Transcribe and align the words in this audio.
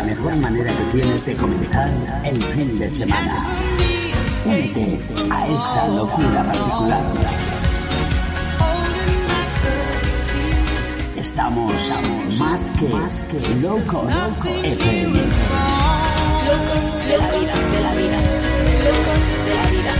La 0.00 0.06
mejor 0.06 0.34
manera 0.36 0.74
que 0.74 0.84
tienes 0.98 1.26
de 1.26 1.36
comenzar 1.36 1.90
el 2.24 2.42
fin 2.42 2.78
de 2.78 2.90
semana. 2.90 3.34
Únete 4.46 4.98
a 5.30 5.48
esta 5.48 5.88
locura 5.88 6.42
particular. 6.42 7.04
Estamos, 11.16 11.72
más 12.38 12.70
que, 12.78 12.88
más 12.88 13.22
que 13.24 13.54
locos, 13.56 14.14
FM. 14.62 15.18
Locos 16.48 16.82
de 17.08 17.18
la 17.18 17.30
vida, 17.36 17.54
de 17.74 17.80
la 17.82 17.94
vida. 18.00 18.18
Locos 18.86 19.20
de 19.44 19.52
la 19.54 19.66
vida. 19.74 19.92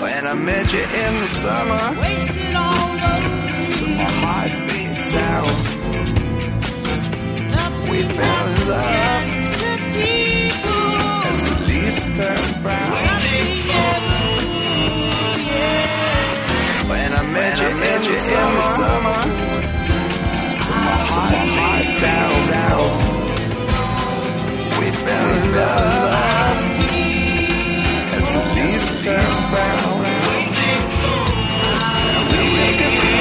When 0.00 0.24
I 0.26 0.34
met 0.34 0.72
you 0.72 0.82
in 0.82 1.14
the 1.20 1.28
summer, 1.42 2.93
heartbeat 5.14 5.46
we 7.90 7.98
fell 8.02 8.46
in 8.52 8.58
love. 8.68 9.24
As 11.30 11.40
the 11.48 11.56
leaves 11.68 12.04
turn 12.16 12.44
brown. 12.62 12.92
When 16.90 17.10
I 17.12 17.22
met 17.36 17.54
you, 17.60 17.70
met 17.84 18.02
you 18.08 18.16
in 18.38 18.48
the 18.58 18.64
summer, 18.78 19.20
my 20.86 20.98
heartbeat 21.12 21.88
sound, 22.00 22.36
we 24.78 24.86
fell 25.04 25.30
in 25.40 25.46
love. 25.60 26.62
As 28.16 28.26
the 28.34 28.42
leaves 28.56 28.90
turn 29.04 29.32
brown. 29.52 30.02
And 32.16 32.46
we 32.54 32.66
could 32.78 32.96
be 33.02 33.13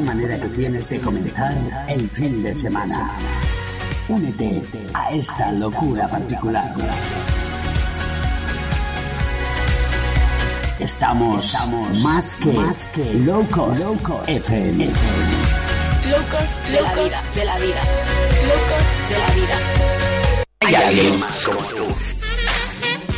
manera 0.00 0.38
que 0.38 0.48
tienes 0.48 0.88
de 0.88 1.00
comenzar 1.00 1.54
el 1.88 2.08
fin 2.10 2.42
de 2.42 2.54
semana. 2.54 3.10
Únete 4.08 4.62
a 4.94 5.10
esta 5.10 5.52
locura 5.52 6.08
particular. 6.08 6.74
Estamos, 10.78 11.54
más 12.02 12.34
que, 12.36 12.52
más 12.52 12.86
que 12.94 13.14
locos, 13.14 13.84
FM. 14.26 14.86
Locos 14.86 16.44
de 16.70 16.80
la 16.80 16.94
vida, 16.94 17.22
de 17.34 17.44
la 17.44 17.58
vida. 17.58 17.82
Locos 18.46 18.84
de 19.08 19.18
la 19.18 19.34
vida. 19.34 19.58
Hay 20.60 20.74
alguien 20.74 21.20
más 21.20 21.44
como 21.44 21.60
tú. 21.60 21.84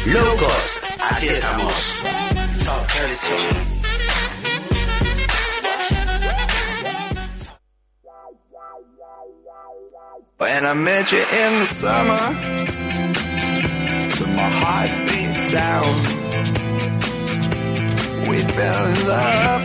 Locos, 0.06 0.80
así 1.10 1.28
estamos. 1.28 2.02
When 10.40 10.64
I 10.64 10.72
met 10.72 11.12
you 11.12 11.18
in 11.18 11.52
the 11.58 11.66
summer, 11.66 12.18
to 14.16 14.26
my 14.26 14.48
heartbeat 14.62 15.36
sound, 15.36 16.00
we 18.26 18.42
fell 18.44 18.86
in 18.86 19.06
love 19.06 19.62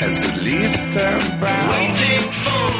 as 0.00 0.16
the 0.22 0.32
leaves 0.42 0.80
turn 0.94 1.20
brown. 1.40 1.68
Waiting 1.70 2.30
for. 2.44 2.70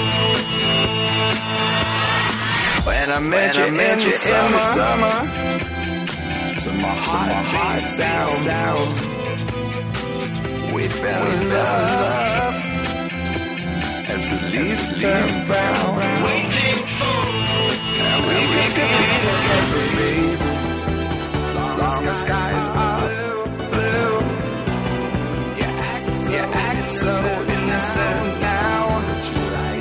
When 2.86 3.10
I 3.10 3.18
met 3.18 3.56
you, 3.56 3.64
in, 3.64 3.74
the 3.74 4.60
summer, 4.78 5.18
to 6.60 6.70
my 6.80 6.94
heartbeat 7.08 7.84
sound, 7.98 8.92
we 10.72 10.86
fell 10.86 11.26
in 11.26 11.48
love 11.50 12.37
as 14.14 14.24
the 14.30 14.48
leaves 14.50 14.86
turn 15.02 15.46
brown. 15.46 15.96
Waiting 16.24 16.80
for. 16.98 17.20
And 18.08 18.20
we, 18.28 18.36
could 18.52 18.72
be 18.78 18.88
together, 19.24 19.84
babe. 19.96 20.40
As 21.58 21.78
long 21.80 22.06
as 22.12 22.20
skies 22.24 22.66
are 22.86 23.08
blue. 23.72 24.14
You 25.58 25.68
act, 25.92 26.16
you 26.34 26.44
act 26.68 26.88
so 26.90 27.14
innocent 27.56 28.40
now, 28.40 28.80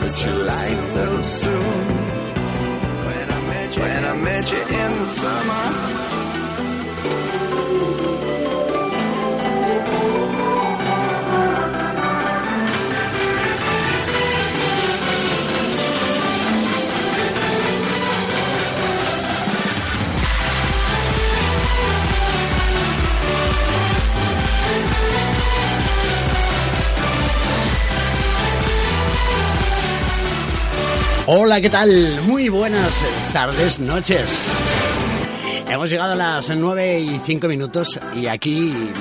but 0.02 0.14
you 0.24 0.34
lied 0.50 0.84
so 0.84 1.22
soon. 1.22 1.86
When 3.08 3.28
I 3.32 3.40
met 3.52 3.76
you, 3.76 3.82
when 3.82 4.04
I 4.06 4.16
met 4.18 4.52
you 4.52 4.62
in 4.62 4.92
the 5.00 5.08
summer. 5.22 6.17
Hola, 31.30 31.60
¿qué 31.60 31.70
tal? 31.70 32.22
Muy 32.22 32.48
buenas 32.48 33.04
tardes, 33.34 33.82
noches. 33.82 34.40
Hemos 35.68 35.90
llegado 35.90 36.14
a 36.14 36.16
las 36.16 36.50
9 36.50 37.02
y 37.02 37.20
5 37.20 37.50
minutos 37.50 38.00
y 38.16 38.28
aquí, 38.28 38.56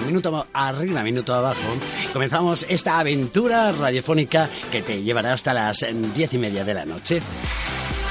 minuto 0.05 0.45
arriba, 0.53 1.05
minuto 1.05 1.33
abajo, 1.33 1.69
comenzamos 2.13 2.67
esta 2.69 2.99
aventura 2.99 3.71
radiofónica 3.71 4.49
que 4.73 4.83
te 4.83 5.05
llevará 5.05 5.35
hasta 5.35 5.55
las 5.55 5.87
10 6.17 6.35
y 6.35 6.39
media 6.39 6.65
de 6.65 6.75
la 6.75 6.85
noche. 6.85 7.23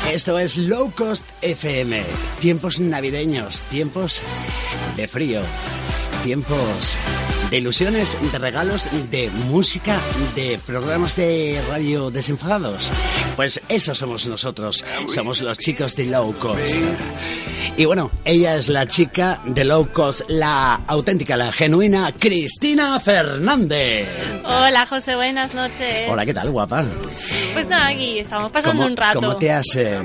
Esto 0.10 0.40
es 0.40 0.56
Low 0.56 0.94
Cost 0.96 1.26
FM. 1.42 2.02
Tiempos 2.40 2.80
navideños, 2.80 3.64
tiempos 3.64 4.22
de 4.96 5.10
frío, 5.10 5.42
tiempos 6.24 6.96
de 7.56 7.60
ilusiones, 7.60 8.18
de 8.34 8.38
regalos, 8.38 8.90
de 9.10 9.30
música, 9.48 9.98
de 10.36 10.60
programas 10.66 11.16
de 11.16 11.62
radio 11.70 12.12
desenfadados. 12.12 12.92
Pues 13.38 13.62
eso 13.70 13.96
somos 13.96 14.28
nosotros, 14.28 14.84
somos 15.08 15.40
los 15.40 15.58
chicos 15.58 15.96
de 15.96 16.06
Low 16.06 16.34
Cost. 16.38 16.76
Y 17.78 17.84
bueno, 17.84 18.10
ella 18.24 18.56
es 18.56 18.70
la 18.70 18.88
chica 18.88 19.42
de 19.44 19.66
Low 19.66 19.90
Cost, 19.92 20.22
la 20.30 20.76
auténtica, 20.88 21.36
la 21.36 21.52
genuina 21.52 22.14
Cristina 22.18 22.98
Fernández. 23.02 24.08
Hola 24.46 24.86
José, 24.86 25.16
buenas 25.18 25.54
noches. 25.54 26.08
Hola, 26.10 26.26
¿qué 26.26 26.34
tal, 26.34 26.52
guapa? 26.52 26.86
Pues 27.54 27.68
nada, 27.68 27.88
aquí 27.88 28.20
estamos 28.20 28.50
pasando 28.50 28.78
¿Cómo, 28.78 28.88
un 28.88 28.96
rato. 28.96 29.20
¿Cómo 29.20 29.36
te 29.36 29.52
has 29.52 29.76
eh, 29.76 30.00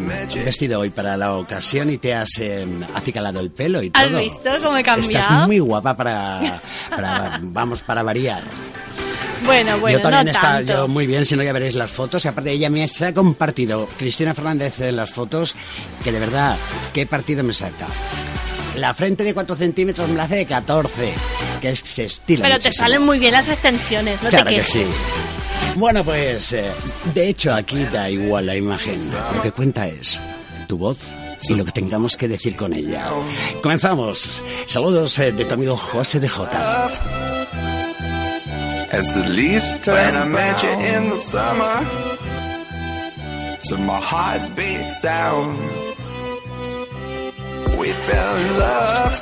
vestido 0.44 0.80
hoy 0.80 0.90
para 0.90 1.16
la 1.16 1.34
ocasión 1.36 1.90
y 1.90 1.98
te 1.98 2.12
has 2.12 2.30
eh, 2.40 2.66
acicalado 2.92 3.38
el 3.38 3.52
pelo 3.52 3.80
y 3.84 3.90
todo? 3.90 4.02
¿Has 4.04 4.12
visto 4.20 4.50
cómo 4.64 4.76
he 4.76 4.80
Estás 4.80 4.96
cambiado? 5.06 5.46
muy 5.46 5.60
guapa 5.60 5.96
para, 5.96 6.60
para- 6.90 7.38
vamos, 7.40 7.82
para 7.84 8.02
variar. 8.02 8.42
Bueno, 9.44 9.78
bueno, 9.78 9.98
yo 9.98 10.02
también 10.02 10.26
no 10.26 10.40
tanto. 10.40 10.72
yo 10.72 10.88
muy 10.88 11.06
bien, 11.06 11.24
si 11.24 11.36
no 11.36 11.42
ya 11.42 11.52
veréis 11.52 11.74
las 11.74 11.90
fotos. 11.90 12.24
Y 12.24 12.28
aparte 12.28 12.50
ella 12.52 12.70
me 12.70 12.86
se 12.88 13.06
ha 13.06 13.14
compartido, 13.14 13.88
Cristina 13.98 14.34
Fernández 14.34 14.80
en 14.80 14.96
las 14.96 15.10
fotos, 15.10 15.54
que 16.04 16.12
de 16.12 16.18
verdad, 16.20 16.56
qué 16.92 17.06
partido 17.06 17.42
me 17.42 17.52
saca. 17.52 17.86
La 18.76 18.94
frente 18.94 19.24
de 19.24 19.34
4 19.34 19.56
centímetros 19.56 20.08
me 20.08 20.14
la 20.16 20.24
hace 20.24 20.36
de 20.36 20.46
14, 20.46 21.12
que 21.60 21.70
es, 21.70 21.80
se 21.84 22.04
estila 22.04 22.44
Pero 22.44 22.58
te 22.60 22.68
muchísimo. 22.68 22.84
salen 22.84 23.02
muy 23.02 23.18
bien 23.18 23.32
las 23.32 23.48
extensiones, 23.48 24.22
no 24.22 24.28
Claro 24.30 24.44
te 24.46 24.50
que 24.54 24.60
quejes. 24.60 24.72
sí. 24.72 24.86
Bueno, 25.76 26.04
pues 26.04 26.52
eh, 26.52 26.70
de 27.14 27.28
hecho 27.28 27.52
aquí 27.54 27.84
da 27.92 28.08
igual 28.10 28.46
la 28.46 28.56
imagen. 28.56 29.00
Lo 29.34 29.42
que 29.42 29.50
cuenta 29.52 29.86
es 29.88 30.20
tu 30.68 30.78
voz 30.78 30.98
y 31.48 31.54
lo 31.54 31.64
que 31.64 31.72
tengamos 31.72 32.16
que 32.16 32.28
decir 32.28 32.54
con 32.56 32.72
ella. 32.74 33.08
Comenzamos. 33.62 34.40
Saludos 34.66 35.18
eh, 35.18 35.32
de 35.32 35.44
tu 35.44 35.54
amigo 35.54 35.76
José 35.76 36.20
de 36.20 36.28
J. 36.28 36.90
As 38.92 39.14
the 39.14 39.28
leaves 39.28 39.70
turn 39.84 39.94
when 39.94 40.16
I 40.16 40.24
met 40.26 40.62
you 40.62 40.70
in 40.70 41.10
the 41.10 41.18
summer 41.18 41.76
To 43.68 43.76
my 43.78 44.00
heartbeat 44.00 44.88
sound 44.88 45.58
We 47.78 47.92
fell 47.92 48.36
in 48.36 48.58
love 48.58 49.12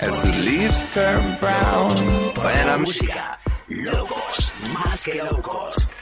As 0.00 0.22
the 0.24 0.38
leaves 0.38 0.82
turn 0.92 1.22
brown 1.40 1.96
When 2.36 2.68
I'm 2.68 2.80
Música, 2.80 3.38
locos, 3.68 4.52
más 4.62 5.02
que 5.02 5.14
locos. 5.14 5.92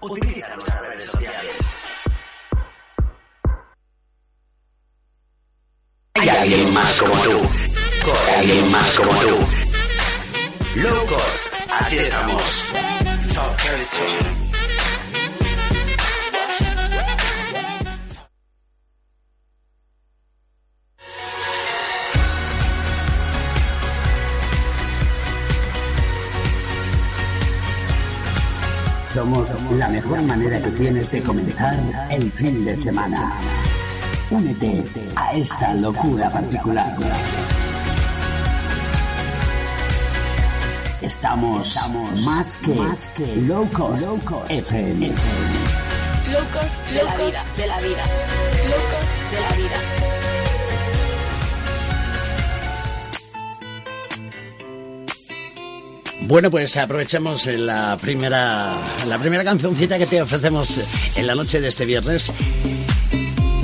Utiliza 0.00 0.48
nuestras 0.54 0.80
redes 0.80 1.04
sociales. 1.04 1.58
Hay 6.14 6.28
alguien 6.28 6.74
más 6.74 7.00
como 7.00 7.14
tú. 7.14 7.40
Alguien 8.36 8.70
más 8.72 8.98
como 8.98 9.10
tú. 9.10 9.69
Locos, 10.76 11.50
así 11.80 11.98
estamos. 11.98 12.72
Somos 29.12 29.48
la 29.72 29.88
mejor 29.88 30.22
manera 30.22 30.62
que 30.62 30.70
tienes 30.70 31.10
de 31.10 31.20
comenzar 31.22 31.76
el 32.10 32.30
fin 32.30 32.64
de 32.64 32.78
semana. 32.78 33.32
Únete 34.30 34.84
a 35.16 35.32
esta 35.32 35.74
locura 35.74 36.30
particular. 36.30 36.96
Estamos, 41.02 41.76
más 42.24 42.58
que, 42.58 42.74
locos, 43.36 44.06
FM. 44.50 45.08
Locos 45.08 46.66
de 46.92 47.02
la 47.02 47.16
vida, 47.16 47.44
de 47.56 47.66
la 47.66 47.80
vida. 47.80 48.04
Locos 48.68 49.04
de 49.30 49.40
la 49.40 49.56
vida. 49.56 49.76
Bueno, 56.28 56.50
pues 56.50 56.76
aprovechemos 56.76 57.46
la 57.46 57.96
primera, 57.98 58.76
la 59.06 59.18
primera 59.18 59.42
cancioncita 59.42 59.96
que 59.96 60.06
te 60.06 60.20
ofrecemos 60.20 60.80
en 61.16 61.26
la 61.26 61.34
noche 61.34 61.60
de 61.62 61.68
este 61.68 61.86
viernes. 61.86 62.30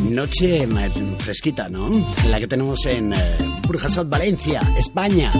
Noche 0.00 0.66
fresquita, 1.18 1.68
¿no? 1.68 2.14
La 2.30 2.40
que 2.40 2.46
tenemos 2.46 2.86
en 2.86 3.12
eh, 3.12 3.16
Burjasot, 3.66 4.08
Valencia, 4.08 4.62
España. 4.78 5.32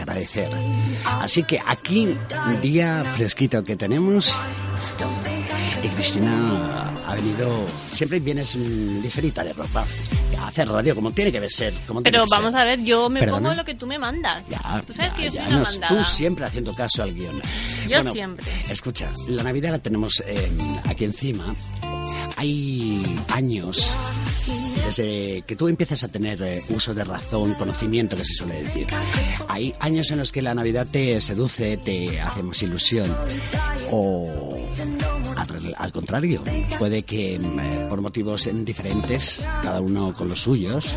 de 0.00 0.12
agradecer. 0.12 0.48
Así 1.04 1.42
que 1.44 1.60
aquí, 1.64 2.16
día 2.62 3.04
fresquito 3.16 3.62
que 3.62 3.76
tenemos. 3.76 4.38
Y 5.82 5.88
Cristina 5.88 6.90
ha 7.06 7.14
venido, 7.14 7.66
siempre 7.90 8.20
vienes 8.20 8.54
ligerita 8.54 9.42
de 9.42 9.52
ropa, 9.54 9.84
a 10.38 10.48
hacer 10.48 10.68
radio 10.68 10.94
como 10.94 11.10
tiene 11.12 11.32
que 11.32 11.48
ser. 11.48 11.74
Como 11.86 12.02
Pero 12.02 12.24
que 12.24 12.30
vamos 12.30 12.52
ser. 12.52 12.60
a 12.60 12.64
ver, 12.64 12.82
yo 12.82 13.08
me 13.08 13.20
Perdona. 13.20 13.48
pongo 13.48 13.54
lo 13.54 13.64
que 13.64 13.74
tú 13.74 13.86
me 13.86 13.98
mandas. 13.98 14.46
Ya, 14.48 14.82
tú 14.86 14.92
sabes 14.92 15.12
ya, 15.12 15.16
que 15.16 15.24
yo 15.24 15.32
ya, 15.32 15.44
soy 15.48 15.54
una 15.54 15.64
mandada. 15.64 15.96
Tú 15.96 16.04
siempre 16.04 16.44
haciendo 16.44 16.74
caso 16.74 17.02
al 17.02 17.14
guion. 17.14 17.40
Yo 17.88 18.02
siempre. 18.04 18.46
Escucha, 18.68 19.10
la 19.28 19.42
Navidad 19.42 19.70
la 19.70 19.78
tenemos 19.78 20.22
eh, 20.26 20.50
aquí 20.84 21.04
encima. 21.04 21.54
Hay 22.36 23.02
años 23.28 23.90
desde 24.86 25.42
que 25.46 25.56
tú 25.56 25.68
empiezas 25.68 26.02
a 26.04 26.08
tener 26.08 26.40
eh, 26.42 26.62
uso 26.70 26.94
de 26.94 27.04
razón, 27.04 27.54
conocimiento, 27.54 28.16
que 28.16 28.24
se 28.24 28.34
suele 28.34 28.62
decir. 28.62 28.86
Hay 29.48 29.74
años 29.90 30.10
en 30.12 30.18
los 30.18 30.30
que 30.30 30.40
la 30.40 30.54
Navidad 30.54 30.86
te 30.88 31.20
seduce, 31.20 31.76
te 31.76 32.20
hace 32.20 32.44
más 32.44 32.62
ilusión. 32.62 33.12
O 33.90 34.56
al, 35.76 35.92
contrario, 35.92 36.44
puede 36.78 37.02
que 37.02 37.36
mm, 37.38 37.58
eh, 37.58 37.86
por 37.88 38.00
motivos 38.00 38.48
diferentes, 38.64 39.42
cada 39.62 39.80
uno 39.80 40.14
con 40.14 40.28
los 40.28 40.42
suyos, 40.42 40.96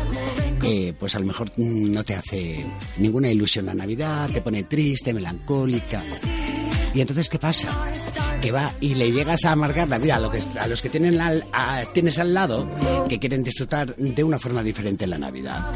eh, 0.62 0.94
pues 0.96 1.16
a 1.16 1.18
lo 1.18 1.26
mejor 1.26 1.50
mm, 1.56 1.92
no 1.92 2.04
te 2.04 2.14
hace 2.14 2.64
ninguna 2.98 3.28
ilusión 3.28 3.66
la 3.66 3.74
Navidad, 3.74 4.30
te 4.30 4.40
pone 4.40 4.62
triste, 4.62 5.12
melancólica. 5.12 6.00
Y 6.94 7.00
entonces, 7.00 7.28
¿qué 7.28 7.38
pasa? 7.38 7.68
Que 8.40 8.52
va 8.52 8.70
y 8.80 8.94
le 8.94 9.10
llegas 9.10 9.44
a 9.44 9.52
amargar 9.52 9.88
la 9.90 9.98
vida 9.98 10.14
a, 10.16 10.20
lo 10.20 10.30
que, 10.30 10.40
a 10.60 10.66
los 10.68 10.80
que 10.80 10.88
tienen 10.88 11.20
al- 11.20 11.44
a- 11.52 11.82
tienes 11.92 12.18
al 12.18 12.32
lado, 12.32 12.68
que 13.08 13.18
quieren 13.18 13.42
disfrutar 13.42 13.96
de 13.96 14.22
una 14.24 14.38
forma 14.38 14.62
diferente 14.62 15.06
la 15.06 15.18
Navidad. 15.18 15.72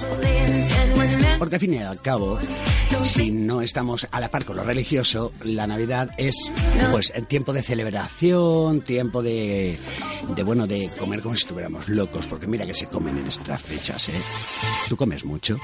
Porque 1.39 1.57
al 1.57 1.61
fin 1.61 1.75
y 1.75 1.79
al 1.79 2.01
cabo, 2.01 2.39
si 3.05 3.31
no 3.31 3.63
estamos 3.63 4.07
a 4.11 4.21
la 4.21 4.31
par 4.31 4.45
con 4.45 4.57
lo 4.57 4.63
religioso, 4.65 5.33
la 5.45 5.67
Navidad 5.67 6.11
es 6.19 6.35
pues 6.93 7.13
el 7.17 7.27
tiempo 7.27 7.53
de 7.53 7.63
celebración, 7.63 8.83
tiempo 8.83 9.23
de, 9.23 9.77
de 10.37 10.43
bueno 10.45 10.67
de 10.69 10.91
comer 10.99 11.21
como 11.23 11.35
si 11.35 11.43
estuviéramos 11.43 11.89
locos, 11.89 12.27
porque 12.29 12.47
mira 12.47 12.65
que 12.67 12.75
se 12.75 12.87
comen 12.87 13.19
en 13.19 13.27
estas 13.27 13.61
fechas, 13.63 14.09
¿eh? 14.09 14.21
¿Tú 14.89 14.97
comes 14.97 15.25
mucho? 15.25 15.59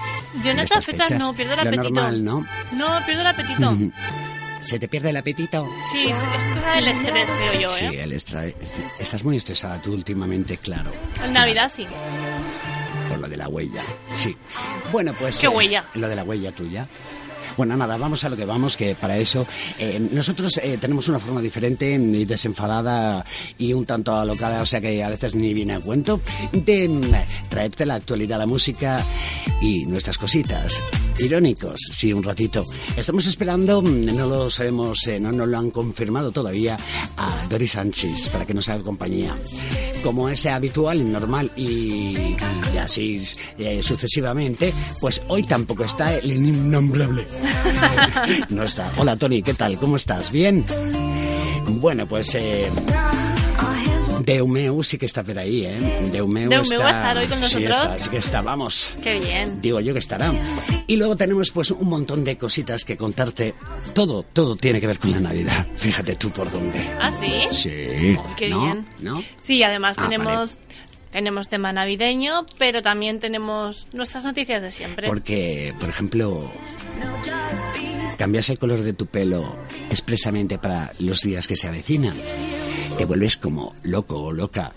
Yo 0.45 0.51
en 0.53 0.61
estas 0.61 0.85
fechas 0.85 1.11
no, 1.13 1.33
pierdo 1.35 1.53
el 1.55 1.59
Lo 1.59 1.63
apetito. 1.69 1.83
normal, 1.91 2.25
¿no? 2.25 2.47
No, 2.73 3.05
pierdo 3.07 3.21
el 3.23 3.27
apetito. 3.29 3.77
¿Se 4.65 4.79
te 4.79 4.89
pierde 4.89 5.11
el 5.11 5.17
apetito? 5.17 5.69
Sí, 5.93 6.09
es, 6.09 6.17
cosa 6.17 6.75
del 6.77 6.89
estrés, 6.89 7.29
creo 7.51 7.61
yo, 7.61 7.69
Sí, 7.77 7.85
¿eh? 7.87 8.03
el 8.03 8.13
estra- 8.13 8.47
estás 8.99 9.23
muy 9.23 9.37
estresada 9.37 9.81
tú 9.81 9.93
últimamente, 9.93 10.57
claro. 10.57 10.91
En 11.23 11.33
Navidad 11.33 11.71
sí. 11.75 11.87
Por 13.09 13.19
lo 13.19 13.29
de 13.29 13.37
la 13.37 13.49
huella. 13.49 13.83
Sí. 14.13 14.37
Bueno, 14.91 15.13
pues. 15.19 15.39
¿Qué 15.39 15.49
huella? 15.49 15.85
Lo 15.95 16.09
de 16.09 16.17
la 16.17 16.25
huella 16.25 16.51
tuya. 16.53 16.87
Bueno, 17.57 17.77
nada, 17.77 17.97
vamos 17.97 18.25
a 18.25 18.29
lo 18.29 18.37
que 18.37 18.45
vamos, 18.45 18.77
que 18.77 18.95
para 18.95 19.17
eso 19.17 19.47
eh, 19.79 20.01
nosotros 20.11 20.59
eh, 20.63 20.77
tenemos 20.81 21.09
una 21.09 21.19
forma 21.19 21.41
diferente 21.41 21.93
y 21.93 22.25
desenfadada 22.25 23.25
y 23.59 23.73
un 23.73 23.87
tanto 23.87 24.15
alocada, 24.15 24.63
o 24.63 24.67
sea 24.67 24.81
que 24.81 25.03
a 25.03 25.09
veces 25.09 25.35
ni 25.35 25.55
viene 25.55 25.75
a 25.75 25.81
cuento, 25.81 26.21
de 26.53 26.89
mm, 26.89 27.49
traerte 27.49 27.87
la 27.87 27.95
actualidad, 27.95 28.39
la 28.39 28.47
música 28.47 29.05
y 29.61 29.87
nuestras 29.87 30.19
cositas. 30.19 30.81
Irónicos, 31.19 31.81
sí, 31.93 32.13
un 32.13 32.25
ratito. 32.25 32.65
Estamos 32.97 33.27
esperando, 33.27 33.81
mm, 33.83 34.17
no 34.17 34.27
lo 34.27 34.51
sabemos, 34.51 35.07
eh, 35.07 35.21
no 35.21 35.31
nos 35.31 35.49
lo 35.49 35.59
han 35.59 35.71
confirmado 35.71 36.33
todavía, 36.33 36.77
a 37.17 37.47
Doris 37.49 37.73
Sánchez 37.73 38.29
para 38.31 38.45
que 38.45 38.55
nos 38.55 38.69
haga 38.69 38.83
compañía. 38.83 39.37
Como 40.03 40.29
es 40.29 40.45
habitual 40.47 41.11
normal 41.11 41.51
y, 41.57 42.37
y 42.75 42.79
así 42.79 43.25
eh, 43.59 43.83
sucesivamente, 43.83 44.73
pues 45.01 45.23
hoy 45.29 45.45
tampoco 45.45 45.85
está 45.85 46.15
el 46.17 46.33
innombrable. 46.33 47.25
No 48.49 48.63
está. 48.65 48.91
Hola 48.99 49.17
Tony, 49.17 49.43
¿qué 49.43 49.55
tal? 49.55 49.79
¿Cómo 49.79 49.97
estás? 49.97 50.31
¿Bien? 50.31 50.65
Bueno, 51.67 52.07
pues 52.07 52.35
eh, 52.35 52.71
Deumeu 54.25 54.83
sí 54.83 54.97
que 54.97 55.07
está 55.07 55.23
por 55.23 55.37
ahí, 55.39 55.65
¿eh? 55.67 55.79
Deumeu, 56.13 56.49
Deumeu 56.49 56.63
está, 56.63 56.79
va 56.83 56.89
a 56.89 56.93
estar 56.93 57.19
hoy 57.19 57.27
con 57.27 57.39
Sí 57.39 57.43
nosotros. 57.63 57.71
está, 57.77 57.99
sí 57.99 58.11
que 58.11 58.17
está, 58.19 58.41
vamos. 58.43 58.91
Qué 59.03 59.19
bien. 59.19 59.61
Digo 59.61 59.81
yo 59.81 59.93
que 59.93 59.99
estará. 59.99 60.33
Y 60.87 60.97
luego 60.97 61.17
tenemos 61.17 61.51
pues 61.51 61.71
un 61.71 61.89
montón 61.89 62.25
de 62.25 62.37
cositas 62.39 62.85
que 62.85 62.97
contarte. 62.97 63.55
Todo, 63.95 64.23
todo 64.23 64.57
tiene 64.57 64.81
que 64.81 64.87
ver 64.87 64.99
con 64.99 65.11
la 65.11 65.21
Navidad. 65.21 65.67
Fíjate 65.77 66.17
tú 66.17 66.31
por 66.31 66.51
dónde. 66.51 66.89
¿Ah, 67.01 67.11
sí? 67.13 67.43
Sí. 67.51 68.17
qué 68.37 68.49
¿No? 68.51 68.63
bien. 68.63 68.87
¿No? 69.01 69.23
Sí, 69.41 69.63
además 69.63 69.97
Ah, 69.99 70.05
tenemos, 70.05 70.57
tenemos 71.15 71.47
tema 71.49 71.73
navideño, 71.73 72.45
pero 72.59 72.83
también 72.83 73.21
tenemos 73.21 73.87
nuestras 73.93 74.25
noticias 74.25 74.61
de 74.61 74.73
siempre. 74.73 75.07
Porque, 75.07 75.73
por 75.79 75.89
ejemplo, 75.89 76.51
cambias 78.19 78.51
el 78.51 78.59
color 78.59 78.83
de 78.83 78.95
tu 78.95 79.07
pelo 79.07 79.57
expresamente 79.91 80.59
para 80.59 80.93
los 80.99 81.21
días 81.21 81.47
que 81.47 81.55
se 81.55 81.69
avecinan. 81.69 82.17
Te 82.99 83.05
vuelves 83.05 83.37
como 83.37 83.77
loco 83.85 84.21
o 84.21 84.33
loca 84.33 84.73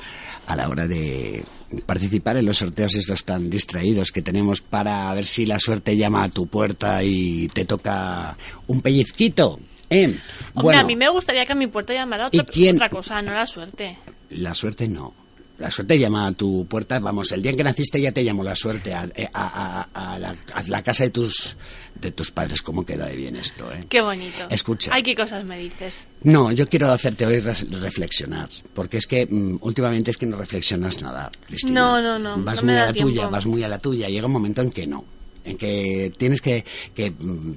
a 0.46 0.56
la 0.56 0.70
hora 0.70 0.86
de 0.86 1.44
participar 1.88 2.38
en 2.38 2.46
los 2.46 2.60
sorteos 2.60 2.94
estos 2.94 3.25
tan 3.25 3.50
distraídos 3.50 4.12
que 4.12 4.22
tenemos 4.22 4.62
para 4.62 5.12
ver 5.15 5.25
si 5.25 5.48
la 5.48 5.60
suerte 5.60 5.98
llama 5.98 6.24
a 6.24 6.29
tu 6.29 6.46
puerta 6.46 7.01
y 7.03 7.48
te 7.48 7.65
toca 7.65 8.38
un 8.67 8.82
pellizquito. 8.84 9.60
¿eh? 9.89 10.06
Hombre, 10.06 10.22
Bueno, 10.53 10.79
a 10.82 10.84
mí 10.84 10.96
me 10.96 11.10
gustaría 11.10 11.48
que 11.48 11.53
a 11.53 11.56
mi 11.56 11.65
puerta 11.65 11.94
llamara 11.96 12.29
¿Y 12.32 12.39
otra, 12.39 12.53
otra 12.74 12.89
cosa, 12.89 13.24
no 13.24 13.34
la 13.34 13.48
suerte. 13.48 13.98
la 14.29 14.53
suerte 14.53 14.88
no. 14.88 15.25
La 15.57 15.71
suerte 15.71 15.97
llama 15.97 16.27
a 16.27 16.31
tu 16.33 16.67
puerta, 16.67 16.99
vamos, 16.99 17.31
el 17.31 17.41
día 17.41 17.49
en 17.51 17.57
que 17.57 17.63
naciste 17.63 17.99
ya 17.99 18.11
te 18.11 18.23
llamó 18.23 18.43
la 18.43 18.55
suerte 18.55 18.93
a, 18.93 19.09
a- 19.33 19.87
a- 19.91 20.13
a 20.13 20.63
la, 20.67 20.83
casa 20.83 21.03
de 21.05 21.09
tus 21.09 21.57
de 21.99 22.11
tus 22.11 22.29
padres. 22.31 22.61
¿Cómo 22.61 22.85
queda 22.85 23.07
de 23.07 23.15
bien 23.15 23.35
esto, 23.35 23.73
eh? 23.73 23.83
Qué 23.89 23.99
bonito. 24.01 24.45
Escucha. 24.51 24.91
Ay, 24.93 25.01
qué 25.01 25.15
cosas 25.15 25.43
me 25.45 25.57
dices. 25.57 26.07
No, 26.21 26.51
yo 26.51 26.69
quiero 26.69 26.91
hacerte 26.91 27.25
hoy 27.25 27.39
re- 27.39 27.55
reflexionar, 27.81 28.49
porque 28.75 28.97
es 28.97 29.07
que 29.07 29.25
mm, 29.25 29.57
últimamente 29.61 30.11
es 30.11 30.17
que 30.17 30.27
no 30.27 30.37
reflexionas 30.37 31.01
nada, 31.01 31.31
Cristina. 31.47 31.81
No, 31.81 32.01
no, 32.01 32.19
no, 32.19 32.43
Vas 32.43 32.61
no 32.63 32.71
muy 32.71 32.79
a 32.79 32.85
la 32.85 32.93
tiempo. 32.93 33.09
tuya, 33.09 33.27
vas 33.27 33.45
muy 33.47 33.63
a 33.63 33.67
la 33.67 33.79
tuya. 33.79 34.07
Llega 34.09 34.27
un 34.27 34.33
momento 34.33 34.61
en 34.61 34.69
que 34.71 34.85
no, 34.85 35.03
en 35.47 35.57
que 35.57 36.11
tienes 36.17 36.41
que, 36.41 36.63
que, 36.93 37.11
mm, 37.11 37.53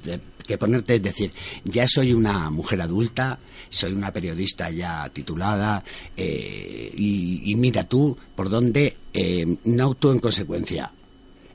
que 0.47 0.57
ponerte, 0.57 0.99
decir, 0.99 1.31
ya 1.63 1.87
soy 1.87 2.13
una 2.13 2.49
mujer 2.49 2.81
adulta, 2.81 3.37
soy 3.69 3.91
una 3.93 4.11
periodista 4.11 4.69
ya 4.69 5.09
titulada, 5.09 5.83
eh, 6.15 6.91
y, 6.95 7.51
y 7.51 7.55
mira 7.55 7.83
tú 7.83 8.17
por 8.35 8.49
dónde 8.49 8.95
eh, 9.13 9.57
no 9.65 9.91
actúo 9.91 10.11
en 10.13 10.19
consecuencia. 10.19 10.91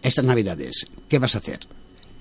Estas 0.03 0.25
navidades, 0.25 0.87
¿qué 1.09 1.19
vas 1.19 1.35
a 1.35 1.39
hacer? 1.39 1.61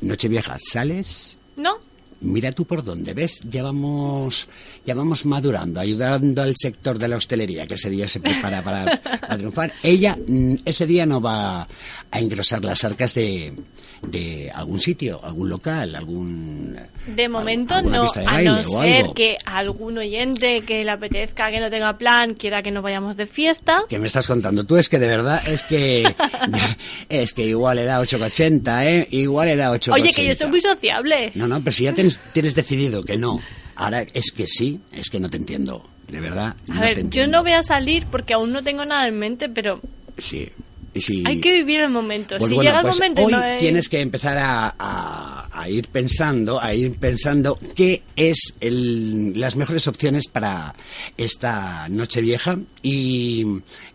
Nochevieja, 0.01 0.57
¿sales? 0.59 1.37
¿No? 1.57 1.77
Mira 2.21 2.51
tú 2.53 2.65
por 2.65 2.83
dónde, 2.83 3.13
¿ves? 3.13 3.41
Ya 3.49 3.61
vamos, 3.61 4.47
ya 4.85 4.95
vamos 4.95 5.25
madurando, 5.25 5.81
ayudando 5.81 6.41
al 6.41 6.55
sector 6.57 6.97
de 6.97 7.09
la 7.09 7.17
hostelería, 7.17 7.67
que 7.67 7.73
ese 7.73 7.89
día 7.89 8.07
se 8.07 8.21
prepara 8.21 8.61
para, 8.61 8.97
para 8.97 9.37
triunfar. 9.37 9.73
Ella 9.83 10.17
mm, 10.25 10.55
ese 10.63 10.87
día 10.87 11.05
no 11.05 11.19
va 11.19 11.67
a 12.11 12.19
engrosar 12.19 12.63
las 12.63 12.83
arcas 12.83 13.13
de, 13.13 13.53
de 14.01 14.51
algún 14.53 14.79
sitio, 14.79 15.19
algún 15.23 15.49
local, 15.49 15.95
algún... 15.95 16.77
De 17.07 17.27
momento 17.29 17.81
no, 17.81 18.09
de 18.11 18.25
a 18.25 18.41
no 18.41 18.63
ser 18.63 19.07
que 19.15 19.37
algún 19.45 19.97
oyente 19.97 20.61
que 20.61 20.83
le 20.83 20.91
apetezca, 20.91 21.51
que 21.51 21.59
no 21.59 21.69
tenga 21.69 21.97
plan, 21.97 22.33
quiera 22.33 22.63
que 22.63 22.71
nos 22.71 22.83
vayamos 22.83 23.17
de 23.17 23.27
fiesta. 23.27 23.83
¿Qué 23.89 23.99
me 23.99 24.07
estás 24.07 24.27
contando? 24.27 24.63
Tú 24.63 24.77
es 24.77 24.89
que 24.89 24.99
de 24.99 25.07
verdad, 25.07 25.41
es 25.47 25.63
que... 25.63 26.15
es 27.09 27.33
que 27.33 27.45
igual 27.45 27.77
le 27.77 27.85
da 27.85 28.01
8,80, 28.01 28.85
¿eh? 28.85 29.07
Igual 29.11 29.47
le 29.47 29.55
da 29.55 29.71
8,80. 29.71 29.93
Oye, 29.93 30.13
que 30.13 30.25
yo 30.25 30.35
soy 30.35 30.49
muy 30.49 30.61
sociable. 30.61 31.31
No, 31.35 31.47
no, 31.47 31.59
pero 31.59 31.71
si 31.71 31.83
ya 31.83 31.93
tienes, 31.93 32.19
tienes 32.33 32.55
decidido 32.55 33.03
que 33.03 33.17
no, 33.17 33.41
ahora 33.75 34.05
es 34.13 34.31
que 34.31 34.47
sí, 34.47 34.79
es 34.91 35.09
que 35.09 35.19
no 35.19 35.29
te 35.29 35.37
entiendo, 35.37 35.87
de 36.09 36.21
verdad. 36.21 36.55
A 36.69 36.73
no 36.75 36.81
ver, 36.81 36.95
te 36.95 37.09
yo 37.09 37.27
no 37.27 37.43
voy 37.43 37.51
a 37.53 37.63
salir 37.63 38.05
porque 38.07 38.33
aún 38.33 38.51
no 38.51 38.63
tengo 38.63 38.85
nada 38.85 39.07
en 39.07 39.19
mente, 39.19 39.49
pero 39.49 39.81
Sí. 40.17 40.49
Y 40.95 41.01
si- 41.01 41.23
hay 41.27 41.39
que 41.41 41.51
vivir 41.51 41.81
el 41.81 41.89
momento. 41.89 42.37
Pues 42.37 42.49
si 42.49 42.55
bueno, 42.55 42.69
llega 42.69 42.79
el 42.79 42.85
pues 42.85 42.95
momento 42.95 43.25
hoy 43.25 43.31
no 43.33 43.37
hay- 43.39 43.59
tienes 43.59 43.89
que 43.89 43.99
empezar 44.01 44.37
a, 44.37 44.73
a- 44.79 45.49
a 45.51 45.69
ir 45.69 45.89
pensando, 45.89 46.59
a 46.61 46.73
ir 46.73 46.97
pensando 46.97 47.59
qué 47.75 48.01
es 48.15 48.55
el- 48.61 49.37
las 49.39 49.55
mejores 49.57 49.87
opciones 49.87 50.27
para 50.27 50.73
esta 51.17 51.87
noche 51.89 52.21
vieja 52.21 52.57
y, 52.81 53.45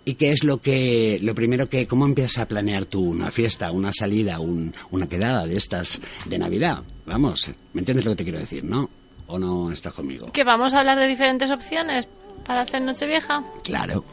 y 0.05 0.15
qué 0.15 0.33
es 0.33 0.45
lo 0.45 0.59
que 0.59 1.19
lo 1.23 1.35
primero 1.35 1.69
que 1.69 1.87
cómo 1.87 2.05
empiezas 2.05 2.39
a 2.39 2.47
planear 2.49 2.85
tú 2.85 3.01
una 3.03 3.31
fiesta, 3.31 3.71
una 3.73 3.93
salida, 3.93 4.39
un- 4.41 4.73
una 4.91 5.09
quedada 5.09 5.47
de 5.47 5.57
estas 5.57 6.01
de 6.27 6.39
Navidad. 6.39 6.83
Vamos, 7.07 7.51
¿me 7.73 7.81
entiendes 7.81 8.05
lo 8.05 8.13
que 8.13 8.17
te 8.19 8.25
quiero 8.25 8.39
decir, 8.41 8.63
no? 8.65 8.91
¿O 9.27 9.39
no 9.39 9.73
estás 9.73 9.93
conmigo? 9.95 10.31
Que 10.33 10.45
vamos 10.45 10.75
a 10.75 10.81
hablar 10.81 10.99
de 10.99 11.07
diferentes 11.07 11.51
opciones 11.51 12.07
para 12.45 12.63
hacer 12.63 12.83
Nochevieja. 12.83 13.43
Claro. 13.63 14.05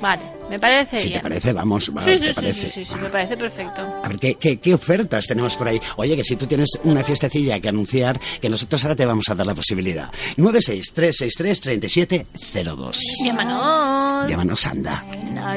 Vale, 0.00 0.22
me 0.50 0.58
parece 0.58 0.96
Si 0.98 1.08
bien. 1.08 1.20
te 1.20 1.28
parece, 1.28 1.52
vamos, 1.52 1.88
va, 1.96 2.02
Sí, 2.02 2.10
¿te 2.12 2.18
sí, 2.18 2.26
sí, 2.28 2.32
parece? 2.34 2.60
sí, 2.66 2.68
sí, 2.68 2.84
sí, 2.84 2.94
me 3.00 3.08
parece 3.10 3.36
perfecto. 3.36 3.82
A 4.02 4.08
ver, 4.08 4.18
¿qué, 4.18 4.34
qué, 4.34 4.56
qué 4.58 4.74
ofertas 4.74 5.24
tenemos 5.26 5.54
por 5.56 5.68
ahí? 5.68 5.80
Oye, 5.96 6.16
que 6.16 6.24
si 6.24 6.34
tú 6.36 6.46
tienes 6.46 6.70
una 6.82 7.04
fiestecilla 7.04 7.60
que 7.60 7.68
anunciar, 7.68 8.18
que 8.40 8.48
nosotros 8.50 8.82
ahora 8.84 8.96
te 8.96 9.06
vamos 9.06 9.28
a 9.28 9.34
dar 9.36 9.46
la 9.46 9.54
posibilidad. 9.54 10.10
963633702. 10.36 12.96
Llámanos. 13.24 14.28
Llámanos, 14.28 14.66
anda. 14.66 15.04
A 15.38 15.56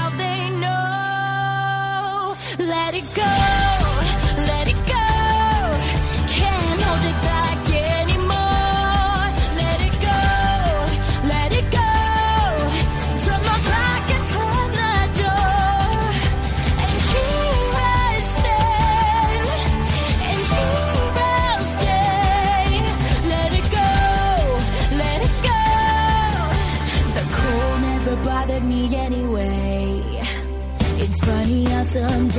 Let 2.71 2.93
it 2.95 3.07
go, 3.13 3.33
let 4.49 4.65
it 4.73 4.81
go. 4.95 5.07
Can't 6.37 6.81
hold 6.85 7.03
it 7.11 7.19
back 7.29 7.59
anymore. 7.99 9.23
Let 9.61 9.79
it 9.87 9.95
go, 10.07 10.19
let 11.33 11.49
it 11.59 11.67
go. 11.79 11.91
From 13.25 13.41
from 14.33 14.67
the 14.79 14.95
door. 15.21 15.99
And 16.85 16.97
here 17.11 17.71
I 17.99 18.13
stand, 18.37 19.47
and 20.29 20.41
here 20.53 21.11
I'll 21.33 21.65
stay. 21.79 22.63
Let 23.33 23.51
it 23.59 23.67
go, 23.79 23.91
let 25.03 25.19
it 25.27 25.35
go. 25.49 25.63
The 27.17 27.23
cold 27.37 27.77
never 27.81 28.15
bothered 28.23 28.63
me 28.63 28.81
anyway. 28.95 29.59
It's 31.03 31.19
funny 31.25 31.65
how 31.65 31.83
some 31.83 32.29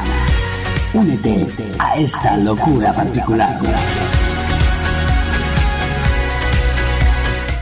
Únete 0.93 1.47
a 1.79 1.95
esta 1.97 2.37
locura 2.37 2.93
particular. 2.93 3.59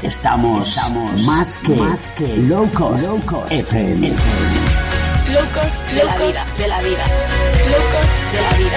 Estamos, 0.04 0.78
más 1.26 1.58
que, 1.58 1.76
más 1.76 2.12
que 2.12 2.38
locos, 2.38 3.10
FM. 3.50 4.10
Locos 4.10 5.68
de 5.96 6.04
la 6.04 6.18
vida, 6.18 6.46
de 6.60 6.68
la 6.68 6.82
vida. 6.82 7.06
Locos 7.72 8.06
de 8.32 8.42
la 8.42 8.58
vida. 8.60 8.73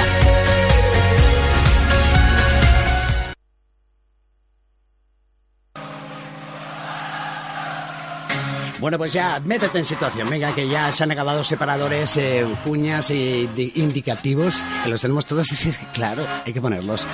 Bueno, 8.79 8.99
pues 8.99 9.13
ya, 9.13 9.41
métete 9.45 9.79
en 9.79 9.85
situación. 9.85 10.29
Venga, 10.29 10.55
que 10.55 10.69
ya 10.69 10.93
se 10.93 11.05
han 11.05 11.11
acabado 11.11 11.43
separadores, 11.43 12.17
eh, 12.19 12.47
cuñas 12.65 13.11
y 13.11 13.47
di- 13.49 13.73
indicativos, 13.77 14.63
que 14.85 14.91
los 14.91 15.01
tenemos 15.01 15.25
todos 15.27 15.47
así, 15.53 15.73
claro, 15.95 16.27
hay 16.45 16.53
que 16.53 16.61
ponerlos. 16.61 17.07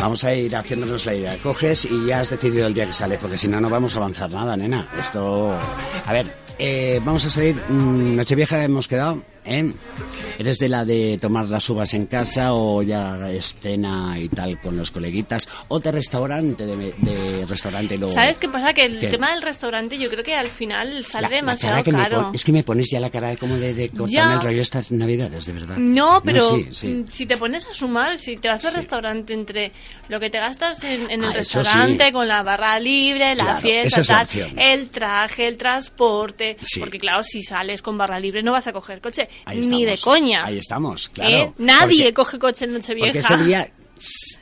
Vamos 0.00 0.24
a 0.24 0.34
ir 0.34 0.54
haciéndonos 0.56 1.04
la 1.06 1.14
idea. 1.14 1.36
Coges 1.38 1.84
y 1.84 2.06
ya 2.06 2.20
has 2.20 2.30
decidido 2.30 2.66
el 2.66 2.74
día 2.74 2.86
que 2.86 2.92
sale, 2.92 3.18
porque 3.18 3.36
si 3.36 3.48
no, 3.48 3.60
no 3.60 3.68
vamos 3.68 3.94
a 3.94 3.98
avanzar 3.98 4.30
nada, 4.30 4.56
nena. 4.56 4.88
Esto... 4.98 5.52
A 6.06 6.12
ver, 6.12 6.26
eh, 6.58 7.00
vamos 7.04 7.24
a 7.26 7.30
salir... 7.30 7.56
mm, 7.68 8.16
Nochevieja 8.16 8.64
hemos 8.64 8.88
quedado, 8.88 9.22
¿eh? 9.44 9.72
¿Eres 10.38 10.58
de 10.58 10.68
la 10.68 10.84
de 10.84 11.18
tomar 11.20 11.48
las 11.48 11.68
uvas 11.68 11.92
en 11.94 12.06
casa 12.06 12.54
o 12.54 12.82
ya 12.82 13.28
escena 13.30 14.18
y 14.18 14.28
tal 14.28 14.60
con 14.60 14.76
los 14.76 14.90
coleguitas? 14.90 15.46
¿O 15.68 15.78
de 15.80 15.92
restaurante, 15.92 16.64
de, 16.66 16.94
de 16.98 17.46
restaurante 17.46 17.96
luego... 17.98 18.14
¿Sabes 18.14 18.38
qué 18.38 18.48
pasa? 18.48 18.72
Que 18.72 18.84
el 18.84 19.00
¿Qué? 19.00 19.08
tema 19.08 19.32
del 19.32 19.42
restaurante 19.42 19.98
yo 19.98 20.08
creo 20.10 20.24
que 20.24 20.34
al 20.34 20.48
final 20.50 21.04
sale 21.04 21.22
La- 21.22 21.28
la 21.30 21.36
demasiado 21.36 21.84
cara 21.84 21.96
me 21.96 22.02
caro. 22.04 22.22
pon- 22.24 22.34
es 22.34 22.44
que 22.44 22.52
me 22.52 22.62
pones 22.64 22.88
ya 22.90 23.00
la 23.00 23.10
cara 23.10 23.28
de 23.28 23.36
como 23.36 23.56
de, 23.56 23.74
de 23.74 23.88
cortarme 23.90 24.34
el 24.34 24.40
rollo 24.40 24.62
estas 24.62 24.90
navidades, 24.92 25.44
de 25.46 25.52
verdad. 25.52 25.76
No, 25.76 26.22
pero 26.24 26.56
sí, 26.56 26.68
sí. 26.72 26.88
mm, 26.88 27.08
si 27.08 27.26
te 27.26 27.36
pones 27.36 27.66
a 27.66 27.74
sumar, 27.74 28.18
si 28.18 28.36
te 28.36 28.48
vas 28.48 28.64
al 28.64 28.74
restaurante 28.74 29.32
entre 29.34 29.72
lo 30.08 30.18
que 30.20 30.30
te 30.30 30.38
gastas 30.38 30.82
en, 30.84 31.10
en 31.10 31.22
el 31.24 31.30
Ah, 31.30 31.34
restaurante 31.34 32.06
sí. 32.06 32.12
con 32.12 32.26
la 32.28 32.42
barra 32.42 32.78
libre, 32.80 33.34
la 33.34 33.44
Claro, 33.44 33.60
fiesta, 33.60 34.00
es 34.00 34.08
la 34.08 34.24
tal, 34.26 34.58
el 34.58 34.88
traje, 34.90 35.46
el 35.46 35.56
transporte, 35.56 36.56
Sí. 36.62 36.80
porque 36.80 36.98
claro, 36.98 37.22
si 37.22 37.42
sales 37.42 37.82
con 37.82 37.96
barra 37.98 38.18
libre 38.20 38.42
no 38.42 38.52
vas 38.52 38.66
a 38.66 38.72
coger 38.72 39.00
coche, 39.00 39.28
Ahí 39.44 39.66
ni 39.66 39.84
de 39.84 39.98
coña. 39.98 40.44
Ahí 40.44 40.58
estamos, 40.58 41.08
claro. 41.10 41.30
¿eh? 41.36 41.52
Nadie 41.58 42.04
Porque- 42.04 42.14
coge 42.14 42.38
coche 42.38 42.64
en 42.64 42.72
Porque 42.72 42.94
Nochevieja. 42.94 43.18
ese 43.34 43.44
día 43.44 43.72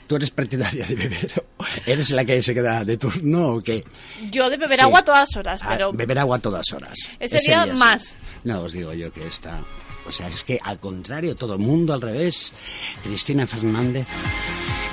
tú 0.06 0.16
eres 0.16 0.30
partidaria 0.30 0.86
de 0.86 0.94
beber. 0.94 1.44
¿o 1.56 1.64
¿Eres 1.86 2.10
la 2.10 2.24
que 2.24 2.40
se 2.42 2.54
queda 2.54 2.84
de 2.84 2.96
turno 2.96 3.54
o 3.56 3.60
qué? 3.60 3.84
Yo 4.30 4.48
de 4.50 4.56
beber 4.56 4.78
Sí. 4.78 4.84
agua 4.84 5.00
a 5.00 5.04
todas 5.04 5.36
horas, 5.36 5.60
Ah, 5.62 5.68
pero 5.70 5.92
beber 5.92 6.18
agua 6.18 6.36
a 6.36 6.40
todas 6.40 6.72
horas. 6.72 6.94
Ese 7.18 7.38
día 7.40 7.66
más. 7.66 8.14
No, 8.44 8.62
os 8.62 8.72
digo 8.72 8.92
yo 8.94 9.12
que 9.12 9.26
está... 9.26 9.60
O 10.06 10.12
sea, 10.12 10.28
es 10.28 10.42
que 10.42 10.58
al 10.64 10.78
contrario, 10.78 11.36
todo 11.36 11.52
el 11.54 11.58
mundo 11.58 11.92
al 11.92 12.00
revés. 12.00 12.54
Cristina 13.02 13.46
Fernández 13.46 14.06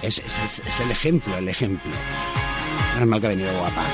es, 0.02 0.18
es- 0.18 0.40
es- 0.40 0.62
es 0.68 0.80
el 0.82 0.92
ejemplo, 0.92 1.38
el 1.38 1.48
ejemplo. 1.48 1.90
Menos 2.96 3.08
mal 3.08 3.22
que 3.22 3.28
ha 3.28 3.30
venido 3.30 3.58
guapa. 3.58 3.86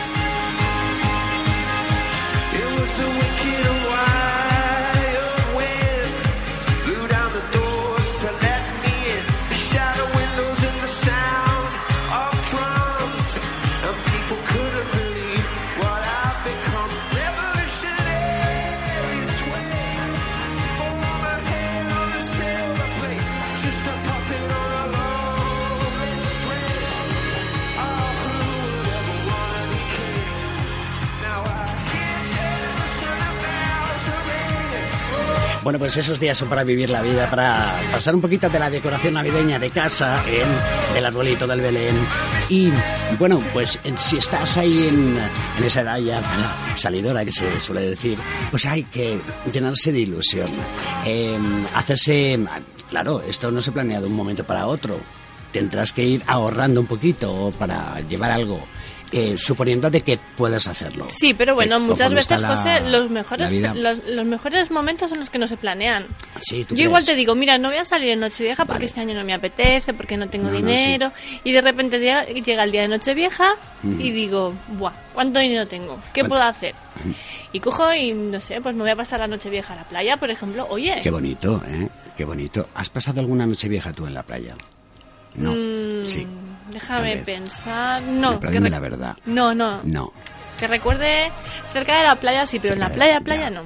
Bueno, 35.64 35.78
pues 35.78 35.96
esos 35.96 36.20
días 36.20 36.36
son 36.36 36.50
para 36.50 36.64
vivir 36.64 36.90
la 36.90 37.04
vida, 37.04 37.30
para 37.30 37.64
pasar 37.92 38.16
un 38.16 38.22
poquito 38.22 38.50
de 38.50 38.58
la 38.58 38.68
decoración 38.68 39.14
navideña 39.14 39.60
de 39.60 39.70
casa, 39.70 40.24
en, 40.28 40.96
del 40.96 41.06
arbolito 41.06 41.46
del 41.46 41.62
Belén. 41.62 41.96
Y 42.50 42.72
bueno, 43.20 43.40
pues 43.54 43.80
si 43.96 44.18
estás 44.18 44.58
ahí 44.58 44.88
en, 44.88 45.20
en 45.58 45.64
esa 45.64 45.82
edad 45.82 46.00
ya 46.00 46.20
salidora 46.76 47.24
que 47.24 47.32
se 47.32 47.60
suele 47.60 47.82
decir, 47.82 48.18
pues 48.50 48.66
hay 48.66 48.86
que 48.86 49.20
llenarse 49.54 49.92
de 49.92 50.00
ilusión. 50.00 50.50
Eh, 51.06 51.38
hacerse, 51.76 52.40
claro, 52.90 53.22
esto 53.22 53.52
no 53.52 53.62
se 53.62 53.72
planea 53.72 54.02
de 54.02 54.08
un 54.08 54.16
momento 54.16 54.44
para 54.44 54.66
otro. 54.66 55.00
Tendrás 55.52 55.92
que 55.92 56.04
ir 56.04 56.24
ahorrando 56.26 56.82
un 56.82 56.88
poquito 56.88 57.54
para 57.60 58.00
llevar 58.02 58.32
algo 58.32 58.66
eh, 59.12 59.38
suponiendo 59.38 59.90
de 59.90 60.02
que 60.02 60.18
puedes 60.38 60.68
hacerlo. 60.68 61.08
Sí, 61.10 61.34
pero 61.34 61.54
bueno, 61.56 61.78
Que 61.80 61.86
muchas 61.86 62.14
veces, 62.14 62.42
la- 62.42 62.48
José, 62.48 62.80
los 62.82 63.10
mejores, 63.10 63.52
los, 63.76 64.00
los 64.08 64.28
mejores 64.28 64.72
momentos 64.72 65.10
son 65.10 65.20
los 65.20 65.30
que 65.30 65.38
no 65.38 65.48
se 65.48 65.58
planean. 65.58 66.08
Sí, 66.40 66.64
¿tú 66.64 66.76
Yo 66.76 66.84
igual 66.84 67.06
te 67.06 67.16
digo, 67.16 67.36
mira, 67.36 67.58
no 67.58 67.70
voy 67.70 67.78
a 67.78 67.86
salir 67.86 68.10
en 68.12 68.20
Nochevieja 68.22 68.64
porque 68.66 68.74
Vale. 68.80 68.86
este 68.86 69.02
año 69.02 69.14
no 69.16 69.24
me 69.24 69.34
apetece, 69.34 69.94
porque 69.94 70.16
no 70.18 70.30
tengo 70.30 70.46
No, 70.46 70.52
no, 70.52 70.58
dinero. 70.58 71.12
Y 71.44 71.52
de 71.52 71.62
repente 71.62 72.00
llega, 72.00 72.26
llega 72.26 72.64
el 72.64 72.72
día 72.72 72.82
de 72.84 72.88
Nochevieja 72.88 73.50
y 73.84 74.12
digo, 74.12 74.54
buah, 74.70 74.94
¿cuánto 75.14 75.40
dinero 75.40 75.68
tengo? 75.68 76.00
¿Qué 76.14 76.24
puedo 76.24 76.42
hacer? 76.44 76.74
Y 77.52 77.60
cojo 77.60 77.94
y, 77.94 78.14
no 78.14 78.40
sé, 78.40 78.62
pues 78.62 78.76
me 78.76 78.82
voy 78.84 78.92
a 78.92 78.96
pasar 78.96 79.20
la 79.20 79.28
Nochevieja 79.28 79.74
a 79.74 79.78
la 79.78 79.84
playa, 79.90 80.18
por 80.18 80.30
ejemplo. 80.30 80.68
Oye, 80.70 81.00
Qué 81.04 81.10
bonito, 81.12 81.62
¿eh? 81.68 81.90
Qué 82.16 82.24
bonito. 82.26 82.70
¿Has 82.76 82.90
pasado 82.90 83.20
alguna 83.20 83.46
noche 83.46 83.68
vieja 83.68 83.92
tú 83.92 84.06
en 84.06 84.14
la 84.14 84.24
playa? 84.24 84.56
No. 85.36 85.52
mm, 85.54 86.08
sí. 86.08 86.28
Déjame 86.74 87.18
pensar. 87.18 88.02
No, 88.04 88.40
que 88.40 88.60
la 88.60 88.80
verdad. 88.80 89.18
no, 89.26 89.54
no, 89.54 89.82
No. 89.84 90.14
Que 90.58 90.68
recuerde 90.68 91.32
cerca 91.74 91.98
de 91.98 92.04
la 92.04 92.16
playa, 92.16 92.46
sí, 92.46 92.60
pero 92.60 92.76
en 92.76 92.82
la 92.82 92.90
playa, 92.90 93.14
ya. 93.14 93.22
playa 93.22 93.50
no. 93.50 93.64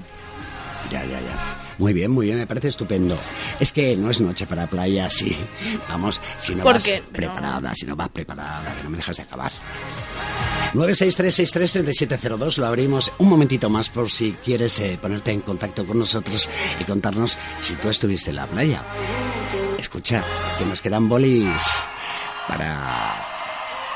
Ya, 0.89 1.03
ya, 1.03 1.19
ya. 1.19 1.55
Muy 1.77 1.91
bien, 1.91 2.09
muy 2.09 2.27
bien, 2.27 2.37
me 2.37 2.47
parece 2.47 2.69
estupendo. 2.69 3.17
Es 3.59 3.73
que 3.73 3.97
no 3.97 4.09
es 4.09 4.21
noche 4.21 4.45
para 4.45 4.65
playa, 4.67 5.09
sí. 5.09 5.35
Vamos, 5.89 6.21
si 6.37 6.55
no 6.55 6.63
¿Por 6.63 6.75
vas 6.75 6.85
qué? 6.85 7.03
preparada, 7.11 7.73
si 7.75 7.85
no 7.85 7.97
vas 7.97 8.07
preparada, 8.09 8.73
que 8.77 8.83
no 8.83 8.89
me 8.91 8.97
dejas 8.97 9.17
de 9.17 9.23
acabar. 9.23 9.51
963633702, 10.73 12.57
lo 12.57 12.65
abrimos 12.65 13.11
un 13.17 13.29
momentito 13.29 13.69
más 13.69 13.89
por 13.89 14.09
si 14.09 14.33
quieres 14.43 14.79
eh, 14.79 14.97
ponerte 15.01 15.31
en 15.31 15.41
contacto 15.41 15.85
con 15.85 15.99
nosotros 15.99 16.49
y 16.79 16.83
contarnos 16.85 17.37
si 17.59 17.73
tú 17.75 17.89
estuviste 17.89 18.29
en 18.29 18.37
la 18.37 18.47
playa. 18.47 18.81
Escucha, 19.77 20.23
que 20.57 20.65
nos 20.65 20.81
quedan 20.81 21.07
bolis 21.09 21.61
para... 22.47 23.15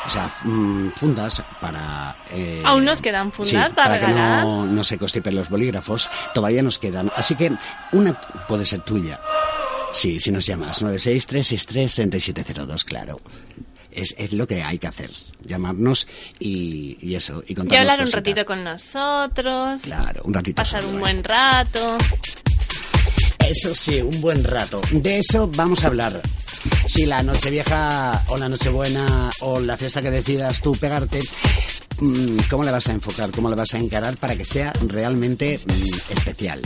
O 0.08 0.10
sea, 0.10 0.32
mm, 0.44 0.92
fundas 0.96 1.44
para... 1.60 2.16
eh, 2.32 2.62
Aún 2.66 2.86
nos 2.86 3.02
quedan 3.02 3.32
fundas 3.34 3.68
sí, 3.70 3.74
para 3.76 4.00
para 4.00 4.08
que 4.08 4.14
no, 4.14 4.66
no 4.66 4.84
se 4.84 4.98
constipen 4.98 5.36
los 5.36 5.50
bolígrafos. 5.50 6.10
Todavía 6.34 6.62
nos 6.64 6.80
quedan. 6.80 7.12
Así 7.18 7.36
que 7.36 7.52
una 7.92 8.14
puede 8.48 8.64
ser 8.66 8.80
tuya. 8.82 9.20
Sí, 9.92 10.20
si 10.20 10.32
nos 10.32 10.46
llamas 10.46 10.82
963633702, 10.82 12.84
claro. 12.86 13.20
Es, 13.92 14.14
es 14.18 14.32
lo 14.34 14.48
que 14.48 14.62
hay 14.64 14.78
que 14.78 14.88
hacer. 14.88 15.12
Llamarnos 15.44 16.08
y, 16.40 16.98
y 17.02 17.16
eso. 17.16 17.44
Y 17.48 17.54
Y 17.54 17.76
hablar 17.76 18.00
un 18.00 18.06
cositas. 18.06 18.12
ratito 18.14 18.46
con 18.46 18.64
nosotros. 18.64 19.82
Claro, 19.82 20.22
un 20.24 20.34
ratito. 20.34 20.56
Pasar 20.62 20.84
solo, 20.84 20.94
un 20.94 21.00
buen 21.02 21.24
rato. 21.24 21.98
Eso 23.40 23.74
sí, 23.74 24.00
un 24.02 24.22
buen 24.22 24.44
rato. 24.44 24.82
De 24.92 25.20
eso 25.20 25.50
vamos 25.56 25.84
a 25.84 25.88
hablar. 25.88 26.22
Si 26.90 27.06
la 27.06 27.22
noche 27.22 27.52
vieja 27.52 28.26
o 28.30 28.38
la 28.38 28.50
noche 28.50 28.70
buena 28.70 29.30
o 29.42 29.60
la 29.60 29.78
fiesta 29.78 30.02
que 30.02 30.10
decidas 30.10 30.60
tú 30.60 30.72
pegarte, 30.72 31.20
mm, 32.00 32.40
¿cómo 32.50 32.64
le 32.64 32.72
vas 32.72 32.88
a 32.88 32.94
enfocar? 32.94 33.30
¿Cómo 33.30 33.48
le 33.48 33.56
vas 33.56 33.76
a 33.76 33.78
encarar 33.78 34.18
para 34.18 34.36
que 34.36 34.44
sea 34.44 34.74
realmente 34.88 35.60
mm, 35.64 36.12
especial? 36.14 36.62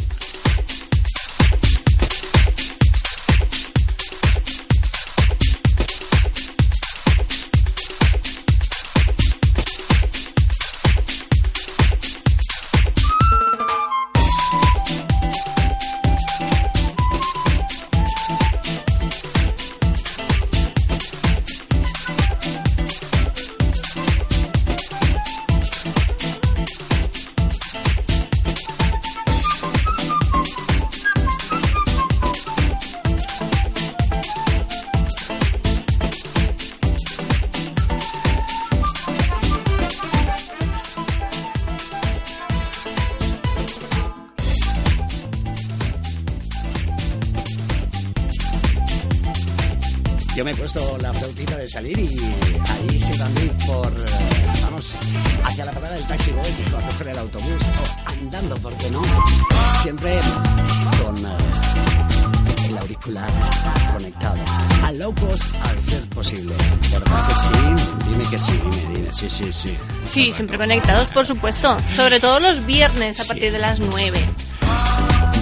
Siempre 70.34 70.58
conectados, 70.58 71.08
por 71.08 71.26
supuesto. 71.26 71.78
Sobre 71.96 72.20
todo 72.20 72.40
los 72.40 72.66
viernes 72.66 73.20
a 73.20 73.26
partir 73.26 73.52
de 73.52 73.60
las 73.60 73.80
9. 73.80 74.20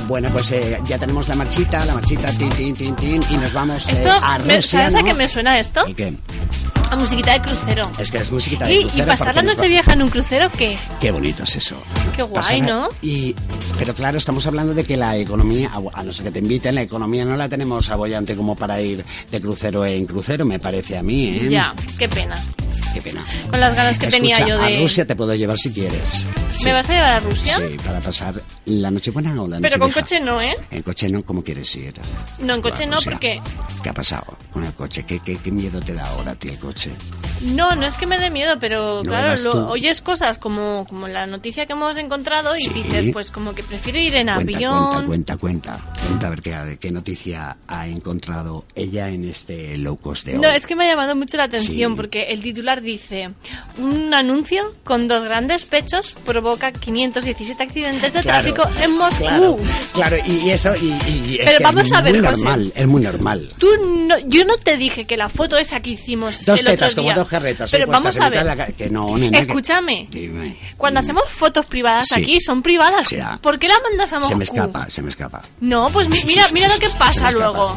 Bueno, 0.07 0.29
pues 0.29 0.51
eh, 0.51 0.77
ya 0.85 0.97
tenemos 0.97 1.27
la 1.29 1.35
marchita, 1.35 1.85
la 1.85 1.93
marchita, 1.93 2.29
tin, 2.33 2.49
tin, 2.49 2.75
tin, 2.75 2.95
tin, 2.95 3.23
y 3.29 3.37
nos 3.37 3.53
vamos 3.53 3.87
eh, 3.87 3.93
Esto, 3.93 4.11
a 4.11 4.37
Rusia, 4.39 4.61
¿sabes 4.61 4.95
a 4.95 5.03
qué 5.03 5.13
me 5.13 5.27
suena 5.27 5.57
esto? 5.57 5.87
¿Y 5.87 5.93
qué? 5.93 6.13
A 6.89 6.97
musiquita 6.97 7.31
de 7.31 7.41
crucero. 7.41 7.89
Es 7.97 8.11
que 8.11 8.17
es 8.17 8.29
musiquita 8.29 8.65
de 8.65 8.73
Y, 8.73 8.77
y 8.79 8.81
crucero 8.81 9.07
pasar 9.07 9.35
la 9.35 9.41
noche 9.43 9.69
vieja 9.69 9.93
en 9.93 10.01
un 10.01 10.09
crucero, 10.09 10.51
¿qué? 10.57 10.77
Qué 10.99 11.11
bonito 11.11 11.43
es 11.43 11.55
eso. 11.55 11.81
Qué 12.13 12.23
guay, 12.23 12.33
Pasar 12.33 12.61
¿no? 12.61 12.89
Y, 13.01 13.33
pero 13.79 13.93
claro, 13.93 14.17
estamos 14.17 14.45
hablando 14.45 14.73
de 14.73 14.83
que 14.83 14.97
la 14.97 15.15
economía, 15.15 15.71
a 15.93 16.03
no 16.03 16.11
ser 16.11 16.25
que 16.25 16.31
te 16.31 16.39
inviten, 16.39 16.75
la 16.75 16.81
economía 16.81 17.23
no 17.23 17.37
la 17.37 17.47
tenemos 17.47 17.89
abollante 17.89 18.35
como 18.35 18.57
para 18.57 18.81
ir 18.81 19.05
de 19.31 19.39
crucero 19.39 19.85
en 19.85 20.05
crucero, 20.05 20.43
me 20.45 20.59
parece 20.59 20.97
a 20.97 21.03
mí, 21.03 21.29
¿eh? 21.29 21.47
Ya, 21.49 21.73
qué 21.97 22.09
pena. 22.09 22.35
Qué 22.93 23.01
pena. 23.01 23.25
Con 23.51 23.59
las 23.59 23.75
ganas 23.75 23.99
que 23.99 24.07
tenía 24.07 24.37
Escucha, 24.37 24.49
yo 24.49 24.59
de... 24.59 24.77
A 24.77 24.79
Rusia 24.79 25.05
te 25.05 25.15
puedo 25.15 25.35
llevar 25.35 25.57
si 25.57 25.71
quieres. 25.71 26.25
Sí. 26.61 26.67
¿Me 26.67 26.73
vas 26.73 26.89
a 26.89 26.93
llevar 26.93 27.09
a 27.09 27.19
Rusia? 27.21 27.57
Sí, 27.57 27.77
para 27.83 27.99
pasar 27.99 28.41
la 28.65 28.91
noche 28.91 29.11
buena 29.11 29.31
o 29.41 29.47
la 29.47 29.57
noche 29.59 29.69
Pero 29.69 29.79
con 29.79 29.91
coche 29.91 30.19
no, 30.19 30.39
¿eh? 30.41 30.55
En 30.69 30.83
coche 30.83 31.09
no, 31.09 31.23
¿cómo 31.23 31.43
quieres 31.43 31.75
ir? 31.75 31.93
No, 32.39 32.53
en 32.55 32.61
coche 32.61 32.85
no, 32.85 32.97
porque... 33.03 33.41
¿Qué 33.81 33.89
ha 33.89 33.93
pasado 33.93 34.37
con 34.51 34.63
el 34.63 34.73
coche? 34.73 35.03
¿Qué, 35.07 35.19
qué, 35.19 35.37
qué 35.37 35.51
miedo 35.51 35.79
te 35.79 35.93
da 35.93 36.05
ahora 36.05 36.33
a 36.33 36.35
ti 36.35 36.49
el 36.49 36.59
coche? 36.59 36.91
No, 37.55 37.75
no 37.75 37.87
es 37.87 37.95
que 37.95 38.05
me 38.05 38.19
dé 38.19 38.29
miedo, 38.29 38.57
pero 38.59 38.97
No 39.03 39.09
claro, 39.09 39.41
lo- 39.43 39.67
oyes 39.69 40.01
cosas 40.03 40.37
como, 40.37 40.85
como 40.87 41.07
la 41.07 41.25
noticia 41.25 41.65
que 41.65 41.73
hemos 41.73 41.97
encontrado 41.97 42.55
y 42.55 42.61
Sí. 42.65 42.69
dices, 42.69 43.05
pues 43.11 43.31
como 43.31 43.53
que 43.55 43.63
prefiero 43.63 43.97
ir 43.97 44.13
en 44.15 44.27
Cuenta, 44.27 44.53
avión. 44.55 45.05
cuenta, 45.07 45.37
cuenta, 45.37 45.37
cuenta. 45.37 45.93
Cuenta 46.07 46.27
a 46.27 46.29
ver 46.29 46.41
qué, 46.41 46.77
qué 46.79 46.91
noticia 46.91 47.57
ha 47.67 47.87
encontrado 47.87 48.65
ella 48.75 49.09
en 49.09 49.25
este 49.27 49.75
low 49.79 49.97
cost 49.97 50.25
de 50.27 50.33
hoy. 50.35 50.39
No, 50.41 50.49
es 50.49 50.67
que 50.67 50.75
me 50.75 50.85
ha 50.85 50.89
llamado 50.91 51.15
mucho 51.15 51.37
la 51.37 51.45
atención 51.45 51.91
Sí. 51.93 51.95
porque 51.97 52.23
el 52.29 52.43
titular 52.43 52.81
dice 52.81 53.31
un 53.79 54.13
anuncio 54.13 54.75
con 54.83 55.07
dos 55.07 55.23
grandes 55.23 55.65
pechos 55.65 56.15
provoca 56.23 56.50
517 56.57 57.63
accidentes 57.63 58.13
de 58.13 58.21
Claro, 58.21 58.53
tráfico 58.53 58.69
en 58.81 58.97
Moscú. 58.97 59.17
Claro, 59.19 59.57
claro, 59.93 60.17
y, 60.27 60.49
eso, 60.49 60.73
y, 60.75 60.87
y 61.09 61.37
es 61.39 61.45
Pero 61.45 61.57
que 61.59 61.63
vamos 61.63 61.83
es 61.83 61.91
a 61.93 62.01
ver, 62.01 62.13
muy 62.17 62.25
José. 62.27 62.41
normal, 62.43 62.73
es 62.75 62.87
muy 62.87 63.01
normal. 63.01 63.53
Tú 63.57 63.67
no, 64.07 64.17
yo 64.27 64.45
no 64.45 64.57
te 64.57 64.77
dije 64.77 65.05
que 65.05 65.17
la 65.17 65.29
foto 65.29 65.57
esa 65.57 65.79
que 65.81 65.91
hicimos 65.91 66.45
Dos 66.45 66.59
el 66.59 66.67
otro 66.67 66.77
tetas, 66.77 66.95
como 66.95 67.07
día. 67.07 67.15
dos 67.15 67.27
jarretas, 67.27 67.71
Pero 67.71 67.85
puestas 67.85 68.15
vamos 68.15 68.25
a 68.25 68.29
ver. 68.29 68.45
la 68.45 68.67
que 68.67 68.89
no, 68.89 69.17
nena, 69.17 69.37
que- 69.39 69.43
Escúchame. 69.47 70.07
Dime. 70.11 70.57
Cuando 70.77 70.99
hacemos 70.99 71.23
fotos 71.27 71.65
privadas 71.65 72.07
Sí. 72.07 72.21
aquí 72.21 72.41
son 72.41 72.61
privadas. 72.61 73.07
Sí, 73.07 73.17
ah. 73.17 73.39
¿Por 73.41 73.57
qué 73.59 73.67
la 73.67 73.75
mandas 73.89 74.11
a 74.13 74.17
Moscú? 74.19 74.29
Se 74.33 74.35
me 74.37 74.43
escapa, 74.43 74.89
se 74.89 75.01
me 75.01 75.09
escapa. 75.09 75.41
No, 75.59 75.87
pues 75.91 76.07
mira, 76.25 76.45
mira 76.53 76.67
lo 76.67 76.77
que 76.79 76.89
pasa 76.89 77.31
luego. 77.31 77.75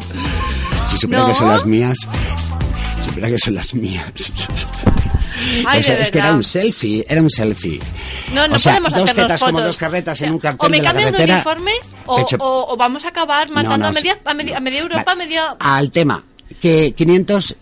Si 0.89 0.97
supiera 0.97 1.23
¿No? 1.23 1.29
que 1.29 1.33
son 1.35 1.49
las 1.49 1.65
mías, 1.65 1.97
supiera 3.05 3.29
que 3.29 3.39
son 3.39 3.55
las 3.55 3.73
mías. 3.73 4.11
Ay, 5.67 5.79
es 5.79 6.11
que 6.11 6.17
era 6.17 6.33
un 6.33 6.43
selfie, 6.43 7.05
era 7.07 7.21
un 7.21 7.29
selfie. 7.29 7.79
No, 8.35 8.47
no 8.47 8.55
o 8.55 8.59
sea, 8.59 8.73
podemos 8.73 8.93
dos 8.93 9.03
hacernos 9.03 9.23
tetas 9.25 9.39
fotos. 9.39 9.53
como 9.53 9.65
dos 9.65 9.77
carretas 9.77 10.21
en 10.21 10.29
un 10.31 10.35
O 10.37 10.39
cartel 10.39 10.69
me 10.71 10.77
de 10.77 10.83
la 10.83 10.89
cambias 10.91 11.17
de 11.17 11.23
uniforme 11.33 11.71
o, 12.05 12.17
pecho- 12.17 12.37
o- 12.39 12.73
o 12.73 12.77
vamos 12.77 13.05
a 13.05 13.09
acabar 13.09 13.49
matando 13.49 13.77
No, 13.77 13.83
no, 13.83 13.87
a, 13.87 13.91
media, 13.91 14.17
a, 14.25 14.33
media, 14.33 14.57
a 14.57 14.59
media 14.59 14.79
Europa, 14.81 15.11
a 15.11 15.15
media... 15.15 15.55
Al 15.59 15.89
tema, 15.91 16.23
que 16.61 16.93
500... 16.93 17.55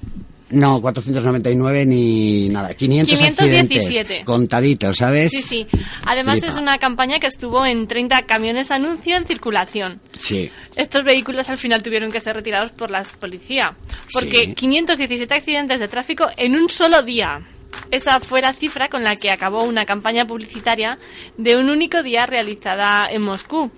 No, 0.50 0.80
499 0.82 1.84
ni 1.88 2.48
nada. 2.50 2.76
500 2.76 3.10
517. 3.18 3.82
accidentes 3.82 4.24
contaditos, 4.26 4.98
¿sabes? 4.98 5.32
Sí, 5.32 5.42
sí. 5.42 5.68
Además 6.06 6.36
Flipa. 6.40 6.48
es 6.54 6.56
una 6.60 6.78
campaña 6.78 7.18
que 7.20 7.26
estuvo 7.26 7.66
en 7.66 7.88
30 7.88 8.22
camiones 8.28 8.70
anuncio 8.70 9.16
en 9.18 9.26
circulación. 9.26 10.00
Sí. 10.20 10.52
Estos 10.76 11.04
vehículos 11.06 11.50
al 11.50 11.58
final 11.58 11.82
tuvieron 11.82 12.12
que 12.12 12.20
ser 12.22 12.36
retirados 12.36 12.72
por 12.72 12.92
la 12.92 13.04
policía. 13.20 13.74
Porque 14.14 14.46
Sí. 14.50 14.54
517 14.54 15.34
accidentes 15.34 15.80
de 15.80 15.88
tráfico 15.88 16.28
en 16.38 16.56
un 16.56 16.70
solo 16.70 17.02
día. 17.02 17.42
Esa 17.92 18.20
fue 18.20 18.42
la 18.42 18.54
cifra 18.54 18.90
con 18.90 19.04
la 19.04 19.16
que 19.16 19.32
acabó 19.32 19.64
una 19.64 19.86
campaña 19.86 20.26
publicitaria 20.26 20.98
de 21.38 21.58
un 21.58 21.70
único 21.70 22.02
día 22.04 22.26
realizada 22.26 23.08
en 23.10 23.22
Moscú. 23.22 23.72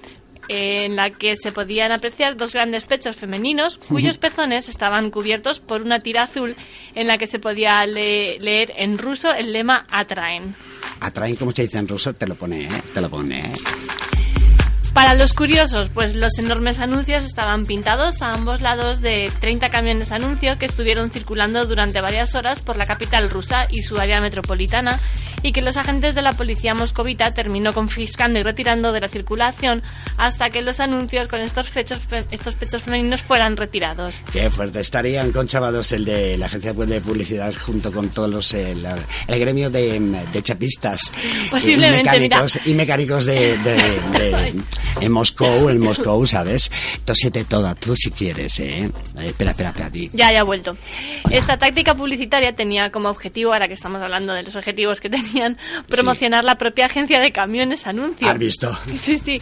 en 0.47 0.95
la 0.95 1.09
que 1.09 1.35
se 1.35 1.51
podían 1.51 1.91
apreciar 1.91 2.37
dos 2.37 2.53
grandes 2.53 2.85
pechos 2.85 3.15
femeninos 3.15 3.77
cuyos 3.89 4.19
pezones 4.19 4.69
estaban 4.69 5.09
cubiertos 5.09 5.59
por 5.59 5.81
una 5.81 6.01
tira 6.01 6.21
azul 6.21 6.55
en 6.93 7.07
la 7.07 7.17
que 7.17 7.25
se 7.25 7.39
podía 7.39 7.83
le- 7.87 8.37
leer 8.39 8.71
en 8.77 8.99
ruso 8.99 9.33
el 9.33 9.51
lema 9.51 9.85
Atraen. 9.89 10.55
Atraen, 10.99 11.35
como 11.35 11.51
se 11.51 11.63
dice 11.63 11.79
en 11.79 11.87
ruso, 11.87 12.13
te 12.13 12.27
lo 12.27 12.35
pone, 12.35 12.65
¿eh? 12.65 12.69
Te 12.93 13.01
lo 13.01 13.09
pone, 13.09 13.39
¿eh? 13.39 13.53
Para 14.95 15.13
los 15.13 15.33
curiosos, 15.33 15.89
pues 15.93 16.15
los 16.15 16.39
enormes 16.39 16.79
anuncios 16.79 17.25
estaban 17.25 17.65
pintados 17.65 18.21
a 18.21 18.33
ambos 18.33 18.61
lados 18.61 19.01
de 19.01 19.29
30 19.41 19.69
camiones 19.69 20.13
anuncio 20.13 20.57
que 20.57 20.65
estuvieron 20.65 21.11
circulando 21.11 21.65
durante 21.65 21.99
varias 21.99 22.33
horas 22.33 22.61
por 22.61 22.77
la 22.77 22.85
capital 22.85 23.29
rusa 23.29 23.67
y 23.69 23.81
su 23.83 23.99
área 23.99 24.21
metropolitana 24.21 24.97
y 25.43 25.51
que 25.51 25.61
los 25.61 25.75
agentes 25.75 26.15
de 26.15 26.21
la 26.21 26.31
policía 26.31 26.73
moscovita 26.73 27.31
terminó 27.33 27.73
confiscando 27.73 28.39
y 28.39 28.43
retirando 28.43 28.93
de 28.93 29.01
la 29.01 29.09
circulación 29.09 29.83
hasta 30.17 30.49
que 30.49 30.61
los 30.61 30.79
anuncios 30.79 31.27
con 31.27 31.41
estos 31.41 31.69
pechos, 31.69 31.99
fe- 31.99 32.25
estos 32.31 32.55
pechos 32.55 32.81
femeninos 32.81 33.21
fueran 33.21 33.57
retirados. 33.57 34.15
Qué 34.31 34.49
fuerte. 34.49 34.79
Estarían 34.79 35.31
conchavados 35.33 35.91
el 35.91 36.05
de 36.05 36.37
la 36.37 36.45
agencia 36.45 36.71
de 36.71 37.01
publicidad 37.01 37.53
junto 37.53 37.91
con 37.91 38.07
todos 38.09 38.29
los... 38.29 38.53
El, 38.53 38.87
el 39.27 39.39
gremio 39.39 39.69
de, 39.69 39.99
de 40.31 40.41
chapistas. 40.41 41.11
Posiblemente, 41.51 42.15
y 42.15 42.19
mecánicos, 42.21 42.59
y 42.65 42.73
mecánicos 42.73 43.25
de... 43.25 43.57
de- 43.57 43.75
de- 44.17 44.53
en 45.01 45.11
Moscú, 45.11 45.45
en 45.69 45.79
Moscú, 45.79 46.25
¿sabes? 46.27 46.71
Tósete 47.03 47.43
toda, 47.45 47.75
tú 47.75 47.95
si 47.95 48.11
quieres, 48.11 48.59
¿eh? 48.59 48.83
Eh, 48.85 48.91
espera, 49.27 49.51
espera, 49.51 49.69
espera, 49.69 49.89
ti. 49.89 50.09
Ya, 50.13 50.31
ya 50.31 50.41
ha 50.41 50.43
vuelto. 50.43 50.77
Esta 51.29 51.57
táctica 51.57 51.95
publicitaria 51.95 52.55
tenía 52.55 52.91
como 52.91 53.09
objetivo, 53.09 53.53
ahora 53.53 53.67
que 53.67 53.73
estamos 53.73 54.01
hablando 54.01 54.33
de 54.33 54.43
los 54.43 54.55
objetivos 54.55 55.01
que 55.01 55.09
tenían, 55.09 55.57
promocionar 55.87 56.43
la 56.43 56.57
propia 56.57 56.85
agencia 56.85 57.19
de 57.19 57.31
camiones 57.31 57.87
anuncio. 57.87 58.27
¿Has 58.29 58.37
visto? 58.37 58.77
Sí, 59.01 59.17
sí. 59.17 59.41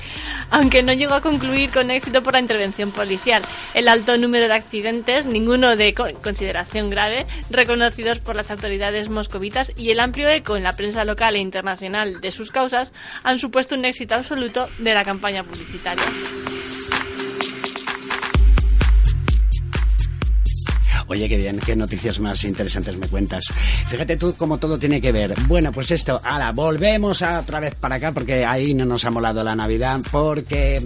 Aunque 0.50 0.84
no 0.84 0.94
llegó 0.94 1.14
a 1.16 1.22
concluir 1.22 1.70
con 1.72 1.92
éxito 1.92 2.22
por 2.24 2.34
la 2.34 2.40
intervención 2.40 2.92
policial. 2.92 3.42
El 3.74 3.88
alto 3.88 4.18
número 4.18 4.48
de 4.48 4.54
accidentes, 4.54 5.26
ninguno 5.26 5.76
de 5.76 5.94
co- 5.94 6.08
consideración 6.24 6.90
grave, 6.90 7.26
reconocidos 7.50 8.20
por 8.20 8.36
las 8.36 8.52
autoridades 8.52 9.10
moscovitas 9.10 9.72
y 9.78 9.90
el 9.92 10.00
amplio 10.00 10.30
eco 10.30 10.58
en 10.58 10.64
la 10.64 10.76
prensa 10.76 11.04
local 11.06 11.36
e 11.36 11.40
internacional 11.40 12.22
de 12.22 12.32
sus 12.32 12.52
causas 12.52 12.92
han 13.24 13.40
supuesto 13.40 13.76
un 13.76 13.86
éxito 13.86 14.16
absoluto 14.16 14.68
de 14.80 14.94
la 14.94 15.04
campaña 15.04 15.33
publicitaria. 15.42 16.04
Oye, 21.08 21.28
qué 21.28 21.36
bien, 21.36 21.60
qué 21.60 21.76
noticias 21.76 22.20
más 22.22 22.44
interesantes 22.46 22.96
me 22.98 23.08
cuentas. 23.08 23.44
Fíjate 23.90 24.16
tú 24.16 24.36
cómo 24.38 24.58
todo 24.58 24.80
tiene 24.80 25.02
que 25.02 25.12
ver. 25.12 25.34
Bueno, 25.48 25.72
pues 25.72 25.92
esto, 25.92 26.20
ahora 26.24 26.52
volvemos 26.54 27.22
a 27.22 27.42
otra 27.42 27.60
vez 27.60 27.76
para 27.76 27.96
acá 27.96 28.14
porque 28.14 28.46
ahí 28.46 28.74
no 28.74 28.86
nos 28.86 29.04
ha 29.04 29.12
molado 29.12 29.44
la 29.44 29.54
Navidad 29.54 30.00
porque 30.12 30.82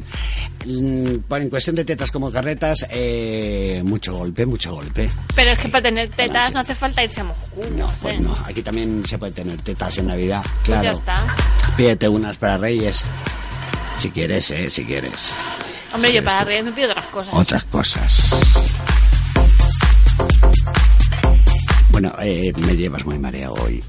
mm, 0.65 1.17
por 1.27 1.39
en 1.41 1.49
cuestión 1.49 1.75
de 1.75 1.85
tetas 1.85 2.09
como 2.11 2.31
carretas, 2.31 2.87
eh, 2.89 3.81
mucho 3.85 4.15
golpe, 4.15 4.45
mucho 4.45 4.73
golpe. 4.73 5.07
Pero 5.35 5.51
es 5.51 5.59
que 5.59 5.69
para 5.69 5.83
tener 5.83 6.09
tetas 6.09 6.51
no 6.51 6.61
hace 6.61 6.73
falta 6.73 7.03
irse 7.03 7.21
a 7.21 7.25
Moscú. 7.25 7.61
No, 7.77 7.87
sé. 7.87 7.95
pues 8.01 8.19
no, 8.19 8.35
aquí 8.45 8.63
también 8.63 9.05
se 9.05 9.19
puede 9.19 9.33
tener 9.33 9.61
tetas 9.61 9.97
en 9.99 10.07
Navidad, 10.07 10.41
Pues 10.43 10.63
claro. 10.65 10.83
ya 10.83 10.89
está. 10.91 11.35
Pídete 11.77 12.09
unas 12.09 12.35
para 12.37 12.57
Reyes. 12.57 13.05
Si 13.99 14.09
quieres, 14.11 14.51
eh, 14.51 14.69
si 14.69 14.85
quieres. 14.85 15.31
Hombre, 15.93 16.11
Si 16.11 16.15
yo 16.17 16.23
para 16.23 16.41
tú. 16.41 16.45
Reyes 16.47 16.65
me 16.65 16.71
pido 16.71 16.89
otras 16.91 17.05
cosas. 17.07 17.33
Otras 17.33 17.63
cosas. 17.65 18.29
Bueno, 21.89 22.13
eh, 22.21 22.53
me 22.57 22.75
llevas 22.75 23.03
muy 23.05 23.17
mareado 23.17 23.55
hoy. 23.55 23.83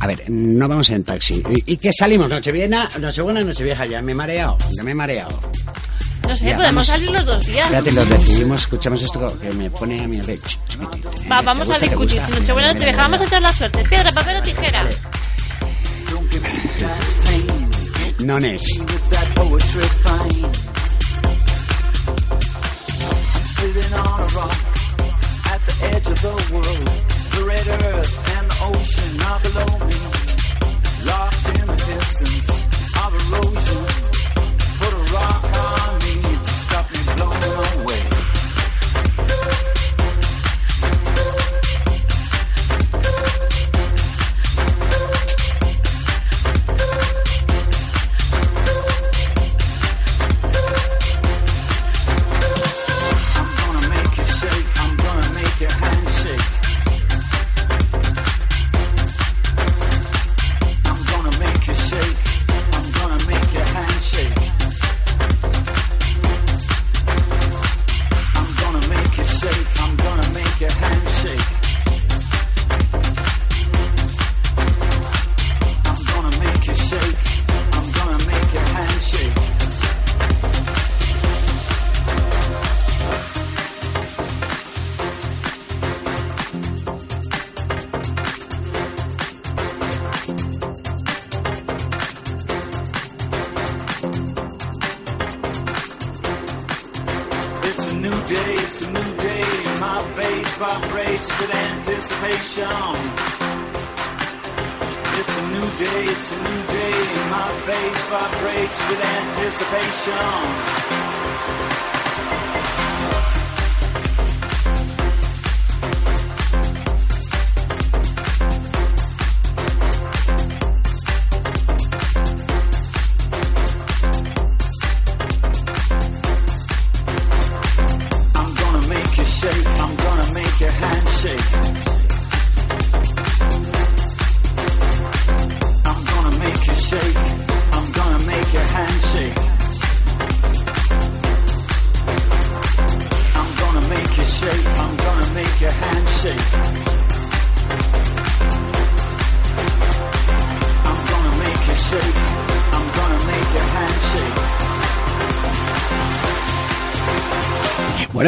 A 0.00 0.06
ver, 0.06 0.22
no 0.28 0.66
vamos 0.66 0.88
en 0.90 1.04
taxi. 1.04 1.42
¿Y, 1.66 1.72
y 1.74 1.76
qué 1.76 1.92
salimos? 1.92 2.30
¿Nochebuena? 2.30 2.88
Nochebuena, 2.98 3.42
Nochevieja, 3.42 3.84
ya 3.84 4.00
me 4.00 4.12
he 4.12 4.14
mareado. 4.14 4.56
Ya 4.76 4.82
me 4.82 4.92
he 4.92 4.94
mareado. 4.94 5.40
No 6.26 6.36
sé, 6.36 6.46
Ya, 6.46 6.56
podemos 6.56 6.74
vamos. 6.74 6.86
salir 6.86 7.10
los 7.10 7.26
dos 7.26 7.44
días. 7.44 7.64
Espérate, 7.66 7.92
lo 7.92 8.04
decidimos. 8.06 8.60
Escuchamos 8.62 9.02
esto 9.02 9.38
que 9.40 9.52
me 9.52 9.68
pone 9.70 10.00
a 10.00 10.04
a 10.04 10.26
ver. 10.26 10.38
Va, 11.30 11.42
vamos 11.42 11.68
a 11.68 11.78
discutir. 11.78 12.20
Si 12.22 12.32
Nochebuena, 12.32 12.72
Nochevieja, 12.72 13.02
vamos 13.02 13.20
a 13.20 13.24
echar 13.24 13.42
la 13.42 13.52
suerte. 13.52 13.84
Piedra, 13.84 14.10
papel 14.12 14.36
o 14.36 14.42
tijera. 14.42 14.88
Nones. 18.20 18.62
Poetry 19.40 19.88
fine. 20.04 20.44
I'm 23.36 23.46
sitting 23.56 23.92
on 24.04 24.18
a 24.20 24.28
rock 24.36 24.60
at 25.52 25.60
the 25.66 25.74
edge 25.92 26.08
of 26.14 26.18
the 26.26 26.34
world. 26.52 26.88
The 27.34 27.42
red 27.50 27.66
earth 27.88 28.12
and 28.36 28.44
the 28.50 28.56
ocean 28.70 29.12
are 29.28 29.40
below 29.46 29.72
me. 29.88 29.98
Locked 31.10 31.46
in 31.58 31.66
the 31.72 31.78
distance 31.90 32.50
of 33.02 33.10
erosion. 33.20 33.84
Put 34.80 34.92
a 35.00 35.02
rock 35.16 35.44
on 35.68 35.90
me 36.04 36.14
to 36.46 36.52
stop 36.64 36.86
me 36.92 37.00
blowing 37.16 37.69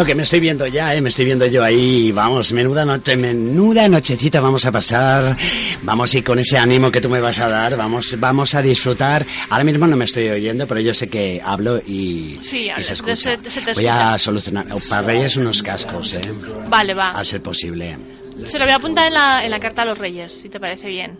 Bueno, 0.02 0.14
que 0.14 0.16
me 0.16 0.22
estoy 0.24 0.40
viendo 0.40 0.66
ya, 0.66 0.96
¿eh? 0.96 1.00
Me 1.00 1.10
estoy 1.10 1.24
viendo 1.26 1.46
yo 1.46 1.62
ahí. 1.62 2.10
Vamos, 2.10 2.52
menuda 2.52 2.84
noche, 2.84 3.16
menuda 3.16 3.86
nochecita 3.88 4.40
vamos 4.40 4.66
a 4.66 4.72
pasar. 4.72 5.36
Vamos 5.82 6.12
y 6.16 6.22
con 6.22 6.40
ese 6.40 6.58
ánimo 6.58 6.90
que 6.90 7.00
tú 7.00 7.08
me 7.08 7.20
vas 7.20 7.38
a 7.38 7.48
dar, 7.48 7.76
vamos, 7.76 8.16
vamos 8.18 8.52
a 8.56 8.62
disfrutar. 8.62 9.24
Ahora 9.48 9.62
mismo 9.62 9.86
no 9.86 9.96
me 9.96 10.04
estoy 10.04 10.28
oyendo, 10.28 10.66
pero 10.66 10.80
yo 10.80 10.92
sé 10.92 11.08
que 11.08 11.40
hablo 11.44 11.78
y, 11.86 12.36
Sí, 12.42 12.62
y 12.64 12.70
hablas, 12.70 12.86
se 12.88 12.92
escucha. 12.94 13.14
se- 13.14 13.48
se 13.48 13.60
te 13.60 13.74
Voy 13.74 13.86
escucha. 13.86 14.14
a 14.14 14.18
solucionar. 14.18 14.66
Para 14.90 15.02
Reyes 15.06 15.36
unos 15.36 15.62
cascos, 15.62 16.14
¿eh? 16.14 16.20
Vale, 16.68 16.94
va. 16.94 17.10
A 17.12 17.24
ser 17.24 17.40
posible. 17.40 17.96
Se 18.44 18.58
lo 18.58 18.64
voy 18.64 18.72
a 18.72 18.76
apuntar 18.78 19.06
en 19.06 19.14
la, 19.14 19.44
en 19.44 19.52
la 19.52 19.60
carta 19.60 19.82
a 19.82 19.84
los 19.84 19.98
reyes, 19.98 20.32
si 20.32 20.48
te 20.48 20.58
parece 20.58 20.88
bien. 20.88 21.16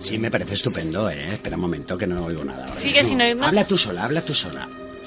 Sí, 0.00 0.16
me 0.18 0.30
parece 0.30 0.54
estupendo, 0.54 1.08
¿eh? 1.10 1.34
Espera 1.34 1.54
un 1.56 1.62
momento 1.62 1.96
que 1.98 2.06
no 2.06 2.24
oigo 2.24 2.44
nada. 2.44 2.66
ahora 2.68 2.80
Sigue 2.80 3.04
sin 3.04 3.20
oírnos. 3.20 3.46
Habla 3.46 3.66
tú 3.66 3.76
sola, 3.76 4.04
habla 4.04 4.22
tú 4.22 4.34
sola. 4.34 4.57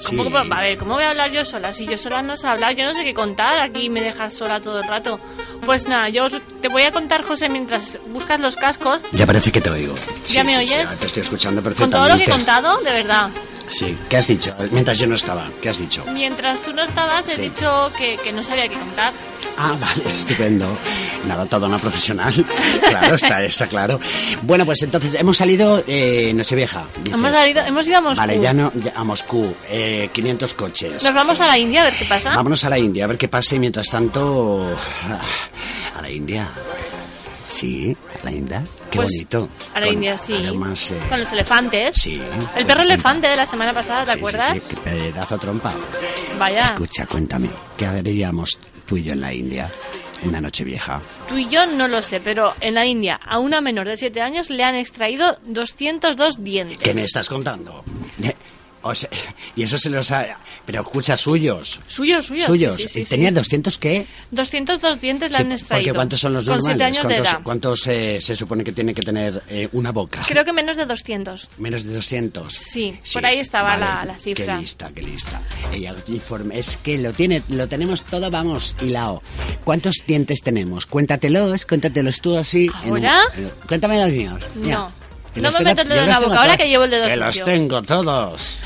Sí. 0.08 0.16
¿Cómo, 0.16 0.36
a 0.36 0.60
ver, 0.60 0.78
¿cómo 0.78 0.94
voy 0.94 1.04
a 1.04 1.10
hablar 1.10 1.30
yo 1.30 1.44
sola? 1.44 1.72
Si 1.72 1.86
yo 1.86 1.96
sola 1.96 2.22
no 2.22 2.36
sé 2.36 2.46
hablar, 2.48 2.74
yo 2.74 2.84
no 2.84 2.92
sé 2.92 3.04
qué 3.04 3.14
contar, 3.14 3.60
aquí 3.60 3.88
me 3.88 4.00
dejas 4.02 4.32
sola 4.34 4.60
todo 4.60 4.80
el 4.80 4.88
rato. 4.88 5.20
Pues 5.64 5.86
nada, 5.86 6.08
yo 6.08 6.26
te 6.60 6.68
voy 6.68 6.82
a 6.82 6.90
contar, 6.92 7.22
José, 7.22 7.48
mientras 7.48 7.96
buscas 8.08 8.40
los 8.40 8.56
cascos, 8.56 9.02
Ya 9.12 9.26
parece 9.26 9.52
que 9.52 9.60
te 9.60 9.70
oigo. 9.70 9.94
¿Ya 10.28 10.42
me 10.42 10.56
sí, 10.58 10.66
sí, 10.66 10.74
oyes? 10.74 10.98
te 10.98 11.06
estoy 11.06 11.22
escuchando 11.22 11.62
con 11.62 11.72
perfectamente. 11.72 11.96
todo 11.96 12.08
lo 12.08 12.16
que 12.16 12.24
he 12.24 12.34
contado, 12.34 12.78
de 12.82 12.92
verdad. 12.92 13.30
Sí, 13.72 13.96
¿qué 14.08 14.18
has 14.18 14.26
dicho? 14.26 14.52
Mientras 14.70 14.98
yo 14.98 15.06
no 15.06 15.14
estaba, 15.14 15.48
¿qué 15.62 15.70
has 15.70 15.78
dicho? 15.78 16.04
Mientras 16.12 16.60
tú 16.60 16.72
no 16.74 16.82
estabas, 16.82 17.26
he 17.28 17.36
Sí. 17.36 17.42
dicho 17.42 17.90
que, 17.96 18.16
que 18.22 18.30
no 18.32 18.42
sabía 18.42 18.68
qué 18.68 18.74
contar. 18.74 19.14
Ah, 19.56 19.76
vale, 19.80 20.12
estupendo. 20.12 20.66
Nada, 21.26 21.46
todo 21.46 21.66
una 21.66 21.78
profesional. 21.78 22.32
claro, 22.88 23.14
está, 23.14 23.42
está 23.44 23.66
claro. 23.66 23.98
Bueno, 24.42 24.66
pues 24.66 24.82
entonces 24.82 25.14
hemos 25.14 25.38
salido 25.38 25.82
eh, 25.86 26.32
Nochevieja. 26.34 26.84
dices. 27.02 27.14
Hemos, 27.18 27.32
salido- 27.34 27.64
hemos 27.64 27.88
ido 27.88 27.96
a 27.96 28.00
Moscú. 28.02 28.20
Vale, 28.20 28.40
ya 28.40 28.52
no, 28.52 28.70
ya 28.74 28.92
a 28.94 29.04
Moscú, 29.04 29.56
eh, 29.70 30.10
500 30.12 30.54
coches. 30.54 31.02
Nos 31.02 31.14
vamos 31.14 31.40
a 31.40 31.46
la 31.46 31.56
India 31.58 31.80
a 31.80 31.84
ver 31.84 31.94
qué 31.94 32.04
pasa. 32.04 32.36
Vámonos 32.36 32.62
a 32.64 32.68
la 32.70 32.78
India, 32.78 33.04
a 33.04 33.08
ver 33.08 33.16
qué 33.18 33.28
pasa 33.28 33.56
y 33.56 33.58
mientras 33.58 33.88
tanto... 33.88 34.76
A 35.96 36.02
la 36.02 36.10
India. 36.10 36.48
Sí, 37.52 37.94
a 38.20 38.24
la 38.24 38.32
India. 38.32 38.64
Qué 38.90 38.96
Pues, 38.96 39.08
bonito. 39.10 39.48
a 39.74 39.80
la 39.80 39.88
India, 39.88 40.16
sí. 40.18 40.32
Eh, 40.34 40.52
Con 41.08 41.20
los 41.20 41.32
elefantes. 41.32 41.94
sí. 41.96 42.20
El 42.56 42.64
perro 42.66 42.82
elefante 42.82 43.28
de 43.28 43.36
la 43.36 43.46
semana 43.46 43.72
pasada, 43.72 44.04
¿te 44.04 44.12
Sí, 44.12 44.12
sí, 44.14 44.18
acuerdas? 44.18 44.62
Sí, 44.62 44.74
qué 44.74 44.76
pedazo 44.90 45.38
trompa. 45.38 45.72
Vaya. 46.38 46.64
Escucha, 46.66 47.06
cuéntame, 47.06 47.50
¿qué 47.76 47.86
haríamos 47.86 48.58
tú 48.86 48.96
y 48.96 49.04
yo 49.04 49.12
en 49.12 49.20
la 49.20 49.32
India? 49.34 49.68
Una 50.24 50.40
noche 50.40 50.62
vieja. 50.64 51.00
Tú 51.28 51.36
y 51.36 51.48
yo 51.48 51.66
no 51.66 51.88
lo 51.88 52.00
sé, 52.00 52.20
pero 52.20 52.54
en 52.60 52.74
la 52.74 52.86
India 52.86 53.20
a 53.24 53.38
una 53.38 53.60
menor 53.60 53.88
de 53.88 53.96
7 53.96 54.20
años 54.22 54.50
le 54.50 54.62
han 54.64 54.76
extraído 54.76 55.36
202 55.46 56.42
dientes. 56.44 56.78
¿Qué 56.78 56.94
me 56.94 57.02
estás 57.02 57.28
contando? 57.28 57.84
O 58.84 58.94
sea, 58.94 59.08
y 59.54 59.62
eso 59.62 59.78
se 59.78 59.88
los 59.90 60.10
ha... 60.10 60.38
Pero 60.66 60.80
escucha, 60.82 61.16
suyos. 61.16 61.80
Suyos, 61.86 62.26
suyos. 62.26 62.46
Suyos. 62.46 62.76
Sí, 62.76 62.88
sí, 62.88 63.00
¿Y 63.00 63.04
sí. 63.04 63.10
¿Tenía 63.10 63.30
200 63.32 63.78
qué? 63.78 64.06
202 64.30 65.00
dientes 65.00 65.30
le 65.30 65.36
han 65.38 65.52
extraído. 65.52 65.84
porque 65.86 65.96
¿cuántos 65.96 66.20
son 66.20 66.32
los 66.34 66.44
Con 66.44 66.60
7 66.62 66.78
normales? 66.78 66.98
años 66.98 67.08
de 67.08 67.14
¿Cuántos, 67.14 67.32
edad. 67.32 67.42
cuántos, 67.42 67.86
eh, 67.86 68.18
se 68.20 68.36
supone 68.36 68.62
que 68.64 68.72
tiene 68.72 68.94
que 68.94 69.02
tener 69.02 69.42
eh, 69.48 69.68
una 69.72 69.90
boca? 69.92 70.24
Creo 70.28 70.44
que 70.44 70.52
menos 70.52 70.76
de 70.76 70.86
200. 70.86 71.48
Menos 71.58 71.84
de 71.84 71.94
200. 71.94 72.52
Sí, 72.54 72.96
por 73.12 73.26
ahí 73.26 73.38
estaba 73.38 73.76
la- 73.76 74.04
la 74.04 74.14
cifra. 74.16 74.54
Qué 74.56 74.60
lista, 74.60 74.90
qué 74.94 75.02
lista. 75.02 75.40
Ella 75.72 75.94
informe, 76.08 76.58
es 76.58 76.76
que 76.76 76.98
lo 76.98 77.12
tiene, 77.12 77.42
lo 77.48 77.66
tenemos 77.68 78.02
todo, 78.02 78.30
vamos, 78.30 78.76
hilado. 78.82 79.22
¿Cuántos 79.64 79.96
dientes 80.06 80.40
tenemos? 80.42 80.86
Cuéntatelos, 80.86 81.64
cuéntatelos 81.66 82.20
tú 82.20 82.36
así. 82.36 82.68
en 82.84 82.92
un- 82.92 82.98
¿Ahora? 82.98 83.18
en- 83.36 83.50
cuéntame 83.66 84.00
los 84.00 84.12
míos. 84.12 84.42
No. 84.56 84.68
Ya. 84.68 84.88
No 85.40 85.50
los 85.50 85.60
me 85.60 85.64
metas 85.64 85.84
el 85.84 85.88
dedo 85.90 86.00
en 86.02 86.06
los 86.08 86.14
la 86.20 86.26
boca, 86.26 86.40
ahora 86.40 86.56
que 86.56 86.68
llevo 86.68 86.84
el 86.84 86.90
dedo 86.90 87.06
Que 87.08 87.16
los 87.16 87.26
sucio. 87.28 87.44
tengo 87.44 87.82
todos. 87.82 88.58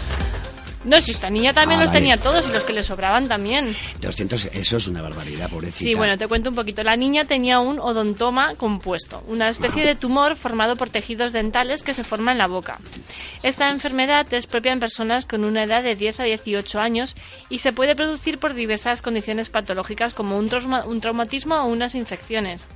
No, 0.85 1.00
si 1.00 1.11
esta 1.11 1.29
niña 1.31 1.52
también 1.52 1.81
Ah, 1.81 1.83
los 1.83 1.90
vale. 1.90 1.98
tenía 2.00 2.16
todos 2.16 2.48
y 2.48 2.52
los 2.52 2.62
que 2.62 2.72
le 2.72 2.85
sobraban 2.85 3.26
también. 3.26 3.74
200, 4.00 4.50
eso 4.52 4.76
es 4.76 4.87
una 4.87 5.02
barbaridad, 5.02 5.50
pobrecita. 5.50 5.83
Sí, 5.83 5.94
bueno, 5.94 6.16
te 6.16 6.29
cuento 6.29 6.50
un 6.50 6.55
poquito. 6.55 6.85
La 6.85 6.94
niña 6.94 7.24
tenía 7.24 7.59
un 7.59 7.81
odontoma 7.81 8.55
compuesto, 8.55 9.20
una 9.26 9.48
especie 9.48 9.85
de 9.85 9.96
tumor 9.96 10.37
formado 10.37 10.76
por 10.76 10.88
tejidos 10.88 11.33
dentales 11.33 11.83
que 11.83 11.92
se 11.92 12.05
forma 12.05 12.31
en 12.31 12.38
la 12.38 12.46
boca. 12.46 12.79
Esta 13.42 13.68
enfermedad 13.70 14.33
es 14.33 14.46
propia 14.46 14.70
en 14.72 14.79
personas 14.79 15.26
con 15.26 15.42
una 15.42 15.64
edad 15.64 15.83
de 15.83 15.96
10 15.96 16.20
a 16.20 16.22
18 16.22 16.79
años 16.79 17.16
y 17.50 17.59
se 17.59 17.72
puede 17.72 17.96
producir 17.96 18.38
por 18.38 18.55
diversas 18.55 19.02
condiciones 19.02 19.48
patológicas 19.50 20.14
como 20.14 20.38
un, 20.38 20.48
trauma- 20.48 20.85
un 20.85 21.00
traumatismo 21.00 21.57
o 21.57 21.64
unas 21.64 21.96
infecciones. 21.96 22.68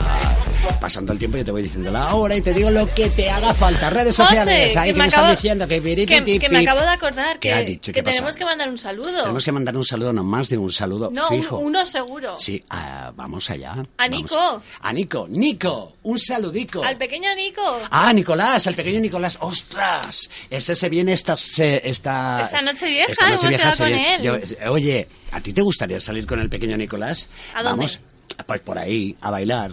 pasando 0.81 1.13
el 1.13 1.19
tiempo, 1.19 1.37
yo 1.39 1.45
te 1.45 1.51
voy 1.51 1.63
diciendo 1.63 1.91
la 1.91 2.15
hora 2.15 2.37
y 2.37 2.43
te 2.43 2.53
digo 2.55 2.71
lo 2.71 2.93
que 2.95 3.09
te 3.11 3.31
haga 3.31 3.53
falta. 3.55 3.91
Redes 3.91 4.15
sociales, 4.15 4.77
ahí 4.77 4.91
que 4.91 4.95
que 4.95 4.99
me 5.01 5.07
están 5.07 5.31
diciendo 5.35 5.67
que 5.67 5.81
Que, 5.81 6.39
que 6.39 6.49
me 6.49 6.59
acabo 6.61 6.81
de 6.81 6.89
acordar 6.89 7.39
¿Qué 7.39 7.51
que, 7.51 7.65
dicho? 7.65 7.93
que 7.93 8.03
tenemos 8.03 8.37
que 8.37 8.45
mandar 8.45 8.69
un 8.69 8.79
saludo. 8.79 9.21
Tenemos 9.23 9.45
que 9.45 9.53
mandar 9.53 9.77
un 9.77 9.85
saludo, 9.85 10.13
no 10.13 10.23
más 10.25 10.49
de 10.49 10.59
un 10.59 10.71
saludo 10.73 11.11
no, 11.13 11.29
un- 11.31 11.41
fijo. 11.43 11.59
uno 11.59 11.85
seguro. 11.87 12.37
Sí, 12.39 12.61
ah, 12.71 13.13
vamos 13.15 13.49
allá. 13.51 13.73
A 13.73 14.09
vamos. 14.09 14.11
Nico. 14.23 14.63
A 14.81 14.93
Nico, 14.93 15.27
Nico, 15.29 15.93
un 16.05 16.19
saludico. 16.19 16.83
Al 16.85 16.97
pequeño 16.97 17.35
Nico. 17.35 17.63
Ah, 17.91 18.13
Nicolás, 18.13 18.67
al 18.67 18.75
pequeño 18.75 19.01
Nicolás. 19.01 19.39
¡Ostras! 19.41 20.29
Ese 20.51 20.75
se 20.77 20.89
viene 20.89 21.13
esta... 21.13 21.37
se- 21.37 21.89
esta, 21.89 22.41
Esta 22.43 22.63
noche 22.63 22.87
vieja, 22.89 23.11
esta 23.13 23.31
noche 23.31 23.49
vieja 23.49 23.71
se 23.73 23.79
con 23.79 23.87
viene- 23.89 24.15
él. 24.17 24.23
Yo- 24.23 24.71
oye, 24.73 25.09
¿a 25.33 25.41
ti 25.41 25.53
te 25.53 25.63
gustaría 25.63 26.01
salir 26.01 26.27
con 26.27 26.41
el 26.41 26.49
pequeño 26.49 26.77
Nicolás? 26.77 27.27
¿A 27.55 27.63
dónde? 27.63 27.71
Vamos, 27.87 28.01
pues 28.47 28.61
por 28.61 28.79
ahí, 28.79 29.17
a 29.21 29.31
bailar. 29.31 29.73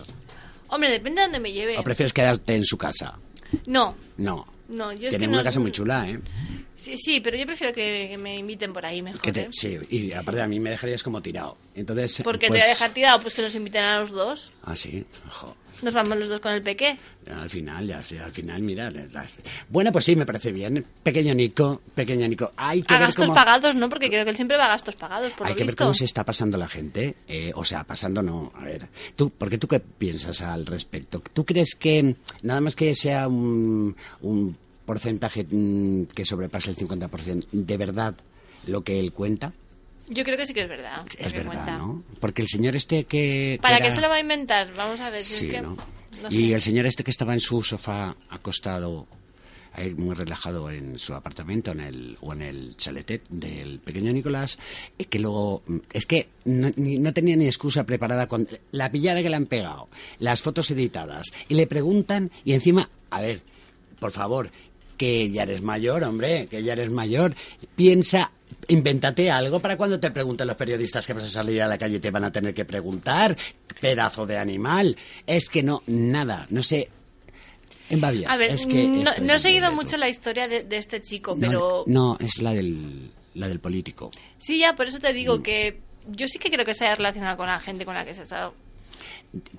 Hombre, 0.70 0.90
depende 0.92 1.22
de 1.22 1.26
dónde 1.28 1.40
me 1.40 1.52
lleve. 1.52 1.78
¿O 1.78 1.84
prefieres 1.84 2.14
quedarte 2.14 2.56
en 2.56 2.66
su 2.66 2.78
casa? 2.78 3.18
No, 3.66 3.96
No. 4.18 4.46
no, 4.68 4.92
yo 4.94 5.08
es 5.08 5.10
Tiene 5.12 5.26
que 5.26 5.30
una 5.30 5.38
no... 5.38 5.44
casa 5.44 5.60
muy 5.60 5.72
chula, 5.72 6.10
¿eh? 6.10 6.20
Sí, 6.76 6.98
sí, 6.98 7.20
pero 7.22 7.36
yo 7.38 7.46
prefiero 7.46 7.74
que, 7.74 8.08
que 8.12 8.18
me 8.18 8.38
inviten 8.38 8.72
por 8.74 8.86
ahí 8.86 9.02
mejor. 9.02 9.22
Que 9.22 9.32
te- 9.32 9.42
¿eh? 9.44 9.50
sí, 9.52 9.78
y 9.90 10.12
aparte 10.12 10.42
a 10.42 10.48
mí 10.48 10.60
me 10.60 10.70
dejarías 10.72 11.02
como 11.02 11.22
tirado. 11.22 11.58
Entonces, 11.74 12.22
Porque 12.24 12.48
pues- 12.48 12.60
te 12.60 12.64
voy 12.64 12.66
a 12.66 12.70
dejar 12.70 12.92
tirado, 12.94 13.22
pues 13.22 13.34
que 13.34 13.42
nos 13.42 13.56
inviten 13.56 13.84
a 13.84 14.00
los 14.02 14.12
dos. 14.12 14.52
Ah, 14.64 14.76
sí. 14.76 15.06
Jo. 15.30 15.56
Nos 15.82 15.94
vamos 15.94 16.18
los 16.18 16.30
dos 16.30 16.40
con 16.40 16.54
el 16.54 16.62
peque. 16.62 16.98
Al 17.30 17.50
final, 17.50 17.86
ya, 17.88 17.98
al 17.98 18.32
final, 18.32 18.62
mira. 18.62 18.92
Bueno, 19.70 19.92
pues 19.92 20.06
sí, 20.06 20.16
me 20.16 20.26
parece 20.26 20.52
bien. 20.52 20.84
Pequeño 21.04 21.34
Nico, 21.36 21.82
pequeño 21.94 22.28
Nico. 22.28 22.52
Hay 22.56 22.82
que 22.82 22.94
A 22.94 22.98
ver 23.00 23.08
gastos 23.08 23.26
cómo... 23.26 23.36
pagados, 23.36 23.76
¿no? 23.76 23.90
Porque 23.90 24.08
creo 24.10 24.24
que 24.24 24.30
él 24.30 24.36
siempre 24.36 24.58
va 24.58 24.66
a 24.66 24.70
gastos 24.70 24.96
pagados, 24.96 25.34
por 25.34 25.46
Hay 25.48 25.54
lo 25.54 25.58
que 25.58 25.64
ver 25.66 25.76
cómo 25.76 25.94
se 25.94 26.06
está 26.06 26.24
pasando 26.24 26.58
la 26.58 26.68
gente. 26.68 27.16
eh, 27.28 27.52
o 27.56 27.66
sea, 27.66 27.84
pasando 27.84 28.22
no. 28.22 28.52
A 28.56 28.64
ver, 28.64 28.88
tú, 29.16 29.30
porque 29.32 29.58
tú 29.58 29.68
qué 29.68 29.80
piensas 29.80 30.42
al 30.42 30.66
respecto? 30.66 31.22
¿Tú 31.34 31.46
crees 31.46 31.76
que 31.76 32.16
nada 32.42 32.62
más 32.62 32.76
que 32.76 32.96
sea 32.96 33.28
un, 33.28 33.96
un 34.22 34.58
porcentaje 34.86 35.46
mm, 35.50 36.06
que 36.14 36.26
sobrepase 36.26 36.70
el 36.70 36.78
50%, 36.78 37.48
de 37.52 37.78
verdad 37.78 38.16
lo 38.68 38.84
que 38.84 39.00
él 39.00 39.12
cuenta? 39.12 39.52
Yo 40.08 40.24
creo 40.24 40.38
que 40.38 40.46
sí 40.46 40.54
que 40.54 40.62
es 40.62 40.70
verdad. 40.70 41.06
Es 41.18 41.34
verdad, 41.34 41.48
cuenta. 41.52 41.78
¿no? 41.78 42.04
Porque 42.20 42.42
el 42.42 42.48
señor 42.48 42.76
este 42.76 43.06
que... 43.06 43.58
¿Para 43.62 43.80
qué 43.80 43.92
se 43.92 44.02
lo 44.02 44.10
va 44.10 44.16
a 44.16 44.20
inventar? 44.20 44.74
Vamos 44.76 45.00
a 45.02 45.10
ver. 45.10 45.20
si 45.22 45.34
Sí, 45.34 45.46
es 45.48 45.54
que... 45.54 45.62
¿no? 45.62 45.76
no 46.22 46.30
Y 46.30 46.50
sé. 46.50 46.54
el 46.56 46.62
señor 46.62 46.86
este 46.86 47.04
que 47.04 47.12
estaba 47.12 47.34
en 47.34 47.40
su 47.40 47.62
sofá 47.64 48.16
acostado 48.30 49.08
ahí 49.78 49.94
muy 49.94 50.16
relajado 50.16 50.70
en 50.72 50.98
su 51.00 51.14
apartamento 51.14 51.72
en 51.72 51.82
el, 51.82 52.18
o 52.22 52.32
en 52.32 52.42
el 52.44 52.78
chaletet 52.78 53.28
del 53.28 53.80
pequeño 53.80 54.14
Nicolás, 54.14 54.58
que 55.10 55.20
luego, 55.20 55.64
es 55.92 56.06
que 56.06 56.30
no, 56.46 56.72
ni- 56.78 56.98
no 56.98 57.12
tenía 57.12 57.36
ni 57.36 57.46
excusa 57.46 57.84
preparada 57.84 58.28
con 58.28 58.48
la 58.72 58.90
pillada 58.90 59.22
que 59.22 59.30
le 59.30 59.36
han 59.36 59.48
pegado, 59.48 59.90
las 60.20 60.42
fotos 60.42 60.72
editadas, 60.72 61.26
y 61.50 61.56
le 61.56 61.68
preguntan, 61.68 62.32
y 62.46 62.54
encima, 62.54 62.90
a 63.10 63.20
ver, 63.22 63.42
por 64.00 64.12
favor, 64.14 64.50
que 64.96 65.30
ya 65.30 65.44
eres 65.44 65.62
mayor, 65.62 66.06
hombre, 66.06 66.48
que 66.48 66.64
ya 66.64 66.72
eres 66.72 66.90
mayor, 66.90 67.36
piensa, 67.76 68.32
invéntate 68.68 69.30
algo 69.30 69.60
para 69.60 69.78
cuando 69.78 70.00
te 70.00 70.12
pregunten 70.12 70.48
los 70.48 70.56
periodistas 70.56 71.06
que 71.06 71.14
vas 71.14 71.24
a 71.24 71.28
salir 71.28 71.62
a 71.62 71.68
la 71.68 71.78
calle 71.78 72.00
te 72.00 72.12
van 72.12 72.24
a 72.24 72.32
tener 72.32 72.54
que 72.54 72.66
preguntar, 72.66 73.36
pedazo 73.80 74.26
de 74.26 74.38
animal. 74.38 74.96
Es 75.28 75.50
que 75.50 75.62
no, 75.64 75.84
nada, 75.88 76.48
no 76.50 76.64
sé. 76.64 76.90
En 77.90 78.02
Bavia. 78.02 78.32
A 78.32 78.38
ver, 78.38 78.52
es 78.52 78.66
que 78.66 78.88
no, 78.88 79.12
no 79.22 79.34
he 79.34 79.40
seguido 79.40 79.72
mucho 79.72 79.96
la 79.98 80.10
historia 80.10 80.48
de, 80.48 80.64
de 80.64 80.78
este 80.78 81.02
chico, 81.02 81.38
pero 81.40 81.84
No, 81.86 82.18
es 82.20 82.40
la 82.40 82.52
del, 82.54 83.12
la 83.36 83.48
del 83.48 83.60
político. 83.60 84.10
sí, 84.40 84.58
ya, 84.60 84.76
por 84.76 84.88
eso 84.88 85.00
te 85.00 85.12
Mm. 85.12 85.16
digo 85.16 85.44
que 85.44 85.80
yo 86.08 86.28
sí 86.28 86.40
que 86.40 86.50
creo 86.50 86.66
que 86.66 86.74
se 86.74 86.86
haya 86.86 86.96
relacionado 86.96 87.38
con 87.38 87.46
la 87.48 87.60
gente 87.60 87.86
con 87.86 87.94
la 87.94 88.04
que 88.06 88.16
se 88.16 88.22
ha 88.22 88.24
estado. 88.24 88.54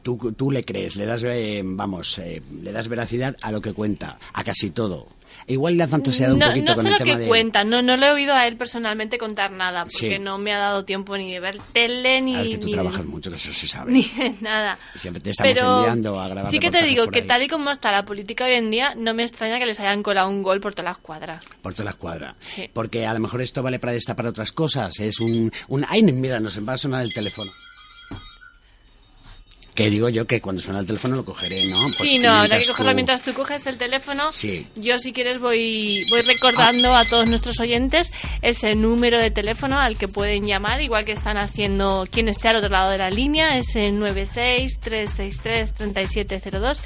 Tú, 0.02 0.32
tú 0.32 0.50
le 0.50 0.64
crees, 0.64 0.96
le 0.96 1.04
das, 1.06 1.22
eh, 1.24 1.60
vamos, 1.62 2.18
eh, 2.18 2.40
le 2.62 2.72
das 2.72 2.88
veracidad 2.88 3.36
a 3.42 3.52
lo 3.52 3.60
que 3.60 3.72
cuenta, 3.74 4.18
a 4.32 4.42
casi 4.42 4.70
todo. 4.70 5.06
Igual 5.48 5.76
le 5.76 5.84
has 5.84 5.90
fantaseado 5.90 6.34
un 6.34 6.40
No, 6.40 6.46
poquito 6.48 6.70
no 6.70 6.74
con 6.74 6.82
sé 6.82 6.88
el 6.88 6.92
lo 6.92 6.98
tema 6.98 7.12
que 7.12 7.22
de... 7.22 7.28
cuenta, 7.28 7.64
no, 7.64 7.80
no 7.82 7.96
lo 7.96 8.06
he 8.06 8.10
oído 8.10 8.34
a 8.34 8.46
él 8.48 8.56
personalmente 8.56 9.16
contar 9.16 9.52
nada, 9.52 9.84
porque 9.84 10.16
Sí. 10.16 10.18
no 10.18 10.38
me 10.38 10.52
ha 10.52 10.58
dado 10.58 10.84
tiempo 10.84 11.16
ni 11.16 11.32
de 11.32 11.38
ver 11.40 11.58
tele 11.72 12.20
ni, 12.20 12.34
A 12.34 12.42
ver, 12.42 12.50
que 12.50 12.58
tú 12.58 12.66
ni- 12.66 12.72
trabajas 12.72 13.04
mucho, 13.04 13.30
que 13.30 13.36
eso 13.36 13.52
se 13.52 13.68
sabe. 13.68 13.92
ni 13.92 14.02
de 14.02 14.34
nada. 14.40 14.78
Siempre 14.96 15.22
te 15.22 15.30
estamos 15.30 15.52
Pero 15.52 15.78
enviando 15.78 16.18
a 16.20 16.28
grabar 16.28 16.50
sí 16.50 16.58
que 16.58 16.70
te 16.70 16.82
digo 16.82 17.06
que 17.08 17.22
tal 17.22 17.42
y 17.42 17.48
como 17.48 17.70
está 17.70 17.92
la 17.92 18.04
política 18.04 18.44
hoy 18.44 18.54
en 18.54 18.70
día, 18.70 18.94
no 18.96 19.14
me 19.14 19.22
extraña 19.22 19.58
que 19.58 19.66
les 19.66 19.78
hayan 19.78 20.02
colado 20.02 20.28
un 20.28 20.42
gol 20.42 20.60
por 20.60 20.74
todas 20.74 20.90
las 20.90 20.98
cuadras. 20.98 21.46
Por 21.62 21.74
toda 21.74 21.84
la 21.84 21.90
escuadra. 21.90 22.34
Sí. 22.54 22.68
Porque 22.72 23.06
a 23.06 23.14
lo 23.14 23.20
mejor 23.20 23.40
esto 23.40 23.62
vale 23.62 23.78
para 23.78 23.92
destapar 23.92 24.26
otras 24.26 24.50
cosas. 24.52 24.98
Es 25.00 25.20
un... 25.20 25.52
un... 25.68 25.86
Ay, 25.88 26.02
mira, 26.02 26.40
nos 26.40 26.58
va 26.66 26.72
a 26.72 26.76
sonar 26.78 27.02
el 27.02 27.12
teléfono. 27.12 27.52
Que 29.76 29.90
digo 29.90 30.08
yo 30.08 30.26
que 30.26 30.40
cuando 30.40 30.60
suena 30.62 30.80
el 30.80 30.86
teléfono 30.86 31.14
lo 31.16 31.24
cogeré, 31.24 31.66
¿no? 31.66 31.86
Pues 31.96 32.10
sí, 32.10 32.18
no, 32.18 32.30
habrá 32.32 32.58
que 32.58 32.66
cogerlo 32.66 32.90
tú- 32.92 32.96
mientras 32.96 33.22
tú 33.22 33.32
coges 33.34 33.66
el 33.66 33.76
teléfono. 33.78 34.32
Sí. 34.32 34.66
Yo, 34.74 34.98
si 34.98 35.12
quieres, 35.12 35.38
voy, 35.38 36.04
voy 36.10 36.22
recordando 36.22 36.94
a 36.94 37.04
todos 37.04 37.26
nuestros 37.28 37.60
oyentes 37.60 38.10
ese 38.42 38.74
número 38.74 39.18
de 39.18 39.30
teléfono 39.30 39.78
al 39.78 39.96
que 39.98 40.08
pueden 40.08 40.44
llamar, 40.44 40.80
igual 40.80 41.04
que 41.04 41.12
están 41.12 41.36
haciendo 41.36 42.06
quien 42.10 42.28
esté 42.28 42.48
al 42.48 42.56
otro 42.56 42.70
lado 42.70 42.90
de 42.90 42.98
la 42.98 43.10
línea, 43.10 43.58
ese 43.58 43.92
96-363-3702. 43.92 46.78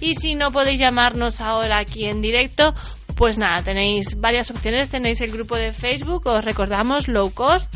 Y 0.00 0.16
si 0.16 0.34
no 0.34 0.50
podéis 0.50 0.80
llamarnos 0.80 1.40
ahora 1.40 1.78
aquí 1.78 2.06
en 2.06 2.20
directo, 2.20 2.74
pues 3.14 3.38
nada, 3.38 3.62
tenéis 3.62 4.18
varias 4.18 4.50
opciones. 4.50 4.90
Tenéis 4.90 5.20
el 5.20 5.30
grupo 5.30 5.54
de 5.56 5.72
Facebook, 5.72 6.26
os 6.26 6.44
recordamos, 6.44 7.06
Low 7.08 7.30
Cost. 7.32 7.72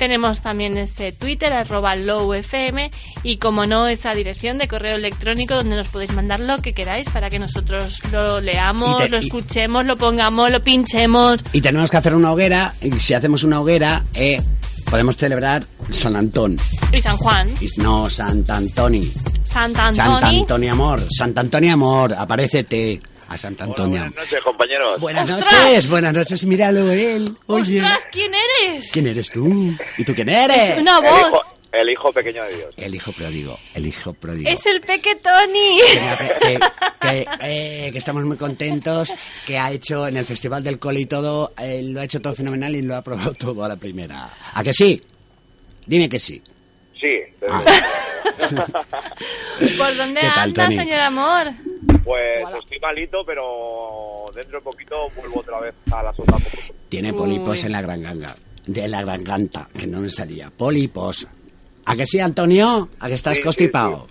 Tenemos 0.00 0.40
también 0.40 0.78
este 0.78 1.12
Twitter, 1.12 1.52
arroba 1.52 1.94
lowfm, 1.94 2.88
y 3.22 3.36
como 3.36 3.66
no, 3.66 3.86
esa 3.86 4.14
dirección 4.14 4.56
de 4.56 4.66
correo 4.66 4.96
electrónico 4.96 5.54
donde 5.56 5.76
nos 5.76 5.88
podéis 5.88 6.12
mandar 6.14 6.40
lo 6.40 6.56
que 6.62 6.72
queráis 6.72 7.06
para 7.10 7.28
que 7.28 7.38
nosotros 7.38 8.00
lo 8.10 8.40
leamos, 8.40 8.96
te- 8.96 9.10
lo 9.10 9.18
y- 9.20 9.26
escuchemos, 9.26 9.84
lo 9.84 9.98
pongamos, 9.98 10.50
lo 10.50 10.62
pinchemos. 10.62 11.44
Y 11.52 11.60
tenemos 11.60 11.90
que 11.90 11.98
hacer 11.98 12.14
una 12.14 12.32
hoguera. 12.32 12.72
Y 12.80 12.98
si 12.98 13.12
hacemos 13.12 13.42
una 13.44 13.60
hoguera, 13.60 14.02
eh, 14.14 14.40
podemos 14.88 15.18
celebrar 15.18 15.64
San 15.92 16.16
Antón. 16.16 16.56
Y 16.94 17.02
San 17.02 17.18
Juan, 17.18 17.52
Y 17.60 17.68
no, 17.80 18.08
Sant 18.08 18.48
Antoni. 18.48 19.02
Sant 19.44 19.76
Antoni. 19.78 20.38
Antonio 20.40 20.72
Amor. 20.72 21.00
Sant 21.14 21.36
Antonio 21.36 21.74
Amor. 21.74 22.14
Aparécete 22.14 23.00
a 23.30 23.38
Sant 23.38 23.60
Antonio. 23.62 24.00
Buenas 24.00 24.14
noches, 24.16 24.40
compañeros. 24.42 25.00
Buenas 25.00 25.30
¡Ostras! 25.30 25.52
noches, 25.64 25.88
buenas 25.88 26.12
noches. 26.12 26.44
Míralo 26.44 26.90
él. 26.90 27.32
Oye. 27.46 27.80
¡Ostras, 27.80 28.08
quién 28.10 28.32
eres! 28.34 28.90
¿Quién 28.92 29.06
eres 29.06 29.30
tú? 29.30 29.72
¿Y 29.96 30.04
tú 30.04 30.12
quién 30.14 30.28
eres? 30.28 30.70
Es 30.70 30.78
una 30.80 30.98
El 30.98 31.02
voz. 31.04 31.20
hijo, 31.20 31.42
el 31.72 31.90
hijo 31.90 32.12
pequeño 32.12 32.42
de 32.42 32.56
Dios. 32.56 32.74
El 32.76 32.94
hijo 32.96 33.12
pródigo. 33.12 33.56
El 33.74 33.86
hijo 33.86 34.12
pródigo. 34.14 34.50
Es 34.50 34.66
el 34.66 34.80
Peque 34.80 35.14
Tony. 35.14 35.78
que, 36.40 36.58
que- 37.00 37.26
eh, 37.42 37.90
que 37.92 37.98
estamos 37.98 38.24
muy 38.24 38.36
contentos, 38.36 39.12
que 39.46 39.56
ha 39.58 39.70
hecho 39.70 40.08
en 40.08 40.16
el 40.16 40.24
Festival 40.24 40.64
del 40.64 40.80
Col 40.80 40.96
y 40.98 41.06
todo, 41.06 41.52
eh, 41.56 41.82
lo 41.84 42.00
ha 42.00 42.04
hecho 42.04 42.20
todo 42.20 42.34
fenomenal 42.34 42.74
y 42.74 42.82
lo 42.82 42.96
ha 42.96 43.02
probado 43.02 43.32
todo 43.38 43.62
a 43.64 43.68
la 43.68 43.76
primera. 43.76 44.28
¿A 44.52 44.64
que 44.64 44.72
sí? 44.72 45.00
Dime 45.86 46.08
que 46.08 46.18
sí. 46.18 46.42
Sí, 47.00 47.16
Ah. 47.48 47.64
¿Por 49.78 49.96
dónde 49.96 50.20
¿Qué 50.20 50.26
tal, 50.28 50.38
anda, 50.50 50.66
señor 50.66 51.00
amor? 51.00 51.46
Pues 52.04 52.44
estoy 52.62 52.78
malito, 52.80 53.18
pero 53.26 54.26
dentro 54.34 54.58
de 54.58 54.64
poquito 54.64 54.96
vuelvo 55.16 55.40
otra 55.40 55.60
vez 55.60 55.74
a 55.92 56.02
las 56.02 56.18
ondas. 56.18 56.42
Tiene 56.88 57.12
pólipos 57.12 57.64
en 57.64 57.72
la 57.72 57.82
gran 57.82 58.02
ganga. 58.02 58.34
De 58.66 58.86
la 58.88 59.02
gran 59.02 59.24
ganta, 59.24 59.68
que 59.78 59.86
no 59.86 60.00
me 60.00 60.10
salía. 60.10 60.50
Pólipos. 60.50 61.26
¿A 61.86 61.96
que 61.96 62.04
sí, 62.06 62.20
Antonio? 62.20 62.88
¿A 63.00 63.08
que 63.08 63.14
estás 63.14 63.34
Sí, 63.34 63.38
sí, 63.40 63.44
constipado? 63.44 64.06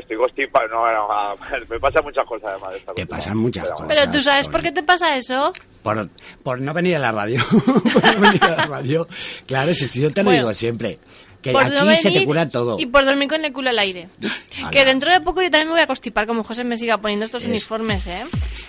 Estoy 0.00 0.16
constipado. 0.16 0.68
No, 0.68 0.90
no, 0.92 1.36
me 1.68 1.78
pasan 1.78 2.02
muchas 2.04 2.24
cosas 2.24 2.50
además 2.50 2.74
esta 2.76 2.94
Te 2.94 3.06
pasan 3.06 3.36
muchas 3.36 3.64
Pero- 3.64 3.76
cosas. 3.76 3.88
Pero 3.88 4.10
tú 4.10 4.20
sabes 4.20 4.46
Tony. 4.46 4.52
por 4.52 4.62
qué 4.62 4.72
te 4.72 4.82
pasa 4.82 5.16
eso. 5.16 5.52
Por, 5.82 6.08
por 6.42 6.60
no 6.60 6.72
venir 6.72 6.96
a 6.96 6.98
la 7.00 7.12
radio. 7.12 7.40
por 7.92 8.14
no 8.14 8.20
venir 8.20 8.42
a 8.44 8.56
la 8.56 8.66
radio. 8.66 9.06
Claro, 9.46 9.74
si, 9.74 9.86
si 9.86 10.00
yo 10.00 10.10
te 10.12 10.22
lo 10.22 10.26
Bueno. 10.30 10.42
digo 10.44 10.54
siempre. 10.54 10.98
Que 11.42 11.50
por 11.52 11.64
aquí 11.64 11.74
no 11.74 11.94
se 11.96 12.10
te 12.12 12.24
cura 12.24 12.48
todo. 12.48 12.78
Y 12.78 12.86
por 12.86 13.04
dormir 13.04 13.28
con 13.28 13.44
el 13.44 13.52
culo 13.52 13.70
al 13.70 13.78
aire. 13.80 14.08
Que 14.70 14.84
dentro 14.84 15.10
de 15.10 15.20
poco 15.20 15.42
yo 15.42 15.50
también 15.50 15.66
me 15.68 15.72
voy 15.74 15.80
a 15.82 15.86
constipar, 15.86 16.26
como 16.26 16.44
José 16.44 16.62
me 16.64 16.76
siga 16.76 16.98
poniendo 16.98 17.24
estos 17.24 17.42
Es- 17.42 17.48
uniformes, 17.48 18.06
¿eh? 18.06 18.24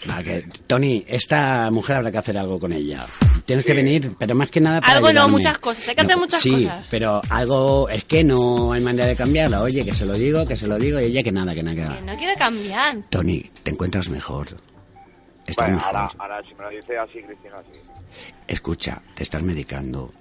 Va, 0.10 0.24
que- 0.24 0.46
Tony, 0.68 1.04
esta 1.08 1.70
mujer 1.72 1.98
habrá 1.98 2.12
que 2.12 2.18
hacer 2.18 2.38
algo 2.38 2.60
con 2.60 2.74
ella. 2.74 3.06
Tienes 3.46 3.64
que 3.66 3.74
venir, 3.74 4.14
pero 4.18 4.34
más 4.36 4.50
que 4.50 4.60
nada 4.60 4.82
para 4.82 4.94
Algo 4.94 5.14
no, 5.14 5.28
muchas 5.30 5.58
cosas. 5.60 5.88
Hay 5.90 5.96
que 5.96 6.02
hacer 6.02 6.18
muchas 6.18 6.42
sí, 6.42 6.52
cosas. 6.52 6.88
pero 6.90 7.22
algo 7.30 7.88
es 7.90 8.04
que 8.06 8.24
no 8.24 8.74
hay 8.74 8.82
manera 8.82 9.06
de 9.08 9.16
cambiarla. 9.16 9.62
Oye, 9.62 9.86
que 9.86 9.94
se 9.94 10.06
lo 10.06 10.14
digo, 10.14 10.46
que 10.48 10.56
se 10.56 10.66
lo 10.68 10.78
digo 10.80 11.00
y 11.00 11.06
ella 11.06 11.22
que 11.24 11.32
nada, 11.32 11.54
que 11.54 11.62
nada. 11.64 12.00
Que 12.00 12.06
no 12.06 12.18
quiere 12.18 12.36
cambiar. 12.36 12.98
Tony, 13.10 13.50
te 13.62 13.72
encuentras 13.72 14.10
mejor. 14.10 14.48
Estás 15.46 15.66
Bueno, 15.68 15.78
mejor. 15.78 15.96
ahora, 15.96 16.12
ahora 16.20 16.42
si 16.48 16.56
me 16.56 16.64
lo 16.64 16.70
dice 16.70 16.98
así, 16.98 17.22
Cristina, 17.22 17.56
sí. 17.72 17.80
Escucha, 18.48 19.02
te 19.14 19.24
estás 19.24 19.42
medicando. 19.44 20.12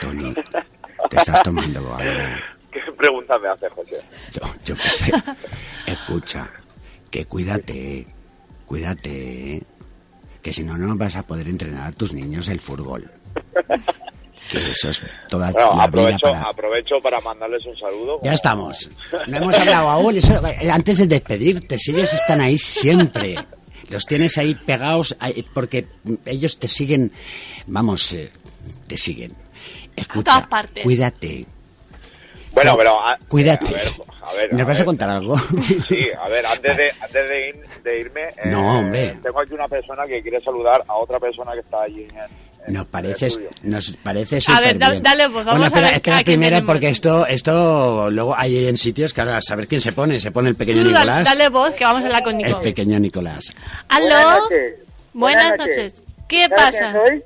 Tony, 0.00 0.32
te 1.10 1.16
estás 1.16 1.42
tomando 1.42 1.78
algo. 1.94 1.98
¿Qué 2.72 2.80
pregunta 2.92 3.38
me 3.38 3.48
hace, 3.48 3.68
José? 3.70 4.00
Yo, 4.32 4.42
yo 4.64 4.76
qué 4.76 4.90
sé. 4.90 5.12
Escucha, 5.86 6.50
que 7.10 7.24
cuídate, 7.24 8.06
cuídate, 8.66 9.62
que 10.42 10.52
si 10.52 10.62
no, 10.62 10.76
no 10.76 10.94
vas 10.96 11.16
a 11.16 11.22
poder 11.26 11.48
entrenar 11.48 11.88
a 11.88 11.92
tus 11.92 12.12
niños 12.12 12.48
el 12.48 12.60
fútbol. 12.60 13.10
Que 14.50 14.70
eso 14.70 14.90
es 14.90 15.02
toda 15.28 15.50
Bueno, 15.50 15.68
la 15.70 15.74
vida 15.74 15.84
aprovecho, 15.84 16.18
para... 16.22 16.42
aprovecho 16.42 16.94
para 17.02 17.20
mandarles 17.20 17.64
un 17.66 17.76
saludo. 17.76 18.20
Ya 18.22 18.34
estamos. 18.34 18.90
No 19.26 19.36
hemos 19.38 19.58
hablado 19.58 19.88
aún. 19.88 20.16
Eso, 20.16 20.46
eh, 20.46 20.70
antes 20.70 20.98
de 20.98 21.06
despedirte, 21.06 21.78
si 21.78 21.92
ellos 21.92 22.12
están 22.12 22.40
ahí 22.40 22.58
siempre. 22.58 23.34
Los 23.88 24.04
tienes 24.04 24.36
ahí 24.38 24.54
pegados 24.54 25.16
porque 25.54 25.86
ellos 26.24 26.58
te 26.58 26.66
siguen, 26.68 27.12
vamos, 27.66 28.12
eh, 28.12 28.32
te 28.88 28.96
siguen. 28.96 29.32
Escucha, 29.96 30.30
todas 30.32 30.46
partes. 30.48 30.82
cuídate, 30.84 31.46
Bueno, 32.52 32.76
pero... 32.76 33.00
a- 33.00 33.18
cuídate. 33.28 33.66
A 33.68 33.72
ver, 33.72 33.92
a 34.22 34.32
ver, 34.34 34.52
¿Nos 34.52 34.62
a 34.62 34.64
vas 34.64 34.76
a 34.76 34.78
ver. 34.80 34.84
contar 34.86 35.08
algo? 35.10 35.36
Sí, 35.88 36.08
a 36.20 36.28
ver, 36.28 36.44
antes 36.46 36.76
de, 36.76 36.90
antes 37.00 37.28
de, 37.28 37.48
ir- 37.50 37.82
de 37.82 38.00
irme... 38.00 38.22
eh, 38.36 38.46
No, 38.46 38.78
hombre. 38.80 39.16
Tengo 39.22 39.40
aquí 39.40 39.52
una 39.54 39.68
persona 39.68 40.04
que 40.06 40.20
quiere 40.22 40.40
saludar 40.42 40.82
a 40.86 40.94
otra 40.94 41.18
persona 41.18 41.52
que 41.52 41.60
está 41.60 41.82
allí 41.82 42.02
en... 42.14 42.46
Nos 42.74 42.82
el 42.82 42.88
parece, 42.88 43.28
nos 43.62 43.90
parece 44.02 44.40
A 44.52 44.60
ver, 44.60 44.76
da- 44.76 44.98
dale, 44.98 45.28
pues, 45.30 45.44
vamos 45.44 45.52
bueno, 45.52 45.64
a 45.64 45.66
espera, 45.68 45.86
ver 45.86 45.94
es 45.96 46.02
que 46.02 46.10
a 46.10 46.14
la 46.14 46.24
quién 46.24 46.34
primera, 46.34 46.56
tenemos. 46.56 46.72
porque 46.74 46.88
esto, 46.88 47.24
esto 47.26 48.10
luego 48.10 48.34
hay 48.36 48.66
en 48.66 48.76
sitios 48.76 49.12
que 49.12 49.20
ahora 49.20 49.36
a 49.36 49.40
saber 49.40 49.68
quién 49.68 49.80
se 49.80 49.92
pone. 49.92 50.18
Se 50.18 50.32
pone 50.32 50.48
el 50.48 50.56
pequeño 50.56 50.82
Tú 50.82 50.88
Nicolás. 50.90 51.24
dale 51.24 51.48
voz, 51.48 51.70
que 51.74 51.84
vamos 51.84 52.02
a 52.02 52.06
hablar 52.06 52.24
con 52.24 52.40
El 52.40 52.46
Nico. 52.48 52.60
pequeño 52.60 52.98
Nicolás. 52.98 53.44
¿Aló? 53.88 54.06
Buenas 54.08 54.40
noches. 54.40 54.74
Buenas 55.12 55.58
noches. 55.58 55.94
¿Qué 56.28 56.48
¿Sabes 56.48 56.76
pasa? 56.76 56.92
soy? 57.06 57.22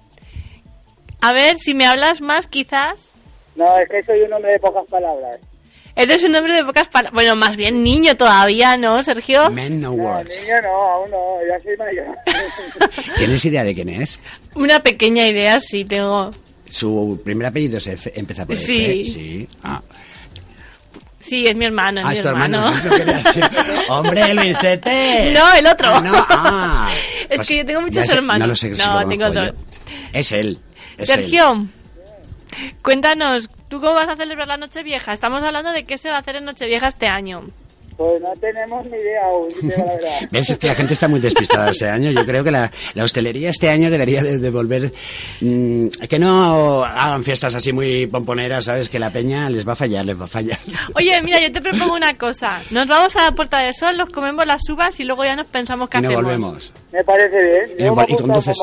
A 1.20 1.32
ver, 1.32 1.58
si 1.58 1.74
me 1.74 1.86
hablas 1.86 2.20
más, 2.20 2.46
quizás. 2.46 3.10
No, 3.56 3.76
es 3.78 3.88
que 3.88 4.02
soy 4.04 4.22
un 4.22 4.32
hombre 4.32 4.52
de 4.52 4.58
pocas 4.58 4.84
palabras. 4.88 5.38
Eres 5.96 6.22
un 6.22 6.34
hombre 6.34 6.54
de 6.54 6.64
pocas 6.64 6.88
palabras. 6.88 7.12
Bueno, 7.12 7.36
más 7.36 7.56
bien 7.56 7.82
niño 7.82 8.16
todavía, 8.16 8.76
¿no, 8.76 9.02
Sergio? 9.02 9.50
Men 9.50 9.80
no 9.80 9.88
No, 9.90 9.94
words. 10.02 10.30
niño 10.42 10.62
no, 10.62 10.68
aún 10.82 11.10
no, 11.10 11.36
ya 11.48 11.60
soy 11.62 11.76
mayor. 11.76 12.16
¿Tienes 13.18 13.44
idea 13.44 13.64
de 13.64 13.74
quién 13.74 13.88
es? 13.88 14.20
Una 14.54 14.80
pequeña 14.82 15.26
idea 15.26 15.58
sí 15.60 15.84
tengo. 15.84 16.32
Su 16.70 17.20
primer 17.24 17.48
apellido 17.48 17.80
se 17.80 17.92
F- 17.94 18.12
empieza 18.14 18.46
por 18.46 18.54
F. 18.54 18.64
Sí. 18.64 19.04
Sí. 19.04 19.48
Ah, 19.62 19.82
Sí, 21.18 21.46
es 21.46 21.54
mi 21.54 21.66
hermano, 21.66 22.00
es 22.00 22.06
Ah, 22.06 22.08
mi 22.10 22.14
es 22.16 22.22
tu 22.22 22.28
hermano. 22.28 22.72
¡Hombre, 23.88 24.34
Luisete! 24.34 25.32
No, 25.32 25.52
el 25.54 25.66
otro. 25.66 25.88
Ah, 25.92 26.00
no, 26.00 26.12
ah. 26.28 26.90
Es 27.28 27.36
Pues 27.36 27.48
que 27.48 27.56
yo 27.58 27.66
tengo 27.66 27.80
muchos 27.82 28.08
hermanos. 28.08 28.40
No 28.40 28.46
lo 28.46 28.56
sé 28.56 28.74
si 28.76 28.86
No, 28.86 29.02
lo 29.02 29.08
tengo 29.08 29.28
yo. 29.32 29.44
dos. 29.46 29.54
Es 30.12 30.32
él. 30.32 30.58
Es 31.02 31.10
él. 31.10 31.20
Sergio, 31.22 31.66
cuéntanos, 32.82 33.48
¿tú 33.68 33.80
cómo 33.80 33.94
vas 33.94 34.08
a 34.08 34.16
celebrar 34.16 34.48
la 34.48 34.56
Nochevieja? 34.56 35.12
Estamos 35.12 35.42
hablando 35.42 35.72
de 35.72 35.84
qué 35.84 35.98
se 35.98 36.10
va 36.10 36.16
a 36.16 36.20
hacer 36.20 36.36
en 36.36 36.44
Nochevieja 36.44 36.88
este 36.88 37.06
año. 37.06 37.44
Pues 38.00 38.18
no 38.22 38.32
tenemos 38.40 38.82
ni 38.86 38.96
idea 38.96 39.20
aún, 39.26 39.48
la 39.62 39.84
verdad. 39.84 40.28
¿Ves? 40.30 40.48
Es 40.48 40.56
que 40.58 40.68
la 40.68 40.74
gente 40.74 40.94
está 40.94 41.06
muy 41.06 41.20
despistada 41.20 41.68
este 41.68 41.86
año. 41.86 42.10
Yo 42.10 42.24
creo 42.24 42.42
que 42.42 42.50
la, 42.50 42.72
la 42.94 43.04
hostelería 43.04 43.50
este 43.50 43.68
año 43.68 43.90
debería 43.90 44.22
de, 44.22 44.38
de 44.38 44.50
volver... 44.50 44.90
mm, 45.42 45.88
que 46.08 46.18
no 46.18 46.82
hagan 46.82 47.22
fiestas 47.22 47.54
así 47.54 47.74
muy 47.74 48.06
pomponeras, 48.06 48.64
¿sabes? 48.64 48.88
Que 48.88 48.98
la 48.98 49.12
peña 49.12 49.50
les 49.50 49.68
va 49.68 49.74
a 49.74 49.76
fallar, 49.76 50.02
les 50.06 50.18
va 50.18 50.24
a 50.24 50.28
fallar. 50.28 50.58
Oye, 50.94 51.20
mira, 51.20 51.38
yo 51.40 51.52
te 51.52 51.60
propongo 51.60 51.94
una 51.94 52.14
cosa. 52.14 52.62
Nos 52.70 52.86
vamos 52.86 53.14
a 53.16 53.24
la 53.24 53.32
Puerta 53.32 53.58
del 53.58 53.74
Sol, 53.74 53.94
nos 53.98 54.08
comemos 54.08 54.46
las 54.46 54.66
uvas 54.70 54.98
y 54.98 55.04
luego 55.04 55.22
ya 55.24 55.36
nos 55.36 55.48
pensamos 55.48 55.90
qué 55.90 55.98
Y 55.98 56.00
no 56.00 56.08
hacemos. 56.08 56.24
volvemos. 56.24 56.72
Me 56.92 57.04
parece 57.04 57.36
bien. 57.36 57.70
Y, 57.78 57.84
Yo 57.84 57.94
me 57.94 58.00
y 58.00 58.04
apunto 58.04 58.24
al 58.24 58.30
conduces, 58.30 58.58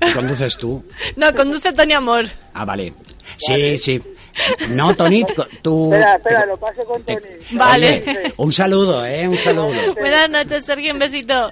y 0.00 0.12
conduces 0.14 0.56
tú. 0.56 0.82
No, 1.16 1.34
conduce 1.34 1.74
Tony 1.74 1.92
Amor. 1.92 2.24
Ah, 2.54 2.64
vale. 2.64 2.94
Sí, 3.36 3.76
sí. 3.76 4.00
No, 4.70 4.94
Tony, 4.94 5.24
tú... 5.62 5.92
Espera, 5.92 6.14
espera, 6.16 6.46
lo 6.46 6.56
paso 6.56 6.84
con 6.84 7.02
Tony. 7.02 7.18
Vale. 7.52 8.02
Oye, 8.06 8.34
un 8.36 8.52
saludo, 8.52 9.04
¿eh? 9.04 9.26
Un 9.26 9.38
saludo. 9.38 9.94
Buenas 9.94 10.30
noches, 10.30 10.64
Sergio, 10.64 10.92
un 10.92 10.98
besito. 10.98 11.50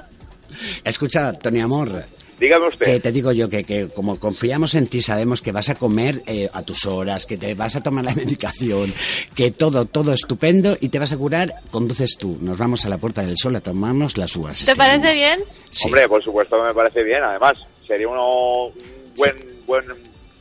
Escucha, 0.85 1.33
Tony 1.33 1.61
Amor. 1.61 2.05
Dígame 2.39 2.69
usted. 2.69 2.87
Que 2.87 3.01
te 3.01 3.13
digo 3.13 3.33
yo 3.33 3.49
que, 3.49 3.65
que 3.65 3.89
como 3.89 4.21
confiamos 4.21 4.75
en 4.75 4.87
ti, 4.89 5.01
sabemos 5.01 5.41
que 5.41 5.53
vas 5.53 5.71
a 5.71 5.75
comer 5.75 6.23
eh, 6.27 6.49
a 6.53 6.63
tus 6.63 6.85
horas, 6.85 7.25
que 7.25 7.39
te 7.39 7.55
vas 7.55 7.77
a 7.77 7.83
tomar 7.83 8.05
la 8.05 8.15
medicación, 8.15 8.93
que 9.35 9.51
todo, 9.53 9.87
todo 9.87 10.13
estupendo 10.13 10.77
y 10.81 10.91
te 10.91 10.99
vas 10.99 11.13
a 11.13 11.17
curar, 11.17 11.55
conduces 11.71 12.17
tú. 12.19 12.37
Nos 12.41 12.59
vamos 12.59 12.85
a 12.85 12.91
la 12.91 12.99
Puerta 12.99 13.23
del 13.23 13.37
Sol 13.39 13.57
a 13.57 13.61
tomarnos 13.61 14.17
las 14.19 14.37
uvas. 14.37 14.65
¿Te 14.65 14.77
parece 14.77 15.15
bien? 15.15 15.41
Hombre, 15.85 16.09
por 16.09 16.23
supuesto 16.23 16.57
que 16.57 16.63
me 16.65 16.75
parece 16.75 17.03
bien. 17.03 17.23
Además, 17.25 17.55
sería 17.87 18.09
uno, 18.09 18.67
un 18.67 18.75
buen, 19.17 19.37
buen, 19.67 19.85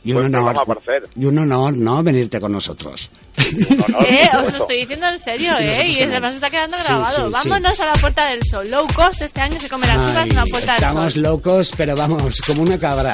Y 0.06 0.12
un 0.12 0.34
honor, 0.34 0.54
para 0.64 0.80
hacer. 0.80 1.08
y 1.16 1.24
un 1.24 1.36
honor, 1.38 1.76
¿no? 1.76 2.02
Venirte 2.02 2.40
con 2.40 2.52
nosotros. 2.52 3.10
Eh, 3.36 4.28
os 4.40 4.52
lo 4.52 4.58
estoy 4.58 4.76
diciendo 4.78 5.06
en 5.08 5.18
serio, 5.18 5.52
¿eh? 5.58 5.88
Y 5.88 6.00
además 6.02 6.36
está 6.36 6.48
quedando 6.48 6.76
grabado. 6.82 7.16
sí, 7.16 7.22
sí. 7.24 7.48
Vámonos 7.48 7.80
a 7.80 7.86
la 7.86 7.92
Puerta 7.94 8.26
del 8.30 8.40
Sol. 8.44 8.70
Low 8.70 8.86
cost 8.94 9.20
este 9.22 9.40
año 9.40 9.58
se 9.60 9.68
come 9.68 9.86
las 9.86 9.96
uvas 10.02 10.30
en 10.30 10.36
la 10.36 10.44
Puerta 10.44 10.74
del 10.74 10.82
estamos 10.84 11.12
Sol. 11.14 11.22
locos, 11.22 11.72
pero 11.76 11.94
vamos, 11.96 12.40
como 12.42 12.62
una 12.62 12.78
cabra. 12.78 13.12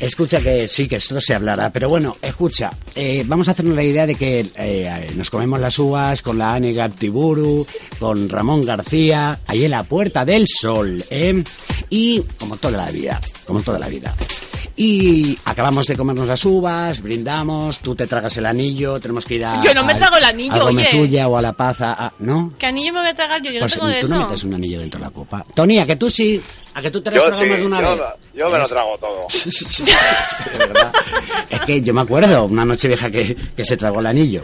Escucha 0.00 0.40
que 0.40 0.68
sí, 0.68 0.86
que 0.88 0.96
esto 0.96 1.18
se 1.20 1.34
hablará, 1.34 1.70
pero 1.70 1.88
bueno, 1.88 2.16
escucha, 2.20 2.68
eh, 2.94 3.24
vamos 3.26 3.48
a 3.48 3.52
hacernos 3.52 3.74
la 3.76 3.82
idea 3.82 4.06
de 4.06 4.14
que 4.14 4.44
eh, 4.56 5.10
nos 5.16 5.30
comemos 5.30 5.58
las 5.58 5.78
uvas 5.78 6.20
con 6.20 6.36
la 6.36 6.52
Ane 6.54 6.74
Gartiburu, 6.74 7.66
con 7.98 8.28
Ramón 8.28 8.62
García, 8.64 9.38
ahí 9.46 9.64
en 9.64 9.70
la 9.70 9.84
Puerta 9.84 10.24
del 10.26 10.46
Sol, 10.48 11.02
¿eh? 11.08 11.42
Y 11.88 12.20
como 12.38 12.56
toda 12.58 12.76
la 12.76 12.90
vida, 12.90 13.20
como 13.46 13.62
toda 13.62 13.78
la 13.78 13.88
vida. 13.88 14.12
Y 14.78 15.38
acabamos 15.46 15.86
de 15.86 15.96
comernos 15.96 16.28
las 16.28 16.44
uvas, 16.44 17.00
brindamos, 17.00 17.78
tú 17.78 17.94
te 17.94 18.06
tragas 18.06 18.36
el 18.36 18.44
anillo, 18.44 19.00
tenemos 19.00 19.24
que 19.24 19.36
ir 19.36 19.44
a... 19.46 19.62
Yo 19.62 19.72
no 19.72 19.82
me 19.84 19.94
trago 19.94 20.18
el 20.18 20.24
anillo, 20.24 20.54
a 20.60 20.64
oye. 20.66 20.90
Suya 20.90 21.28
o 21.28 21.38
a 21.38 21.40
La 21.40 21.52
Paz, 21.54 21.80
a- 21.80 21.92
a- 21.94 22.12
¿no? 22.18 22.52
¿Qué 22.58 22.66
anillo 22.66 22.92
me 22.92 23.00
voy 23.00 23.08
a 23.08 23.14
tragar 23.14 23.40
yo? 23.42 23.50
Yo 23.52 23.60
Pues 23.60 23.74
no 23.76 23.80
tengo 23.84 23.94
de 23.94 24.00
tú 24.00 24.06
eso. 24.06 24.14
no 24.16 24.20
metes 24.28 24.44
un 24.44 24.54
anillo 24.54 24.80
dentro 24.80 25.00
de 25.00 25.06
la 25.06 25.10
copa. 25.12 25.42
Tony, 25.54 25.78
a 25.78 25.86
que 25.86 25.96
tú 25.96 26.10
sí, 26.10 26.42
a 26.74 26.82
que 26.82 26.90
tú 26.90 27.00
te 27.00 27.10
las 27.10 27.20
Yo 27.22 27.26
tragas 27.26 27.42
sí, 27.44 27.48
más 27.50 27.58
de 27.58 27.66
una 27.66 27.80
yo, 27.80 27.90
vez. 27.92 28.00
yo 28.34 28.50
me 28.50 28.58
lo 28.58 28.64
Es- 28.64 28.68
trago 28.68 28.98
todo. 28.98 29.26
de 30.52 30.58
verdad. 30.58 30.92
Es 31.48 31.60
que 31.62 31.80
yo 31.82 31.94
me 31.94 32.00
acuerdo, 32.02 32.44
una 32.44 32.64
noche 32.66 32.88
vieja 32.88 33.10
que, 33.10 33.34
que 33.34 33.64
se 33.64 33.78
tragó 33.78 34.00
el 34.00 34.06
anillo. 34.06 34.42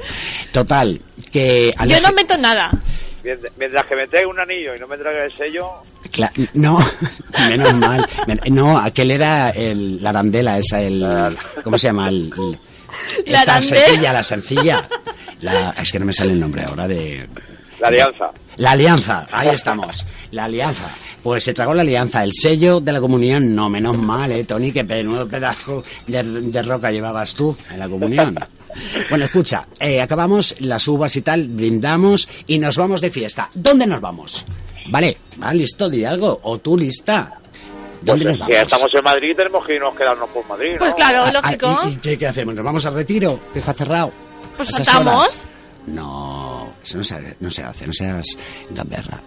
Total, 0.50 0.98
que... 1.30 1.74
Yo 1.86 2.00
no 2.00 2.10
meto 2.12 2.38
nada. 2.38 2.70
Mientras 3.56 3.86
que 3.86 3.96
me 3.96 4.06
traiga 4.08 4.28
un 4.28 4.40
anillo 4.40 4.74
y 4.74 4.80
no 4.80 4.86
me 4.88 4.96
traiga 4.96 5.24
el 5.24 5.36
sello, 5.36 5.70
Cla- 6.12 6.32
no, 6.54 6.78
menos 7.48 7.74
mal. 7.74 8.08
No, 8.50 8.78
aquel 8.78 9.10
era 9.12 9.50
el, 9.50 10.02
la 10.02 10.10
arandela, 10.10 10.58
esa, 10.58 10.80
el... 10.82 11.36
¿Cómo 11.62 11.78
se 11.78 11.86
llama? 11.88 12.08
El, 12.08 12.32
el- 12.36 12.58
La 13.32 13.38
esta 13.40 13.56
arandela. 13.56 13.80
sencilla, 13.86 14.12
la 14.12 14.22
sencilla. 14.24 14.88
La, 15.40 15.70
es 15.70 15.90
que 15.92 15.98
no 15.98 16.04
me 16.06 16.12
sale 16.12 16.32
el 16.32 16.40
nombre 16.40 16.64
ahora 16.64 16.86
de... 16.88 17.26
la 17.80 17.88
alianza. 17.88 18.30
La 18.56 18.70
alianza, 18.72 19.26
ahí 19.32 19.48
estamos. 19.48 20.04
La 20.32 20.44
alianza. 20.44 20.88
Pues 21.22 21.44
se 21.44 21.54
tragó 21.54 21.72
la 21.74 21.82
alianza. 21.82 22.22
El 22.24 22.32
sello 22.32 22.80
de 22.80 22.92
la 22.92 23.00
comunión, 23.00 23.54
no, 23.54 23.68
menos 23.70 23.96
mal, 23.98 24.30
¿eh, 24.32 24.44
Tony? 24.44 24.72
Que 24.72 24.82
menudo 24.84 25.26
pedazo 25.28 25.82
de, 26.06 26.22
de 26.22 26.62
roca 26.62 26.90
llevabas 26.90 27.34
tú 27.34 27.56
en 27.70 27.78
la 27.78 27.88
comunión. 27.88 28.34
Bueno, 29.10 29.24
escucha, 29.26 29.66
eh, 29.80 30.00
acabamos 30.00 30.54
las 30.60 30.86
uvas 30.88 31.14
y 31.16 31.22
tal, 31.22 31.48
brindamos 31.48 32.28
y 32.46 32.58
nos 32.58 32.76
vamos 32.76 33.00
de 33.00 33.10
fiesta. 33.10 33.48
¿Dónde 33.54 33.86
nos 33.86 34.00
vamos? 34.00 34.44
Vale, 34.90 35.16
va, 35.42 35.52
listo, 35.54 35.88
di 35.88 36.04
algo. 36.04 36.40
O 36.42 36.58
tú 36.58 36.76
lista. 36.76 37.38
¿Dónde 38.00 38.24
Pues 38.24 38.38
nos 38.38 38.48
es 38.48 38.52
que 38.52 38.58
vamos? 38.58 38.72
estamos 38.72 38.94
en 38.94 39.04
Madrid 39.04 39.36
tenemos 39.36 39.64
que 39.66 39.74
irnos 39.76 39.94
quedarnos 39.94 40.28
por 40.30 40.46
Madrid, 40.48 40.72
¿no? 40.72 40.78
Pues 40.78 40.94
claro, 40.94 41.22
Ah, 41.26 41.32
lógico. 41.32 41.66
ah, 41.68 41.88
¿y- 41.88 41.92
y 41.92 41.96
qué, 41.98 42.18
qué 42.18 42.26
hacemos? 42.26 42.54
¿Nos 42.54 42.64
vamos 42.64 42.84
al 42.86 42.94
retiro? 42.94 43.38
Que 43.52 43.60
está 43.60 43.72
cerrado. 43.74 44.10
Pues 44.56 44.68
¿A 44.74 44.84
saltamos. 44.84 45.44
No, 45.86 46.72
eso 46.82 46.98
no 46.98 47.04
se, 47.04 47.36
no 47.40 47.50
se 47.50 47.62
hace, 47.62 47.86
no 47.86 47.92
seas 47.92 48.26
gamberra. 48.70 49.20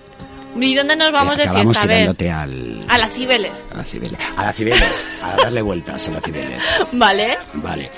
¿Y 0.60 0.74
dónde 0.74 0.96
nos 0.96 1.12
vamos 1.12 1.36
de 1.36 1.44
Acabamos 1.44 1.78
fiesta? 1.78 1.84
A 1.84 2.16
ver. 2.16 2.32
al, 2.32 2.86
A 2.88 2.98
las 2.98 3.14
Cibeles. 3.14 3.52
a 3.74 3.76
la 3.78 3.84
Cibeles. 3.84 4.20
A 4.38 4.44
la 4.46 4.54
Cibeles. 4.54 5.06
A 5.22 5.36
darle 5.36 5.62
vueltas 5.62 6.08
a 6.08 6.12
la 6.12 6.22
Cibeles. 6.22 6.64
Vale. 6.94 7.38
Vale. 7.56 7.92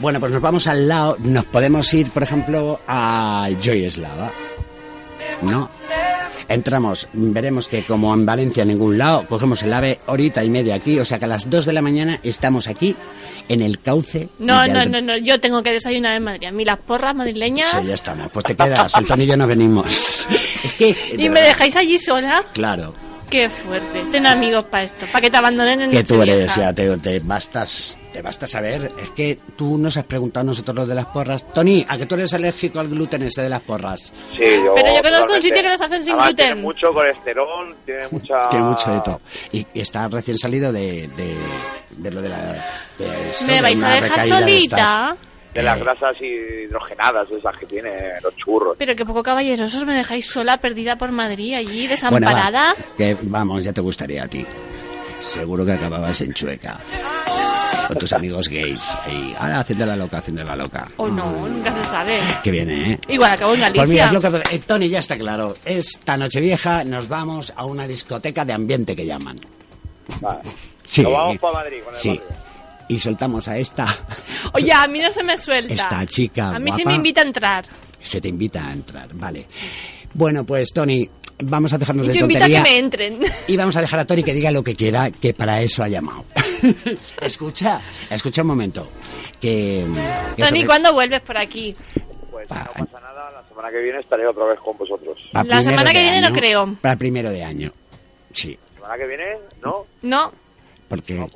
Bueno, 0.00 0.18
pues 0.18 0.32
nos 0.32 0.40
vamos 0.40 0.66
al 0.66 0.88
lado. 0.88 1.16
Nos 1.20 1.44
podemos 1.44 1.92
ir, 1.92 2.10
por 2.10 2.22
ejemplo, 2.22 2.80
a 2.88 3.48
Joy 3.62 3.84
Eslava. 3.84 4.32
¿No? 5.42 5.70
Entramos, 6.48 7.06
veremos 7.12 7.68
que 7.68 7.84
como 7.84 8.12
en 8.12 8.26
Valencia 8.26 8.62
en 8.62 8.70
ningún 8.70 8.98
lado, 8.98 9.24
cogemos 9.28 9.62
el 9.62 9.72
ave 9.72 10.00
horita 10.06 10.42
y 10.42 10.50
media 10.50 10.74
aquí, 10.74 10.98
o 10.98 11.04
sea 11.04 11.20
que 11.20 11.26
a 11.26 11.28
las 11.28 11.48
2 11.48 11.64
de 11.64 11.72
la 11.72 11.80
mañana 11.80 12.18
estamos 12.24 12.66
aquí 12.66 12.96
en 13.48 13.60
el 13.60 13.78
cauce. 13.78 14.28
No, 14.40 14.66
no, 14.66 14.84
no, 14.84 15.00
no. 15.00 15.16
Yo 15.18 15.38
tengo 15.38 15.62
que 15.62 15.72
desayunar 15.72 16.16
en 16.16 16.24
Madrid. 16.24 16.48
A 16.48 16.50
mí 16.50 16.64
las 16.64 16.78
porras 16.78 17.14
madrileñas. 17.14 17.70
Sí, 17.70 17.84
ya 17.84 17.94
estamos. 17.94 18.32
Pues 18.32 18.46
te 18.46 18.56
quedas, 18.56 18.92
el 18.96 19.06
Tony 19.06 19.24
y 19.24 19.26
yo 19.28 19.36
nos 19.36 19.46
venimos. 19.46 19.86
Es 20.64 20.72
que... 20.74 21.16
de 21.16 21.22
Y 21.22 21.28
me 21.28 21.40
dejáis 21.40 21.76
allí 21.76 21.98
sola. 21.98 22.42
Claro. 22.52 22.94
Qué 23.30 23.48
fuerte. 23.48 24.04
Ten 24.10 24.26
amigos 24.26 24.64
para 24.64 24.84
esto. 24.84 25.06
Para 25.06 25.20
que 25.20 25.30
te 25.30 25.36
abandonen 25.36 25.82
en 25.82 25.90
que 25.92 26.02
tú 26.02 26.20
eres, 26.20 26.54
ya 26.56 26.72
te, 26.72 26.96
te 26.96 27.20
bastas, 27.20 27.96
te 28.12 28.22
basta 28.22 28.46
saber. 28.46 28.90
Es 29.02 29.10
que 29.10 29.38
tú 29.56 29.78
nos 29.78 29.96
has 29.96 30.04
preguntado 30.04 30.42
a 30.42 30.44
nosotros 30.44 30.74
lo 30.76 30.86
de 30.86 30.94
las 30.94 31.06
porras. 31.06 31.46
Tony, 31.52 31.84
¿a 31.88 31.96
que 31.98 32.06
tú 32.06 32.14
eres 32.16 32.32
alérgico 32.34 32.80
al 32.80 32.88
gluten 32.88 33.22
este 33.22 33.42
de 33.42 33.48
las 33.48 33.62
porras? 33.62 34.12
Sí, 34.36 34.44
yo. 34.64 34.74
Pero 34.74 34.94
yo 34.94 35.02
conozco 35.02 35.34
un 35.34 35.42
sitio 35.42 35.62
que 35.62 35.68
los 35.68 35.80
hacen 35.80 36.02
sin 36.04 36.12
Además, 36.12 36.28
gluten. 36.28 36.46
Tiene 36.46 36.60
mucho 36.60 36.92
colesterol, 36.92 37.76
tiene 37.84 38.08
mucha. 38.10 38.48
Tiene 38.50 38.64
mucho 38.64 38.90
de 38.92 39.00
todo. 39.00 39.20
Y, 39.52 39.66
y 39.74 39.80
está 39.80 40.08
recién 40.08 40.38
salido 40.38 40.72
de, 40.72 41.08
de, 41.16 41.36
de 41.90 42.10
lo 42.10 42.20
de 42.22 42.28
la... 42.28 42.36
de 42.98 43.06
esto, 43.30 43.46
¿Me 43.46 43.54
de 43.54 43.60
vais 43.62 43.82
a 43.82 43.88
dejar 44.00 44.26
solita? 44.26 45.16
De 45.54 45.64
las 45.64 45.80
grasas 45.80 46.14
hidrogenadas, 46.20 47.28
esas 47.32 47.56
que 47.58 47.66
tiene 47.66 47.90
los 48.22 48.36
churros. 48.36 48.76
Pero 48.78 48.94
que 48.94 49.04
poco 49.04 49.20
caballerosos 49.24 49.84
me 49.84 49.94
dejáis 49.96 50.30
sola, 50.30 50.58
perdida 50.58 50.96
por 50.96 51.10
Madrid, 51.10 51.54
allí, 51.54 51.88
Bueno, 51.88 51.90
desamparada. 51.90 52.74
va, 52.78 52.96
que 52.96 53.16
vamos, 53.22 53.64
ya 53.64 53.72
te 53.72 53.80
gustaría 53.80 54.22
a 54.22 54.28
ti. 54.28 54.46
Seguro 55.18 55.66
que 55.66 55.72
acababas 55.72 56.20
en 56.20 56.32
Chueca. 56.34 56.78
Con 57.90 57.98
tus 57.98 58.12
amigos 58.12 58.48
gays. 58.48 58.96
Y 59.10 59.34
ahora 59.38 59.60
haciendo 59.60 59.86
la 59.86 59.96
loca, 59.96 60.18
haciendo 60.18 60.44
la 60.44 60.56
loca. 60.56 60.88
O 60.96 61.08
no, 61.08 61.48
nunca 61.48 61.72
se 61.74 61.84
sabe. 61.84 62.20
Que 62.42 62.50
viene, 62.50 62.92
¿eh? 62.92 62.98
Igual 63.08 63.32
acabo 63.32 63.54
en 63.54 63.60
Galicia. 63.60 63.80
Pues 63.82 63.88
mira, 63.90 64.06
es 64.06 64.12
lo 64.12 64.20
que... 64.20 64.54
eh, 64.54 64.58
Tony, 64.66 64.88
ya 64.88 64.98
está 65.00 65.18
claro. 65.18 65.56
Esta 65.64 66.16
noche 66.16 66.40
vieja 66.40 66.84
nos 66.84 67.08
vamos 67.08 67.52
a 67.56 67.64
una 67.64 67.86
discoteca 67.86 68.44
de 68.44 68.52
ambiente 68.52 68.94
que 68.96 69.04
llaman. 69.06 69.36
Vale. 70.20 70.40
Sí. 70.84 71.02
Nos 71.02 71.12
vamos 71.12 71.38
para 71.38 71.54
Madrid 71.54 71.78
con 71.84 71.94
el 71.94 72.00
Sí. 72.00 72.20
Y 72.88 72.98
soltamos 72.98 73.46
a 73.46 73.56
esta... 73.58 73.86
Oye, 74.54 74.72
a 74.72 74.86
mí 74.88 74.98
no 75.00 75.12
se 75.12 75.22
me 75.22 75.38
suelta. 75.38 75.74
Esta 75.74 76.06
chica 76.06 76.50
A 76.50 76.58
mí 76.58 76.70
sí 76.72 76.78
guapa. 76.78 76.90
me 76.90 76.94
invita 76.96 77.20
a 77.20 77.24
entrar. 77.24 77.64
Se 78.00 78.20
te 78.20 78.28
invita 78.28 78.66
a 78.66 78.72
entrar, 78.72 79.08
vale. 79.14 79.46
Bueno, 80.14 80.42
pues 80.44 80.70
Tony, 80.72 81.08
vamos 81.42 81.72
a 81.72 81.78
dejarnos 81.78 82.06
de 82.06 82.14
Yo 82.14 82.20
invito 82.20 82.44
a 82.44 82.48
que 82.48 82.60
me 82.60 82.78
entren. 82.78 83.20
Y 83.48 83.56
vamos 83.56 83.76
a 83.76 83.80
dejar 83.80 84.00
a 84.00 84.04
Tony 84.04 84.22
que 84.22 84.32
diga 84.34 84.50
lo 84.50 84.62
que 84.64 84.74
quiera, 84.74 85.10
que 85.10 85.32
para 85.34 85.60
eso 85.62 85.82
ha 85.82 85.88
llamado. 85.88 86.24
escucha, 87.20 87.80
escucha 88.10 88.42
un 88.42 88.48
momento. 88.48 88.88
Que, 89.40 89.86
que 90.36 90.42
Tony, 90.42 90.60
sobre- 90.60 90.66
¿cuándo 90.66 90.92
vuelves 90.92 91.20
por 91.22 91.36
aquí? 91.38 91.74
Pues 92.30 92.48
no 92.48 92.56
pasa 92.56 93.00
nada, 93.00 93.30
la 93.30 93.48
semana 93.48 93.70
que 93.70 93.78
viene 93.78 94.00
estaré 94.00 94.26
otra 94.26 94.44
vez 94.46 94.58
con 94.60 94.76
vosotros. 94.76 95.18
La 95.32 95.62
semana 95.62 95.92
que 95.92 96.02
viene 96.02 96.20
no 96.20 96.28
año- 96.28 96.36
creo. 96.36 96.74
Para 96.80 96.96
primero 96.96 97.30
de 97.30 97.42
año. 97.44 97.70
Sí, 98.32 98.58
¿La 98.68 98.74
semana 98.76 98.96
que 98.96 99.06
viene? 99.06 99.24
¿No? 99.62 99.86
No, 100.02 100.32
porque... 100.88 101.26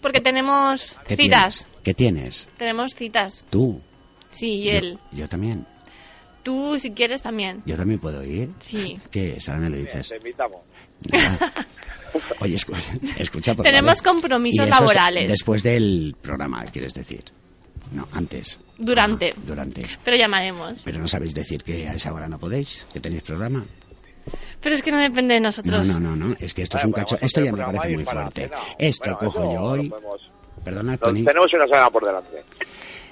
porque 0.00 0.20
tenemos 0.20 0.96
¿qué 1.06 1.16
citas. 1.16 1.56
tienes? 1.66 1.82
¿Qué 1.82 1.94
tienes? 1.94 2.48
Tenemos 2.56 2.94
citas. 2.94 3.46
Tú. 3.50 3.80
Sí, 4.32 4.46
y 4.52 4.64
Yo- 4.64 4.72
él. 4.78 4.98
Yo, 5.12 5.28
también. 5.28 5.66
Tú, 6.44 6.78
si 6.78 6.92
quieres, 6.92 7.22
también. 7.22 7.62
Yo 7.66 7.74
también 7.76 7.98
puedo 7.98 8.22
ir. 8.22 8.50
Sí. 8.60 8.96
¿Qué 9.10 9.36
es? 9.38 9.48
Ahora 9.48 9.62
me 9.62 9.70
lo 9.70 9.76
dices. 9.78 10.08
Te 10.08 10.16
invitamos. 10.16 10.60
Oye, 12.40 12.56
escu- 12.56 12.76
escucha, 13.18 13.54
por 13.54 13.64
Tenemos 13.64 13.98
favor. 14.00 14.20
compromisos 14.20 14.64
es 14.66 14.70
laborales. 14.70 15.28
Después 15.30 15.62
del 15.64 16.14
programa, 16.20 16.64
quieres 16.66 16.94
decir. 16.94 17.24
No, 17.92 18.06
antes. 18.12 18.58
Durante. 18.78 19.34
Ah, 19.36 19.40
durante. 19.44 19.82
Pero 20.04 20.16
llamaremos. 20.16 20.80
Pero 20.84 20.98
no 21.00 21.08
sabéis 21.08 21.34
decir 21.34 21.62
que 21.64 21.88
a 21.88 21.94
esa 21.94 22.12
hora 22.12 22.28
no 22.28 22.38
podéis, 22.38 22.86
que 22.92 23.00
tenéis 23.00 23.22
programa. 23.22 23.64
Pero 24.60 24.74
es 24.74 24.82
que 24.82 24.90
no 24.92 24.98
depende 24.98 25.34
de 25.34 25.40
No, 25.40 25.48
nosotros. 25.48 25.86
no, 25.86 26.00
no, 26.00 26.16
no. 26.16 26.36
Es 26.40 26.54
que 26.54 26.62
esto 26.62 26.76
es 26.78 26.84
Vale, 26.84 26.86
un 26.86 26.92
pues 26.92 27.04
cacho. 27.04 27.18
Esto 27.26 27.40
ya 27.44 27.52
me 27.52 27.64
parece 27.64 27.88
muy 27.94 28.04
fuerte. 28.04 28.50
Esto 28.78 29.04
Bueno, 29.04 29.18
cojo 29.18 29.52
yo 29.52 29.60
hoy. 29.62 29.92
Perdona, 30.64 30.96
Tony. 30.96 31.24
tenemos 31.24 31.52
una 31.52 31.64
semana 31.66 31.90
por 31.90 32.06
delante. 32.06 32.42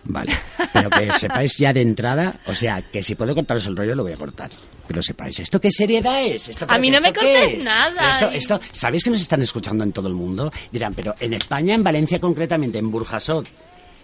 Vale, 0.05 0.37
pero 0.73 0.91
que 0.91 1.13
sepáis 1.19 1.57
ya 1.57 1.73
de 1.73 1.81
entrada, 1.81 2.41
o 2.47 2.55
sea, 2.55 2.83
que 2.83 3.03
si 3.03 3.15
puedo 3.15 3.35
cortaros 3.35 3.67
el 3.67 3.77
rollo 3.77 3.95
lo 3.95 4.03
voy 4.03 4.13
a 4.13 4.17
cortar. 4.17 4.51
Pero 4.89 5.01
sepáis, 5.01 5.39
¿esto 5.39 5.61
qué 5.61 5.71
seriedad 5.71 6.23
es? 6.25 6.49
¿Esto, 6.49 6.67
A 6.69 6.77
mí 6.79 6.91
no 6.91 7.01
me 7.01 7.09
¿esto 7.09 7.21
qué 7.21 7.33
cortes 7.35 7.59
es? 7.61 7.65
nada. 7.65 8.11
Esto, 8.11 8.31
esto, 8.31 8.61
¿Sabéis 8.73 9.05
que 9.05 9.11
nos 9.11 9.21
están 9.23 9.41
escuchando 9.43 9.85
en 9.85 9.93
todo 9.93 10.09
el 10.09 10.15
mundo? 10.15 10.53
Dirán, 10.73 10.93
pero 10.93 11.15
en 11.21 11.35
España, 11.35 11.75
en 11.75 11.85
Valencia 11.85 12.19
concretamente, 12.21 12.79
en 12.79 12.91
Burjasot, 12.91 13.47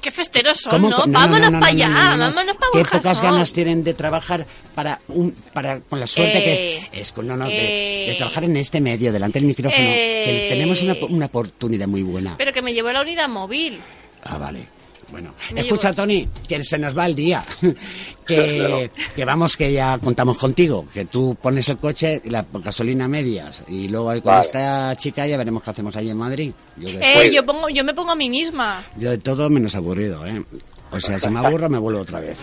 Qué 0.01 0.13
festeros 0.13 0.59
son. 0.61 0.81
¿no? 0.81 0.89
No, 0.91 1.07
no, 1.07 1.13
vámonos 1.13 1.41
no, 1.41 1.51
no, 1.51 1.59
para 1.59 1.73
allá, 1.73 1.89
no, 1.89 1.95
no, 1.95 2.17
no. 2.17 2.25
vámonos 2.27 2.57
para 2.57 2.71
Qué 2.73 2.85
pocas 2.97 3.21
ganas 3.21 3.53
tienen 3.53 3.83
de 3.83 3.95
trabajar 3.95 4.47
para 4.73 5.01
un 5.09 5.33
para 5.53 5.81
con 5.81 5.99
la 5.99 6.07
suerte 6.07 6.39
Eh, 6.39 6.89
que 6.93 7.01
es 7.01 7.11
con- 7.11 7.27
no, 7.27 7.37
no, 7.37 7.47
de, 7.47 7.55
de 7.55 8.13
eh, 8.13 8.15
trabajar 8.17 8.45
en 8.45 8.57
este 8.57 8.81
medio 8.81 9.13
delante 9.13 9.41
del 9.41 9.49
micrófono 9.49 9.77
que 9.89 10.47
eh. 10.47 10.49
tenemos 10.51 10.81
una, 10.83 10.95
una 11.09 11.27
oportunidad 11.27 11.89
muy 11.89 12.05
buena. 12.05 12.37
Pero 12.39 12.53
que 12.53 12.63
me 12.63 12.73
llevó 12.73 12.93
la 12.93 13.03
unidad 13.03 13.29
móvil. 13.29 13.81
Ah, 14.23 14.39
vale. 14.39 14.69
Bueno, 15.11 15.35
Me 15.53 15.61
escucha, 15.63 15.89
llevo- 15.91 15.97
Tony, 16.03 16.29
que 16.47 16.63
se 16.65 16.79
nos 16.79 16.97
va 16.97 17.07
el 17.07 17.15
día. 17.15 17.45
que, 18.27 18.91
que 19.17 19.25
vamos, 19.25 19.57
que 19.57 19.73
ya 19.73 19.99
contamos 19.99 20.37
contigo. 20.37 20.85
Que 20.93 21.07
tú 21.07 21.37
pones 21.41 21.69
el 21.69 21.79
coche 21.79 22.21
y 22.25 22.31
la 22.31 22.45
gasolina 22.53 23.09
medias. 23.09 23.63
Y 23.69 23.89
luego 23.89 24.11
ahí 24.11 24.21
con 24.21 24.33
Vale. 24.33 24.45
esta 24.45 24.95
chica 24.97 25.27
ya 25.27 25.37
veremos 25.39 25.63
qué 25.63 25.71
hacemos 25.71 25.97
ahí 25.97 26.11
en 26.11 26.17
Madrid. 26.19 26.53
Yo, 26.77 26.89
Eh, 27.01 27.31
yo, 27.33 27.45
pongo, 27.47 27.69
yo 27.71 27.85
me 27.85 27.95
pongo 27.95 28.11
a 28.11 28.15
mí 28.17 28.29
misma. 28.29 28.83
yo 28.97 29.11
de 29.11 29.19
todo 29.19 29.49
menos 29.49 29.75
aburrido, 29.75 30.27
¿eh? 30.27 30.43
O 30.91 31.01
sea, 31.01 31.19
si 31.19 31.29
me 31.31 31.39
aburro, 31.47 31.69
me 31.69 31.79
vuelvo 31.79 32.01
otra 32.01 32.21
vez. 32.21 32.39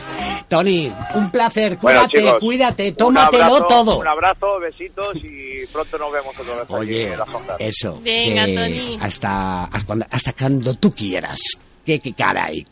Tony, 0.48 0.92
un 1.16 1.30
placer. 1.32 1.78
Bueno, 1.82 2.02
Cuídate, 2.02 2.18
chicos, 2.20 2.40
cuídate, 2.40 2.88
un 2.90 2.96
tómatelo 2.96 3.44
abrazo, 3.44 3.66
todo. 3.68 4.00
Un 4.00 4.08
abrazo, 4.08 4.60
besitos 4.60 5.16
y 5.18 5.66
pronto 5.72 5.98
nos 5.98 6.12
vemos 6.12 6.36
otra 6.40 6.54
vez 6.54 6.64
aquí 6.64 6.74
Oye, 6.74 7.14
en 7.14 7.20
eso. 7.60 8.00
Venga, 8.04 8.46
Tony. 8.46 8.98
Hasta, 9.02 9.64
hasta 9.66 9.86
cuando, 9.86 10.06
hasta 10.10 10.34
cuando 10.34 10.74
tú 10.76 10.92
quieras. 10.94 11.40
¿Qué, 11.86 12.00
qué 12.00 12.14
caray? 12.14 12.66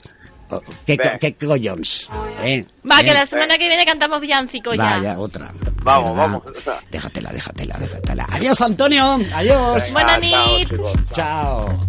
Oh, 0.50 0.62
¿Qué, 0.86 0.98
Ve. 0.98 1.18
qué, 1.20 1.34
qué 1.36 1.46
collons? 1.48 2.10
¿Eh? 2.44 2.66
Va, 2.90 3.00
¿Eh? 3.00 3.06
que 3.06 3.14
la 3.14 3.26
semana 3.26 3.58
que 3.58 3.68
viene 3.68 3.86
cantamos 3.86 4.20
villancico 4.22 4.74
ya. 4.74 4.84
Vaya, 4.98 5.18
otra. 5.20 5.52
Vamos, 5.84 6.12
¿Verdad? 6.12 6.24
vamos. 6.28 6.44
Déjatela, 6.92 7.32
déjatela, 7.32 7.78
déjatela. 7.80 8.28
Adiós, 8.30 8.62
Antonio. 8.62 9.20
Adiós. 9.34 9.92
Buena 9.94 10.18
Venga, 10.18 10.38
chao, 10.38 10.58
nit. 10.58 10.70
chicos. 10.70 10.94
Chao. 11.12 11.80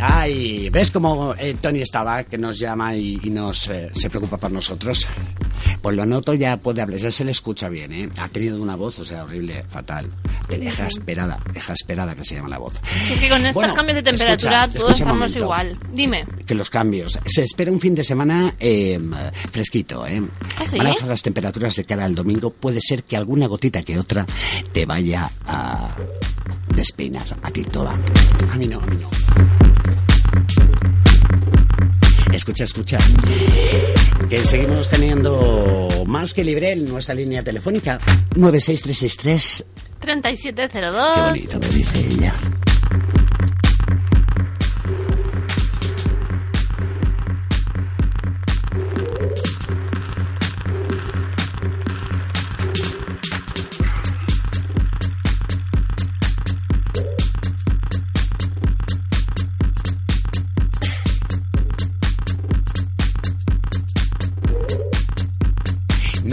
Ay, 0.00 0.68
¿ves 0.70 0.90
cómo 0.90 1.34
eh, 1.38 1.56
Tony 1.60 1.80
estaba, 1.80 2.24
que 2.24 2.38
nos 2.38 2.58
llama 2.58 2.96
y, 2.96 3.20
y 3.22 3.30
nos 3.30 3.68
eh, 3.68 3.90
se 3.94 4.10
preocupa 4.10 4.36
por 4.36 4.50
nosotros? 4.50 5.06
Pues 5.80 5.96
lo 5.96 6.06
noto, 6.06 6.34
ya 6.34 6.56
puede 6.56 6.82
hablar, 6.82 6.98
ya 6.98 7.12
se 7.12 7.24
le 7.24 7.30
escucha 7.30 7.68
bien, 7.68 7.92
¿eh? 7.92 8.08
Ha 8.18 8.28
tenido 8.28 8.60
una 8.60 8.76
voz, 8.76 8.98
o 8.98 9.04
sea, 9.04 9.24
horrible, 9.24 9.62
fatal. 9.68 10.10
Exasperada, 10.48 11.38
exasperada 11.54 12.14
que 12.14 12.24
se 12.24 12.34
llama 12.36 12.48
la 12.48 12.58
voz. 12.58 12.74
Es 13.10 13.20
que 13.20 13.28
con 13.28 13.40
estos 13.40 13.54
Bueno, 13.54 13.74
cambios 13.74 13.96
de 13.96 14.02
temperatura 14.02 14.64
escucha, 14.64 14.78
todos 14.78 15.00
estamos 15.00 15.36
igual. 15.36 15.78
Dime. 15.92 16.24
Que 16.46 16.54
los 16.54 16.70
cambios. 16.70 17.18
Se 17.26 17.42
espera 17.42 17.70
un 17.70 17.80
fin 17.80 17.94
de 17.94 18.04
semana 18.04 18.54
eh, 18.58 18.98
fresquito, 19.50 20.06
¿eh? 20.06 20.22
¿Ah, 20.58 20.66
sí? 20.66 20.76
Van 20.76 20.88
a 20.88 20.90
bajar 20.90 21.08
las 21.08 21.22
temperaturas 21.22 21.76
de 21.76 21.84
cara 21.84 22.04
al 22.04 22.14
domingo. 22.14 22.50
Puede 22.50 22.80
ser 22.80 23.04
que 23.04 23.16
alguna 23.16 23.46
gotita 23.46 23.82
que 23.82 23.98
otra 23.98 24.26
te 24.72 24.84
vaya 24.86 25.30
a 25.46 25.96
despeinar 26.74 27.26
a 27.42 27.50
ti 27.50 27.62
toda. 27.64 27.98
A 28.50 28.56
mí 28.56 28.66
no, 28.66 28.80
a 28.80 28.86
mí 28.86 28.96
no. 28.96 29.73
Escucha, 32.32 32.64
escucha. 32.64 32.98
Que 34.28 34.38
seguimos 34.44 34.88
teniendo 34.88 35.88
más 36.06 36.34
que 36.34 36.42
libre 36.44 36.72
en 36.72 36.88
nuestra 36.88 37.14
línea 37.14 37.42
telefónica. 37.42 38.00
96363. 38.34 39.64
Qué 40.00 40.06
3702. 40.06 41.28
bonito 41.28 41.60
me 41.60 41.68
dice 41.68 42.06
ella. 42.10 42.34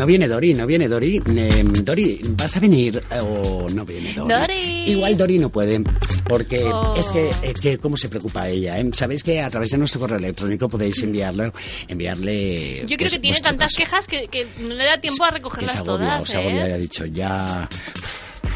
No 0.02 0.08
viene 0.08 0.28
Dori, 0.28 0.56
no 0.56 0.66
viene 0.66 0.88
Dori. 0.88 1.22
Eh, 1.28 1.64
Dori, 1.84 2.22
¿vas 2.30 2.58
a 2.58 2.60
venir 2.60 3.04
o 3.22 3.68
no 3.72 3.86
viene 3.86 4.14
Dori? 4.16 4.34
Dori. 4.34 4.84
Igual 4.94 5.16
Dori 5.16 5.38
no 5.38 5.50
puede, 5.50 5.80
porque 6.28 6.64
Oh. 6.64 6.96
es 6.98 7.06
que, 7.06 7.30
eh, 7.44 7.54
que 7.62 7.78
cómo 7.78 7.96
se 7.96 8.10
preocupa 8.10 8.50
ella. 8.50 8.80
eh? 8.80 8.90
Sabéis 8.94 9.24
que 9.24 9.40
a 9.40 9.48
través 9.52 9.70
de 9.70 9.78
nuestro 9.78 10.00
correo 10.02 10.18
electrónico 10.18 10.68
podéis 10.68 11.04
enviarlo, 11.04 11.54
enviarle. 11.88 12.80
Yo 12.88 12.98
creo 12.98 12.98
pues, 12.98 13.14
que 13.14 13.20
tiene 13.20 13.34
vuestro 13.36 13.50
tantas 13.52 13.74
caso. 13.76 13.78
quejas 13.78 14.08
que, 14.08 14.28
que 14.28 14.48
no 14.60 14.74
le 14.74 14.86
da 14.86 14.98
tiempo 15.00 15.24
a 15.24 15.30
recogerlas 15.30 15.72
se 15.72 15.78
agobia, 15.78 15.98
todas, 16.08 16.24
o 16.24 16.26
se 16.26 16.38
agobia, 16.38 16.68
¿eh? 16.68 16.74
ha 16.74 16.78
dicho 16.80 17.06
ya. 17.06 17.70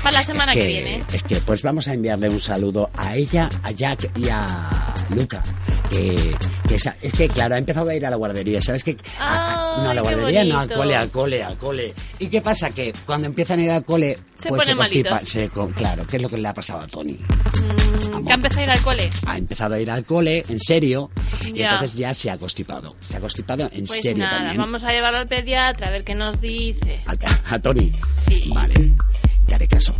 Para 0.03 0.19
la 0.19 0.23
semana 0.23 0.53
es 0.53 0.59
que 0.59 0.67
viene. 0.67 1.03
Es 1.11 1.23
que 1.23 1.35
pues 1.37 1.61
vamos 1.61 1.87
a 1.87 1.93
enviarle 1.93 2.29
un 2.29 2.39
saludo 2.39 2.89
a 2.95 3.15
ella, 3.15 3.49
a 3.63 3.71
Jack 3.71 4.11
y 4.17 4.27
a 4.29 4.93
Luca. 5.09 5.41
Que, 5.89 6.35
que 6.67 6.75
esa- 6.75 6.95
es 7.01 7.13
que 7.13 7.27
claro, 7.27 7.55
ha 7.55 7.57
empezado 7.57 7.89
a 7.89 7.95
ir 7.95 8.05
a 8.05 8.09
la 8.09 8.15
guardería, 8.15 8.61
¿sabes 8.61 8.83
qué? 8.83 8.97
A- 9.19 9.75
a- 9.77 9.83
no, 9.83 9.89
a 9.89 9.93
la 9.93 10.01
guardería 10.01 10.43
no, 10.43 10.59
al 10.59 10.67
cole, 10.71 10.95
al 10.95 11.09
cole, 11.09 11.43
al 11.43 11.57
cole. 11.57 11.93
¿Y 12.19 12.27
qué 12.27 12.41
pasa? 12.41 12.69
Que 12.71 12.91
cuando 13.05 13.27
empiezan 13.27 13.59
a 13.59 13.63
ir 13.63 13.71
al 13.71 13.85
cole, 13.85 14.15
Se 14.41 14.49
pues 14.49 14.63
se 14.63 14.71
ponen 14.71 14.77
constipa, 14.77 15.21
se 15.23 15.49
claro, 15.75 16.05
¿qué 16.07 16.15
es 16.17 16.21
lo 16.21 16.29
que 16.29 16.37
le 16.37 16.47
ha 16.47 16.53
pasado 16.53 16.81
a 16.81 16.87
Tony? 16.87 17.13
Mm, 17.13 18.25
que 18.25 18.31
ha 18.31 18.35
empezado 18.35 18.61
a 18.61 18.63
ir 18.63 18.69
al 18.71 18.81
cole. 18.81 19.09
Ha 19.27 19.37
empezado 19.37 19.75
a 19.75 19.79
ir 19.79 19.91
al 19.91 20.05
cole, 20.05 20.43
en 20.49 20.59
serio, 20.59 21.11
y 21.45 21.53
Ya. 21.53 21.73
entonces 21.73 21.97
ya 21.97 22.13
se 22.15 22.31
ha 22.31 22.37
constipado. 22.37 22.95
Se 23.01 23.17
ha 23.17 23.19
constipado 23.19 23.69
en 23.71 23.85
Pues 23.85 24.01
serio 24.01 24.23
nada, 24.23 24.37
también. 24.37 24.57
vamos 24.57 24.83
a 24.83 24.91
llevarlo 24.91 25.19
al 25.19 25.27
pediatra 25.27 25.87
a 25.87 25.91
ver 25.91 26.03
qué 26.03 26.15
nos 26.15 26.41
dice. 26.41 27.01
A, 27.05 27.55
a 27.55 27.59
Tony. 27.59 27.91
Sí. 28.27 28.43
Vale, 28.47 28.91
haré 29.53 29.67
caso. 29.67 29.93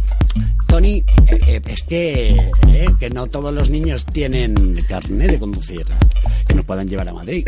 Tony, 0.68 1.04
eh, 1.28 1.40
eh, 1.48 1.62
es 1.66 1.84
que, 1.84 2.30
eh, 2.68 2.88
que 3.00 3.10
no 3.10 3.28
todos 3.28 3.54
los 3.54 3.70
niños 3.70 4.06
tienen 4.06 4.76
carnet 4.88 5.32
de 5.32 5.40
conducir 5.40 5.86
que 6.48 6.56
nos 6.56 6.66
puedan 6.66 6.88
llevar 6.88 7.10
a 7.10 7.14
Madrid. 7.14 7.46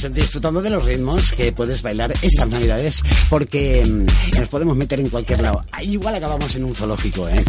Estamos 0.00 0.16
disfrutando 0.16 0.62
de 0.62 0.70
los 0.70 0.82
ritmos 0.82 1.30
que 1.32 1.52
puedes 1.52 1.82
bailar 1.82 2.14
estas 2.22 2.48
navidades 2.48 3.02
porque 3.28 3.82
mm, 3.86 4.38
nos 4.38 4.48
podemos 4.48 4.74
meter 4.74 4.98
en 4.98 5.10
cualquier 5.10 5.42
lado. 5.42 5.60
Ahí 5.72 5.92
igual 5.92 6.14
acabamos 6.14 6.54
en 6.54 6.64
un 6.64 6.74
zoológico, 6.74 7.28
¿eh? 7.28 7.44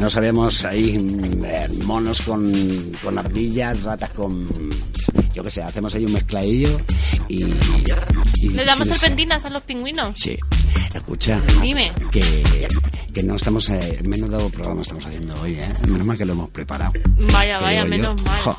No 0.00 0.08
sabemos 0.08 0.64
ahí 0.64 0.98
mm, 0.98 1.44
eh, 1.44 1.68
monos 1.84 2.22
con, 2.22 2.92
con 3.02 3.18
ardillas, 3.18 3.82
ratas 3.82 4.08
con... 4.10 4.48
Yo 5.34 5.42
qué 5.42 5.50
sé, 5.50 5.62
hacemos 5.62 5.94
ahí 5.94 6.06
un 6.06 6.14
mezcladillo 6.14 6.80
y... 7.28 7.44
y 8.40 8.48
¿Le 8.48 8.64
damos 8.64 8.88
serpentinas 8.88 9.44
a 9.44 9.50
los 9.50 9.62
pingüinos? 9.62 10.14
Sí. 10.18 10.38
Escucha, 10.94 11.42
Dime. 11.60 11.92
que, 12.10 12.68
que 13.12 13.22
no 13.22 13.36
estamos... 13.36 13.68
Eh, 13.68 14.00
menudo 14.02 14.48
programa 14.48 14.80
estamos 14.80 15.04
haciendo 15.04 15.34
hoy, 15.42 15.54
¿eh? 15.54 15.68
Menos 15.88 16.06
mal 16.06 16.16
que 16.16 16.24
lo 16.24 16.32
hemos 16.32 16.48
preparado. 16.50 16.92
Vaya, 17.32 17.58
vaya, 17.58 17.82
yo. 17.82 17.88
menos 17.88 18.22
mal. 18.22 18.40
Jo. 18.40 18.56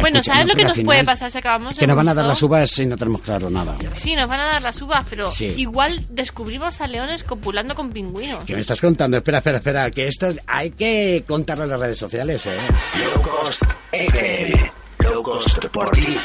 Bueno, 0.00 0.18
Escucha, 0.18 0.32
¿sabes 0.34 0.46
no, 0.48 0.52
lo 0.54 0.56
que 0.58 0.64
nos 0.64 0.78
puede 0.86 1.04
pasar 1.04 1.30
si 1.30 1.38
acabamos 1.38 1.78
Que 1.78 1.86
nos 1.86 1.96
van 1.96 2.08
a 2.08 2.14
dar 2.14 2.24
las 2.24 2.42
uvas 2.42 2.78
y 2.78 2.86
no 2.86 2.96
tenemos 2.96 3.20
claro 3.22 3.50
nada. 3.50 3.76
Sí, 3.94 4.14
nos 4.14 4.28
van 4.28 4.40
a 4.40 4.44
dar 4.46 4.62
las 4.62 4.80
uvas, 4.80 5.04
pero 5.08 5.30
Sí. 5.30 5.46
igual 5.56 6.04
descubrimos 6.10 6.80
a 6.80 6.86
leones 6.86 7.24
copulando 7.24 7.74
con 7.74 7.90
pingüinos. 7.90 8.44
¿Qué 8.44 8.54
me 8.54 8.60
estás 8.60 8.80
contando? 8.80 9.16
Espera, 9.18 9.38
espera, 9.38 9.58
espera, 9.58 9.90
que 9.90 10.06
esto 10.06 10.28
hay 10.46 10.70
que 10.70 11.24
contarlo 11.26 11.64
en 11.64 11.70
las 11.70 11.80
redes 11.80 11.98
sociales, 11.98 12.46
¿eh? 12.46 12.58
Low 12.98 13.22
Cost 13.22 13.62
FM. 13.92 14.72
Low 15.00 15.22
Cost 15.22 15.64
por 15.66 15.90
ti. 15.90 16.16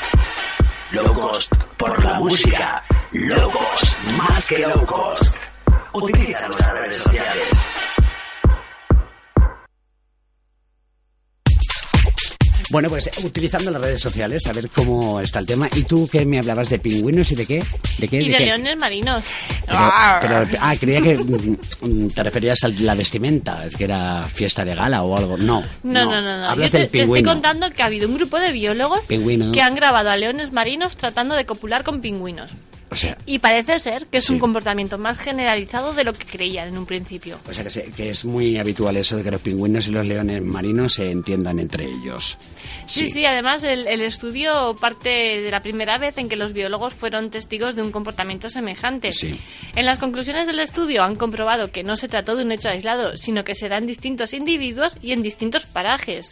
Low 0.91 1.13
Cost 1.13 1.53
por 1.77 2.03
la 2.03 2.19
música. 2.19 2.83
Low 3.11 3.51
Cost 3.51 3.97
más 4.17 4.47
que 4.47 4.59
Low 4.59 4.85
Cost. 4.85 5.37
Utiliza 5.93 6.41
nuestras 6.45 6.71
redes 6.73 6.95
sociales. 6.95 7.67
Bueno, 12.73 12.89
pues 12.89 13.07
utilizando 13.23 13.69
las 13.69 13.79
redes 13.81 14.01
sociales, 14.01 14.47
a 14.47 14.51
ver 14.51 14.67
cómo 14.67 15.19
está 15.21 15.37
el 15.37 15.45
tema. 15.45 15.69
¿Y 15.75 15.83
tú 15.83 16.09
qué 16.11 16.25
me 16.25 16.39
hablabas 16.39 16.69
de 16.69 16.79
pingüinos 16.79 17.31
y 17.31 17.35
de 17.35 17.45
qué? 17.45 17.63
¿De 17.99 18.07
qué? 18.07 18.19
Y 18.19 18.29
de 18.29 18.39
leones 18.39 18.77
marinos. 18.77 19.21
Pero, 19.67 19.79
pero- 20.19 20.57
ah, 20.59 20.75
creía 20.79 20.99
que 20.99 21.15
mm, 21.15 21.57
mm, 21.81 22.09
te 22.09 22.23
referías 22.23 22.63
a 22.63 22.69
la 22.69 22.95
vestimenta, 22.95 23.63
es 23.67 23.75
que 23.77 23.83
era 23.83 24.23
fiesta 24.23 24.65
de 24.65 24.73
gala 24.73 25.03
o 25.03 25.15
algo. 25.15 25.37
No, 25.37 25.61
No, 25.83 26.05
no, 26.05 26.19
no, 26.19 26.37
no. 26.39 26.49
Hablas 26.49 26.71
Yo 26.71 26.71
te, 26.71 26.77
del 26.79 26.89
te 26.89 26.97
estoy 26.97 27.01
pingüino. 27.01 27.29
contando 27.31 27.69
que 27.69 27.83
ha 27.83 27.85
habido 27.85 28.07
un 28.09 28.15
grupo 28.15 28.39
de 28.39 28.51
biólogos 28.51 29.05
Pingüino. 29.05 29.51
que 29.51 29.61
han 29.61 29.75
grabado 29.75 30.09
a 30.09 30.15
leones 30.15 30.51
marinos 30.51 30.97
tratando 30.97 31.35
de 31.35 31.45
copular 31.45 31.83
con 31.83 32.01
pingüinos. 32.01 32.49
O 32.93 32.95
sea, 32.95 33.17
Y 33.25 33.39
parece 33.39 33.79
ser 33.79 34.05
que 34.05 34.19
es 34.19 34.29
un 34.29 34.39
comportamiento 34.39 34.97
más 34.97 35.17
generalizado 35.19 35.93
de 35.93 36.03
lo 36.03 36.13
que 36.13 36.25
creían 36.25 36.67
en 36.69 36.77
un 36.77 36.85
principio. 36.85 37.39
o 37.49 37.53
sea 37.53 37.63
que, 37.63 37.69
se- 37.69 37.91
que 37.91 38.09
es 38.11 38.23
muy 38.23 38.57
habitual 38.57 38.95
eso 38.97 39.17
de 39.17 39.23
que 39.23 39.31
los 39.31 39.41
pingüinos 39.41 39.87
y 39.87 39.91
los 39.91 40.05
leones 40.05 40.41
marinos 40.43 40.93
se 40.93 41.09
entiendan 41.11 41.59
entre 41.59 41.85
ellos. 41.85 42.37
Sí, 42.87 43.07
sí, 43.07 43.25
además 43.25 43.63
el, 43.63 43.87
el 43.87 44.01
estudio 44.01 44.75
parte 44.79 45.09
de 45.41 45.49
la 45.51 45.61
primera 45.61 45.97
vez 45.97 46.17
en 46.17 46.29
que 46.29 46.35
los 46.35 46.53
biólogos 46.53 46.93
fueron 46.93 47.29
testigos 47.29 47.75
de 47.75 47.81
un 47.81 47.91
comportamiento 47.91 48.49
semejante. 48.49 49.11
Sí. 49.13 49.39
En 49.75 49.85
las 49.85 49.97
conclusiones 49.99 50.47
del 50.47 50.59
estudio 50.59 51.03
han 51.03 51.15
comprobado 51.15 51.71
que 51.71 51.83
no 51.83 51.95
se 51.95 52.07
trató 52.07 52.35
de 52.35 52.43
un 52.43 52.51
hecho 52.51 52.69
aislado, 52.69 53.17
sino 53.17 53.43
que 53.43 53.55
se 53.55 53.69
da 53.69 53.77
en 53.77 53.87
distintos 53.87 54.33
individuos 54.33 54.97
y 55.01 55.11
en 55.13 55.23
distintos 55.23 55.65
parajes. 55.65 56.31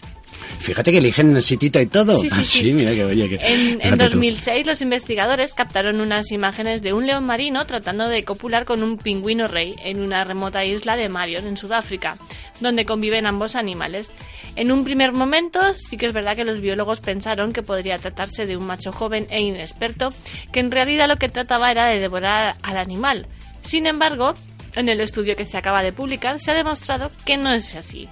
Fíjate 0.59 0.91
que 0.91 0.99
eligen 0.99 1.35
el 1.35 1.41
sitito 1.41 1.79
y 1.79 1.87
todo. 1.87 2.17
Sí, 2.17 2.29
sí, 2.29 2.35
Ah, 2.39 2.43
sí. 2.43 2.73
mira 2.73 2.91
que 2.93 3.03
oye 3.03 3.29
que. 3.29 3.35
En, 3.35 3.59
en 3.73 3.79
fíjate 3.81 4.03
tú. 4.05 4.09
2006 4.11 4.65
los 4.67 4.81
investigadores 4.81 5.53
captaron 5.53 5.99
unas 6.01 6.31
imágenes 6.31 6.50
de 6.51 6.93
un 6.93 7.07
león 7.07 7.25
marino 7.25 7.65
tratando 7.65 8.07
de 8.09 8.23
copular 8.23 8.65
con 8.65 8.83
un 8.83 8.97
pingüino 8.97 9.47
rey 9.47 9.73
en 9.83 10.01
una 10.01 10.23
remota 10.23 10.65
isla 10.65 10.97
de 10.97 11.07
Marion, 11.07 11.47
en 11.47 11.57
Sudáfrica, 11.57 12.17
donde 12.59 12.85
conviven 12.85 13.25
ambos 13.25 13.55
animales. 13.55 14.11
En 14.55 14.71
un 14.71 14.83
primer 14.83 15.13
momento 15.13 15.59
sí 15.73 15.97
que 15.97 16.07
es 16.07 16.13
verdad 16.13 16.35
que 16.35 16.43
los 16.43 16.59
biólogos 16.59 16.99
pensaron 16.99 17.53
que 17.53 17.63
podría 17.63 17.97
tratarse 17.99 18.45
de 18.45 18.57
un 18.57 18.65
macho 18.65 18.91
joven 18.91 19.27
e 19.29 19.41
inexperto, 19.41 20.09
que 20.51 20.59
en 20.59 20.71
realidad 20.71 21.07
lo 21.07 21.15
que 21.15 21.29
trataba 21.29 21.71
era 21.71 21.85
de 21.85 21.99
devorar 21.99 22.55
al 22.61 22.77
animal. 22.77 23.27
Sin 23.63 23.87
embargo, 23.87 24.33
en 24.75 24.89
el 24.89 24.99
estudio 24.99 25.35
que 25.35 25.45
se 25.45 25.57
acaba 25.57 25.83
de 25.83 25.93
publicar 25.93 26.39
se 26.39 26.51
ha 26.51 26.53
demostrado 26.53 27.09
que 27.25 27.37
no 27.37 27.51
es 27.53 27.75
así. 27.75 28.09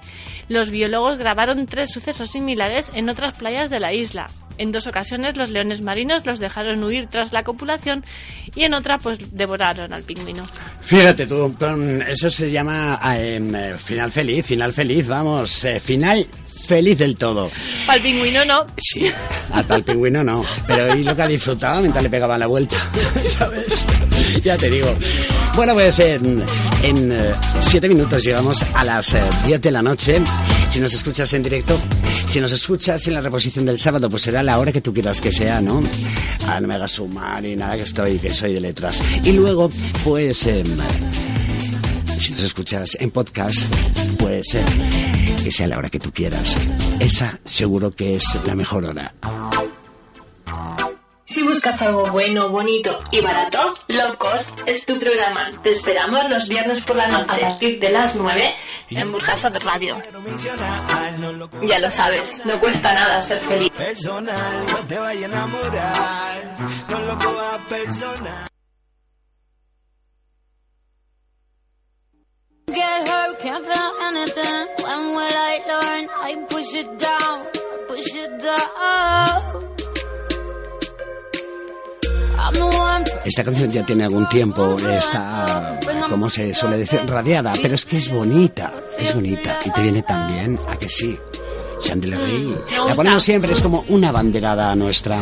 Los 0.48 0.70
biólogos 0.70 1.18
grabaron 1.18 1.66
tres 1.66 1.90
sucesos 1.90 2.30
similares 2.30 2.90
en 2.94 3.08
otras 3.08 3.36
playas 3.36 3.70
de 3.70 3.80
la 3.80 3.92
isla. 3.92 4.28
En 4.60 4.72
dos 4.72 4.86
ocasiones 4.86 5.38
los 5.38 5.48
leones 5.48 5.80
marinos 5.80 6.26
los 6.26 6.38
dejaron 6.38 6.84
huir 6.84 7.06
tras 7.06 7.32
la 7.32 7.44
copulación 7.44 8.04
y 8.54 8.64
en 8.64 8.74
otra 8.74 8.98
pues 8.98 9.18
devoraron 9.32 9.94
al 9.94 10.02
pingüino. 10.02 10.42
Fíjate 10.82 11.26
tú, 11.26 11.56
eso 12.06 12.28
se 12.28 12.50
llama 12.50 13.00
eh, 13.16 13.36
em, 13.36 13.54
eh, 13.54 13.74
final 13.82 14.12
feliz, 14.12 14.44
final 14.44 14.74
feliz, 14.74 15.08
vamos, 15.08 15.64
eh, 15.64 15.80
final 15.80 16.26
feliz 16.66 16.98
del 16.98 17.16
todo. 17.16 17.50
El 17.90 18.02
pingüino 18.02 18.44
no. 18.44 18.66
Sí, 18.76 19.10
hasta 19.50 19.76
el 19.76 19.82
pingüino 19.82 20.22
no, 20.22 20.44
pero 20.66 20.94
y 20.94 21.04
lo 21.04 21.16
que 21.16 21.22
ha 21.22 21.26
disfrutado 21.26 21.80
mientras 21.80 22.02
le 22.04 22.10
pegaba 22.10 22.36
la 22.36 22.46
vuelta, 22.46 22.76
¿sabes? 23.38 23.86
Ya 24.44 24.58
te 24.58 24.68
digo. 24.68 24.94
Bueno, 25.60 25.74
pues 25.74 25.98
en, 25.98 26.42
en 26.82 27.12
eh, 27.12 27.32
siete 27.60 27.86
minutos 27.86 28.24
llegamos 28.24 28.62
a 28.72 28.82
las 28.82 29.12
eh, 29.12 29.20
10 29.44 29.60
de 29.60 29.70
la 29.70 29.82
noche. 29.82 30.22
Si 30.70 30.80
nos 30.80 30.94
escuchas 30.94 31.30
en 31.34 31.42
directo, 31.42 31.78
si 32.26 32.40
nos 32.40 32.50
escuchas 32.52 33.06
en 33.08 33.12
la 33.12 33.20
reposición 33.20 33.66
del 33.66 33.78
sábado, 33.78 34.08
pues 34.08 34.22
será 34.22 34.42
la 34.42 34.58
hora 34.58 34.72
que 34.72 34.80
tú 34.80 34.94
quieras 34.94 35.20
que 35.20 35.30
sea, 35.30 35.60
¿no? 35.60 35.82
Ah, 36.46 36.60
no 36.62 36.66
me 36.66 36.76
hagas 36.76 36.92
sumar 36.92 37.42
ni 37.42 37.56
nada 37.56 37.76
que 37.76 37.82
estoy, 37.82 38.18
que 38.18 38.30
soy 38.30 38.54
de 38.54 38.60
letras. 38.62 39.02
Y 39.22 39.32
luego, 39.32 39.70
pues, 40.02 40.46
em, 40.46 40.64
si 42.18 42.32
nos 42.32 42.42
escuchas 42.42 42.96
en 42.98 43.10
podcast, 43.10 43.58
pues 44.18 44.54
eh, 44.54 44.64
que 45.44 45.52
sea 45.52 45.66
la 45.66 45.76
hora 45.76 45.90
que 45.90 45.98
tú 45.98 46.10
quieras. 46.10 46.56
Esa 46.98 47.38
seguro 47.44 47.90
que 47.90 48.14
es 48.14 48.24
la 48.46 48.54
mejor 48.54 48.86
hora. 48.86 49.12
Si 51.30 51.44
buscas 51.44 51.80
algo 51.82 52.02
bueno, 52.06 52.48
bonito 52.48 52.98
y 53.12 53.20
barato, 53.20 53.78
Low 53.86 54.16
Cost 54.18 54.50
es 54.66 54.84
tu 54.84 54.98
programa. 54.98 55.48
Te 55.62 55.70
esperamos 55.70 56.28
los 56.28 56.48
viernes 56.48 56.80
por 56.80 56.96
la 56.96 57.06
noche 57.06 57.44
a 57.44 57.50
partir 57.50 57.78
de 57.78 57.90
las 57.90 58.16
9 58.16 58.52
en 58.90 59.12
Burjasot 59.12 59.54
Radio. 59.62 59.96
Ya 61.62 61.78
lo 61.78 61.88
sabes, 61.88 62.44
no 62.44 62.58
cuesta 62.58 62.92
nada 62.94 63.20
ser 63.20 63.38
feliz. 63.38 63.70
Personal, 63.70 64.66
no 64.72 64.78
te 64.88 64.98
vayas 64.98 65.22
a 65.22 65.26
enamorar. 65.26 66.56
No 66.88 66.98
lo 66.98 67.16
cojas 67.16 67.60
personal. 67.68 68.46
Get 72.66 73.08
hurt, 73.08 73.38
can't 73.38 73.64
feel 73.64 73.92
anything. 74.02 74.66
When 74.82 75.14
will 75.14 75.36
I 75.36 75.60
learn? 75.68 76.08
I 76.22 76.46
push 76.48 76.74
it 76.74 76.98
down, 76.98 77.46
push 77.86 78.14
it 78.16 78.42
down. 78.42 79.49
Esta 83.24 83.44
canción 83.44 83.70
ya 83.70 83.84
tiene 83.84 84.04
algún 84.04 84.28
tiempo, 84.28 84.76
está, 84.78 85.78
como 86.08 86.28
se 86.30 86.54
suele 86.54 86.78
decir, 86.78 87.00
radiada, 87.06 87.52
pero 87.60 87.74
es 87.74 87.84
que 87.84 87.98
es 87.98 88.10
bonita, 88.10 88.72
es 88.98 89.14
bonita 89.14 89.58
y 89.64 89.70
te 89.70 89.82
viene 89.82 90.02
también 90.02 90.58
a 90.68 90.76
que 90.76 90.88
sí. 90.88 91.18
Chandelier. 91.82 92.62
La 92.86 92.94
ponemos 92.94 93.22
siempre, 93.22 93.52
es 93.52 93.62
como 93.62 93.84
una 93.88 94.12
banderada 94.12 94.74
nuestra. 94.76 95.18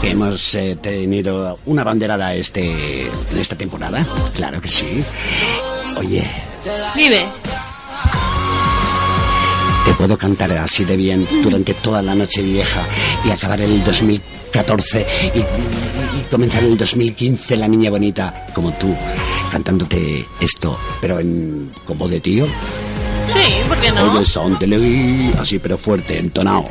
Que 0.00 0.12
hemos 0.12 0.54
eh, 0.54 0.78
tenido 0.80 1.58
una 1.66 1.84
banderada 1.84 2.34
este, 2.34 3.06
en 3.06 3.38
esta 3.38 3.54
temporada. 3.54 4.06
Claro 4.34 4.62
que 4.62 4.68
sí. 4.68 5.04
Oye, 5.98 6.24
Vive. 6.94 7.28
Te 9.84 9.92
puedo 9.94 10.16
cantar 10.16 10.52
así 10.52 10.84
de 10.84 10.96
bien 10.96 11.26
durante 11.42 11.74
toda 11.74 12.02
la 12.02 12.14
noche 12.14 12.42
vieja 12.42 12.84
y 13.24 13.30
acabar 13.30 13.60
el 13.60 13.82
2014 13.84 15.06
y, 15.34 15.38
y- 15.38 16.20
y 16.20 16.22
comenzar 16.30 16.64
el 16.64 16.76
2015 16.76 17.56
la 17.56 17.68
niña 17.68 17.90
bonita 17.90 18.46
como 18.54 18.72
tú 18.72 18.94
cantándote 19.52 20.24
esto 20.40 20.78
pero 21.00 21.20
en 21.20 21.72
como 21.84 22.08
de 22.08 22.20
tío 22.20 22.46
Sí, 23.26 23.40
¿por 23.68 23.78
qué 23.78 23.90
no? 23.90 24.12
oye 24.12 24.24
Santeleí 24.26 25.32
así 25.38 25.58
pero 25.58 25.76
fuerte 25.78 26.18
entonado 26.18 26.66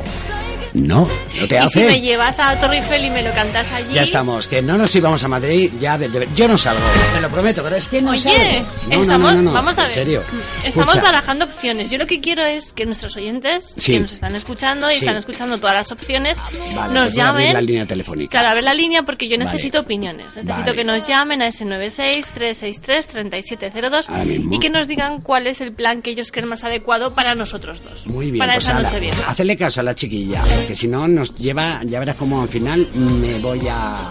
no 0.74 1.08
no 1.40 1.48
te 1.48 1.64
Y 1.64 1.68
si 1.68 1.80
me 1.80 2.00
llevas 2.00 2.38
a 2.38 2.58
Torre 2.58 2.76
Eiffel 2.78 3.04
y 3.06 3.10
me 3.10 3.22
lo 3.22 3.32
cantas 3.32 3.70
allí... 3.72 3.94
ya 3.94 4.02
estamos 4.02 4.48
que 4.48 4.60
no 4.60 4.76
nos 4.76 4.94
íbamos 4.94 5.22
a 5.24 5.28
Madrid 5.28 5.70
ya 5.80 5.96
de- 5.96 6.08
de- 6.08 6.28
yo 6.34 6.48
no 6.48 6.58
salgo 6.58 6.82
te 7.14 7.20
lo 7.20 7.28
prometo 7.30 7.62
pero 7.62 7.76
es 7.76 7.88
que 7.88 8.02
no 8.02 8.10
Oye, 8.10 8.18
salgo 8.20 8.66
No, 8.88 9.00
estamos, 9.02 9.30
no, 9.34 9.36
no, 9.36 9.42
no, 9.42 9.52
vamos 9.52 9.78
a 9.78 9.82
en 9.82 9.86
ver. 9.86 9.94
serio 9.94 10.22
Estamos 10.64 10.94
Escucha. 10.94 11.12
barajando 11.12 11.44
opciones. 11.44 11.90
Yo 11.90 11.98
lo 11.98 12.06
que 12.06 12.20
quiero 12.20 12.42
es 12.44 12.72
que 12.72 12.86
nuestros 12.86 13.16
oyentes, 13.16 13.74
Sí. 13.78 13.92
que 13.94 14.00
nos 14.00 14.12
están 14.12 14.34
escuchando 14.34 14.88
y 14.88 14.92
Sí. 14.94 14.98
están 15.00 15.16
escuchando 15.16 15.58
todas 15.58 15.74
las 15.74 15.92
opciones, 15.92 16.38
Vale, 16.38 16.58
nos 16.92 17.04
pues 17.04 17.14
voy 17.14 17.22
a 17.22 17.28
abrir 17.28 17.46
llamen. 17.46 17.54
la 17.54 17.60
línea 17.60 17.86
telefónica 17.86 18.30
Claro, 18.30 18.48
a 18.48 18.54
ver 18.54 18.64
la 18.64 18.74
línea 18.74 19.02
porque 19.02 19.28
yo 19.28 19.36
Vale. 19.36 19.44
necesito 19.50 19.80
opiniones. 19.80 20.26
Necesito 20.36 20.52
Vale. 20.70 20.74
que 20.74 20.84
nos 20.84 21.06
llamen 21.06 21.42
a 21.42 21.48
ese 21.48 21.64
96-363-3702 21.64 24.08
Ahora 24.10 24.24
mismo. 24.24 24.54
y 24.54 24.58
que 24.58 24.70
nos 24.70 24.88
digan 24.88 25.20
cuál 25.20 25.46
es 25.46 25.60
el 25.60 25.72
plan 25.72 26.02
que 26.02 26.10
ellos 26.10 26.32
creen 26.32 26.48
más 26.48 26.64
adecuado 26.64 27.14
para 27.14 27.34
nosotros 27.34 27.82
dos. 27.82 28.06
Muy 28.06 28.26
bien, 28.30 28.38
Para 28.38 28.54
pues 28.54 28.64
esa 28.64 28.74
noche 28.74 29.00
vieja. 29.00 29.30
Hacele 29.30 29.56
caso 29.56 29.80
a 29.80 29.84
la 29.84 29.94
chiquilla, 29.94 30.42
que 30.66 30.74
si 30.76 30.88
no 30.88 31.06
nos 31.08 31.34
lleva, 31.34 31.80
ya 31.84 31.98
verás 32.00 32.16
como 32.16 32.42
al 32.42 32.48
final 32.48 32.88
me 32.94 33.38
voy 33.40 33.60
a... 33.70 34.10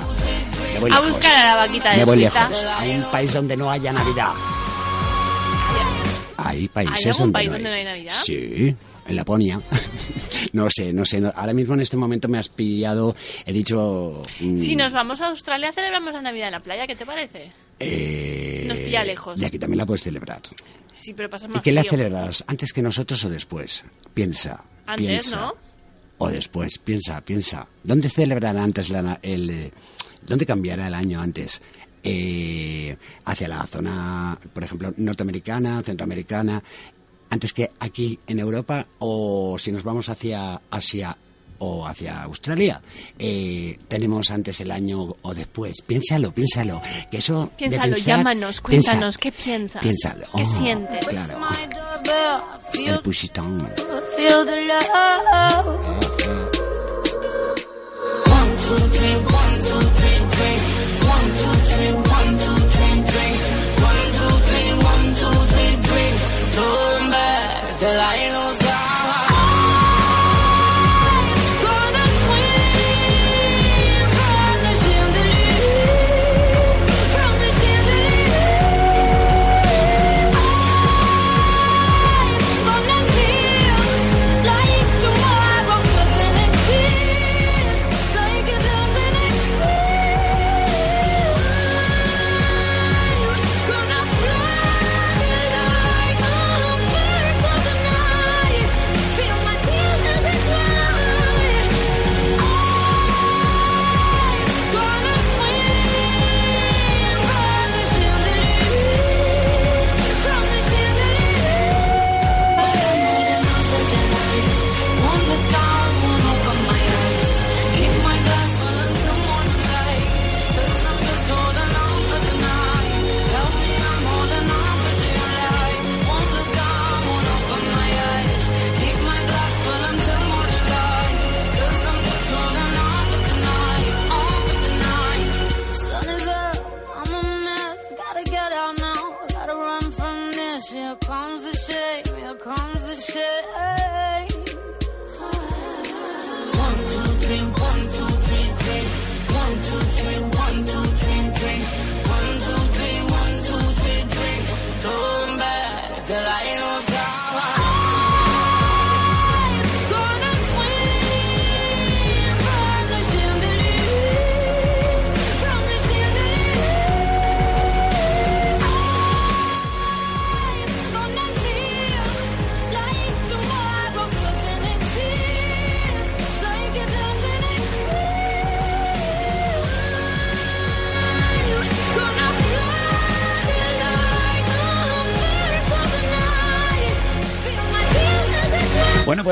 Me 0.73 0.79
voy 0.79 0.91
A 0.91 0.95
lejos. 0.95 1.09
buscar 1.11 1.31
a 1.35 1.45
la 1.49 1.55
vaquita 1.67 1.91
de 1.91 1.97
Me 1.97 2.05
voy 2.05 2.17
lejos, 2.17 2.65
a 2.65 2.79
un 2.83 3.11
país 3.11 3.33
donde 3.33 3.55
no 3.57 3.69
haya 3.69 3.93
Navidad. 3.93 4.31
Hay 6.37 6.67
países 6.67 7.05
¿Hay 7.05 7.11
algún 7.11 7.31
donde 7.31 7.33
país 7.33 7.47
no 7.47 7.53
donde 7.53 7.69
no 7.69 7.75
hay. 7.75 7.79
hay 7.81 7.85
Navidad? 7.85 8.13
Sí, 8.25 8.75
en 9.07 9.15
Laponia. 9.15 9.61
no 10.53 10.67
sé, 10.69 10.91
no 10.93 11.05
sé. 11.05 11.21
ahora 11.35 11.53
mismo 11.53 11.73
en 11.75 11.81
este 11.81 11.95
momento 11.95 12.27
me 12.27 12.37
has 12.39 12.49
pillado, 12.49 13.15
he 13.45 13.53
dicho... 13.53 14.23
mm, 14.39 14.59
Si 14.61 14.75
nos 14.75 14.91
vamos 14.93 15.21
a 15.21 15.27
Australia, 15.27 15.71
celebramos 15.71 16.13
la 16.13 16.21
Navidad 16.21 16.47
en 16.47 16.53
la 16.53 16.59
playa, 16.59 16.87
¿qué 16.87 16.95
te 16.95 17.05
parece? 17.05 17.51
eh, 17.79 18.65
nos 18.67 18.77
pilla 18.79 19.03
lejos. 19.03 19.39
Y 19.41 19.45
aquí 19.45 19.57
también 19.59 19.77
la 19.79 19.85
puedes 19.85 20.03
celebrar. 20.03 20.41
Sí, 20.91 21.13
pero 21.13 21.29
pasa 21.29 21.47
¿Y 21.47 21.49
más 21.49 21.61
qué 21.61 21.71
la 21.71 21.81
frío. 21.81 21.91
celebras? 21.91 22.43
¿Antes 22.47 22.71
que 22.73 22.81
nosotros 22.81 23.23
o 23.25 23.29
después? 23.29 23.83
Piensa. 24.13 24.63
Antes, 24.85 25.05
piensa. 25.07 25.37
¿no? 25.37 25.53
O 26.23 26.29
después, 26.29 26.77
piensa, 26.77 27.21
piensa. 27.21 27.67
¿Dónde 27.83 28.09
celebrará 28.09 28.63
antes 28.63 28.89
la, 28.89 29.19
el... 29.21 29.49
eh, 29.49 29.71
¿Dónde 30.27 30.45
cambiará 30.45 30.87
el 30.87 30.93
año 30.93 31.19
antes? 31.21 31.61
Eh, 32.01 32.95
hacia 33.25 33.47
la 33.47 33.65
zona, 33.67 34.37
por 34.53 34.63
ejemplo, 34.63 34.93
norteamericana, 34.97 35.81
centroamericana, 35.83 36.61
antes 37.29 37.53
que 37.53 37.69
aquí 37.79 38.19
en 38.27 38.39
Europa, 38.39 38.85
o 38.99 39.57
si 39.59 39.71
nos 39.71 39.83
vamos 39.83 40.07
hacia 40.09 40.61
Asia 40.69 41.15
o 41.59 41.87
hacia 41.87 42.23
Australia, 42.23 42.81
eh, 43.17 43.79
tenemos 43.87 44.29
antes 44.31 44.59
el 44.61 44.71
año 44.71 45.15
o 45.21 45.33
después. 45.33 45.81
Piénsalo, 45.85 46.33
piénsalo. 46.33 46.81
Que 47.09 47.17
eso 47.17 47.51
Piénsalo, 47.57 47.93
pensar- 47.95 48.05
llámanos, 48.05 48.61
piensa- 48.61 48.91
cuéntanos, 48.91 49.17
¿qué 49.17 49.31
piensas? 49.31 49.81
Piénsalo. 49.81 50.25
¿Qué 50.35 50.43
Oh, 50.43 50.57
sientes? 50.57 51.07
Claro. 51.07 51.37
El 52.73 52.99
pushitón. 53.01 53.67
Two, 58.63 58.77
three, 58.95 59.17
one, 59.39 59.53
two, 59.67 59.81
three, 59.99 60.19
three. 60.35 60.57
One, 61.13 61.27
two, 61.39 61.53
three, 61.71 61.93
one, 62.15 62.31
two, 62.43 62.57
three, 62.73 62.97
three. 63.11 63.33
One, 63.89 64.03
two, 64.17 64.33
three, 64.49 64.71
one, 64.91 65.05
two, 65.19 65.35
three, 65.51 65.73
three. 65.87 66.11
Turn 66.55 67.11
back 67.11 67.79
till 67.79 67.99
I 67.99 68.29
know 68.33 68.62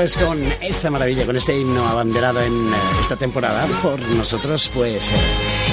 pues 0.02 0.16
con 0.16 0.42
esta 0.60 0.90
maravilla, 0.90 1.24
con 1.24 1.36
este 1.36 1.56
himno 1.56 1.86
abanderado 1.86 2.40
en 2.42 2.52
eh, 2.74 2.76
esta 2.98 3.14
temporada 3.14 3.68
por 3.80 4.00
nosotros, 4.00 4.68
pues 4.74 5.12
eh, 5.12 5.14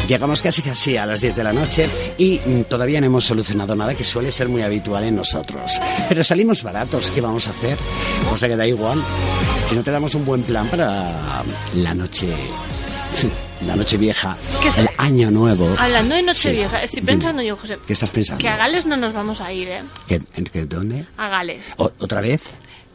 llegamos 0.08 0.44
casi 0.44 0.62
casi 0.62 0.98
a 0.98 1.08
las 1.08 1.20
10 1.22 1.36
de 1.36 1.44
la 1.44 1.52
noche 1.52 1.90
y 2.16 2.40
mm, 2.46 2.66
todavía 2.66 3.00
no 3.00 3.08
hemos 3.08 3.26
solucionado 3.26 3.76
nada 3.76 3.96
que 3.96 4.04
suele 4.04 4.30
ser 4.30 4.48
muy 4.48 4.62
habitual 4.62 5.04
en 5.06 5.16
nosotros. 5.16 5.72
Pero 6.08 6.24
salimos 6.24 6.62
baratos, 6.62 7.10
¿qué 7.10 7.22
vamos 7.22 7.48
a 7.48 7.50
hacer? 7.50 7.76
O 8.32 8.38
sea 8.38 8.48
que 8.48 8.56
da 8.56 8.68
igual. 8.68 9.02
Si 9.68 9.74
no 9.74 9.82
te 9.82 9.90
damos 9.90 10.14
un 10.14 10.24
buen 10.26 10.44
plan 10.44 10.68
para 10.68 11.44
la 11.74 11.94
noche, 11.96 12.28
la 13.66 13.76
noche 13.76 13.98
vieja, 13.98 14.38
¿Qué 14.62 14.72
se- 14.72 14.82
el 14.82 14.90
año 15.00 15.32
nuevo. 15.32 15.68
Hablando 15.80 16.14
de 16.14 16.22
Sí. 16.22 16.26
Nochevieja, 16.28 16.84
estoy 16.84 17.02
pensando 17.02 17.42
yo, 17.42 17.58
José, 17.58 17.80
¿Qué 17.88 17.94
estás 17.94 18.12
pensando? 18.12 18.40
que 18.40 18.48
a 18.48 18.58
Gales 18.58 18.86
no 18.86 18.96
nos 18.96 19.12
vamos 19.12 19.42
a 19.42 19.52
ir, 19.52 19.70
¿eh? 19.70 19.82
¿Qué- 20.08 20.22
en 20.36 20.44
qué- 20.44 20.66
¿Dónde? 20.66 21.08
A 21.18 21.30
Gales. 21.30 21.66
¿Otra 21.78 22.22
vez? 22.22 22.44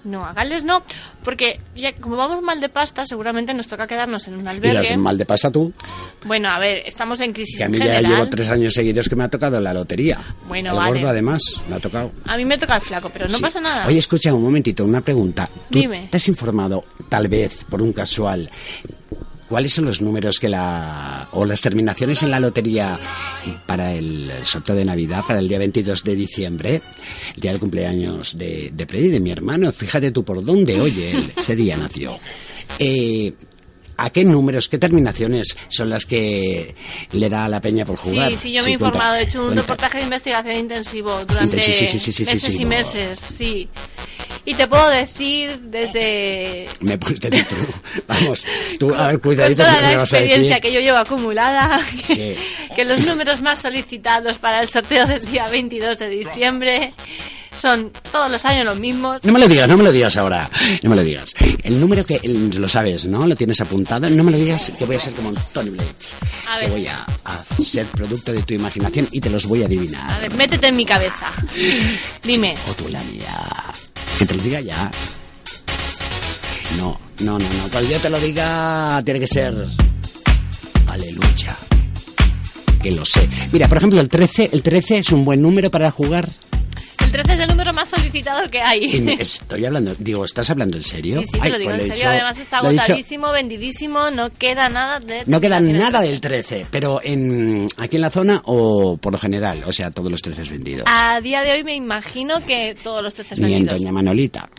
No, 0.04 0.22
a 0.26 0.34
Gales 0.34 0.64
no, 0.64 0.82
porque 1.24 1.58
ya 1.74 1.92
como 1.94 2.16
vamos 2.16 2.42
mal 2.42 2.60
de 2.60 2.68
pasta, 2.68 3.04
seguramente 3.06 3.52
nos 3.54 3.66
toca 3.66 3.86
quedarnos 3.86 4.28
en 4.28 4.34
un 4.34 4.46
albergue. 4.46 4.96
mal 4.96 5.16
de 5.18 5.24
pasa 5.24 5.50
tú, 5.50 5.72
Bueno, 6.24 6.48
a 6.50 6.58
ver, 6.58 6.82
estamos 6.86 7.20
en 7.20 7.32
crisis 7.32 7.58
que 7.58 7.64
a 7.64 7.68
mí 7.68 7.78
ya 7.78 7.84
general. 7.84 8.12
llevo 8.12 8.26
tres 8.28 8.48
años 8.50 8.72
seguidos 8.74 9.08
que 9.08 9.16
me 9.16 9.24
ha 9.24 9.28
tocado 9.28 9.60
la 9.60 9.72
lotería. 9.74 10.18
Bueno, 10.46 10.70
el 10.70 10.76
vale. 10.76 10.92
gordo 10.94 11.08
además 11.08 11.42
me 11.68 11.76
ha 11.76 11.80
tocado. 11.80 12.10
A 12.26 12.36
mí 12.36 12.44
me 12.44 12.56
toca 12.58 12.76
el 12.76 12.82
flaco, 12.82 13.10
pero 13.12 13.26
no 13.28 13.36
Sí. 13.36 13.42
pasa 13.42 13.60
nada. 13.60 13.86
Oye, 13.86 13.98
escucha 13.98 14.32
un 14.34 14.42
momentito, 14.42 14.84
una 14.84 15.00
pregunta. 15.00 15.48
¿Tú 15.70 15.78
Dime. 15.80 16.08
te 16.10 16.16
has 16.18 16.28
informado, 16.28 16.84
tal 17.08 17.28
vez, 17.28 17.64
por 17.68 17.82
un 17.82 17.92
casual, 17.92 18.50
cuáles 19.54 19.72
son 19.72 19.84
los 19.84 20.00
números 20.00 20.40
que 20.40 20.48
la... 20.48 21.28
o 21.30 21.44
las 21.44 21.60
terminaciones 21.60 22.20
en 22.24 22.32
la 22.32 22.40
lotería 22.40 22.98
para 23.66 23.92
el 23.94 24.28
sorteo 24.42 24.74
de 24.74 24.84
Navidad, 24.84 25.22
para 25.28 25.38
el 25.38 25.46
día 25.48 25.60
22 25.60 26.02
de 26.02 26.16
diciembre, 26.16 26.82
el 27.36 27.40
día 27.40 27.52
del 27.52 27.60
cumpleaños 27.60 28.36
de, 28.36 28.72
de 28.74 28.84
Freddy, 28.84 29.10
de 29.10 29.20
mi 29.20 29.30
hermano? 29.30 29.70
Fíjate 29.70 30.10
tú 30.10 30.24
por 30.24 30.42
dónde, 30.44 30.80
oye, 30.80 31.12
él, 31.12 31.30
ese 31.36 31.54
día 31.54 31.76
nació. 31.76 32.18
Eh, 32.80 33.32
¿A 33.96 34.10
qué 34.10 34.24
números, 34.24 34.68
qué 34.68 34.76
terminaciones 34.78 35.56
son 35.68 35.88
las 35.88 36.04
que 36.04 36.74
le 37.12 37.28
da 37.28 37.44
a 37.44 37.48
la 37.48 37.60
peña 37.60 37.84
por 37.84 37.94
jugar? 37.96 38.32
Sí, 38.32 38.36
sí, 38.36 38.52
yo 38.54 38.64
me 38.64 38.72
he 38.72 38.76
cuenta, 38.76 38.96
informado, 38.96 39.14
he 39.14 39.22
hecho 39.22 39.38
un 39.38 39.44
cuenta. 39.46 39.62
reportaje 39.62 39.98
de 39.98 40.02
investigación 40.02 40.56
intensivo 40.56 41.24
durante 41.28 41.60
Sí, 41.60 41.72
sí, 41.72 42.24
meses 42.24 42.58
y 42.60 42.64
meses, 42.64 43.18
sí. 43.20 43.68
Y 44.46 44.54
te 44.54 44.66
puedo 44.66 44.88
decir 44.90 45.58
desde 45.60 46.66
Me 46.80 46.98
puedes 46.98 47.18
decir 47.20 47.46
tú. 47.46 47.56
Vamos, 48.06 48.44
tú, 48.78 48.94
a 48.94 49.06
ver, 49.06 49.12
con 49.20 49.30
cuidadito 49.32 49.62
toda 49.62 49.74
que 49.76 49.80
la 49.82 49.88
me 49.88 49.96
vas 49.96 50.12
a 50.12 50.18
experiencia 50.18 50.60
que 50.60 50.72
yo 50.72 50.80
llevo 50.80 50.98
acumulada, 50.98 51.80
que, 52.06 52.36
Sí. 52.36 52.74
que 52.74 52.84
los 52.84 53.00
números 53.00 53.40
más 53.40 53.60
solicitados 53.62 54.38
para 54.38 54.60
el 54.60 54.68
sorteo 54.68 55.06
del 55.06 55.24
día 55.30 55.46
22 55.48 55.98
de 55.98 56.08
diciembre 56.10 56.92
son 57.56 57.90
todos 58.10 58.30
los 58.30 58.44
años 58.44 58.64
los 58.66 58.78
mismos. 58.78 59.20
No 59.22 59.32
me 59.32 59.38
lo 59.38 59.46
digas, 59.48 59.66
no 59.68 59.76
me 59.78 59.84
lo 59.84 59.92
digas 59.92 60.16
ahora. 60.16 60.50
No 60.82 60.90
me 60.90 60.96
lo 60.96 61.04
digas. 61.04 61.32
El 61.62 61.80
número 61.80 62.04
que 62.04 62.20
el- 62.22 62.50
lo 62.60 62.68
sabes, 62.68 63.06
¿no? 63.06 63.26
Lo 63.26 63.36
tienes 63.36 63.60
apuntado. 63.60 64.10
No 64.10 64.24
me 64.24 64.32
lo 64.32 64.36
digas 64.36 64.72
que 64.76 64.84
voy 64.84 64.96
a 64.96 65.00
ser 65.00 65.12
como 65.14 65.32
Tony 65.54 65.70
Blake. 65.70 65.88
A 66.50 66.54
Que 66.58 66.60
ver, 66.66 66.70
voy 66.70 66.86
a, 66.88 67.06
a 67.24 67.44
ser 67.62 67.86
producto 67.86 68.32
de 68.32 68.42
tu 68.42 68.54
imaginación 68.54 69.08
y 69.12 69.20
te 69.20 69.30
los 69.30 69.46
voy 69.46 69.62
a 69.62 69.66
adivinar. 69.66 70.10
a 70.10 70.18
ver, 70.18 70.34
métete 70.34 70.66
en 70.66 70.76
mi 70.76 70.84
cabeza. 70.84 71.28
Dime. 72.22 72.54
O 72.68 72.74
tú 72.74 72.88
la 72.88 73.00
mía. 73.04 73.28
Que 74.18 74.26
te 74.26 74.34
lo 74.34 74.42
diga 74.42 74.60
ya. 74.60 74.90
No, 76.76 76.98
no, 77.20 77.38
no, 77.38 77.38
no. 77.38 77.68
Cuando 77.70 77.90
yo 77.90 77.98
te 77.98 78.10
lo 78.10 78.18
diga, 78.20 79.02
tiene 79.04 79.20
que 79.20 79.26
ser. 79.26 79.54
Aleluya. 80.86 81.56
Que 82.82 82.92
lo 82.92 83.04
sé. 83.04 83.28
Mira, 83.52 83.68
por 83.68 83.78
ejemplo, 83.78 84.00
el 84.00 84.08
13, 84.08 84.50
el 84.52 84.62
13 84.62 84.98
es 84.98 85.10
un 85.10 85.24
buen 85.24 85.40
número 85.42 85.70
para 85.70 85.90
jugar. 85.90 86.28
El 87.14 87.22
13 87.22 87.32
es 87.34 87.40
el 87.40 87.48
número 87.48 87.72
más 87.72 87.88
solicitado 87.88 88.48
que 88.48 88.58
Y 88.58 88.60
hay. 88.60 89.16
estoy 89.20 89.64
hablando, 89.64 89.94
digo, 90.00 90.24
¿estás 90.24 90.50
hablando 90.50 90.76
en 90.76 90.82
serio? 90.82 91.20
Sí, 91.20 91.26
sí, 91.26 91.32
te 91.38 91.40
Ay, 91.42 91.52
lo 91.52 91.58
digo 91.58 91.70
pues 91.70 91.84
en 91.84 91.92
he 91.92 91.96
serio. 91.96 92.10
Además 92.10 92.38
está 92.38 92.58
agotadísimo, 92.58 93.30
vendidísimo, 93.30 94.10
no 94.10 94.30
queda 94.30 94.68
nada 94.68 94.98
de... 94.98 95.22
No 95.26 95.40
queda 95.40 95.60
nada 95.60 96.00
del 96.00 96.14
del 96.14 96.20
13, 96.20 96.66
pero 96.72 97.00
en 97.04 97.68
aquí 97.76 97.96
en 97.96 98.02
la 98.02 98.10
zona 98.10 98.42
o 98.46 98.96
por 98.96 99.12
lo 99.12 99.18
general, 99.20 99.62
o 99.64 99.72
sea, 99.72 99.92
todos 99.92 100.10
los 100.10 100.22
13 100.22 100.42
vendidos. 100.50 100.86
A 100.90 101.20
día 101.20 101.42
de 101.42 101.52
hoy 101.52 101.62
me 101.62 101.76
imagino 101.76 102.44
que 102.44 102.76
todos 102.82 103.00
los 103.00 103.14
13 103.14 103.36
Ni 103.36 103.44
en 103.44 103.52
vendidos. 103.52 103.80
Doña 103.80 103.92
Manolita. 103.92 104.50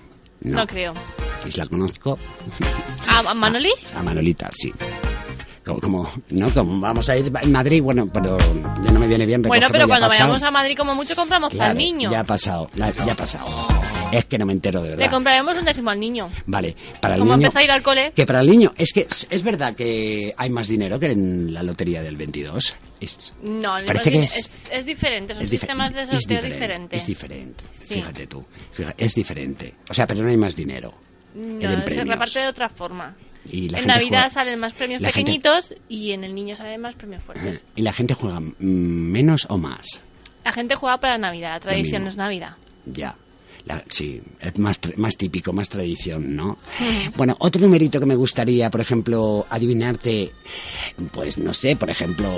No. 0.42 0.60
No, 0.60 0.68
creo. 0.68 0.94
si 1.44 1.58
la 1.58 1.68
conozco. 1.68 2.18
¿A, 3.10 3.20
a 3.20 3.34
Manoli? 3.34 3.72
A 3.96 4.02
Manolita, 4.02 4.50
sí. 4.56 4.72
Como, 5.66 5.80
como- 5.82 6.10
no, 6.30 6.50
como 6.52 6.80
vamos 6.80 7.10
a 7.10 7.18
ir 7.18 7.32
en 7.42 7.52
Madrid, 7.52 7.82
bueno, 7.82 8.08
pero 8.14 8.38
ya 8.38 8.92
no 8.92 9.00
me 9.00 9.08
viene 9.08 9.26
bien 9.26 9.42
Bueno, 9.42 9.68
pero 9.72 9.88
cuando 9.88 10.08
pasado. 10.08 10.26
vayamos 10.30 10.44
a 10.44 10.52
Madrid 10.52 10.78
como 10.78 10.94
mucho 10.94 11.16
compramos 11.16 11.50
para 11.50 11.72
Claro, 11.72 11.72
el 11.72 11.78
niño. 11.86 12.12
Ya 12.12 12.20
ha 12.20 12.24
pasado, 12.24 12.70
la- 12.76 12.92
ya 12.92 13.14
ha 13.14 13.16
pasado. 13.16 13.46
Es 14.12 14.26
que 14.26 14.38
no 14.38 14.46
me 14.46 14.54
entero 14.54 14.84
de 14.84 14.90
Le 14.92 14.96
verdad. 14.98 15.12
compraremos 15.12 15.58
un 15.58 15.66
décimo 15.66 15.90
al 15.90 16.00
niño. 16.00 16.30
Vale, 16.46 16.76
para 17.02 17.16
el 17.16 17.24
niño... 17.24 17.34
empezó 17.34 17.58
a 17.58 17.64
ir 17.64 17.72
al 17.72 17.82
cole. 17.82 18.14
Que 18.16 18.26
para 18.28 18.42
el 18.42 18.48
niño, 18.48 18.72
es 18.78 18.94
que 18.94 19.08
es, 19.30 19.44
verdad 19.44 19.74
que 19.76 20.34
hay 20.38 20.50
más 20.52 20.68
dinero 20.68 21.00
que 21.00 21.08
en 21.12 21.52
la 21.52 21.64
lotería 21.64 22.04
del 22.04 22.16
22. 22.16 22.76
Es, 23.02 23.34
No, 23.42 23.74
Parece 23.88 24.10
es, 24.10 24.12
que 24.12 24.24
es, 24.24 24.36
es- 24.38 24.52
es 24.72 24.86
diferente, 24.86 25.34
son 25.34 25.48
sistemas 25.48 25.92
de 25.94 26.02
sorteo 26.06 26.20
diferente, 26.20 26.54
diferentes. 26.54 27.02
Es 27.02 27.08
diferente, 27.08 27.64
Sí. 27.88 27.94
fíjate 27.96 28.28
tú. 28.28 28.46
Fija- 28.72 28.94
es 28.98 29.16
diferente. 29.16 29.74
O 29.90 29.94
sea, 29.96 30.06
pero 30.06 30.22
no 30.22 30.30
hay 30.30 30.38
más 30.38 30.56
dinero. 30.56 30.94
No, 31.34 31.60
se 31.88 32.04
reparte 32.06 32.40
de 32.40 32.48
otra 32.48 32.70
forma. 32.70 33.16
Y 33.52 33.70
la 33.70 33.78
en 33.80 33.84
gente 33.84 33.88
Navidad 33.96 34.18
juega- 34.20 34.30
salen 34.30 34.60
más 34.60 34.74
premios 34.74 35.02
la 35.02 35.12
gente- 35.12 35.32
pequeñitos 35.32 35.76
y 35.90 36.12
en 36.12 36.24
el 36.24 36.34
niño 36.36 36.56
salen 36.56 36.82
más 36.82 36.96
premios 36.96 37.24
fuertes. 37.24 37.64
Y 37.76 37.82
la 37.82 37.94
gente 37.94 38.14
juega 38.14 38.42
menos 38.60 39.46
o 39.50 39.58
más. 39.58 40.02
La 40.44 40.52
gente 40.52 40.76
juega 40.76 41.00
para 41.00 41.18
Navidad, 41.18 41.52
la 41.54 41.60
tradición 41.60 42.06
es 42.08 42.18
Navidad. 42.18 42.56
Ya. 42.86 43.16
La- 43.66 43.84
sí, 43.90 44.22
es 44.40 44.60
más, 44.60 44.80
más 44.98 45.18
típico, 45.18 45.52
más 45.52 45.70
tradición, 45.70 46.36
¿no? 46.36 46.58
Bueno, 47.16 47.36
otro 47.40 47.60
numerito 47.62 48.00
que 48.00 48.06
me 48.06 48.16
gustaría, 48.16 48.70
por 48.70 48.82
ejemplo, 48.82 49.48
adivinarte, 49.50 50.32
pues 51.12 51.38
no 51.40 51.52
sé, 51.54 51.76
por 51.76 51.90
ejemplo, 51.90 52.30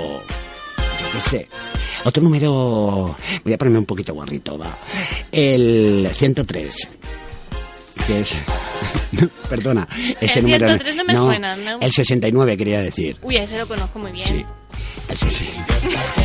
yo 1.00 1.06
qué 1.12 1.20
sé. 1.20 1.48
Otro 2.04 2.22
número, 2.22 3.14
voy 3.44 3.52
a 3.52 3.58
ponerme 3.58 3.78
un 3.80 3.84
poquito 3.84 4.14
guarrito, 4.14 4.56
va. 4.56 4.78
El 5.30 6.08
103, 6.14 6.88
que 8.08 8.20
es, 8.20 8.34
no, 9.12 9.28
perdona, 9.50 9.86
ese 10.20 10.38
El 10.40 10.46
número. 10.46 10.66
103 10.66 10.96
no 10.96 11.04
me 11.04 11.14
suena, 11.16 11.56
¿no? 11.56 11.78
El 11.80 11.92
69 11.92 12.56
quería 12.56 12.80
decir. 12.80 13.18
Uy, 13.22 13.36
ese 13.36 13.58
lo 13.58 13.68
conozco 13.68 13.98
muy 13.98 14.12
bien. 14.12 14.26
Sí. 14.26 14.44
Ese, 15.12 15.30
sí. 15.30 15.46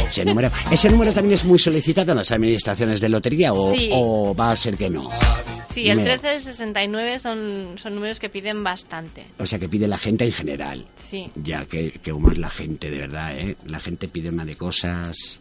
Ese 0.10 0.24
número, 0.26 0.50
ese 0.72 0.90
número 0.90 1.12
también 1.12 1.34
es 1.36 1.44
muy 1.46 1.60
solicitado 1.60 2.12
en 2.14 2.18
las 2.20 2.32
administraciones 2.32 3.00
de 3.02 3.10
lotería 3.10 3.52
o, 3.54 3.74
Sí. 3.76 3.90
o 3.92 4.34
va 4.34 4.52
a 4.52 4.56
ser 4.56 4.78
que 4.78 4.90
no. 4.90 5.10
Sí, 5.74 5.88
el 5.90 5.98
Número. 5.98 6.20
13 6.22 6.34
y 6.34 6.38
el 6.38 6.44
69 6.44 7.20
son, 7.20 7.76
son 7.82 7.96
números 7.96 8.20
que 8.20 8.30
piden 8.30 8.64
bastante. 8.64 9.26
O 9.40 9.46
sea, 9.46 9.58
que 9.58 9.68
pide 9.68 9.88
la 9.88 9.98
gente 9.98 10.24
en 10.24 10.32
general. 10.32 10.86
Sí. 10.98 11.32
Ya 11.36 11.66
que, 11.66 11.92
que 11.94 12.12
como 12.12 12.30
es 12.32 12.38
la 12.38 12.50
gente, 12.52 12.92
de 12.92 12.98
verdad, 13.00 13.36
¿eh? 13.38 13.58
La 13.66 13.80
gente 13.80 14.08
pide 14.08 14.30
una 14.30 14.46
de 14.46 14.56
cosas. 14.56 15.40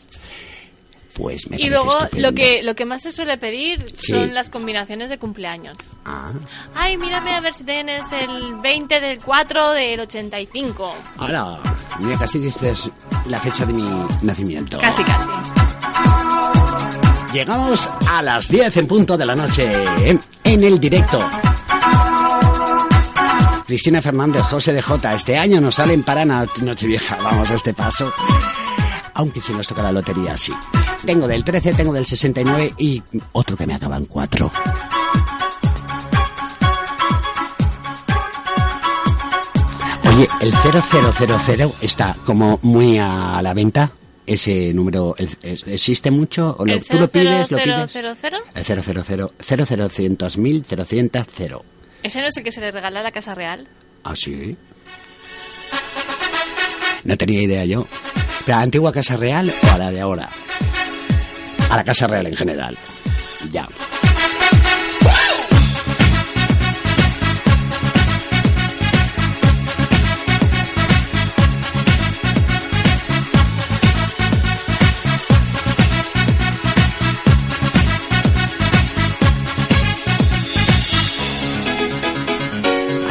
Pues 1.16 1.48
me 1.50 1.56
Y 1.58 1.68
luego 1.68 1.90
estupendo. 1.90 2.28
lo 2.30 2.34
que, 2.34 2.62
lo 2.62 2.74
que 2.74 2.84
más 2.86 3.02
se 3.02 3.12
suele 3.12 3.36
pedir 3.36 3.84
Sí. 3.98 4.12
son 4.12 4.32
las 4.34 4.48
combinaciones 4.50 5.10
de 5.10 5.18
cumpleaños. 5.18 5.76
Ah, 6.04 6.32
Ay, 6.74 6.96
mírame 6.96 7.34
a 7.34 7.40
ver 7.40 7.52
si 7.52 7.64
tienes 7.64 8.02
el 8.12 8.54
20 8.62 9.00
del 9.00 9.18
4 9.18 9.70
del 9.72 10.00
85. 10.00 10.94
ahora, 11.18 11.58
mira, 12.00 12.18
casi 12.18 12.38
dices 12.38 12.90
la 13.26 13.38
fecha 13.40 13.66
de 13.66 13.72
mi 13.74 13.88
nacimiento. 14.22 14.78
Casi, 14.80 15.04
casi. 15.04 15.28
Llegamos 17.32 17.88
a 18.10 18.22
las 18.22 18.48
10 18.48 18.76
en 18.76 18.86
punto 18.86 19.16
de 19.16 19.24
la 19.26 19.34
noche 19.34 19.70
en, 20.06 20.20
en 20.44 20.64
el 20.64 20.78
directo. 20.78 21.18
Cristina 23.66 24.02
Fernández, 24.02 24.42
José 24.42 24.72
de 24.74 24.82
J. 24.82 25.14
Este 25.14 25.38
año 25.38 25.60
nos 25.60 25.76
salen 25.76 26.02
para 26.02 26.24
Nochevieja. 26.26 27.16
Vamos 27.22 27.50
a 27.50 27.54
este 27.54 27.72
paso. 27.72 28.12
Aunque 29.14 29.40
si 29.40 29.52
nos 29.52 29.66
toca 29.66 29.82
la 29.82 29.92
lotería, 29.92 30.36
sí. 30.36 30.52
Tengo 31.04 31.26
del 31.28 31.44
13, 31.44 31.74
tengo 31.74 31.92
del 31.92 32.06
69 32.06 32.74
y 32.78 33.02
otro 33.32 33.56
que 33.56 33.66
me 33.66 33.74
acaba 33.74 33.96
en 33.96 34.06
4. 34.06 34.50
Oye, 40.14 40.28
el 40.40 40.52
0000 40.52 41.72
está 41.80 42.14
como 42.26 42.58
muy 42.62 42.98
a 42.98 43.40
la 43.42 43.54
venta. 43.54 43.92
Ese 44.26 44.72
número 44.72 45.14
¿es- 45.18 45.36
es- 45.42 45.64
existe 45.66 46.10
mucho 46.10 46.54
o 46.58 46.64
lo, 46.64 46.74
¿El 46.74 46.84
tú 46.84 46.98
lo 46.98 47.08
pides, 47.08 47.50
lo 47.50 47.58
000000? 47.58 47.74
pides. 47.74 47.96
El 48.54 48.64
000 48.64 49.32
00100.000 49.38 50.64
000. 51.36 51.62
¿Ese 52.02 52.20
no 52.20 52.26
es 52.28 52.36
el 52.36 52.44
que 52.44 52.52
se 52.52 52.60
le 52.60 52.70
regala 52.70 53.00
a 53.00 53.02
la 53.02 53.10
Casa 53.12 53.34
Real? 53.34 53.66
¿Ah, 54.04 54.14
sí? 54.14 54.56
No 57.04 57.16
tenía 57.16 57.42
idea 57.42 57.64
yo. 57.64 57.86
¿Pero 58.44 58.56
a 58.56 58.58
la 58.58 58.64
antigua 58.64 58.92
Casa 58.92 59.16
Real 59.16 59.52
o 59.62 59.72
a 59.72 59.78
la 59.78 59.90
de 59.90 60.00
ahora? 60.00 60.28
A 61.70 61.76
la 61.76 61.84
Casa 61.84 62.06
Real 62.06 62.26
en 62.26 62.36
general. 62.36 62.76
Ya. 63.50 63.66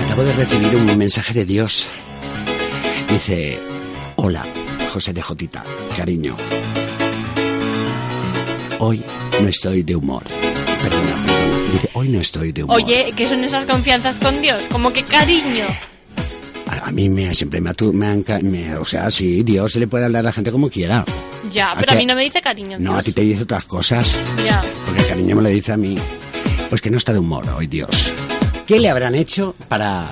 Acabo 0.06 0.24
de 0.24 0.34
recibir 0.34 0.76
un 0.76 0.98
mensaje 0.98 1.34
de 1.34 1.46
Dios. 1.46 1.88
Dice, 3.10 3.60
hola, 4.18 4.46
José 4.92 5.14
de 5.14 5.22
Jotita, 5.22 5.64
cariño. 5.96 6.36
Hoy 8.80 9.02
no 9.42 9.48
estoy 9.48 9.84
de 9.84 9.96
humor. 9.96 10.24
Perdona, 10.26 11.16
perdona. 11.26 11.72
Dice, 11.72 11.90
hoy 11.94 12.10
no 12.10 12.20
estoy 12.20 12.52
de 12.52 12.64
humor. 12.64 12.76
Oye, 12.82 13.14
¿qué 13.16 13.26
son 13.28 13.44
esas 13.44 13.66
confianzas 13.66 14.20
con 14.20 14.42
Dios? 14.42 14.62
Como 14.72 14.92
que 14.92 15.04
cariño. 15.04 15.66
A, 16.68 16.88
a 16.88 16.92
mí 16.92 17.08
me, 17.08 17.34
siempre 17.36 17.62
me 17.62 17.70
ha... 17.70 17.74
tu- 17.74 17.94
me 17.94 18.08
han 18.08 18.26
me- 18.44 18.76
o 18.76 18.86
sea, 18.86 19.10
sí, 19.12 19.44
Dios 19.44 19.76
le 19.76 19.88
puede 19.88 20.06
hablar 20.06 20.22
a 20.22 20.24
la 20.26 20.32
gente 20.32 20.52
como 20.52 20.70
quiera. 20.70 21.06
Ya, 21.54 21.72
¿A 21.72 21.78
pero 21.80 21.94
a 21.94 21.96
mí 21.96 22.06
no 22.06 22.16
me 22.16 22.24
dice 22.24 22.42
cariño. 22.42 22.78
No, 22.80 22.98
a 22.98 23.04
ti 23.04 23.14
te 23.14 23.22
dice 23.22 23.44
otras 23.44 23.66
cosas. 23.66 24.14
Ya. 24.46 24.62
Porque 24.86 25.02
el 25.02 25.08
cariño 25.08 25.36
me 25.38 25.42
lo 25.44 25.50
dice 25.50 25.72
a 25.72 25.78
mí. 25.78 25.98
Pues 26.70 26.82
que 26.82 26.90
no 26.90 26.98
está 26.98 27.14
de 27.14 27.20
humor 27.20 27.48
hoy, 27.56 27.68
Dios. 27.68 27.90
¿Qué 28.68 28.80
le 28.80 28.90
habrán 28.90 29.16
hecho 29.16 29.56
para 29.70 30.12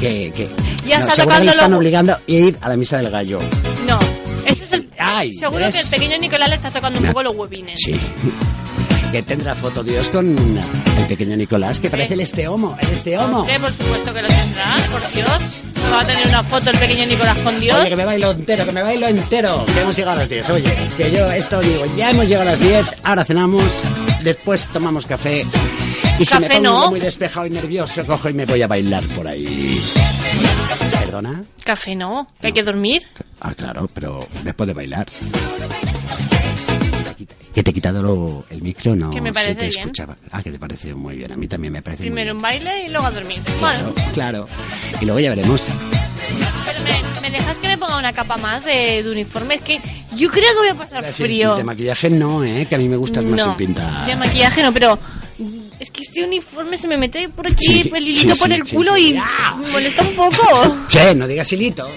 que... 0.00 0.32
que... 0.36 0.48
Ya 0.86 0.98
está 1.00 1.14
seguro 1.14 1.16
que 1.16 1.22
tocando 1.24 1.44
le 1.44 1.50
están 1.50 1.74
obligando 1.74 2.12
a 2.14 2.20
ir 2.26 2.58
a 2.60 2.68
la 2.68 2.76
misa 2.76 2.96
del 2.98 3.10
gallo. 3.10 3.40
No. 3.86 3.98
Ese 4.46 4.64
es 4.64 4.72
el... 4.72 4.88
Ay, 4.98 5.32
Seguro 5.32 5.64
¿ves? 5.64 5.74
que 5.74 5.80
el 5.82 5.88
pequeño 5.88 6.18
Nicolás 6.18 6.48
le 6.48 6.54
está 6.56 6.70
tocando 6.70 6.98
un 6.98 7.04
Me- 7.04 7.08
poco 7.10 7.22
los 7.22 7.36
huevines. 7.36 7.80
Sí. 7.84 7.98
Que 9.12 9.22
tendrá 9.22 9.54
foto 9.54 9.82
Dios 9.82 10.08
con 10.08 10.26
el 10.36 11.06
pequeño 11.06 11.36
Nicolás, 11.36 11.78
que 11.78 11.88
parece 11.88 12.14
el 12.14 12.20
esteomo, 12.20 12.76
el 12.80 12.88
esteomo. 12.88 13.40
Hombre, 13.40 13.60
por 13.60 13.70
supuesto 13.70 14.12
que 14.12 14.22
lo 14.22 14.28
tendrá, 14.28 14.76
por 14.90 15.12
Dios. 15.12 15.28
No 15.84 15.90
va 15.96 16.00
a 16.00 16.04
tener 16.06 16.26
una 16.26 16.42
foto 16.42 16.70
el 16.70 16.78
pequeño 16.78 17.06
Nicolás 17.06 17.38
con 17.38 17.60
Dios. 17.60 17.78
Oye, 17.78 17.90
que 17.90 17.96
me 17.96 18.04
bailo 18.04 18.32
entero, 18.32 18.64
que 18.64 18.72
me 18.72 18.82
bailo 18.82 19.06
entero. 19.06 19.64
Que 19.72 19.80
hemos 19.82 19.94
llegado 19.96 20.16
a 20.16 20.20
las 20.20 20.28
10. 20.28 20.50
Oye, 20.50 20.74
que 20.96 21.10
yo 21.12 21.30
esto 21.30 21.60
digo, 21.60 21.84
ya 21.96 22.10
hemos 22.10 22.26
llegado 22.26 22.48
a 22.48 22.52
las 22.52 22.60
10, 22.60 22.84
ahora 23.04 23.24
cenamos, 23.24 23.64
después 24.22 24.66
tomamos 24.72 25.06
café. 25.06 25.44
Y 26.18 26.24
si 26.24 26.34
me 26.34 26.48
Café 26.48 26.56
pongo 26.60 26.62
no. 26.80 26.90
muy 26.90 27.00
despejado 27.00 27.46
y 27.46 27.50
nervioso, 27.50 28.04
cojo 28.06 28.28
y 28.28 28.32
me 28.32 28.46
voy 28.46 28.62
a 28.62 28.66
bailar 28.66 29.02
por 29.16 29.28
ahí. 29.28 29.80
¿Perdona? 31.00 31.42
Café 31.64 31.94
no, 31.94 32.28
que 32.40 32.48
hay 32.48 32.52
que 32.52 32.62
dormir. 32.62 33.02
Ah, 33.40 33.54
claro, 33.54 33.88
pero 33.92 34.26
después 34.42 34.66
de 34.66 34.74
bailar. 34.74 35.06
¿Que 37.54 37.62
te 37.62 37.70
he 37.70 37.74
quitado 37.74 38.02
lo- 38.02 38.44
el 38.50 38.62
micro? 38.62 38.96
No 38.96 39.10
Que 39.10 39.20
me 39.20 39.30
se 39.30 39.34
parece 39.34 39.54
te 39.54 39.66
bien. 39.68 39.80
escuchaba. 39.82 40.16
Ah, 40.32 40.42
que 40.42 40.50
te 40.50 40.58
parece 40.58 40.92
muy 40.94 41.16
bien. 41.16 41.30
A 41.30 41.36
mí 41.36 41.46
también 41.46 41.72
me 41.72 41.82
parece 41.82 42.02
muy 42.02 42.08
Primero 42.10 42.26
bien. 42.26 42.36
un 42.36 42.42
baile 42.42 42.86
y 42.86 42.88
luego 42.88 43.06
a 43.06 43.10
dormir. 43.12 43.40
Bueno, 43.60 43.92
Claro, 43.94 44.12
claro. 44.12 44.48
Y 45.00 45.04
luego 45.04 45.20
ya 45.20 45.30
veremos. 45.30 45.62
pero 46.66 46.80
me, 46.80 47.20
me 47.20 47.30
dejas 47.30 47.58
que 47.58 47.68
me 47.68 47.78
ponga 47.78 47.96
una 47.98 48.12
capa 48.12 48.36
más 48.38 48.64
de, 48.64 49.04
de 49.04 49.08
uniforme. 49.10 49.54
Es 49.54 49.60
que 49.60 49.80
yo 50.16 50.28
creo 50.30 50.50
que 50.52 50.58
voy 50.58 50.68
a 50.70 50.74
pasar 50.74 51.04
frío. 51.12 51.54
De 51.54 51.62
maquillaje 51.62 52.10
no, 52.10 52.42
¿eh? 52.42 52.66
Que 52.68 52.74
a 52.74 52.78
mí 52.78 52.88
me 52.88 52.96
gustas 52.96 53.22
más 53.24 53.36
No, 53.38 53.44
sin 53.44 53.54
pintar. 53.54 54.04
de 54.06 54.16
maquillaje 54.16 54.62
no, 54.62 54.72
pero 54.72 54.98
es 55.80 55.90
que 55.90 56.00
este 56.02 56.22
uniforme 56.24 56.76
se 56.76 56.88
me 56.88 56.96
mete 56.96 57.28
por 57.28 57.46
aquí, 57.46 57.64
Sí, 57.64 57.90
el 57.94 58.08
hilito 58.08 58.34
sí, 58.34 58.40
por 58.40 58.52
el 58.52 58.64
culo 58.68 58.96
y 58.96 59.14
me 59.14 59.68
molesta 59.72 60.02
un 60.02 60.14
poco. 60.14 60.76
Che, 60.88 61.14
no 61.14 61.26
digas 61.26 61.52
hilito. 61.52 61.88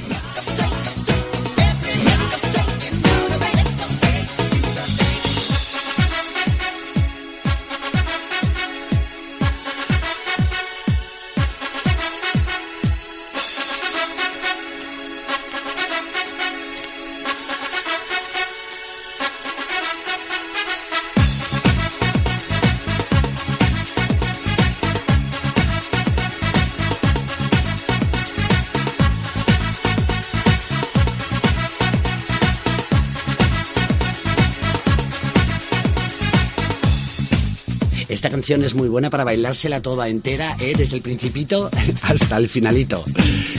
Esta 38.28 38.36
canción 38.36 38.64
es 38.64 38.74
muy 38.76 38.90
buena 38.90 39.10
para 39.10 39.24
bailársela 39.24 39.82
toda 39.82 40.10
entera, 40.10 40.56
¿eh? 40.60 40.74
desde 40.78 40.98
el 40.98 41.02
principito 41.02 41.70
hasta 42.04 42.38
el 42.38 42.50
finalito, 42.50 43.06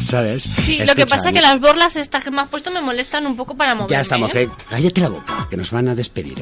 ¿sabes? 0.07 0.43
Sí, 0.43 0.79
lo 0.87 0.95
que 0.95 1.07
pasa 1.07 1.29
es 1.29 1.35
que 1.35 1.41
las 1.41 1.59
borlas 1.59 1.97
estas 1.97 2.23
que 2.23 2.31
me 2.31 2.43
has 2.43 2.49
puesto 2.49 2.71
me 2.71 2.81
molestan 2.83 3.27
un 3.27 3.35
poco 3.37 3.57
para 3.57 3.75
moverme. 3.75 3.97
Ya 3.97 4.01
estamos, 4.03 4.31
¿eh? 4.35 4.47
que 4.47 4.65
cállate 4.69 5.01
la 5.01 5.09
boca, 5.09 5.47
que 5.49 5.57
nos 5.57 5.71
van 5.71 5.89
a 5.89 5.95
despedir. 5.95 6.37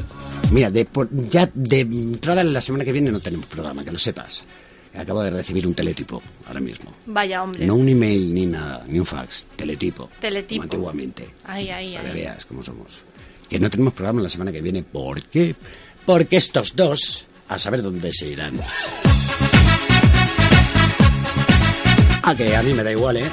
Mira, 0.51 0.71
de, 0.73 0.85
por- 0.85 1.09
ya 1.31 1.49
de 1.55 1.81
entrada 1.81 2.43
la 2.43 2.61
semana 2.61 2.85
que 2.85 2.93
viene 2.93 3.13
no 3.13 3.21
tenemos 3.21 3.47
programa, 3.47 3.85
que 3.85 3.93
lo 3.93 3.99
sepas. 3.99 4.45
Acabo 4.97 5.23
de 5.23 5.31
recibir 5.31 5.67
un 5.67 5.75
teletipo 5.75 6.21
ahora 6.49 6.59
mismo. 6.61 6.91
Vaya, 7.07 7.43
hombre. 7.45 7.65
No 7.67 7.75
un 7.77 7.89
email 7.89 8.33
ni 8.35 8.47
nada, 8.47 8.85
ni 8.89 8.99
un 8.99 9.07
fax, 9.07 9.45
teletipo. 9.55 10.09
Teletipo. 10.21 10.63
Como 10.63 10.65
antiguamente. 10.65 11.29
Ay, 11.45 11.69
ay, 11.69 11.93
Para 11.95 12.05
que 12.05 12.11
ay. 12.11 12.21
veas 12.25 12.45
cómo 12.47 12.63
somos. 12.65 13.03
Que 13.49 13.61
no 13.61 13.69
tenemos 13.71 13.93
programa 13.95 14.23
la 14.23 14.29
semana 14.31 14.51
que 14.51 14.63
viene. 14.63 14.83
¿Por 14.83 15.23
qué? 15.25 15.55
Porque 16.07 16.39
estos 16.39 16.75
dos, 16.75 17.27
a 17.49 17.59
saber 17.59 17.83
dónde 17.83 18.13
se 18.13 18.29
irán. 18.29 18.59
Ah, 22.23 22.35
que 22.35 22.57
a 22.57 22.63
mí 22.63 22.73
me 22.75 22.83
da 22.83 22.91
igual, 22.91 23.17
¿eh? 23.19 23.29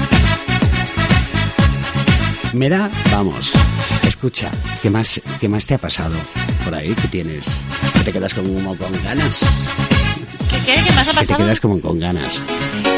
Me 2.53 2.69
da, 2.69 2.89
vamos. 3.11 3.51
Escucha, 4.07 4.51
¿qué 4.81 4.89
más, 4.89 5.19
qué 5.39 5.49
más 5.49 5.65
te 5.65 5.73
ha 5.73 5.77
pasado 5.79 6.15
por 6.63 6.75
ahí? 6.75 6.93
¿Qué 6.93 7.07
tienes? 7.07 7.57
¿Que 7.93 7.99
te 8.01 8.11
quedas 8.13 8.33
como 8.35 8.75
con 8.77 8.91
ganas? 9.03 9.39
¿Qué, 10.51 10.57
qué? 10.59 10.75
¿Qué 10.85 10.91
me 10.91 10.99
has 11.01 11.07
Que 11.07 11.13
te 11.13 11.19
pasado? 11.19 11.37
quedas 11.39 11.59
como 11.59 11.81
con 11.81 11.99
ganas. 11.99 12.39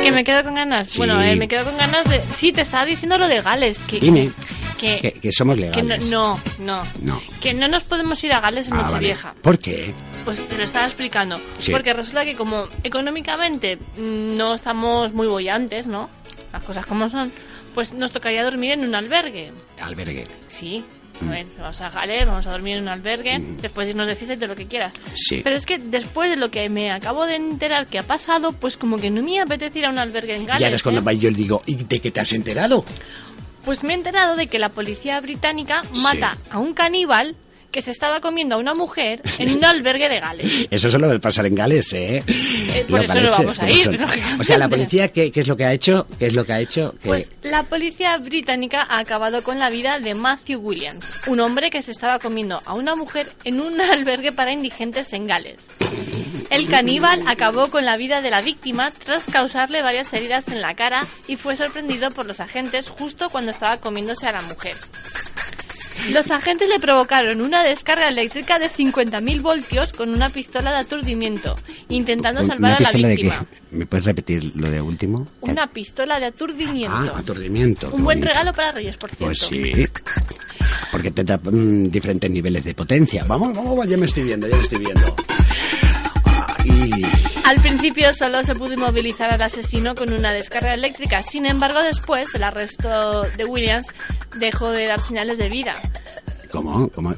Que 0.04 0.12
me 0.12 0.26
quedo 0.26 0.44
con 0.44 0.56
ganas. 0.56 0.90
Sí. 0.90 0.98
Bueno, 0.98 1.22
eh, 1.24 1.36
me 1.38 1.48
quedo 1.48 1.64
con 1.64 1.78
ganas 1.78 2.04
de... 2.10 2.22
Sí, 2.36 2.52
te 2.52 2.62
estaba 2.62 2.86
diciendo 2.86 3.18
lo 3.18 3.28
de 3.30 3.42
Gales. 3.42 3.80
Que, 3.88 4.00
Dime. 4.02 4.32
Que, 4.78 5.00
Que, 5.00 5.12
que 5.14 5.32
somos 5.32 5.56
que 5.56 5.62
no, 5.62 5.72
legales. 5.72 6.06
no, 6.08 6.40
no. 6.60 6.84
No. 7.02 7.22
Que 7.40 7.54
no 7.54 7.70
nos 7.70 7.84
podemos 7.86 8.22
ir 8.26 8.34
a 8.34 8.42
Gales 8.42 8.68
en 8.68 8.74
Ah, 8.74 8.78
vale. 8.82 8.92
Nochevieja. 8.94 9.34
¿Por 9.42 9.58
qué? 9.58 9.96
Pues 10.26 10.46
te 10.48 10.58
lo 10.58 10.64
estaba 10.64 10.86
explicando. 10.88 11.40
Sí. 11.60 11.72
Porque 11.72 11.94
resulta 11.94 12.26
que 12.26 12.36
como 12.36 12.68
económicamente 12.84 13.78
mm, 13.78 14.36
no 14.36 14.56
estamos 14.56 15.14
muy 15.14 15.28
bollantes, 15.28 15.86
¿no? 15.86 16.10
Las 16.52 16.64
cosas 16.64 16.86
como 16.86 17.10
son. 17.10 17.32
Pues 17.76 17.94
nos 17.94 18.12
tocaría 18.12 18.44
dormir 18.44 18.72
en 18.72 18.86
un 18.86 18.96
albergue. 18.96 19.52
Albergue. 19.80 20.28
Sí. 20.48 20.84
Mm. 21.22 21.30
A 21.30 21.32
ver, 21.32 21.46
vamos 21.60 21.82
a 21.82 21.90
Gales, 21.90 22.26
vamos 22.26 22.48
a 22.48 22.52
dormir 22.52 22.78
en 22.78 22.84
un 22.84 22.90
albergue, 22.90 23.40
después 23.62 23.88
de 23.88 23.92
irnos 23.92 24.08
de 24.08 24.16
fiesta 24.16 24.34
y 24.34 24.38
todo 24.38 24.48
lo 24.48 24.56
que 24.56 24.66
quieras. 24.66 24.94
Sí. 25.16 25.42
Pero 25.44 25.56
es 25.56 25.66
que 25.66 25.78
después 25.78 26.30
de 26.30 26.38
lo 26.38 26.50
que 26.50 26.68
me 26.70 26.92
acabo 26.92 27.26
de 27.26 27.36
enterar 27.36 27.86
que 27.88 28.00
ha 28.00 28.04
pasado, 28.04 28.52
pues 28.52 28.78
como 28.78 28.98
que 28.98 29.12
no 29.12 29.22
me 29.22 29.40
apetece 29.40 29.80
ir 29.80 29.86
a 29.86 29.92
un 29.92 30.00
albergue 30.00 30.36
en 30.36 30.46
Gales. 30.46 30.62
Y 30.62 30.64
ahora 30.66 30.76
es 30.76 30.84
cuando 30.84 31.10
¿eh? 31.10 31.18
yo 31.18 31.30
le 31.30 31.38
digo, 31.38 31.62
¿y 31.66 31.76
de 31.76 32.00
qué 32.00 32.12
te 32.12 32.20
has 32.20 32.34
enterado? 32.34 32.84
Pues 33.64 33.84
me 33.84 33.94
he 33.94 33.96
enterado 33.96 34.36
de 34.36 34.48
que 34.48 34.60
la 34.60 34.70
policía 34.70 35.20
británica 35.22 35.84
mata 36.02 36.38
a 36.50 36.60
un 36.60 36.74
caníbal 36.74 37.36
que 37.72 37.82
se 37.82 37.92
estaba 37.92 38.22
comiendo 38.22 38.56
a 38.56 38.58
una 38.58 38.74
mujer 38.74 39.22
en 39.40 39.52
un 39.58 39.66
albergue 39.66 40.08
de 40.10 40.20
Gales. 40.20 40.68
Eso 40.72 40.90
solo 40.92 41.08
debe 41.08 41.20
pasar 41.20 41.46
en 41.46 41.56
Gales, 41.56 41.92
¿eh? 41.94 42.24
Eh, 42.28 42.86
por 42.90 43.04
eso 43.04 43.14
no 43.14 43.22
galeses, 43.22 43.38
vamos 43.38 43.60
a 43.60 43.70
ir, 43.70 43.84
son. 43.84 43.98
O 44.40 44.44
sea, 44.44 44.58
la 44.58 44.68
policía, 44.70 45.12
¿qué, 45.12 45.32
qué 45.32 45.40
es 45.42 45.48
lo 45.48 45.56
que 45.58 45.66
ha 45.66 45.74
hecho? 45.74 46.08
¿Qué 46.20 46.28
es 46.28 46.34
lo 46.34 46.46
que 46.46 46.54
ha 46.54 46.60
hecho? 46.60 46.94
Que- 47.02 47.08
Pues 47.10 47.30
la 47.42 47.64
policía 47.64 48.18
británica 48.18 48.86
ha 48.90 49.00
acabado 49.00 49.44
con 49.44 49.60
la 49.60 49.70
vida 49.70 50.00
de 50.00 50.14
Matthew 50.16 50.60
Williams, 50.60 51.28
un 51.28 51.40
hombre 51.40 51.70
que 51.70 51.82
se 51.82 51.92
estaba 51.92 52.20
comiendo 52.20 52.62
a 52.66 52.74
una 52.74 52.96
mujer 52.96 53.28
en 53.44 53.60
un 53.62 53.80
albergue 53.82 54.32
para 54.32 54.52
indigentes 54.52 55.14
en 55.14 55.26
Gales. 55.28 55.68
El 56.52 56.68
caníbal 56.68 57.22
acabó 57.28 57.70
con 57.72 57.86
la 57.86 57.98
vida 57.98 58.22
de 58.22 58.30
la 58.30 58.42
víctima 58.42 58.92
tras 59.04 59.24
causarle 59.26 59.82
varias 59.82 60.14
heridas 60.14 60.48
en 60.50 60.62
la 60.62 60.76
cara 60.76 61.06
y 61.28 61.36
fue 61.38 61.56
sorprendido 61.56 62.12
por 62.12 62.26
los 62.28 62.40
agentes 62.40 62.90
justo 62.90 63.30
cuando 63.30 63.52
estaba 63.52 63.78
comiéndose 63.78 64.28
a 64.28 64.34
la 64.34 64.42
mujer. 64.44 64.76
Los 66.10 66.30
agentes 66.32 66.70
le 66.70 66.80
provocaron 66.80 67.42
una 67.42 67.64
descarga 67.64 68.08
eléctrica 68.08 68.60
de 68.60 68.70
50.000 68.70 69.42
voltios 69.42 69.94
con 69.94 70.10
una 70.10 70.30
pistola 70.30 70.72
de 70.72 70.78
aturdimiento, 70.78 71.56
intentando 71.90 72.42
¿Una 72.42 72.54
salvar 72.54 72.74
a 72.74 72.80
la 72.80 72.92
de 72.92 73.16
víctima. 73.16 73.40
qué? 73.40 73.76
¿Me 73.76 73.86
puedes 73.86 74.06
repetir 74.06 74.52
lo 74.56 74.70
de 74.70 74.82
último? 74.82 75.28
Una 75.42 75.68
pistola 75.68 76.20
de 76.20 76.28
aturdimiento. 76.28 76.96
Ah, 76.96 77.20
aturdimiento. 77.20 77.88
Un 77.88 78.04
buen 78.04 78.20
bonito. 78.20 78.28
regalo 78.28 78.54
para 78.54 78.72
Reyes, 78.72 78.98
por 78.98 79.10
cierto. 79.10 79.26
Pues 79.26 79.40
sí. 79.40 79.86
Porque 80.92 81.12
te 81.12 81.24
da 81.24 81.38
mm, 81.38 81.90
diferentes 81.90 82.30
niveles 82.30 82.64
de 82.64 82.74
potencia. 82.74 83.24
Vamos, 83.26 83.54
vamos, 83.54 83.88
ya 83.88 83.98
me 83.98 84.06
estoy 84.06 84.24
viendo, 84.24 84.48
ya 84.48 84.56
me 84.56 84.62
estoy 84.64 84.80
viendo. 84.80 85.16
Ay, 86.58 87.06
Al 87.46 87.62
principio 87.62 88.14
solo 88.14 88.44
se 88.44 88.56
pudo 88.56 88.74
inmovilizar 88.74 89.32
al 89.32 89.42
asesino 89.42 89.94
con 89.96 90.12
una 90.12 90.34
descarga 90.34 90.74
eléctrica. 90.74 91.22
Sin 91.24 91.46
embargo, 91.46 91.80
después 91.82 92.34
el 92.36 92.44
arresto 92.44 93.24
de 93.38 93.46
Williams 93.46 93.88
dejó 94.38 94.72
de 94.72 94.88
dar 94.88 95.00
señales 95.00 95.38
de 95.38 95.50
vida. 95.50 95.76
¿Cómo? 96.52 96.90
¿Cómo? 96.90 97.14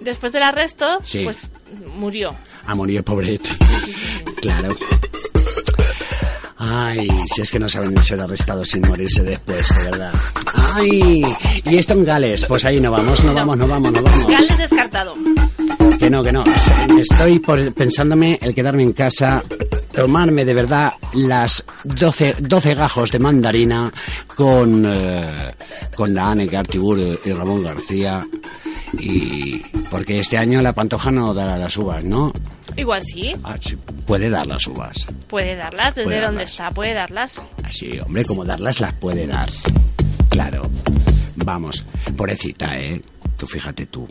Después 0.00 0.32
del 0.32 0.42
arresto, 0.42 1.00
Sí. 1.04 1.24
pues 1.24 1.50
murió. 1.96 2.34
A 2.66 2.74
morir, 2.74 3.02
pobrete. 3.02 3.48
Claro. 4.42 4.68
Ay, 6.68 7.08
si 7.34 7.42
es 7.42 7.50
que 7.50 7.58
no 7.58 7.68
saben 7.68 7.96
ser 8.02 8.20
arrestados 8.20 8.68
sin 8.68 8.82
morirse 8.88 9.22
después, 9.22 9.68
de 9.68 9.90
verdad. 9.90 10.12
Ay, 10.74 11.22
y 11.64 11.76
esto 11.76 11.94
en 11.94 12.04
Gales, 12.04 12.44
pues 12.46 12.64
ahí 12.64 12.80
no 12.80 12.90
vamos, 12.90 13.22
no 13.24 13.32
vamos, 13.34 13.56
no 13.56 13.68
vamos, 13.68 13.92
no 13.92 14.02
vamos. 14.02 14.26
Gales 14.26 14.58
descartado. 14.58 15.14
Que 15.98 16.10
no, 16.10 16.22
que 16.22 16.32
no. 16.32 16.44
Estoy 16.98 17.38
por- 17.38 17.72
pensándome 17.72 18.38
el 18.42 18.54
quedarme 18.54 18.82
en 18.82 18.92
casa, 18.92 19.42
tomarme 19.92 20.44
de 20.44 20.54
verdad 20.54 20.92
las 21.14 21.64
12, 21.84 22.36
12 22.40 22.74
gajos 22.74 23.10
de 23.12 23.18
mandarina 23.18 23.90
con, 24.34 24.84
eh, 24.86 25.54
con 25.94 26.12
la 26.14 26.30
Anne 26.32 26.46
Gartibur 26.46 26.98
y 27.24 27.32
Ramón 27.32 27.62
García. 27.62 28.26
Y 28.98 29.58
porque 29.90 30.18
este 30.20 30.38
año 30.38 30.62
la 30.62 30.72
pantoja 30.72 31.10
no 31.10 31.34
dará 31.34 31.56
las 31.58 31.76
uvas, 31.76 32.02
¿no? 32.04 32.32
Igual 32.76 33.02
sí, 33.04 33.34
Ah, 33.44 33.56
sí, 33.60 33.76
puede 34.06 34.28
dar 34.30 34.46
las 34.46 34.66
uvas. 34.66 35.06
puede 35.28 35.56
darlas. 35.56 35.94
Desde 35.94 36.04
Puede 36.04 36.20
donde 36.20 36.38
darlas. 36.44 36.50
está, 36.52 36.70
puede 36.70 36.94
darlas. 36.94 37.42
Así, 37.62 37.98
hombre, 38.00 38.24
como 38.24 38.44
darlas 38.44 38.80
las 38.80 38.92
puede 38.94 39.26
dar. 39.26 39.48
Claro. 40.28 40.68
Vamos, 41.36 41.84
pobrecita, 42.16 42.78
¿eh? 42.78 43.00
Tú 43.36 43.46
fíjate 43.46 43.84
tú 43.86 44.08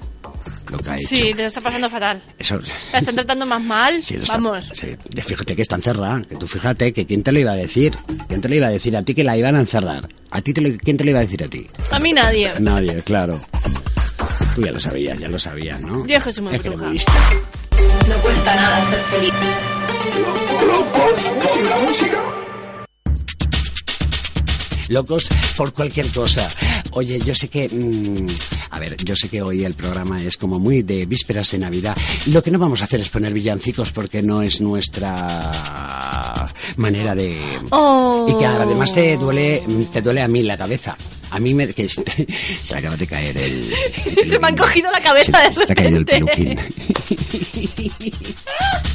lo 0.71 0.77
que 0.77 0.89
ha 0.91 0.95
hecho. 0.97 1.07
Sí, 1.07 1.31
te 1.35 1.41
lo 1.41 1.47
está 1.47 1.59
pasando 1.61 1.89
fatal. 1.89 2.21
Eso, 2.37 2.59
La 2.93 2.99
están 2.99 3.15
tratando 3.15 3.45
más 3.47 3.61
mal. 3.61 4.01
Sí, 4.01 4.15
lo 4.15 4.21
está- 4.23 4.33
Vamos. 4.33 4.69
sí, 4.73 4.95
fíjate 5.21 5.55
que 5.55 5.61
está 5.63 5.75
encerrada, 5.75 6.21
que 6.21 6.35
tú 6.35 6.47
fíjate 6.47 6.93
que 6.93 7.05
quién 7.07 7.23
te 7.23 7.31
lo 7.31 7.39
iba 7.39 7.51
a 7.51 7.55
decir, 7.55 7.95
quién 8.27 8.41
te 8.41 8.49
lo 8.49 8.55
iba 8.55 8.67
a 8.67 8.71
decir 8.71 8.95
a 8.95 9.01
ti 9.03 9.15
que 9.15 9.23
la 9.23 9.35
iban 9.37 9.55
a 9.55 9.59
encerrar, 9.61 10.07
a 10.29 10.41
ti 10.41 10.53
te 10.53 10.61
lo- 10.61 10.77
quién 10.77 10.97
te 10.97 11.03
lo 11.03 11.09
iba 11.09 11.19
a 11.19 11.23
decir 11.23 11.43
a 11.43 11.47
ti, 11.47 11.67
A 11.91 11.97
mí 11.99 12.13
nadie. 12.13 12.51
nadie, 12.59 13.01
claro. 13.01 13.39
Tú 14.55 14.61
ya 14.61 14.71
lo 14.71 14.79
sabías, 14.79 15.19
ya 15.19 15.27
lo 15.27 15.37
sabías, 15.37 15.81
¿no? 15.81 16.05
Yo 16.07 16.15
es 16.17 16.41
muy 16.41 16.55
Es 16.55 16.61
que 16.61 16.67
eres 16.69 16.79
bruja. 16.79 16.85
muy 16.85 16.93
lista. 16.93 17.13
No 18.07 18.15
cuesta 18.21 18.55
nada 18.55 18.83
ser 18.85 18.99
feliz. 19.01 19.33
Locos 20.67 21.51
sin 21.53 21.69
la 21.69 21.77
música. 21.79 22.23
Locos 24.89 25.27
por 25.57 25.73
cualquier 25.73 26.07
cosa. 26.09 26.47
Oye, 26.91 27.19
yo 27.19 27.33
sé 27.35 27.49
que... 27.49 27.67
mm, 27.69 28.27
a 28.71 28.79
ver, 28.79 28.95
yo 29.03 29.15
sé 29.15 29.29
que 29.29 29.41
hoy 29.41 29.63
el 29.65 29.73
programa 29.73 30.21
es 30.21 30.37
como 30.37 30.59
muy 30.59 30.83
de 30.83 31.05
vísperas 31.05 31.51
de 31.51 31.59
Navidad. 31.59 31.95
Lo 32.27 32.41
que 32.43 32.51
no 32.51 32.59
vamos 32.59 32.81
a 32.81 32.85
hacer 32.85 32.99
es 32.99 33.09
poner 33.09 33.33
villancicos 33.33 33.91
porque 33.91 34.21
no 34.21 34.41
es 34.41 34.61
nuestra 34.61 36.47
manera 36.77 37.15
de... 37.15 37.39
Oh. 37.71 38.27
Y 38.29 38.37
que 38.39 38.45
además 38.45 38.93
te 38.93 39.17
duele, 39.17 39.63
te 39.91 40.01
duele 40.01 40.21
a 40.21 40.27
mí 40.27 40.43
la 40.43 40.57
cabeza. 40.57 40.97
A 41.31 41.39
mí 41.39 41.53
me... 41.53 41.73
Que 41.73 41.89
se 41.89 42.03
me 42.71 42.77
acaba 42.79 42.95
de 42.95 43.07
caer 43.07 43.35
el... 43.37 43.71
el 44.17 44.29
Se 44.29 44.39
me 44.39 44.47
han 44.47 44.57
cogido 44.57 44.91
la 44.91 45.01
cabeza 45.01 45.31
Se- 45.41 45.49
de 45.49 45.55
se 45.55 45.65
te 45.65 45.73
ha 45.73 45.75
caído 45.75 45.97
el 45.97 46.05
peluquín. 46.05 46.59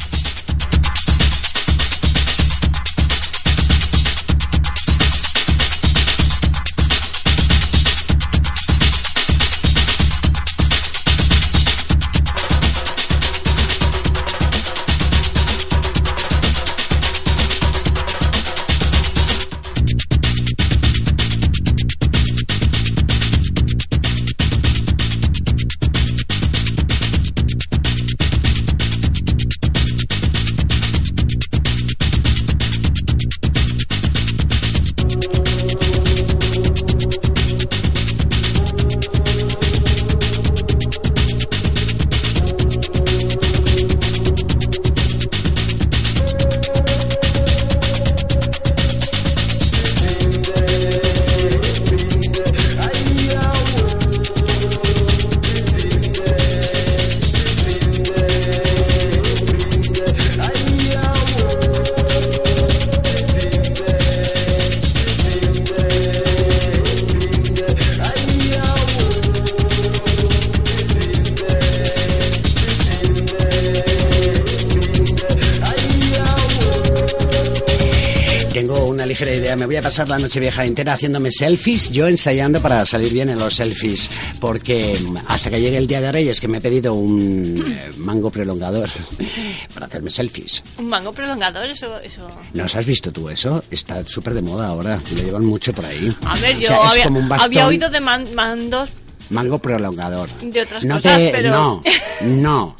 pasar 80.00 80.08
la 80.08 80.18
noche 80.18 80.40
vieja 80.40 80.64
entera 80.64 80.94
haciéndome 80.94 81.30
selfies, 81.30 81.90
yo 81.90 82.06
ensayando 82.08 82.60
para 82.62 82.86
salir 82.86 83.12
bien 83.12 83.28
en 83.28 83.38
los 83.38 83.54
selfies. 83.54 84.08
Porque 84.40 84.98
hasta 85.28 85.50
que 85.50 85.60
llegue 85.60 85.76
el 85.76 85.86
día 85.86 86.00
de 86.00 86.10
Reyes, 86.10 86.40
que 86.40 86.48
me 86.48 86.56
he 86.58 86.60
pedido 86.60 86.94
un 86.94 87.62
eh, 87.66 87.90
mango 87.98 88.30
prolongador 88.30 88.88
para 89.74 89.86
hacerme 89.86 90.10
selfies. 90.10 90.62
Un 90.78 90.88
mango 90.88 91.12
prolongador, 91.12 91.68
eso... 91.68 92.00
eso... 92.00 92.28
¿No 92.54 92.64
has 92.64 92.86
visto 92.86 93.12
tú 93.12 93.28
eso? 93.28 93.62
Está 93.70 94.02
súper 94.06 94.32
de 94.34 94.40
moda 94.42 94.68
ahora. 94.68 94.98
Lo 95.14 95.22
llevan 95.22 95.44
mucho 95.44 95.72
por 95.74 95.84
ahí. 95.84 96.14
A 96.24 96.36
ver, 96.38 96.56
O 96.56 96.60
yo 96.60 96.68
sea, 96.68 96.76
es 96.86 96.90
había, 96.92 97.04
como 97.04 97.18
un 97.20 97.28
bastón. 97.28 97.46
había 97.50 97.66
oído 97.66 97.90
de 97.90 98.00
man- 98.00 98.34
mandos 98.34 98.88
Mango 99.28 99.58
prolongador. 99.58 100.28
de 100.40 100.62
otras 100.62 100.82
No 100.84 100.94
cosas, 100.96 101.18
te- 101.18 101.30
pero... 101.30 101.50
No, 101.50 101.82
no. 102.22 102.76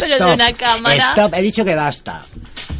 Pero 0.00 0.26
de 0.26 0.34
una 0.34 0.52
cámara. 0.52 0.96
Stop, 0.96 1.32
he 1.34 1.42
dicho 1.42 1.64
que 1.64 1.74
basta. 1.76 2.26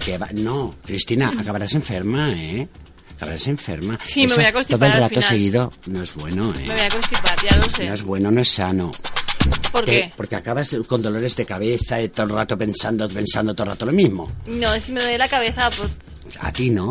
Que 0.04 0.18
va- 0.18 0.28
No, 0.32 0.74
Cristina, 0.84 1.32
acabarás 1.38 1.72
enferma, 1.74 2.32
¿eh? 2.32 2.68
Acabarás 3.24 3.46
enferma. 3.48 3.98
Sí, 4.04 4.26
me 4.26 4.34
voy 4.34 4.44
a 4.44 4.52
constipar 4.52 4.78
Todo 4.78 4.86
el 4.86 4.92
al 4.94 5.00
rato 5.00 5.14
final. 5.14 5.28
seguido 5.30 5.72
no 5.86 6.02
es 6.02 6.14
bueno, 6.14 6.50
¿eh? 6.54 6.64
Me 6.68 6.74
voy 6.74 6.80
a 6.82 6.88
constipar, 6.88 7.34
ya 7.50 7.56
lo 7.56 7.62
sé. 7.62 7.86
No 7.86 7.94
es 7.94 8.02
bueno, 8.02 8.30
no 8.30 8.40
es 8.40 8.50
sano. 8.50 8.92
¿Por 9.72 9.84
qué? 9.84 10.10
Porque 10.16 10.36
acabas 10.36 10.76
con 10.86 11.02
dolores 11.02 11.34
de 11.36 11.44
cabeza 11.46 12.00
y 12.00 12.08
todo 12.10 12.26
el 12.26 12.32
rato 12.32 12.56
pensando, 12.56 13.08
pensando 13.08 13.54
todo 13.54 13.64
el 13.64 13.70
rato 13.72 13.86
lo 13.86 13.92
mismo. 13.92 14.30
No, 14.46 14.78
si 14.80 14.92
me 14.92 15.00
duele 15.00 15.18
la 15.18 15.28
cabeza, 15.28 15.70
pues... 15.70 15.90
A 16.40 16.52
ti 16.52 16.70
no. 16.70 16.90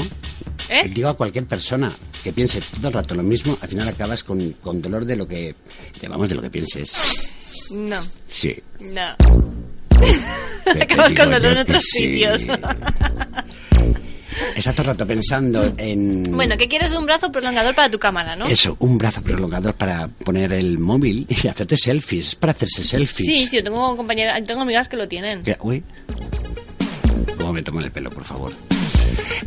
¿Eh? 0.70 0.90
Digo 0.90 1.10
a 1.10 1.18
cualquier 1.18 1.46
persona 1.46 1.92
que 2.24 2.32
piense 2.34 2.62
todo 2.78 2.88
el 2.88 2.94
rato 2.94 3.16
lo 3.16 3.24
mismo, 3.24 3.58
al 3.62 3.68
final 3.70 3.88
acabas 3.88 4.24
con, 4.24 4.52
con 4.54 4.82
dolor 4.82 5.06
de 5.06 5.16
lo 5.16 5.28
que, 5.28 5.56
de, 6.00 6.08
vamos, 6.08 6.30
de 6.30 6.36
lo 6.36 6.42
que 6.42 6.50
pienses. 6.50 7.70
No, 7.72 8.00
Sí. 8.30 8.56
no. 8.80 9.16
Acabas 10.82 11.14
con 11.14 11.32
dolor 11.32 11.46
en 11.54 11.58
otros 11.60 11.82
sí. 11.84 12.00
sitios. 12.00 12.46
Estás 14.56 14.76
todo 14.76 14.84
el 14.84 14.88
rato 14.94 15.08
pensando 15.08 15.74
en... 15.78 16.24
bueno, 16.32 16.56
¿qué 16.58 16.68
quieres 16.68 16.92
un 16.92 17.06
brazo 17.06 17.32
prolongador 17.32 17.74
para 17.76 17.90
tu 17.90 18.00
cámara, 18.00 18.36
no? 18.36 18.48
Eso, 18.48 18.76
un 18.80 18.98
brazo 18.98 19.22
prolongador 19.22 19.74
para 19.74 20.08
poner 20.08 20.54
el 20.54 20.78
móvil 20.80 21.26
y 21.30 21.48
hacerte 21.48 21.78
selfies, 21.78 22.36
para 22.36 22.52
hacerse 22.52 22.84
selfies. 22.84 23.26
Sí, 23.28 23.48
sí, 23.48 23.58
yo 23.58 23.64
tengo 23.64 23.96
compañeras, 23.96 24.42
tengo 24.46 24.62
amigas 24.62 24.88
que 24.88 24.98
lo 24.98 25.08
tienen. 25.08 25.44
Que- 25.44 25.58
Uy, 25.62 25.84
cómo 27.38 27.54
me 27.54 27.64
tomo 27.64 27.80
el 27.82 27.92
pelo, 27.92 28.10
por 28.10 28.24
favor. 28.24 28.54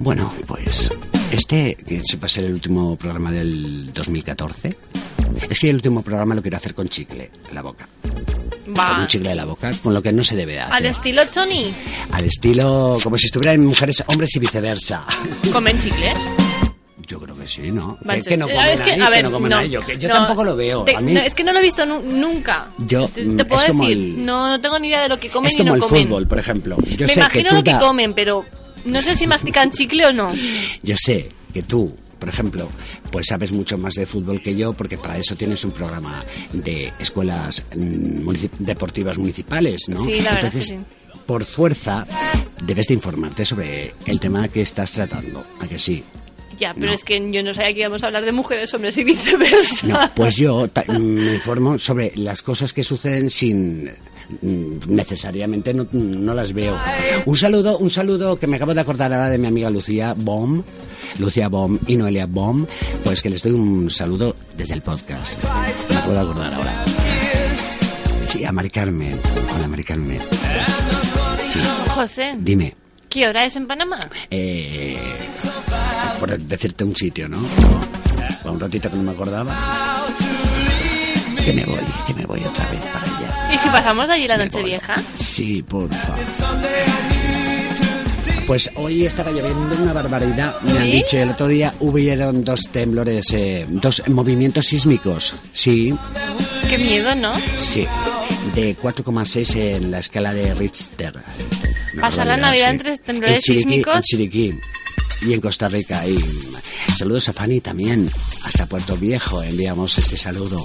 Bueno, 0.01 0.32
pues 0.47 0.90
este 1.31 1.74
que 1.77 2.02
se 2.05 2.16
va 2.16 2.27
a 2.27 2.28
ser 2.28 2.44
el 2.44 2.52
último 2.55 2.97
programa 2.97 3.32
del 3.32 3.93
2014. 3.93 4.77
Es 5.51 5.59
que 5.60 5.70
el 5.70 5.77
último 5.77 6.02
programa 6.02 6.35
lo 6.35 6.43
quiero 6.43 6.56
hacer 6.56 6.74
con 6.74 6.89
chicle 6.89 7.31
en 7.48 7.55
la 7.55 7.62
boca. 7.62 7.89
Con 8.75 9.01
un 9.01 9.07
chicle 9.07 9.31
en 9.31 9.37
la 9.37 9.45
boca, 9.45 9.71
con 9.83 9.95
lo 9.95 10.03
que 10.03 10.13
no 10.13 10.23
se 10.25 10.35
debe 10.37 10.59
hacer. 10.61 10.75
Al 10.75 10.87
estilo 10.87 11.23
Sony, 11.31 11.73
Al 12.13 12.25
estilo, 12.25 12.97
como 13.03 13.17
si 13.19 13.27
estuvieran 13.27 13.65
mujeres, 13.65 14.03
hombres 14.09 14.35
y 14.37 14.39
viceversa. 14.41 15.05
comen 15.53 15.79
chicles. 15.79 16.17
Yo 17.09 17.21
creo 17.21 17.37
que 17.37 17.47
sí, 17.47 17.71
¿no? 17.71 17.97
Que, 17.99 18.21
que 18.23 18.37
no 18.37 18.47
ser- 18.47 18.57
comen 18.57 18.71
es 18.73 18.81
que, 18.81 18.91
ahí, 18.93 19.01
a 19.01 19.05
que 19.05 19.11
ver, 19.11 19.25
no 19.25 19.31
comen 19.31 19.51
no, 19.51 19.57
ahí. 19.59 19.71
Yo, 19.71 19.81
que 19.87 19.97
yo 19.97 20.09
no, 20.09 20.15
tampoco 20.15 20.43
lo 20.43 20.57
veo. 20.57 20.83
te- 20.83 20.97
a 20.97 21.01
mí 21.01 21.13
no, 21.15 21.21
es 21.21 21.35
que 21.37 21.45
no 21.45 21.53
lo 21.53 21.61
he 21.61 21.63
visto 21.63 21.87
nu- 21.87 22.01
nunca. 22.03 22.67
yo, 22.79 23.07
Te, 23.09 23.25
te 23.25 23.45
puedo 23.45 23.63
es 23.63 23.69
como 23.71 23.85
decir, 23.87 23.99
el, 23.99 24.25
no, 24.27 24.61
tengo 24.61 24.77
ni 24.81 24.89
idea 24.89 25.03
de 25.03 25.09
lo 25.11 25.21
que 25.21 25.29
comen 25.29 25.47
es 25.49 25.55
y 25.55 25.59
como 25.59 25.69
no 25.71 25.75
el 25.77 25.81
comen. 25.83 26.03
fútbol, 26.09 26.27
por 26.27 26.39
ejemplo. 26.41 26.77
Yo 26.85 27.07
Me 27.07 27.13
sé 27.15 27.21
imagino 27.21 27.51
que 27.51 27.55
lo 27.55 27.63
que 27.65 27.79
comen, 27.79 28.13
pero 28.15 28.45
no 28.87 29.01
sé 29.03 29.15
si 29.15 29.29
mastican 29.29 29.71
chicle 29.71 30.07
o 30.07 30.13
no. 30.13 30.35
Yo 30.83 30.97
sé 30.99 31.29
que 31.55 31.63
tú, 31.63 31.95
por 32.19 32.29
ejemplo, 32.29 32.69
pues 33.11 33.27
sabes 33.27 33.53
mucho 33.53 33.77
más 33.79 33.95
de 33.95 34.07
fútbol 34.07 34.41
que 34.43 34.57
yo 34.57 34.73
porque 34.73 34.99
para 34.99 35.19
eso 35.19 35.37
tienes 35.37 35.65
un 35.65 35.71
programa 35.73 36.25
de 36.53 36.93
escuelas 36.99 37.65
mm, 37.77 38.29
deportivas 38.59 39.19
municipales, 39.19 39.83
¿no? 39.89 40.05
Sí, 40.05 40.21
la 40.21 40.33
verdad 40.35 40.35
Entonces, 40.45 40.71
que 40.73 40.77
sí. 40.79 40.85
por 41.27 41.45
fuerza, 41.45 42.07
debes 42.65 42.87
de 42.89 42.95
informarte 42.95 43.45
sobre 43.45 43.93
el 44.07 44.19
tema 44.21 44.49
que 44.49 44.63
estás 44.63 44.93
tratando, 44.93 45.45
¿a 45.61 45.67
que 45.67 45.79
sí? 45.79 46.03
Ya, 46.59 46.73
pero 46.73 46.87
No. 46.87 46.93
es 46.95 47.05
que 47.05 47.31
yo 47.33 47.43
no 47.43 47.53
sabía 47.53 47.75
que 47.75 47.81
íbamos 47.81 48.03
a 48.03 48.07
hablar 48.07 48.25
de 48.25 48.33
mujeres, 48.33 48.73
hombres 48.73 48.97
y 48.97 49.05
viceversa. 49.05 49.87
No, 49.87 50.01
pues 50.15 50.37
yo 50.37 50.67
ta- 50.69 50.85
me 50.89 51.35
informo 51.35 51.79
sobre 51.79 52.13
las 52.17 52.41
cosas 52.41 52.73
que 52.73 52.83
suceden 52.83 53.29
sin 53.29 53.91
mm, 54.41 54.79
necesariamente 54.89 55.75
no, 55.75 55.87
no 55.93 56.33
las 56.33 56.55
veo. 56.55 56.75
Un 57.27 57.37
saludo, 57.37 57.77
un 57.77 57.91
saludo 57.91 58.39
que 58.39 58.47
me 58.47 58.57
acabo 58.57 58.73
de 58.73 58.81
acordar 58.81 59.13
ahora 59.13 59.29
de 59.29 59.37
mi 59.37 59.49
amiga 59.49 59.69
Lucía 59.69 60.15
Bom, 60.17 60.63
Lucía 61.19 61.49
Bom 61.49 61.78
y 61.87 61.97
Noelia 61.97 62.27
Bom, 62.27 62.66
pues 63.05 63.23
que 63.23 63.31
les 63.31 63.43
doy 63.43 63.53
un 63.53 63.91
saludo 63.91 64.37
desde 64.57 64.74
el 64.74 64.83
podcast. 64.83 65.43
Me 65.89 66.12
de 66.12 66.19
acordar 66.19 66.55
ahora. 66.55 66.85
Sí, 68.27 68.45
a 68.45 68.53
Mari 68.53 68.70
Carmen. 68.70 69.19
Hola, 69.57 69.69
Mari 69.69 69.85
Carmen. 69.85 70.20
Sí, 71.53 71.61
José, 71.95 72.35
dime. 72.39 72.74
¿qué 73.09 73.27
hora 73.27 73.47
es 73.47 73.57
en 73.57 73.66
Panamá? 73.66 73.99
Eh, 74.31 74.99
por 76.20 76.39
decirte 76.39 76.85
un 76.85 76.95
sitio, 76.95 77.28
¿no? 77.28 77.39
Para 78.43 78.51
un 78.53 78.61
ratito 78.61 78.91
que 78.91 78.97
no 78.97 79.03
me 79.05 79.12
acordaba. 79.12 79.57
Que 81.43 81.53
me 81.53 81.65
voy, 81.65 81.78
que 82.07 82.15
me 82.15 82.27
voy 82.27 82.41
otra 82.45 82.69
vez 82.70 82.81
para 82.81 83.03
allá. 83.05 83.55
¿Y 83.55 83.59
si 83.59 83.69
pasamos 83.70 84.09
de 84.09 84.15
allí 84.15 84.28
la 84.28 84.37
noche 84.37 84.62
vieja? 84.62 84.97
Sí, 85.16 85.62
por 85.62 85.89
favor. 85.95 87.26
Pues 88.47 88.70
hoy 88.77 89.05
estaba 89.05 89.31
lloviendo 89.32 89.77
una 89.82 89.93
barbaridad. 89.93 90.60
Me 90.62 90.78
han 90.78 90.90
dicho 90.90 91.18
el 91.18 91.31
otro 91.31 91.48
día 91.48 91.74
hubieron 91.81 92.44
dos 92.44 92.60
temblores, 92.70 93.27
eh, 93.32 93.66
dos 93.68 94.02
movimientos 94.06 94.66
sísmicos. 94.66 95.35
Sí, 95.52 95.93
Qué 96.68 96.78
miedo, 96.78 97.14
¿no? 97.16 97.32
sí. 97.59 97.86
De 98.55 98.77
4,6 98.77 99.56
en 99.56 99.90
la 99.90 99.98
escala 99.98 100.32
de 100.32 100.55
Richter. 100.55 101.14
Una 101.94 102.02
Pasar 102.02 102.27
la 102.28 102.36
Navidad 102.36 102.68
sí. 102.68 102.77
entre 102.77 102.98
temblores 102.98 103.36
En 103.36 103.40
Chiriquí- 103.55 103.59
sísmicos. 103.59 103.97
En 103.97 104.02
Chiriquí 104.02 104.55
y 105.23 105.32
en 105.32 105.40
Costa 105.40 105.68
Rica. 105.68 106.06
Y 106.06 106.16
saludos 106.97 107.28
a 107.28 107.32
Fanny 107.32 107.60
también. 107.60 108.09
Hasta 108.44 108.66
Puerto 108.66 108.97
Viejo 108.97 109.43
enviamos 109.43 109.98
este 109.98 110.16
saludo. 110.16 110.64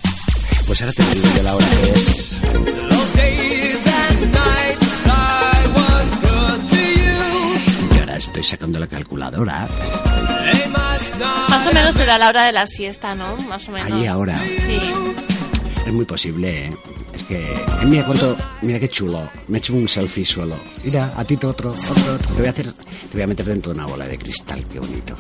Pues 0.68 0.82
ahora 0.82 0.94
te 0.94 1.04
digo 1.16 1.28
yo 1.36 1.44
la 1.44 1.56
hora 1.56 1.66
que 1.82 1.90
es. 2.00 2.32
Estoy 8.42 8.58
sacando 8.58 8.80
la 8.80 8.88
calculadora. 8.88 9.68
Más 11.50 11.68
o 11.68 11.74
menos 11.74 11.96
será 11.96 12.18
la 12.18 12.30
hora 12.30 12.46
de 12.46 12.52
la 12.52 12.66
siesta, 12.66 13.14
¿no? 13.14 13.38
Más 13.48 13.68
o 13.70 13.72
menos. 13.72 13.92
Ahí 13.92 14.08
ahora. 14.08 14.38
Sí. 14.66 14.80
Es 15.86 15.94
muy 15.94 16.06
posible, 16.06 16.68
¿eh? 16.68 16.74
Es 17.14 17.24
que, 17.24 17.36
eh, 17.36 17.66
mira 17.86 18.06
cuánto, 18.06 18.36
mira 18.62 18.80
qué 18.80 18.90
chulo. 18.90 19.30
Me 19.48 19.58
he 19.58 19.60
hecho 19.60 19.74
un 19.74 19.88
selfie 19.88 20.26
solo. 20.26 20.58
Mira, 20.84 21.14
a 21.16 21.24
ti 21.24 21.36
otro, 21.36 21.72
otro, 21.72 21.72
otro. 21.72 22.18
Te 22.18 22.34
voy 22.34 22.48
a 22.48 22.50
hacer, 22.50 22.74
te 22.74 23.14
voy 23.14 23.22
a 23.22 23.28
meter 23.28 23.46
dentro 23.46 23.74
de 23.74 23.80
una 23.80 23.88
bola 23.88 24.08
de 24.08 24.18
cristal, 24.18 24.66
qué 24.72 24.80
bonito. 24.80 25.16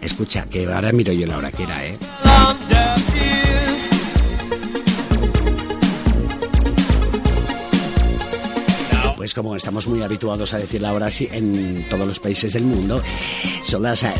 Escucha, 0.00 0.46
que 0.46 0.66
ahora 0.66 0.90
miro 0.92 1.12
yo 1.12 1.26
la 1.26 1.38
hora 1.38 1.52
que 1.52 1.62
era, 1.62 1.86
¿eh? 1.86 1.98
Pues 9.24 9.32
como 9.32 9.56
estamos 9.56 9.86
muy 9.86 10.02
habituados 10.02 10.52
a 10.52 10.58
decir 10.58 10.82
la 10.82 10.92
hora 10.92 11.06
así 11.06 11.26
en 11.32 11.86
todos 11.88 12.06
los 12.06 12.20
países 12.20 12.52
del 12.52 12.64
mundo, 12.64 13.02
son 13.64 13.84
las 13.84 14.02
eh, 14.02 14.12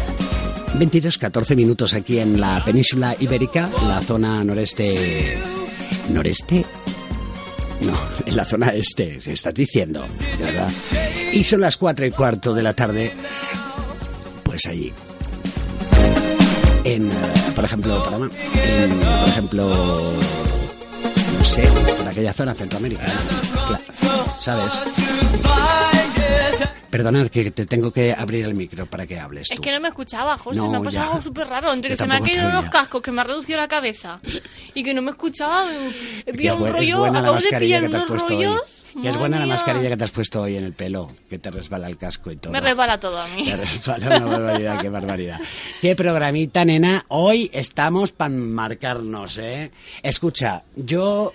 22, 0.78 1.18
14 1.18 1.55
minutos 1.55 1.93
aquí 1.93 2.20
en 2.20 2.40
la 2.40 2.64
península 2.64 3.14
ibérica, 3.20 3.68
la 3.86 4.01
zona 4.01 4.43
noreste. 4.43 5.36
¿Noreste? 6.09 6.64
No, 7.82 7.93
en 8.24 8.35
la 8.35 8.47
zona 8.47 8.68
este, 8.68 9.18
¿qué 9.22 9.32
estás 9.32 9.52
diciendo? 9.52 10.06
¿De 10.39 10.47
verdad? 10.47 10.72
Y 11.35 11.44
son 11.44 11.60
las 11.60 11.76
4 11.76 12.06
y 12.06 12.10
cuarto 12.10 12.55
de 12.55 12.62
la 12.62 12.72
tarde, 12.72 13.12
pues 14.43 14.64
allí. 14.64 14.90
En, 16.82 17.09
eh, 17.09 17.14
por 17.55 17.66
ejemplo, 17.66 18.02
Panamá. 18.02 18.31
En, 18.55 18.90
por 18.90 19.28
ejemplo, 19.28 20.12
no 21.39 21.44
sé, 21.44 21.68
por 21.98 22.09
aquella 22.09 22.32
zona, 22.32 22.55
Centroamérica. 22.55 23.05
Claro, 23.66 24.35
¿sabes? 24.41 24.81
Perdonad 26.91 27.27
que 27.27 27.51
te 27.51 27.66
tengo 27.66 27.91
que 27.93 28.12
abrir 28.12 28.45
el 28.45 28.55
micro 28.55 28.86
para 28.86 29.05
que 29.05 29.19
hables 29.19 29.51
Es 29.51 29.59
que 29.59 29.73
no 29.73 29.81
me 29.81 29.89
escuchaba, 29.89 30.39
José. 30.39 30.61
No, 30.61 30.70
me 30.70 30.77
ha 30.77 30.81
pasado 30.81 31.05
ya. 31.07 31.11
algo 31.11 31.23
súper 31.23 31.49
raro. 31.49 31.73
Entre 31.73 31.91
Yo 31.91 31.95
que 31.97 32.03
se 32.03 32.07
me 32.07 32.15
han 32.15 32.23
caído 32.23 32.51
los 32.53 32.66
cascos, 32.70 33.03
que 33.03 33.11
me 33.11 33.20
ha 33.20 33.24
reducido 33.24 33.59
la 33.59 33.66
cabeza. 33.66 34.20
Y 34.74 34.85
que 34.85 34.95
no 34.95 35.03
me 35.03 35.11
escuchaba. 35.11 35.70
He 36.24 36.32
pillado 36.32 36.59
un 36.59 36.62
bu- 36.62 36.66
es 36.69 36.73
rollo. 36.73 37.05
Acabo 37.07 37.36
de 37.39 37.59
pillar 37.59 37.85
unos 37.85 38.09
rollos. 38.09 38.85
Que 39.03 39.09
es 39.09 39.16
buena 39.19 39.41
la 39.41 39.47
mascarilla 39.47 39.89
que 39.89 39.97
te 39.97 40.05
has 40.05 40.12
puesto 40.12 40.43
hoy 40.43 40.57
en 40.57 40.65
el 40.66 40.73
pelo, 40.73 41.11
que 41.28 41.41
te 41.41 41.51
resbala 41.51 41.89
el 41.89 41.97
casco 41.97 42.31
y 42.31 42.36
todo. 42.36 42.53
Me 42.53 42.61
resbala 42.61 43.01
todo 43.01 43.20
a 43.20 43.27
mí. 43.27 43.45
Te 43.45 43.57
resbala 43.57 44.07
una 44.19 44.27
barbaridad, 44.27 44.81
qué 44.81 44.89
barbaridad. 44.89 45.41
Qué 45.81 45.97
programita, 45.97 46.65
nena. 46.65 47.05
Hoy 47.09 47.51
estamos 47.53 48.12
para 48.12 48.31
marcarnos, 48.32 49.36
¿eh? 49.39 49.73
Escucha, 50.01 50.62
yo 50.77 51.32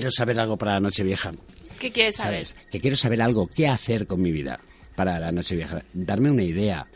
quiero 0.00 0.10
saber 0.10 0.38
algo 0.40 0.56
para 0.56 0.72
la 0.74 0.80
Nochevieja. 0.80 1.32
¿Qué 1.78 1.90
quieres 1.92 2.16
saber? 2.16 2.46
¿Sabes? 2.46 2.68
Que 2.70 2.80
quiero 2.80 2.96
saber 2.96 3.20
algo, 3.22 3.46
qué 3.48 3.68
hacer 3.68 4.06
con 4.06 4.20
mi 4.22 4.30
vida 4.32 4.58
para 4.94 5.18
la 5.18 5.32
Nochevieja. 5.32 5.82
Darme 5.92 6.30
una 6.30 6.42
idea. 6.42 6.86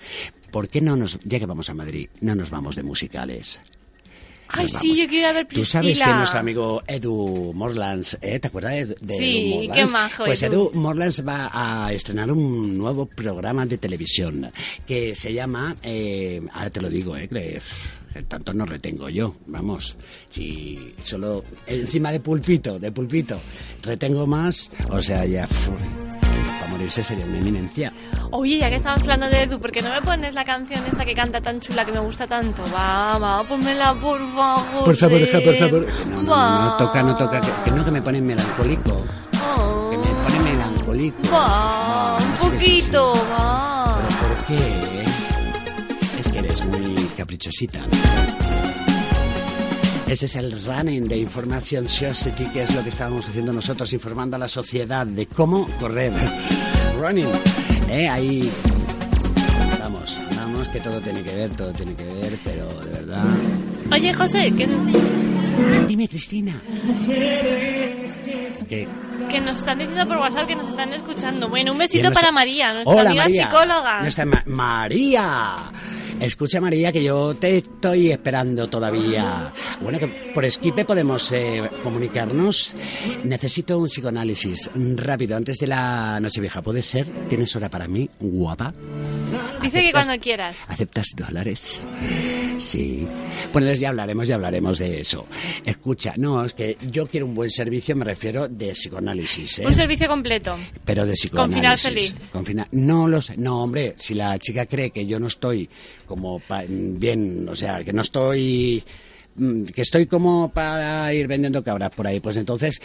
¿Por 0.50 0.68
qué 0.68 0.80
no 0.80 0.96
nos, 0.96 1.18
ya 1.24 1.38
que 1.38 1.46
vamos 1.46 1.70
a 1.70 1.74
Madrid, 1.74 2.08
no 2.20 2.34
nos 2.34 2.50
vamos 2.50 2.76
de 2.76 2.82
musicales? 2.82 3.60
Ay, 4.52 4.64
Nos 4.64 4.72
sí, 4.72 4.88
vamos. 4.88 4.98
yo 4.98 5.06
quiero 5.08 5.14
ir 5.14 5.24
a 5.26 5.32
ver 5.32 5.46
Tú 5.46 5.64
sabes 5.64 5.86
Priscila. 5.86 6.06
que 6.06 6.14
nuestro 6.14 6.40
amigo 6.40 6.82
Edu 6.86 7.52
Morlands, 7.54 8.18
¿eh? 8.20 8.40
¿te 8.40 8.48
acuerdas 8.48 8.72
de, 8.72 8.84
de 9.00 9.16
Sí, 9.18 9.38
Edu 9.46 9.60
qué 9.60 9.66
Morlands? 9.68 9.92
majo, 9.92 10.24
Pues 10.24 10.42
Edu. 10.42 10.52
Edu 10.70 10.80
Morlands 10.80 11.24
va 11.28 11.50
a 11.86 11.92
estrenar 11.92 12.32
un 12.32 12.76
nuevo 12.76 13.06
programa 13.06 13.64
de 13.64 13.78
televisión 13.78 14.50
que 14.86 15.14
se 15.14 15.32
llama, 15.32 15.76
eh, 15.84 16.42
ahora 16.52 16.70
te 16.70 16.80
lo 16.80 16.90
digo, 16.90 17.16
¿eh? 17.16 17.28
que 17.28 17.56
eh, 17.58 17.60
tanto 18.28 18.52
no 18.52 18.66
retengo 18.66 19.08
yo, 19.08 19.36
vamos, 19.46 19.96
si 20.30 20.92
solo 21.02 21.44
encima 21.66 22.10
de 22.12 22.20
pulpito, 22.20 22.78
de 22.78 22.90
pulpito, 22.92 23.40
retengo 23.82 24.26
más, 24.26 24.70
o 24.90 25.00
sea, 25.00 25.24
ya, 25.24 25.46
fu, 25.46 25.72
para 26.58 26.70
morirse 26.70 27.02
sería 27.02 27.24
una 27.24 27.38
eminencia. 27.38 27.92
Oye, 28.32 28.58
ya 28.58 28.68
que 28.68 28.76
estamos 28.76 29.00
hablando 29.02 29.28
de 29.28 29.42
Edu, 29.42 29.58
¿por 29.60 29.72
qué 29.72 29.82
no 29.82 29.90
me 29.90 30.02
pones 30.02 30.34
la 30.34 30.44
canción 30.44 30.84
esta 30.86 31.04
que 31.04 31.14
canta 31.14 31.40
tan 31.40 31.60
chula 31.60 31.84
que 31.84 31.92
me 31.92 32.00
gusta 32.00 32.26
tanto? 32.26 32.62
Va, 32.74 33.18
va, 33.18 33.42
pónmela, 33.44 33.94
por 33.94 34.20
favor. 34.34 34.84
Por 34.84 34.96
favor, 34.96 35.20
hija, 35.20 35.40
por 35.40 35.54
favor. 35.56 35.86
No, 36.08 36.22
no, 36.22 36.64
no 36.64 36.76
toca, 36.76 37.02
no 37.02 37.16
toca, 37.16 37.40
que, 37.40 37.48
que 37.64 37.70
no 37.76 37.84
que 37.84 37.90
me 37.90 38.02
ponen 38.02 38.24
melancólico. 38.26 39.04
Que 39.90 39.98
me 39.98 40.06
pone 40.06 40.50
melancólico. 40.50 41.18
Va, 41.32 42.18
un 42.18 42.50
poquito, 42.50 43.12
va. 43.32 43.98
¿Pero 44.08 44.18
por 44.20 44.44
qué? 44.46 44.89
Caprichosita. 47.20 47.80
Ese 50.08 50.24
es 50.24 50.36
el 50.36 50.64
running 50.64 51.06
de 51.06 51.18
Information 51.18 51.86
Society, 51.86 52.44
que 52.46 52.62
es 52.62 52.74
lo 52.74 52.82
que 52.82 52.88
estábamos 52.88 53.28
haciendo 53.28 53.52
nosotros, 53.52 53.92
informando 53.92 54.36
a 54.36 54.38
la 54.38 54.48
sociedad 54.48 55.06
de 55.06 55.26
cómo 55.26 55.68
correr. 55.78 56.12
running. 56.98 57.28
¿Eh? 57.90 58.08
Ahí. 58.08 58.50
Vamos, 59.80 60.18
vamos, 60.34 60.66
que 60.68 60.80
todo 60.80 60.98
tiene 61.00 61.22
que 61.22 61.34
ver, 61.36 61.50
todo 61.54 61.72
tiene 61.72 61.94
que 61.94 62.04
ver, 62.04 62.38
pero 62.42 62.68
de 62.80 62.90
verdad. 62.90 63.24
Oye, 63.92 64.14
José, 64.14 64.50
que, 64.56 64.66
Dime, 65.86 66.08
Cristina. 66.08 66.60
¿Qué? 68.66 68.88
que 69.28 69.40
nos 69.40 69.58
están 69.58 69.78
diciendo 69.78 70.08
por 70.08 70.16
WhatsApp 70.16 70.46
que 70.48 70.56
nos 70.56 70.68
están 70.70 70.92
escuchando. 70.94 71.48
Bueno, 71.50 71.72
un 71.72 71.78
besito 71.78 72.00
¿Quién 72.00 72.12
nos- 72.12 72.18
para 72.20 72.32
María, 72.32 72.72
nuestra 72.72 72.94
Hola, 72.94 73.10
amiga 73.10 73.24
María. 73.24 73.44
psicóloga. 73.46 74.00
Nuestra 74.02 74.24
Ma- 74.24 74.42
María. 74.46 75.56
Escucha, 76.20 76.60
María, 76.60 76.92
que 76.92 77.02
yo 77.02 77.34
te 77.34 77.58
estoy 77.58 78.10
esperando 78.12 78.68
todavía. 78.68 79.52
Bueno, 79.80 79.98
que 79.98 80.06
por 80.34 80.48
Skype 80.48 80.84
podemos 80.84 81.32
eh, 81.32 81.62
comunicarnos. 81.82 82.74
Necesito 83.24 83.78
un 83.78 83.86
psicoanálisis 83.86 84.70
rápido 84.96 85.36
antes 85.36 85.56
de 85.58 85.66
la 85.66 86.20
Nochevieja. 86.20 86.60
¿Puede 86.60 86.82
ser? 86.82 87.08
¿Tienes 87.28 87.56
hora 87.56 87.70
para 87.70 87.88
mí, 87.88 88.08
guapa? 88.20 88.74
Dice 89.62 89.82
que 89.82 89.92
cuando 89.92 90.18
quieras. 90.18 90.56
¿Aceptas 90.68 91.06
dólares? 91.16 91.80
Sí. 92.58 93.06
Bueno, 93.52 93.72
ya 93.72 93.88
hablaremos, 93.88 94.26
ya 94.28 94.34
hablaremos 94.34 94.78
de 94.78 95.00
eso. 95.00 95.26
Escucha, 95.64 96.14
no, 96.16 96.44
es 96.44 96.52
que 96.52 96.76
yo 96.90 97.06
quiero 97.06 97.26
un 97.26 97.34
buen 97.34 97.50
servicio, 97.50 97.96
me 97.96 98.04
refiero 98.04 98.48
de 98.48 98.72
psicoanálisis, 98.72 99.60
¿eh? 99.60 99.66
Un 99.66 99.74
servicio 99.74 100.08
completo. 100.08 100.56
Pero 100.84 101.02
de 101.06 101.12
Con 101.32 101.50
psicoanálisis. 101.50 101.60
final 101.60 101.78
feliz. 101.78 102.14
Con 102.32 102.44
final- 102.44 102.68
No 102.72 103.08
lo 103.08 103.22
sé. 103.22 103.36
No, 103.36 103.62
hombre, 103.62 103.94
si 103.96 104.14
la 104.14 104.38
chica 104.38 104.66
cree 104.66 104.90
que 104.90 105.06
yo 105.06 105.18
no 105.18 105.28
estoy 105.28 105.68
como 106.06 106.38
pa- 106.40 106.64
bien, 106.68 107.48
o 107.48 107.54
sea, 107.54 107.82
que 107.84 107.92
no 107.92 108.02
estoy 108.02 108.82
mm, 109.36 109.64
que 109.66 109.82
estoy 109.82 110.06
como 110.06 110.50
para 110.52 111.12
ir 111.14 111.26
vendiendo 111.28 111.62
cabras 111.64 111.90
por 111.92 112.06
ahí, 112.06 112.20
pues 112.20 112.36
entonces 112.36 112.80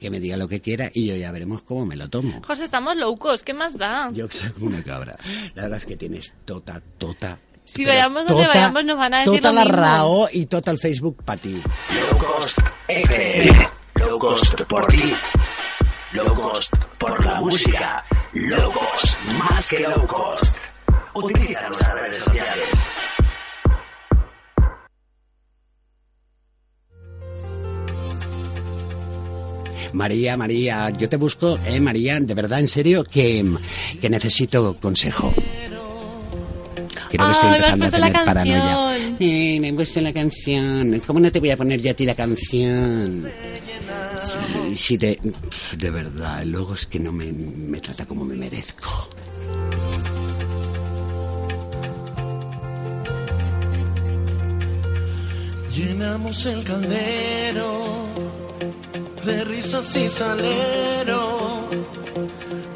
que 0.00 0.10
me 0.10 0.20
diga 0.20 0.36
lo 0.36 0.48
que 0.48 0.60
quiera 0.60 0.90
y 0.94 1.06
yo 1.08 1.16
ya 1.16 1.30
veremos 1.32 1.62
cómo 1.62 1.84
me 1.86 1.96
lo 1.96 2.08
tomo. 2.08 2.40
José, 2.46 2.64
estamos 2.66 2.96
locos, 2.96 3.42
¿qué 3.42 3.52
más 3.54 3.76
da? 3.76 4.10
Yo 4.12 4.28
soy 4.30 4.50
como 4.50 4.66
una 4.66 4.82
cabra. 4.82 5.16
La 5.54 5.62
verdad 5.62 5.78
es 5.78 5.86
que 5.86 5.96
tienes 5.96 6.34
tota, 6.44 6.80
tota. 6.98 7.38
Si 7.64 7.84
pero 7.84 7.96
vayamos 7.96 8.26
donde 8.26 8.44
tota- 8.44 8.54
vayamos 8.54 8.84
nos 8.84 8.96
van 8.98 9.14
a 9.14 9.18
decir 9.18 9.34
Tota 9.34 9.48
lo 9.48 9.54
la 9.56 9.64
mismo. 9.64 9.76
RAO 9.78 10.28
y 10.32 10.46
tota 10.46 10.70
el 10.70 10.78
Facebook 10.78 11.22
para 11.24 11.40
ti. 11.40 11.62
Low 11.90 12.18
Cost 12.18 12.58
FM. 12.88 13.68
Low 13.96 14.18
Cost 14.18 14.54
por 14.68 14.86
ti. 14.86 15.12
Low 16.12 16.34
Cost 16.34 16.72
por 16.98 17.22
la 17.24 17.40
música. 17.40 18.04
Low 18.32 18.72
Cost 18.72 19.18
más 19.26 19.68
que 19.68 19.80
Low 19.80 20.06
Cost. 20.06 20.58
Utiliza 21.14 21.60
nuestras 21.66 21.92
redes 22.00 22.16
sociales. 22.16 22.88
María, 29.92 30.36
María, 30.36 30.90
yo 30.90 31.08
te 31.08 31.16
busco, 31.16 31.58
eh, 31.64 31.80
María, 31.80 32.18
de 32.20 32.34
verdad, 32.34 32.60
en 32.60 32.68
serio, 32.68 33.04
que, 33.04 33.44
que 34.00 34.10
necesito 34.10 34.76
consejo. 34.80 35.32
Creo 37.10 37.26
que 37.26 37.32
estoy 37.32 37.48
Ay, 37.50 37.60
me 37.60 37.66
has 37.66 37.72
empezando 37.72 38.06
a 38.06 38.10
tener 38.10 38.24
paranoia. 38.24 38.96
Eh, 39.18 39.58
me 39.60 39.68
he 39.68 39.72
puesto 39.72 40.00
la 40.00 40.12
canción. 40.12 41.00
¿Cómo 41.06 41.20
no 41.20 41.32
te 41.32 41.40
voy 41.40 41.50
a 41.50 41.56
poner 41.56 41.80
yo 41.80 41.90
a 41.90 41.94
ti 41.94 42.04
la 42.04 42.14
canción? 42.14 43.30
Sí, 44.24 44.76
sí, 44.76 44.96
de, 44.98 45.18
de 45.76 45.90
verdad. 45.90 46.44
Luego 46.44 46.74
es 46.74 46.86
que 46.86 46.98
no 46.98 47.10
me, 47.12 47.32
me 47.32 47.80
trata 47.80 48.04
como 48.04 48.24
me 48.24 48.34
merezco. 48.34 49.08
Llenamos 55.74 56.44
el 56.46 56.64
caldero 56.64 58.08
de 59.28 59.44
risas 59.44 59.94
y 59.96 60.08
salero. 60.08 61.68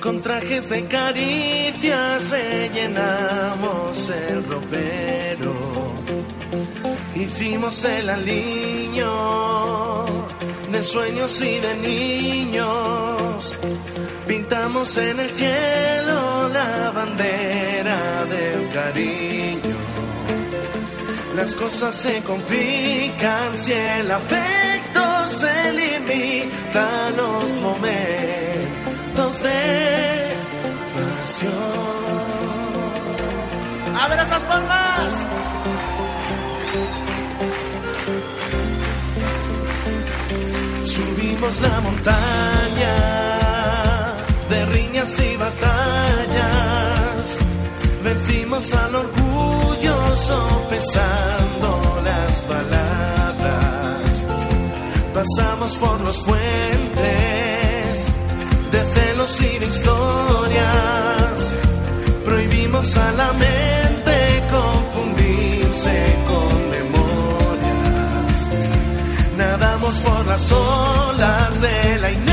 Con 0.03 0.21
trajes 0.21 0.69
de 0.69 0.87
caricias 0.87 2.31
rellenamos 2.31 4.11
el 4.11 4.45
ropero. 4.45 5.55
Hicimos 7.15 7.85
el 7.85 8.11
aliño 8.11 9.13
de 10.71 10.83
sueños 10.83 11.41
y 11.41 11.59
de 11.67 11.75
niños. 11.91 13.59
Pintamos 14.27 14.97
en 14.99 15.21
el 15.21 15.31
cielo 15.31 16.49
la 16.49 16.91
bandera 16.95 18.25
del 18.27 18.69
cariño. 18.71 19.72
Las 21.37 21.57
cosas 21.57 21.95
se 21.95 22.23
complican 22.23 23.57
si 23.57 23.73
el 23.73 24.11
afecto 24.11 25.27
se 25.31 25.73
limita 25.73 27.07
a 27.07 27.11
los 27.11 27.59
momentos 27.59 29.43
de 29.43 30.35
pasión. 30.95 31.53
¡A 33.99 34.09
ver 34.09 34.19
esas 34.21 34.43
palmas! 34.43 35.27
Subimos 40.85 41.61
la 41.63 41.81
montaña 41.81 42.95
de 44.51 44.67
riñas 44.67 45.19
y 45.21 45.37
batallas. 45.37 46.39
Vencimos 48.05 48.75
al 48.75 48.95
orgullo 48.97 49.22
sopesando 50.17 52.01
las 52.05 52.43
palabras. 52.43 54.29
Pasamos 55.15 55.77
por 55.79 56.01
los 56.01 56.19
puentes 56.21 58.07
de 58.73 58.85
celos 58.95 59.41
y 59.43 59.59
de 59.59 59.67
historias. 59.67 61.53
Prohibimos 62.25 62.97
a 62.97 63.13
la 63.13 63.33
mente 63.33 64.43
confundirse 64.51 66.17
con 66.27 66.71
memorias. 66.71 68.49
Nadamos 69.37 69.95
por 69.99 70.27
las 70.27 70.53
olas 70.53 71.61
de 71.61 71.99
la 71.99 72.11
inercia 72.11 72.32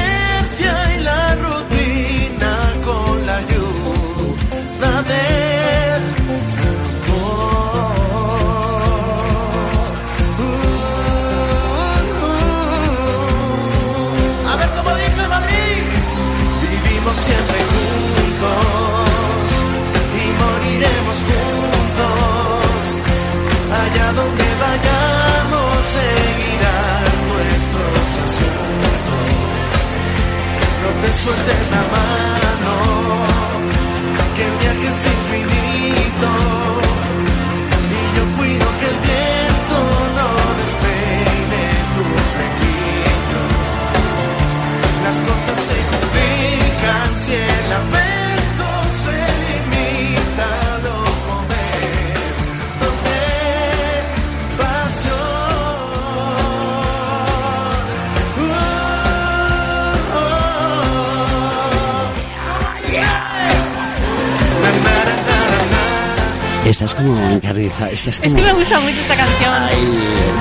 Es 68.07 68.19
como... 68.19 68.35
que 68.35 68.41
me 68.43 68.53
gusta 68.53 68.79
mucho 68.79 68.99
esta 69.01 69.15
canción. 69.15 69.53
Ay, 69.53 69.75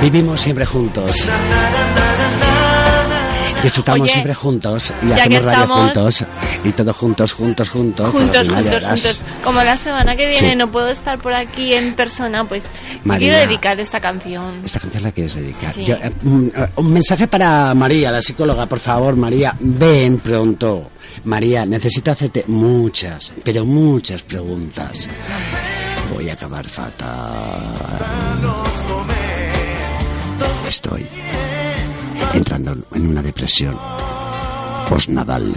vivimos 0.02 0.40
siempre 0.40 0.64
juntos. 0.64 1.24
Disfrutamos 3.62 4.02
Oye, 4.02 4.12
siempre 4.12 4.34
juntos 4.34 4.92
y 5.02 5.10
hacemos 5.12 5.44
radio 5.44 5.66
juntos 5.66 6.24
y 6.62 6.70
todos 6.70 6.96
juntos, 6.96 7.32
juntos, 7.32 7.68
juntos. 7.68 8.10
Juntos, 8.10 8.48
juntos, 8.48 8.84
juntos. 8.84 9.20
Como 9.42 9.62
la 9.64 9.76
semana 9.76 10.14
que 10.14 10.28
viene 10.28 10.50
Sí. 10.50 10.56
no 10.56 10.70
puedo 10.70 10.88
estar 10.88 11.18
por 11.18 11.32
aquí 11.34 11.74
en 11.74 11.94
persona, 11.94 12.44
pues 12.44 12.62
María. 13.02 13.30
quiero 13.32 13.46
dedicar 13.48 13.80
esta 13.80 13.98
canción. 13.98 14.62
Esta 14.64 14.78
canción 14.78 15.02
la 15.02 15.10
quieres 15.10 15.34
dedicar. 15.34 15.74
Sí. 15.74 15.84
Yo, 15.84 15.96
eh, 15.96 16.10
mm, 16.22 16.46
eh, 16.54 16.68
un 16.76 16.92
mensaje 16.92 17.26
para 17.26 17.74
María, 17.74 18.12
la 18.12 18.22
psicóloga, 18.22 18.66
por 18.66 18.78
favor, 18.78 19.16
María, 19.16 19.56
ven 19.58 20.18
pronto. 20.20 20.90
María, 21.24 21.66
necesito 21.66 22.12
hacerte 22.12 22.44
muchas, 22.46 23.32
pero 23.42 23.64
muchas 23.64 24.22
preguntas. 24.22 25.08
Acabar 26.30 26.64
fatal. 26.66 27.74
Estoy 30.68 31.06
entrando 32.34 32.76
en 32.94 33.08
una 33.08 33.22
depresión 33.22 33.78
postnadal. 34.88 35.52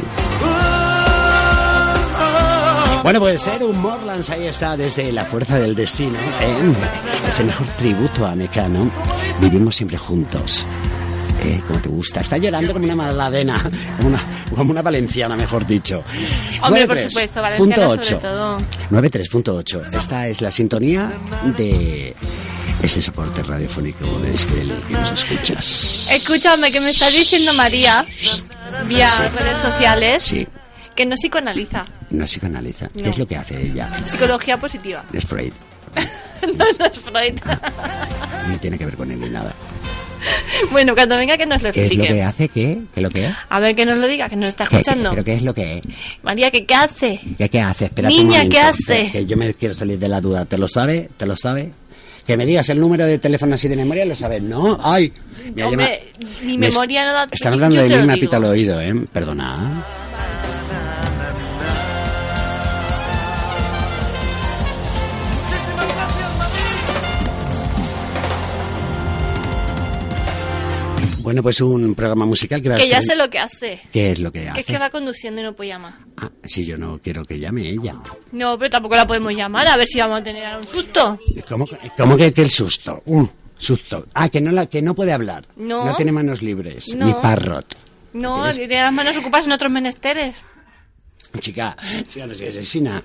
Bueno, 3.04 3.20
pues 3.20 3.46
Edu 3.48 3.74
Morlands 3.74 4.30
ahí 4.30 4.48
está 4.48 4.78
desde 4.78 5.12
La 5.12 5.26
Fuerza 5.26 5.60
del 5.60 5.76
Destino. 5.76 6.18
Es 7.28 7.40
el 7.40 7.48
mejor 7.48 7.68
tributo 7.78 8.26
a 8.26 8.36
Mecano. 8.36 8.90
Vivimos 9.40 9.76
siempre 9.76 9.98
juntos. 9.98 10.66
Eh, 11.44 11.62
como 11.68 11.82
te 11.82 11.90
gusta. 11.90 12.22
Está 12.22 12.38
llorando 12.38 12.72
como 12.74 12.86
una 12.86 12.96
maladena, 12.96 13.62
como 13.98 14.10
una, 14.10 14.22
como 14.56 14.72
una 14.72 14.82
valenciana, 14.82 15.36
mejor 15.36 15.66
dicho. 15.66 16.04
Hombre, 16.62 16.86
por 16.86 16.96
93, 16.98 17.12
supuesto, 17.12 17.42
punto 17.58 17.82
Valenciano 17.82 18.04
sobre 18.04 18.22
todo. 18.22 18.58
93.8. 18.92 19.94
Esta 19.98 20.28
es 20.28 20.42
la 20.42 20.52
sintonía 20.52 21.12
de 21.58 22.16
este 22.84 23.02
soporte 23.02 23.42
radiofónico 23.44 24.06
desde 24.20 24.62
el 24.62 24.72
que 24.88 24.94
nos 24.94 25.12
escuchas. 25.12 26.08
Escúchame, 26.12 26.72
que 26.72 26.80
me 26.80 26.92
está 26.92 27.10
diciendo 27.10 27.54
María, 27.54 28.06
vía 28.88 29.08
redes 29.36 29.58
sociales, 29.58 30.24
Sí, 30.24 30.48
que 30.96 31.06
no 31.06 31.16
psicoanaliza. 31.16 31.86
no 32.12 32.26
psicoanaliza. 32.26 32.90
¿Qué 32.90 33.04
No. 33.04 33.10
es 33.10 33.18
lo 33.18 33.28
que 33.28 33.38
hace 33.38 33.62
ella? 33.62 33.90
Psicología 34.08 34.58
positiva. 34.60 35.04
Es 35.14 35.26
Freud. 35.26 35.54
no, 35.96 36.66
no 36.80 36.86
es 36.86 37.00
Freud. 37.00 37.40
No 38.50 38.58
tiene 38.58 38.78
que 38.78 38.86
ver 38.86 38.96
con 38.98 39.10
él 39.12 39.20
ni 39.20 39.30
nada. 39.30 39.54
bueno, 40.72 40.94
cuando 40.96 41.18
venga 41.18 41.38
que 41.38 41.46
nos 41.46 41.62
lo 41.62 41.72
¿Qué 41.72 41.86
es 41.86 41.96
lo 41.96 42.04
explique. 42.04 42.14
que 42.16 42.24
hace? 42.24 42.48
¿Qué? 42.50 42.72
¿Qué 42.94 43.00
es 43.00 43.02
lo 43.04 43.10
que 43.10 43.26
es? 43.26 43.32
A 43.50 43.60
ver, 43.60 43.76
que 43.76 43.86
nos 43.86 43.98
lo 43.98 44.08
diga, 44.08 44.30
que 44.30 44.36
nos 44.36 44.50
está 44.50 44.66
¿Qué- 44.68 44.78
escuchando. 44.78 45.10
¿Pero 45.12 45.24
qué 45.24 45.34
es 45.34 45.42
lo 45.42 45.54
que 45.54 45.78
es? 45.78 45.82
María, 46.24 46.52
¿que 46.52 46.66
qué 46.66 46.76
hace? 46.76 47.20
¿Qué, 47.38 47.50
qué 47.50 47.60
hace? 47.60 47.86
Espérate 47.86 48.14
Niña, 48.16 48.42
un 48.44 48.50
¿qué 48.50 48.60
hace? 48.60 49.06
Que, 49.06 49.12
que 49.12 49.26
yo 49.26 49.38
me 49.38 49.54
quiero 49.54 49.74
salir 49.74 49.98
de 50.00 50.08
la 50.08 50.22
duda. 50.22 50.46
¿Te 50.46 50.58
lo 50.58 50.68
sabe? 50.68 51.10
¿Te 51.18 51.26
lo 51.26 51.36
sabe? 51.36 51.72
Que 52.28 52.38
me 52.38 52.46
digas 52.46 52.70
el 52.70 52.80
número 52.80 53.06
de 53.06 53.18
teléfono 53.18 53.56
así 53.56 53.68
de 53.68 53.76
memoria, 53.76 54.06
¿lo 54.06 54.16
sabes? 54.16 54.44
¿No? 54.44 54.78
¡Ay! 54.82 55.12
Me 55.56 55.64
ha 55.64 55.68
Hombre, 55.68 56.04
mi 56.44 56.58
me 56.58 56.68
memoria 56.70 57.04
no 57.06 57.14
da... 57.14 57.28
Están 57.32 57.54
hablando 57.54 57.82
de 57.82 57.90
mí, 57.90 57.96
me 57.96 58.14
digo. 58.14 58.26
pita 58.28 58.38
al 58.38 58.44
oído, 58.46 58.80
¿eh? 58.80 58.94
Perdona. 59.12 59.84
Bueno, 71.22 71.44
pues 71.44 71.62
un 71.62 71.94
programa 71.96 72.26
musical 72.26 72.62
que 72.62 72.70
va 72.70 72.76
a 72.76 72.78
Que 72.78 72.88
ya 72.90 73.00
estar- 73.00 73.14
sé 73.14 73.16
lo 73.16 73.30
que 73.30 73.40
hace. 73.40 73.82
¿Qué 73.92 74.12
es 74.12 74.20
lo 74.20 74.32
que 74.32 74.40
Que 74.40 74.46
es 74.46 74.52
hace? 74.52 74.64
que 74.64 74.78
va 74.78 74.90
conduciendo 74.90 75.42
y 75.42 75.44
no 75.44 75.54
puede 75.56 75.70
llamar. 75.70 75.94
Ah, 76.18 76.30
si 76.44 76.66
yo 76.66 76.78
no 76.78 77.00
quiero 77.00 77.24
que 77.26 77.40
llame 77.40 77.70
ella. 77.70 77.94
No, 78.32 78.58
pero 78.58 78.70
tampoco 78.70 78.96
la 78.96 79.06
podemos 79.08 79.34
llamar 79.34 79.68
a 79.68 79.78
ver 79.78 79.88
si 79.88 80.00
vamos 80.00 80.20
a 80.22 80.24
tener 80.24 80.56
un 80.58 80.66
susto. 80.68 81.20
¿Cómo, 81.48 81.68
cómo 81.98 82.18
que, 82.18 82.34
que 82.34 82.42
el 82.42 82.52
susto? 82.52 83.02
Uh, 83.06 83.26
susto. 83.58 84.06
Ah, 84.14 84.30
que 84.30 84.42
no, 84.42 84.52
la, 84.52 84.66
que 84.68 84.82
no 84.82 84.96
puede 84.96 85.14
hablar. 85.14 85.46
No. 85.56 85.96
tiene 85.96 86.12
manos 86.12 86.42
libres. 86.42 86.96
No. 86.96 87.06
Ni 87.06 87.14
parrot. 87.14 87.76
No, 88.14 88.52
tiene 88.54 88.76
las 88.82 88.92
manos 88.94 89.16
ocupadas 89.18 89.46
en 89.46 89.54
otros 89.54 89.72
menesteres. 89.72 90.36
Chica, 91.40 91.78
chica, 92.10 92.28
no 92.28 92.34
sigues 92.36 92.58
asesina. 92.58 93.02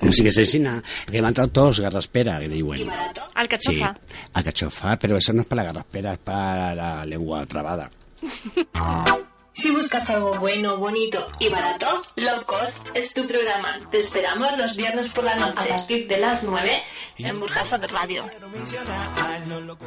No 0.00 0.12
sigues 0.12 0.36
asesina. 0.36 0.82
Que 1.06 1.12
me 1.12 1.18
han 1.18 1.26
entrado 1.28 1.50
todos 1.50 1.80
garraspera. 1.80 2.38
Que 2.40 2.48
digo, 2.48 2.68
bueno. 2.68 2.84
Sí, 2.84 2.98
Alcachofa. 3.34 3.96
alcachofa, 4.32 4.98
pero 4.98 5.16
eso 5.16 5.32
no 5.32 5.42
es 5.42 5.46
para 5.46 5.62
la 5.62 5.72
garraspera, 5.72 6.12
es 6.14 6.18
para 6.18 6.74
la 6.74 7.04
lengua 7.04 7.44
trabada. 7.46 7.90
Si 9.52 9.70
buscas 9.70 10.08
algo 10.08 10.32
bueno, 10.38 10.78
bonito 10.78 11.26
y 11.38 11.48
barato, 11.50 12.02
Low 12.16 12.44
Cost 12.46 12.78
es 12.94 13.12
tu 13.12 13.26
programa. 13.26 13.78
Te 13.90 13.98
esperamos 13.98 14.56
los 14.56 14.74
viernes 14.74 15.08
por 15.10 15.24
la 15.24 15.34
noche 15.34 15.64
a 15.70 15.76
partir 15.76 16.06
de 16.06 16.18
las 16.18 16.44
9 16.44 16.70
en 17.18 17.40
Burjasa 17.40 17.76
de 17.76 17.86
Radio. 17.88 18.24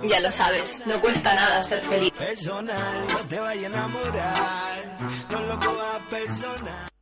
Ya 0.08 0.20
lo 0.20 0.32
sabes, 0.32 0.84
no 0.86 1.02
cuesta 1.02 1.34
nada 1.34 1.62
ser 1.64 1.82
feliz. 1.82 2.12
Personal, 2.12 3.08
no 3.10 3.18
te 3.22 3.40
vayas 3.40 3.64
a 3.64 3.68
enamorar. 3.68 4.98
No 5.32 5.42
lo 5.42 5.60
cojas 5.60 6.02
personal. 6.08 6.93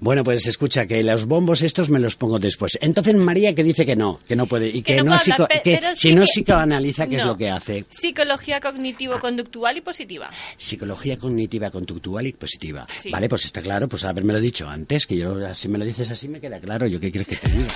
Bueno, 0.00 0.24
pues 0.24 0.46
escucha, 0.46 0.86
que 0.86 1.02
los 1.02 1.26
bombos 1.26 1.62
estos 1.62 1.90
me 1.90 1.98
los 1.98 2.16
pongo 2.16 2.38
después. 2.38 2.78
Entonces 2.80 3.14
María 3.14 3.54
que 3.54 3.64
dice 3.64 3.84
que 3.86 3.96
no, 3.96 4.20
que 4.26 4.36
no 4.36 4.46
puede, 4.46 4.68
y 4.68 4.82
que, 4.82 4.96
Que 4.96 5.02
no 5.02 5.12
no, 5.12 5.18
psico- 5.18 5.44
hablar, 5.44 5.62
que 5.62 5.78
pero 5.80 5.94
si 5.96 6.08
sí 6.08 6.14
no 6.14 6.22
que- 6.22 6.26
psicoanaliza, 6.26 7.06
¿qué 7.06 7.16
es 7.16 7.24
lo 7.24 7.36
que 7.36 7.50
hace? 7.50 7.84
Psicología 7.90 8.60
cognitivo-conductual 8.60 9.76
y 9.76 9.80
positiva. 9.80 10.30
Psicología 10.56 11.18
cognitiva, 11.18 11.70
conductual 11.70 12.26
y 12.26 12.32
positiva. 12.32 12.86
Sí. 13.02 13.10
Vale, 13.10 13.28
pues 13.28 13.44
está 13.44 13.60
claro, 13.62 13.88
pues 13.88 14.04
haberme 14.04 14.32
lo 14.32 14.40
dicho 14.40 14.68
antes, 14.68 15.06
que 15.06 15.16
yo, 15.16 15.54
si 15.54 15.68
me 15.68 15.78
lo 15.78 15.84
dices 15.84 16.10
así, 16.10 16.28
me 16.28 16.40
queda 16.40 16.58
claro. 16.60 16.86
¿Yo 16.86 17.00
qué 17.00 17.10
quieres 17.10 17.26
que 17.28 17.36
te 17.36 17.50
diga? 17.50 17.68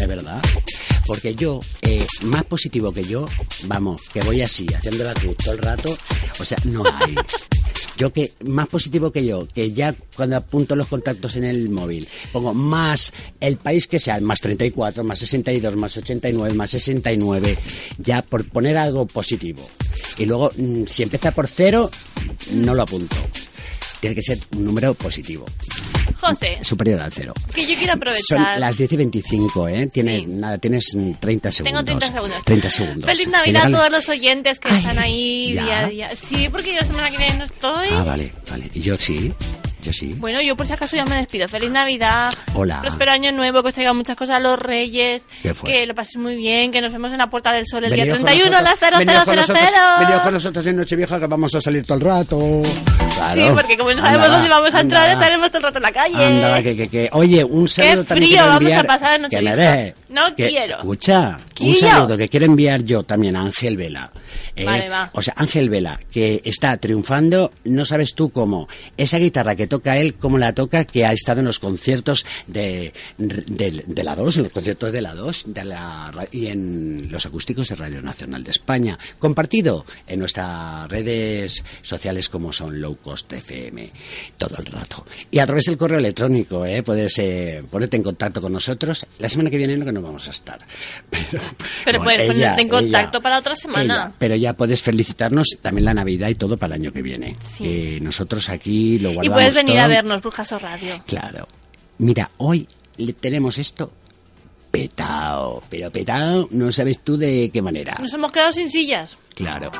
Es 0.00 0.08
verdad. 0.08 0.42
Porque 1.06 1.34
yo, 1.34 1.60
eh, 1.82 2.06
más 2.22 2.44
positivo 2.44 2.92
que 2.92 3.04
yo, 3.04 3.26
vamos, 3.66 4.00
que 4.12 4.22
voy 4.22 4.40
así, 4.40 4.66
haciendo 4.74 5.04
la 5.04 5.12
cruz 5.12 5.36
todo 5.36 5.52
el 5.52 5.58
rato, 5.58 5.96
o 6.38 6.44
sea, 6.44 6.56
no 6.64 6.84
hay. 6.86 7.14
Yo 7.98 8.12
que, 8.12 8.32
más 8.46 8.66
positivo 8.68 9.10
que 9.10 9.26
yo, 9.26 9.46
que 9.46 9.72
ya 9.72 9.94
cuando 10.16 10.36
apunto 10.36 10.74
los 10.74 10.86
contactos 10.86 11.36
en 11.36 11.44
el 11.44 11.68
móvil, 11.68 12.08
pongo 12.32 12.54
más 12.54 13.12
el 13.40 13.56
país 13.56 13.86
que 13.86 13.98
sea, 13.98 14.18
más 14.20 14.40
34, 14.40 15.04
más 15.04 15.18
62, 15.18 15.76
más 15.76 15.96
89, 15.98 16.54
más 16.54 16.70
69, 16.70 17.58
ya 17.98 18.22
por 18.22 18.48
poner 18.48 18.78
algo 18.78 19.04
positivo. 19.06 19.68
Y 20.16 20.24
luego, 20.24 20.50
mm, 20.56 20.84
si 20.86 21.02
empieza 21.02 21.32
por 21.32 21.46
cero, 21.46 21.90
no 22.52 22.74
lo 22.74 22.82
apunto. 22.82 23.16
Tiene 24.00 24.14
que 24.16 24.22
ser 24.22 24.38
un 24.56 24.64
número 24.64 24.94
positivo, 24.94 25.44
José, 26.16 26.58
superior 26.62 27.00
al 27.00 27.12
cero. 27.12 27.34
que 27.54 27.66
yo 27.66 27.76
quiero 27.76 27.92
aprovechar. 27.94 28.38
Son 28.54 28.60
las 28.60 28.76
10 28.78 28.92
y 28.92 28.96
25, 28.96 29.68
¿eh? 29.68 29.86
Tienes, 29.92 30.26
nada, 30.26 30.58
tienes 30.58 30.94
mm, 30.94 31.12
30 31.20 31.52
segundos. 31.52 31.84
Tengo 31.84 31.98
30 32.00 32.12
segundos. 32.12 32.44
30 32.44 32.70
segundos. 32.70 33.04
Feliz 33.10 33.28
Navidad 33.28 33.66
a 33.66 33.70
todos 33.70 33.90
los 33.90 34.08
oyentes 34.08 34.58
que 34.58 34.68
están 34.68 34.98
ahí 34.98 35.52
¿ya? 35.54 35.64
día 35.64 35.78
a 35.80 35.86
día. 35.88 36.10
Sí, 36.16 36.48
porque 36.50 36.70
yo 36.74 36.80
la 36.80 36.86
semana 36.86 37.10
que 37.10 37.18
viene 37.18 37.36
no 37.38 37.44
estoy. 37.44 37.88
Ah, 37.92 38.04
vale, 38.04 38.32
vale. 38.50 38.70
Y 38.74 38.80
yo 38.80 38.96
sí, 38.96 39.32
yo 39.82 39.92
sí. 39.92 40.14
Bueno, 40.18 40.40
yo 40.40 40.56
por 40.56 40.66
si 40.66 40.72
acaso 40.72 40.96
ya 40.96 41.04
me 41.04 41.16
despido. 41.16 41.48
Feliz 41.48 41.70
Navidad. 41.70 42.32
Hola. 42.54 42.80
Próspero 42.80 43.12
año 43.12 43.32
nuevo, 43.32 43.62
que 43.62 43.68
os 43.68 43.74
traigan 43.74 43.96
muchas 43.96 44.16
cosas 44.16 44.36
a 44.36 44.40
los 44.40 44.58
reyes. 44.58 45.22
Que 45.64 45.86
lo 45.86 45.94
paséis 45.94 46.18
muy 46.18 46.36
bien, 46.36 46.70
que 46.72 46.80
nos 46.80 46.92
vemos 46.92 47.12
en 47.12 47.18
la 47.18 47.28
Puerta 47.30 47.52
del 47.52 47.66
Sol 47.66 47.84
el 47.84 47.90
Venidos 47.90 48.06
día 48.06 48.16
con 48.16 48.24
31 48.26 48.56
a 48.56 48.62
las 48.62 48.70
nosotros- 48.80 48.98
venidos 48.98 49.24
con 49.24 49.34
0000. 49.34 50.20
con 50.22 50.34
nosotros 50.34 50.66
en 50.66 50.76
Nochevieja 50.76 51.20
que 51.20 51.26
vamos 51.26 51.54
a 51.54 51.60
salir 51.60 51.84
todo 51.84 51.98
el 51.98 52.04
rato. 52.04 52.62
Claro. 53.16 53.34
Sí, 53.34 53.50
porque 53.54 53.76
como 53.76 53.92
no 53.92 54.00
sabemos 54.00 54.28
dónde 54.28 54.48
vamos 54.48 54.74
a 54.74 54.80
entrar, 54.80 55.10
estaremos 55.10 55.48
todo 55.48 55.58
el 55.58 55.64
rato 55.64 55.78
en 55.78 55.82
la 55.82 55.92
calle. 55.92 56.24
Anda, 56.24 56.62
que, 56.62 56.76
que, 56.76 56.88
que. 56.88 57.08
Oye, 57.12 57.44
un 57.44 57.68
saludo 57.68 58.04
Qué 58.06 58.14
frío 58.14 58.46
vamos 58.46 58.72
a 58.72 58.84
pasar 58.84 59.14
en 59.16 59.22
Nochevieja. 59.22 59.94
No 60.10 60.34
Que- 60.34 60.48
quiero. 60.48 60.78
Escucha, 60.78 61.38
un 61.60 61.74
saludo 61.76 62.16
que 62.18 62.28
quiero 62.28 62.46
enviar 62.46 62.82
yo 62.82 63.04
también 63.04 63.36
a 63.36 63.42
Ángel 63.42 63.76
Vela. 63.76 64.10
¿eh? 64.56 64.64
Vale, 64.64 64.88
va. 64.88 65.10
O 65.14 65.22
sea, 65.22 65.34
Ángel 65.36 65.70
Vela, 65.70 66.00
que 66.10 66.42
está 66.44 66.76
triunfando, 66.78 67.52
no 67.64 67.84
sabes 67.84 68.14
tú 68.14 68.30
cómo. 68.30 68.68
Esa 68.96 69.18
guitarra 69.18 69.54
que 69.54 69.66
toca 69.68 69.96
él, 69.98 70.14
cómo 70.14 70.36
la 70.38 70.52
toca, 70.54 70.84
que 70.84 71.06
ha 71.06 71.12
estado 71.12 71.40
en 71.40 71.46
los 71.46 71.58
conciertos 71.60 72.26
de, 72.48 72.92
de, 73.18 73.84
de 73.86 74.04
la 74.04 74.16
2, 74.16 74.36
en 74.38 74.42
los 74.44 74.52
conciertos 74.52 74.92
de 74.92 75.00
la 75.00 75.14
2 75.14 75.44
de 75.46 75.64
la, 75.64 76.26
y 76.32 76.46
en 76.48 77.08
los 77.10 77.24
acústicos 77.26 77.68
de 77.68 77.76
Radio 77.76 78.02
Nacional 78.02 78.42
de 78.42 78.50
España. 78.50 78.98
Compartido 79.20 79.84
en 80.08 80.18
nuestras 80.18 80.88
redes 80.88 81.62
sociales 81.82 82.28
como 82.28 82.52
son 82.52 82.80
Low 82.80 82.96
Cost 82.96 83.32
FM, 83.32 83.90
todo 84.36 84.56
el 84.58 84.66
rato. 84.66 85.06
Y 85.30 85.38
a 85.38 85.46
través 85.46 85.64
del 85.66 85.76
correo 85.76 85.98
electrónico, 85.98 86.64
¿eh? 86.66 86.82
puedes 86.82 87.16
eh, 87.18 87.62
ponerte 87.70 87.96
en 87.96 88.02
contacto 88.02 88.40
con 88.40 88.52
nosotros. 88.52 89.06
La 89.18 89.28
semana 89.28 89.50
que 89.50 89.56
viene 89.56 89.76
no 89.76 89.99
no 90.00 90.06
vamos 90.08 90.26
a 90.28 90.30
estar. 90.30 90.58
Pero, 91.10 91.40
Pero 91.84 91.98
bueno, 92.00 92.04
puedes 92.04 92.20
ella- 92.20 92.30
ponerte 92.50 92.62
en 92.62 92.68
contacto 92.68 93.18
ella- 93.18 93.22
para 93.22 93.38
otra 93.38 93.56
semana. 93.56 93.82
ella, 93.84 94.12
pero 94.18 94.36
ya 94.36 94.52
puedes 94.54 94.82
felicitarnos 94.82 95.46
también 95.60 95.84
la 95.84 95.94
Navidad 95.94 96.28
y 96.28 96.34
todo 96.34 96.56
para 96.56 96.74
el 96.76 96.82
año 96.82 96.92
que 96.92 97.02
viene. 97.02 97.36
Que 97.58 97.98
nosotros 98.00 98.48
aquí 98.48 98.98
lo 98.98 99.10
y 99.10 99.14
guardamos 99.14 99.36
puedes 99.36 99.54
venir 99.54 99.78
a 99.78 99.86
vernos, 99.86 100.20
Brujas 100.22 100.50
o 100.52 100.58
Radio. 100.58 101.02
Claro. 101.06 101.46
Mira, 101.98 102.30
hoy 102.38 102.66
le 102.96 103.12
tenemos 103.12 103.58
esto 103.58 103.92
petao, 104.70 105.62
pero 105.68 105.90
petao, 105.90 106.48
no 106.52 106.70
sabes 106.72 107.00
tú 107.00 107.16
de 107.16 107.50
qué 107.52 107.60
manera. 107.62 107.96
Nos 108.00 108.12
hemos 108.14 108.30
quedado 108.32 108.52
sin 108.52 108.70
sillas. 108.70 109.18
Claro. 109.34 109.70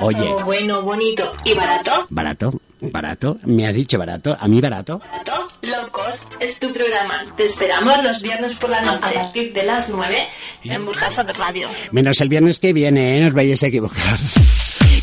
Oye. 0.00 0.34
bueno, 0.44 0.82
bonito 0.82 1.30
y 1.44 1.52
barato, 1.54 2.06
Barato, 2.10 2.60
barato, 2.80 3.38
me 3.44 3.66
ha 3.66 3.72
dicho 3.72 3.98
barato, 3.98 4.36
a 4.38 4.46
mí 4.48 4.60
barato. 4.60 4.98
barato, 4.98 5.48
Low 5.62 5.90
Cost 5.90 6.24
es 6.40 6.58
tu 6.60 6.72
programa. 6.72 7.24
Te 7.36 7.44
esperamos 7.44 8.02
los 8.02 8.22
viernes 8.22 8.54
por 8.54 8.70
la 8.70 8.80
noche 8.82 9.18
a 9.18 9.22
partir 9.22 9.52
de 9.52 9.64
las 9.64 9.88
9 9.88 10.16
en 10.64 10.84
Burjasa 10.86 11.24
de 11.24 11.32
Radio. 11.32 11.68
Menos 11.92 12.20
el 12.20 12.28
viernes 12.28 12.58
que 12.60 12.72
viene, 12.72 13.16
¿eh? 13.18 13.20
no 13.20 13.28
os 13.28 13.32
vayáis 13.34 13.62
a 13.62 13.66
equivocar. 13.66 14.18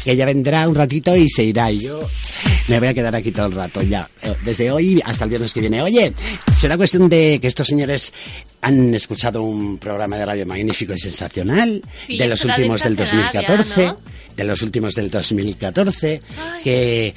Que 0.04 0.16
ya 0.16 0.26
vendrá 0.28 0.70
un 0.70 0.76
ratito 0.76 1.16
y 1.16 1.28
se 1.28 1.44
irá. 1.44 1.72
Y 1.72 1.80
yo 1.80 2.00
me 2.68 2.78
voy 2.78 2.90
a 2.90 2.94
quedar 2.94 3.16
aquí 3.16 3.32
todo 3.32 3.48
el 3.48 3.54
rato 3.54 3.82
ya. 3.82 4.08
eh, 4.22 4.36
Desde 4.44 4.70
hoy 4.70 5.02
hasta 5.04 5.24
el 5.24 5.32
viernes 5.32 5.52
que 5.52 5.62
viene. 5.62 5.82
Oye, 5.82 6.14
será 6.56 6.78
cuestión 6.78 7.10
de 7.10 7.40
que 7.42 7.48
estos 7.48 7.68
señores 7.68 8.14
han 8.62 8.94
escuchado 8.94 9.42
un 9.42 9.80
programa 9.80 10.16
de 10.20 10.26
radio 10.28 10.46
magnífico 10.46 10.94
y 10.94 11.00
sensacional 11.00 11.82
Sí, 12.06 12.20
de 12.20 12.28
los 12.28 12.46
últimos 12.46 12.84
del 12.84 12.96
Dictacionaria, 12.96 13.42
2014. 13.48 13.86
¿no? 13.88 13.98
De 14.36 14.44
los 14.44 14.62
últimos 14.62 14.94
del 14.96 15.10
2014. 15.10 16.20
Que, 16.64 17.14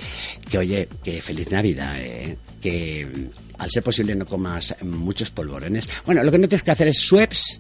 que, 0.51 0.59
oye, 0.59 0.89
que 1.03 1.21
feliz 1.21 1.51
Navidad, 1.51 2.01
eh, 2.01 2.37
que 2.61 3.09
al 3.59 3.71
ser 3.71 3.83
posible 3.83 4.15
no 4.15 4.27
comas 4.27 4.75
muchos 4.83 5.31
polvorones. 5.31 5.89
Bueno, 6.07 6.23
lo 6.23 6.31
que 6.31 6.39
no 6.39 6.49
tienes 6.49 6.65
que 6.65 6.71
hacer 6.71 6.89
es 6.89 6.99
sweeps 6.99 7.59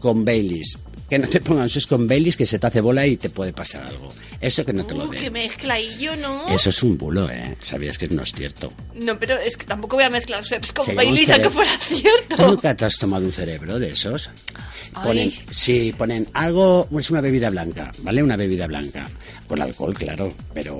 con 0.00 0.24
Baileys. 0.24 0.78
Que 1.08 1.18
no 1.18 1.26
te 1.28 1.40
pongan 1.40 1.68
sus 1.70 1.86
con 1.86 2.06
Baileys 2.06 2.36
que 2.36 2.44
se 2.44 2.58
te 2.58 2.66
hace 2.66 2.80
bola 2.82 3.06
y 3.06 3.16
te 3.16 3.30
puede 3.30 3.52
pasar 3.52 3.84
algo. 3.86 4.08
Eso 4.40 4.64
que 4.64 4.72
no 4.74 4.84
te 4.84 4.94
lo 4.94 5.06
Uh, 5.06 5.10
que 5.10 5.20
den. 5.22 5.32
mezcla 5.32 5.80
y 5.80 5.96
yo 5.98 6.14
no. 6.16 6.46
Eso 6.48 6.68
es 6.70 6.82
un 6.82 6.98
bulo, 6.98 7.30
¿eh? 7.30 7.56
Sabías 7.60 7.96
que 7.96 8.08
no 8.08 8.22
es 8.22 8.32
cierto. 8.32 8.72
No, 8.94 9.18
pero 9.18 9.38
es 9.38 9.56
que 9.56 9.64
tampoco 9.64 9.96
voy 9.96 10.04
a 10.04 10.10
mezclar 10.10 10.44
Sweps 10.44 10.72
con 10.72 10.94
Baileys, 10.94 11.30
aunque 11.30 11.50
fuera 11.50 11.72
¿Tú 11.88 11.96
cierto. 11.96 12.46
nunca 12.46 12.76
te 12.76 12.84
has 12.84 12.96
tomado 12.96 13.24
un 13.24 13.32
cerebro 13.32 13.78
de 13.78 13.88
esos? 13.90 14.28
Ponen, 15.02 15.28
Ay. 15.28 15.40
sí, 15.50 15.94
ponen 15.96 16.26
algo, 16.32 16.88
es 16.98 17.10
una 17.10 17.20
bebida 17.20 17.50
blanca, 17.50 17.92
¿vale? 18.02 18.22
Una 18.22 18.36
bebida 18.36 18.66
blanca. 18.66 19.08
Con 19.46 19.62
alcohol, 19.62 19.94
claro, 19.94 20.34
pero 20.52 20.78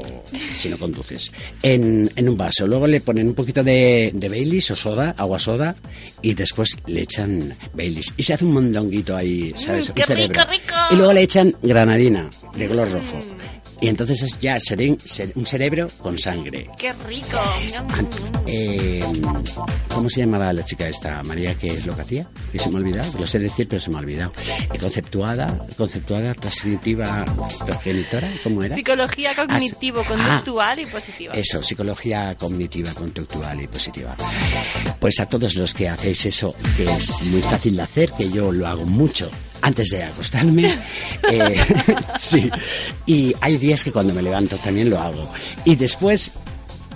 si 0.59 0.69
no 0.69 0.77
conduces. 0.77 1.33
En, 1.63 2.11
en 2.17 2.29
un 2.29 2.37
vaso. 2.37 2.67
Luego 2.67 2.87
le 2.87 3.01
ponen 3.01 3.27
un 3.29 3.35
poquito 3.35 3.65
de, 3.65 4.11
de 4.15 4.29
Baileys 4.29 4.71
o 4.73 4.77
soda, 4.77 5.15
agua 5.17 5.39
soda, 5.39 5.75
y 6.21 6.35
después 6.35 6.77
le 6.87 7.03
echan 7.03 7.55
Baileys. 7.73 8.13
Y 8.19 8.23
se 8.25 8.35
hace 8.35 8.45
un 8.45 8.53
mondonguito 8.53 9.17
ahí, 9.17 9.55
¿sabes? 9.57 9.89
Mm, 9.89 9.93
qué 9.95 10.05
cerebro. 10.23 10.41
rico, 10.51 10.53
rico. 10.53 10.75
Y 10.91 10.97
luego 10.97 11.13
le 11.13 11.23
echan 11.23 11.55
granadina 11.63 12.29
de 12.55 12.69
color 12.69 12.91
rojo. 12.93 13.19
Y 13.81 13.87
entonces 13.87 14.23
es 14.23 14.37
ya 14.41 14.59
ser- 14.59 15.33
un 15.37 15.47
cerebro 15.47 15.89
con 16.03 16.19
sangre. 16.19 16.69
Qué 16.77 16.93
rico. 17.07 17.39
Eh, 18.47 19.05
¿Cómo 19.95 20.11
se 20.11 20.21
llamaba 20.21 20.53
la 20.53 20.65
chica 20.65 20.89
esta? 20.89 21.23
María, 21.23 21.55
¿qué 21.55 21.69
es 21.69 21.87
lo 21.87 21.95
que 21.95 22.03
hacía? 22.03 22.27
Que 22.51 22.59
se 22.59 22.71
me 22.71 22.77
ha 22.77 22.81
olvidado, 22.81 23.13
lo 23.19 23.27
sé 23.27 23.39
decir, 23.39 23.69
pero 23.69 23.81
se 23.81 23.91
me 23.91 23.97
ha 23.97 24.01
olvidado. 24.01 24.33
Eh, 24.75 24.79
conceptuada, 24.81 25.57
conceptuada, 25.77 26.35
transcriptiva, 26.35 27.25
progenitora, 27.65 28.33
¿cómo 28.43 28.65
era? 28.65 28.75
Psicología 28.75 29.31
Ah, 29.37 29.47
cognitivo-conductual 29.47 30.81
y 30.81 30.87
positiva. 30.87 31.35
Eso, 31.35 31.63
psicología 31.63 32.35
cognitiva, 32.37 32.93
conductual 32.95 33.61
y 33.63 33.67
positiva. 33.69 34.17
Pues 34.99 35.21
a 35.21 35.27
todos 35.27 35.55
los 35.55 35.73
que 35.75 35.89
hacéis 35.89 36.27
eso, 36.27 36.55
que 36.77 36.85
es 36.85 37.23
muy 37.23 37.43
fácil 37.43 37.77
de 37.77 37.83
hacer, 37.83 38.11
que 38.17 38.29
yo 38.31 38.51
lo 38.51 38.67
hago 38.67 38.85
mucho 38.87 39.31
antes 39.63 39.89
de 39.91 40.05
acostarme, 40.05 40.79
eh, 41.31 41.65
sí. 42.19 42.51
Y 43.07 43.35
hay 43.41 43.57
días 43.57 43.83
que 43.83 43.93
cuando 43.93 44.15
me 44.15 44.23
levanto 44.23 44.57
también 44.57 44.91
lo 44.91 44.99
hago. 44.99 45.31
Y 45.65 45.77
después... 45.77 46.33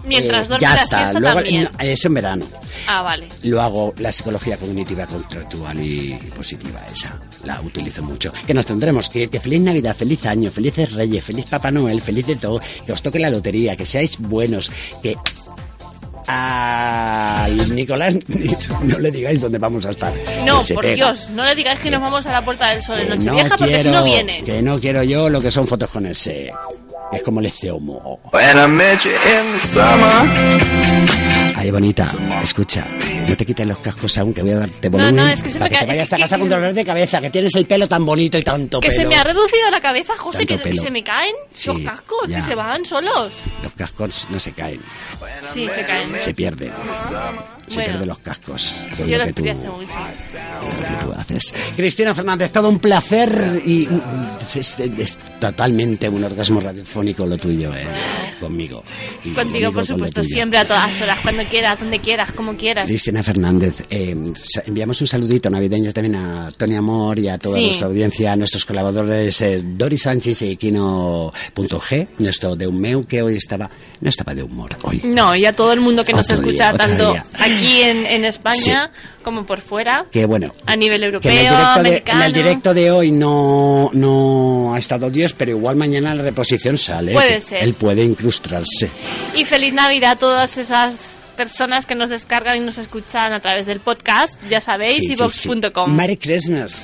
Mientras 0.05 0.51
eh, 0.51 0.55
ya 0.61 0.75
está. 0.75 1.13
Luego, 1.13 1.37
también. 1.37 1.69
no, 1.79 1.85
eso 1.85 2.09
en 2.09 2.15
verano. 2.15 2.47
Ah, 2.89 3.03
vale. 3.03 3.29
Lo 3.45 3.63
hago 3.63 3.95
la 3.99 4.11
psicología 4.11 4.57
cognitiva 4.57 5.07
contractual 5.07 5.79
y 5.81 6.15
positiva, 6.35 6.85
esa. 6.93 7.21
La 7.45 7.61
utilizo 7.61 8.03
mucho. 8.03 8.33
Que 8.45 8.53
nos 8.53 8.67
tendremos. 8.67 9.09
Que 9.09 9.29
feliz 9.29 9.61
Navidad, 9.61 9.95
feliz 9.97 10.27
año, 10.27 10.51
felices 10.51 10.93
Reyes, 10.93 11.23
feliz 11.23 11.47
Papá 11.47 11.71
Noel, 11.71 12.01
feliz 12.01 12.27
de 12.27 12.35
todo. 12.35 12.61
Que 12.85 12.93
os 12.93 13.01
toque 13.01 13.21
la 13.21 13.31
lotería, 13.31 13.77
que 13.77 13.87
seáis 13.87 14.19
buenos. 14.19 14.73
Que 15.01 15.17
al 16.27 17.75
Nicolás 17.75 18.15
no 18.83 18.99
le 18.99 19.11
digáis 19.11 19.41
dónde 19.41 19.59
vamos 19.59 19.87
a 19.87 19.91
estar. 19.91 20.13
No, 20.45 20.61
por 20.75 20.83
pega. 20.83 20.95
Dios, 20.95 21.29
no 21.31 21.45
le 21.45 21.55
digáis 21.55 21.81
que 21.81 21.91
nos 21.91 22.01
vamos 22.01 22.27
a 22.27 22.33
la 22.33 22.45
Puerta 22.45 22.71
del 22.71 22.83
Sol 22.83 22.99
en 23.01 23.09
Nochevieja 23.09 23.57
porque 23.57 23.83
si 23.83 23.89
no 23.89 24.05
viene. 24.05 24.43
Que 24.45 24.63
no 24.63 24.79
quiero 24.79 25.03
yo 25.03 25.29
lo 25.29 25.41
que 25.41 25.51
son 25.51 25.67
fotos 25.67 25.91
con 25.91 26.07
ese. 26.07 26.53
Es 27.13 27.23
como 27.23 27.41
el 27.41 27.51
ceomo. 27.51 28.21
Ay, 31.63 31.71
bonita, 31.71 32.11
escucha, 32.43 32.85
no 33.29 33.37
te 33.37 33.47
quites 33.47 33.65
los 33.65 33.79
cascos 33.79 34.19
aún, 34.19 34.35
que 34.35 34.43
voy 34.43 34.51
a 34.51 34.57
darte 34.59 34.91
No, 34.91 34.99
volumen 34.99 35.15
no, 35.15 35.29
es 35.29 35.41
que 35.45 35.49
se 35.49 35.61
para 35.61 35.71
me 35.71 35.77
que 35.79 35.85
te 35.85 35.87
vayas 35.93 36.13
a 36.13 36.17
que- 36.17 36.23
casa 36.23 36.35
que 36.35 36.41
con 36.41 36.49
dolor 36.49 36.73
de 36.75 36.85
cabeza, 36.85 37.21
que 37.21 37.31
tienes 37.31 37.55
el 37.55 37.67
pelo 37.67 37.87
tan 37.87 38.05
bonito 38.05 38.37
y 38.37 38.43
tanto 38.43 38.81
Que 38.81 38.89
pelo. 38.89 39.03
se 39.03 39.07
me 39.07 39.15
ha 39.15 39.23
reducido 39.23 39.71
la 39.71 39.81
cabeza, 39.81 40.15
José, 40.19 40.45
que, 40.45 40.59
que 40.59 40.77
se 40.77 40.91
me 40.91 41.05
caen 41.05 41.33
Sí, 41.55 41.69
los 41.73 41.83
cascos, 41.83 42.29
ya. 42.29 42.41
que 42.41 42.43
se 42.47 42.55
van 42.57 42.85
solos. 42.85 43.31
Los 43.63 43.73
cascos 43.75 44.27
no 44.29 44.41
se 44.41 44.51
caen, 44.53 44.81
Sí, 45.55 45.69
se 45.73 45.85
caen. 45.85 46.09
se 46.19 46.35
pierden. 46.35 46.73
Se 47.69 47.75
Bueno. 47.77 47.91
pierden 47.91 48.09
los 48.09 48.19
cascos. 48.19 48.75
Yo 48.99 49.19
lo 49.19 49.25
que 49.27 49.33
tú, 49.33 49.43
hace 49.45 49.55
mucho. 49.55 49.71
lo 49.71 49.79
que 49.79 51.05
tú 51.05 51.13
haces. 51.17 51.55
Cristina 51.77 52.13
Fernández, 52.13 52.51
todo 52.51 52.69
un 52.69 52.81
placer 52.81 53.63
y 53.65 53.87
mm, 53.87 54.01
es, 54.59 54.81
es 54.81 55.19
totalmente 55.39 56.09
un 56.09 56.25
orgasmo 56.25 56.61
radiofónico 56.61 57.25
lo 57.25 57.39
tuyo, 57.39 57.73
¿eh? 57.73 57.87
Conmigo. 58.41 58.83
Y 59.25 59.31
Contigo, 59.31 59.73
por 59.73 59.87
supuesto, 59.87 60.25
siempre 60.25 60.59
a 60.59 60.65
todas 60.67 61.01
horas, 61.01 61.19
cuando 61.23 61.45
quieras, 61.45 61.79
donde 61.79 61.99
quieras, 62.01 62.33
como 62.33 62.57
quieras. 62.57 62.87
Cristina 62.87 63.23
Fernández, 63.23 63.85
eh, 63.89 64.17
enviamos 64.67 65.01
un 65.01 65.07
saludito 65.07 65.49
navideño 65.49 65.93
también 65.93 66.17
a 66.17 66.51
Tony 66.57 66.75
Amor 66.77 67.19
y 67.19 67.29
a 67.29 67.39
toda 67.39 67.59
Sí. 67.59 67.67
nuestra 67.67 67.87
audiencia, 67.87 68.33
a 68.33 68.37
nuestros 68.37 68.65
colaboradores 68.65 69.41
eh, 69.43 69.61
Dori 69.65 69.97
Sánchez 69.97 70.43
y 70.43 70.57
Kino.g, 70.57 72.09
nuestro 72.19 72.57
de 72.57 72.67
Humeu, 72.67 73.07
que 73.07 73.23
hoy 73.23 73.37
estaba, 73.37 73.71
no 74.01 74.09
estaba 74.09 74.35
de 74.35 74.43
humor 74.43 74.77
hoy. 74.83 75.01
No, 75.05 75.35
y 75.37 75.47
a 75.47 75.53
todo 75.53 75.73
el 75.73 75.81
mundo 75.81 76.05
que 76.05 76.13
nos 76.13 76.23
Otro 76.29 76.35
escucha 76.43 76.73
día, 76.73 76.75
otro 76.75 76.87
tanto 76.89 77.13
día. 77.13 77.25
aquí 77.39 77.83
en, 77.83 78.07
en 78.07 78.25
España 78.25 78.91
como 79.23 79.45
por 79.45 79.61
fuera, 79.61 80.07
Que 80.11 80.25
bueno, 80.25 80.53
a 80.67 80.77
nivel 80.77 81.01
que 81.01 81.07
europeo, 81.07 81.33
en 81.33 81.39
el, 81.39 81.45
directo 81.45 81.73
de, 81.73 81.81
americano. 81.81 82.21
en 82.21 82.27
el 82.27 82.33
directo 82.33 82.75
de 82.75 82.91
hoy 82.91 83.11
no, 83.13 83.91
no 83.93 84.75
ha 84.75 84.79
estado 84.79 85.11
Dios, 85.11 85.33
pero 85.33 85.53
igual 85.53 85.77
mañana 85.77 86.15
la 86.15 86.23
reposición 86.23 86.79
sale. 86.79 87.13
Puede 87.13 87.35
que 87.37 87.41
ser. 87.41 87.63
Él 87.65 87.75
puede 87.75 88.05
incrustarse. 88.05 88.91
Y 89.35 89.45
feliz 89.45 89.73
Navidad 89.73 90.13
a 90.13 90.17
todas 90.17 90.59
esas 90.59 91.17
personas 91.37 91.87
que 91.87 91.95
nos 91.95 92.09
descargan 92.09 92.57
y 92.57 92.61
nos 92.61 92.79
escuchan 92.79 93.33
a 93.33 93.41
través 93.41 93.67
del 93.67 93.81
podcast, 93.81 94.35
ya 94.49 94.61
sabéis, 94.61 94.99
Sí, 94.99 95.15
sí, 95.15 95.29
sí. 95.31 95.51
Merry 95.89 96.17
Christmas. 96.17 96.83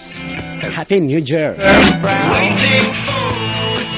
Happy 0.75 1.01
New 1.01 1.21
Year. 1.21 1.55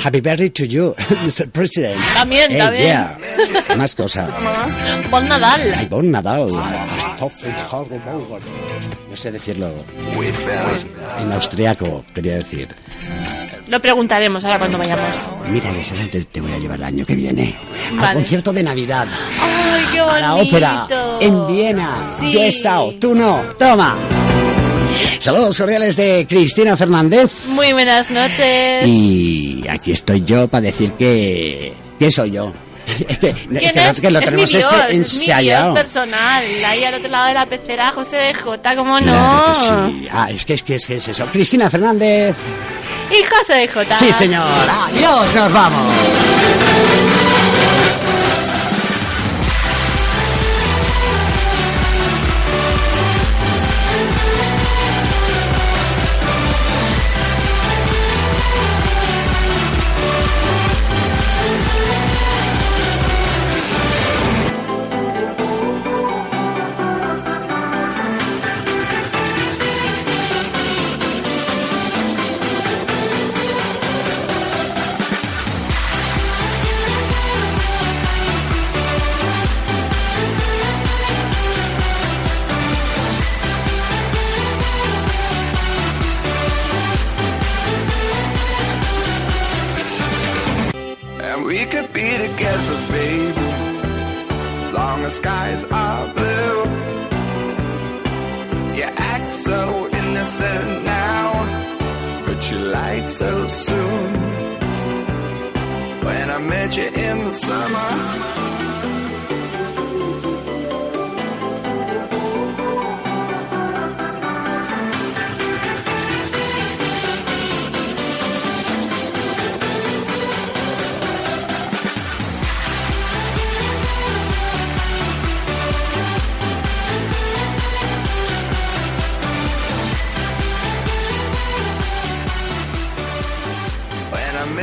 Happy 0.03 0.20
birthday 0.20 0.49
to 0.51 0.66
you, 0.66 0.95
Mr. 1.24 1.51
President. 1.51 2.01
También, 2.15 2.51
Hey, 2.51 2.59
también. 2.59 2.82
yeah. 2.87 3.77
Más 3.77 3.95
cosas. 3.95 4.31
Bon 5.11 5.27
Nadal. 5.28 5.74
Ay, 5.77 5.87
bon 5.91 6.11
Nadal. 6.11 6.49
No 9.11 9.16
sé 9.16 9.31
decirlo. 9.31 9.70
En 11.20 11.32
austriaco, 11.32 12.03
quería 12.15 12.37
decir. 12.37 12.69
Lo 13.69 13.78
preguntaremos 13.81 14.45
ahora 14.45 14.59
cuando 14.59 14.78
vayamos. 14.78 15.15
Mira, 15.51 15.70
ese 15.78 15.95
te, 16.07 16.24
te 16.24 16.41
voy 16.41 16.53
a 16.53 16.59
llevar 16.59 16.78
el 16.78 16.85
año 16.85 17.05
que 17.05 17.15
viene. 17.15 17.55
Al 17.93 17.97
Vale. 17.99 18.15
concierto 18.15 18.53
de 18.53 18.62
Navidad. 18.62 19.07
¡Ay, 19.41 19.85
qué 19.93 20.01
A 20.01 20.19
la 20.20 20.35
ópera. 20.37 20.87
En 21.20 21.47
Viena. 21.47 21.97
Sí. 22.19 22.32
Yo 22.32 22.41
he 22.41 22.49
estado. 22.49 22.95
Tú 22.99 23.15
no. 23.15 23.41
Toma. 23.59 23.97
Saludos 25.18 25.59
cordiales 25.59 25.97
de 25.97 26.27
Cristina 26.28 26.77
Fernández. 26.77 27.31
Muy 27.48 27.72
buenas 27.72 28.10
noches. 28.10 28.86
Y 28.86 29.64
aquí 29.68 29.93
estoy 29.93 30.22
yo 30.24 30.48
para 30.48 30.62
decir 30.62 30.93
que... 30.93 31.72
¿Quién 31.98 32.10
soy 32.12 32.31
yo? 32.32 32.52
Es 33.09 33.18
¿Quién 33.18 33.78
es? 33.78 34.01
que 34.01 34.10
lo 34.10 34.18
es 34.18 34.24
mi 34.24 34.31
tenemos 34.31 34.51
Dios, 34.51 34.64
es 34.64 34.72
mi 34.72 34.78
Dios 34.78 34.90
ensayado. 35.22 35.74
personal. 35.74 36.44
Ahí 36.66 36.82
al 36.85 36.94
otro 36.94 37.09
lado 37.10 37.28
de 37.28 37.35
la 37.35 37.47
pecera, 37.47 37.93
José 37.94 38.16
de 38.16 38.35
Jota, 38.35 38.74
¿cómo 38.74 38.98
no? 39.01 39.12
Claro 39.12 39.52
que 39.52 39.98
sí. 40.01 40.09
Ah, 40.10 40.31
es 40.31 40.44
que 40.44 40.55
es 40.55 40.62
que 40.62 40.74
es, 40.77 40.86
que 40.86 40.94
es 40.97 41.09
eso. 41.09 41.27
Cristina 41.27 41.70
Fernández. 41.70 42.35
Y 43.10 43.22
José 43.24 43.55
de 43.55 43.68
Jota. 43.68 43.94
Sí, 43.98 44.12
señor. 44.12 44.44
Adiós, 44.47 45.35
nos 45.35 45.52
vamos. 45.52 45.94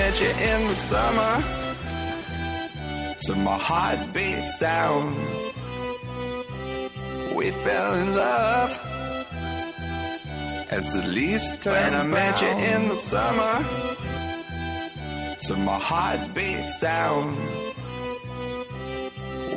Met 0.07 0.21
you 0.21 0.29
in 0.29 0.67
the 0.67 0.75
summer, 0.75 1.33
to 3.19 3.35
my 3.35 3.57
heartbeat 3.57 4.47
sound, 4.47 5.17
we 7.35 7.51
fell 7.51 7.93
in 8.01 8.15
love 8.15 8.71
as 10.69 10.93
the 10.93 11.05
leaves 11.09 11.49
turn. 11.59 11.73
When 11.73 11.93
I 11.93 12.03
met 12.03 12.41
you 12.41 12.47
in 12.47 12.87
the 12.87 12.95
summer, 12.95 13.53
to 15.45 15.53
my 15.57 15.77
heartbeat 15.77 16.69
sound, 16.69 17.37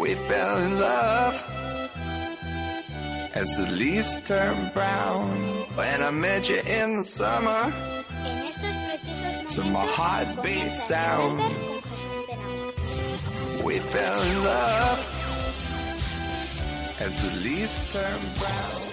we 0.01 0.17
fell 0.17 0.57
in 0.67 0.81
love 0.81 1.37
as 3.35 3.57
the 3.57 3.71
leaves 3.71 4.17
turn 4.25 4.57
brown. 4.75 5.29
When 5.77 6.03
I 6.03 6.11
met 6.11 6.49
you 6.51 6.61
in 6.67 6.97
the 6.97 7.05
summer. 7.05 8.00
To 9.55 9.65
my 9.65 9.85
heartbeat 9.85 10.77
sound. 10.77 11.41
We 13.65 13.81
fell 13.81 14.23
in 14.23 14.45
love 14.45 15.01
as 17.01 17.23
the 17.23 17.37
leaves 17.41 17.83
turn 17.93 18.21
brown. 18.39 18.90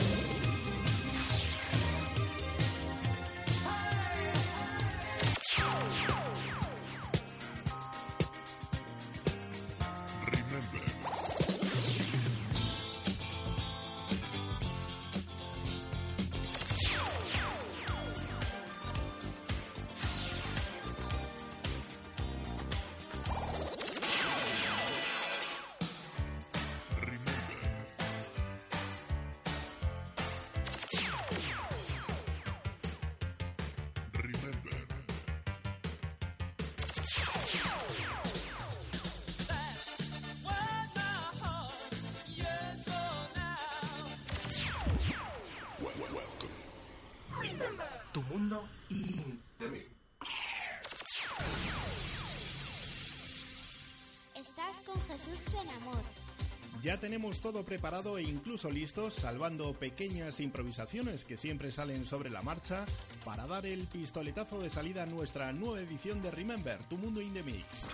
Tenemos 57.28 57.42
todo 57.42 57.66
preparado 57.66 58.18
e 58.18 58.24
incluso 58.24 58.72
listos, 58.72 59.16
salvando 59.16 59.74
pequeñas 59.74 60.40
improvisaciones 60.40 61.26
que 61.26 61.36
siempre 61.36 61.74
salen 61.74 62.06
sobre 62.06 62.30
la 62.30 62.42
marcha, 62.42 62.86
para 63.26 63.46
dar 63.46 63.66
el 63.66 63.86
pistoletazo 63.86 64.62
de 64.62 64.70
salida 64.70 65.04
a 65.04 65.08
nuestra 65.08 65.52
nueva 65.52 65.82
edición 65.82 66.22
de 66.22 66.32
Remember, 66.32 66.78
Tu 66.88 66.98
Mundo 66.98 67.20
in 67.20 67.34
the 67.34 67.44
Mix. 67.44 67.90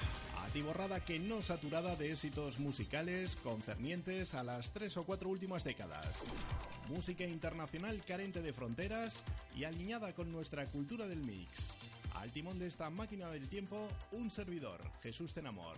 Atiborrada 0.46 1.00
que 1.00 1.18
no 1.18 1.42
saturada 1.42 1.96
de 1.96 2.12
éxitos 2.12 2.60
musicales 2.60 3.36
concernientes 3.38 4.36
a 4.36 4.44
las 4.44 4.72
tres 4.72 4.98
o 4.98 5.04
cuatro 5.04 5.30
últimas 5.30 5.64
décadas. 5.64 6.26
Música 6.88 7.24
internacional 7.24 8.04
carente 8.06 8.44
de 8.44 8.54
fronteras 8.54 9.24
y 9.56 9.64
alineada 9.64 10.14
con 10.14 10.32
nuestra 10.32 10.68
cultura 10.68 11.08
del 11.08 11.24
mix. 11.24 11.76
Al 12.14 12.32
timón 12.32 12.60
de 12.60 12.68
esta 12.68 12.92
máquina 12.92 13.32
del 13.32 13.50
tiempo, 13.50 13.88
un 14.12 14.30
servidor, 14.30 14.80
Jesús 15.02 15.34
Tenamor. 15.34 15.78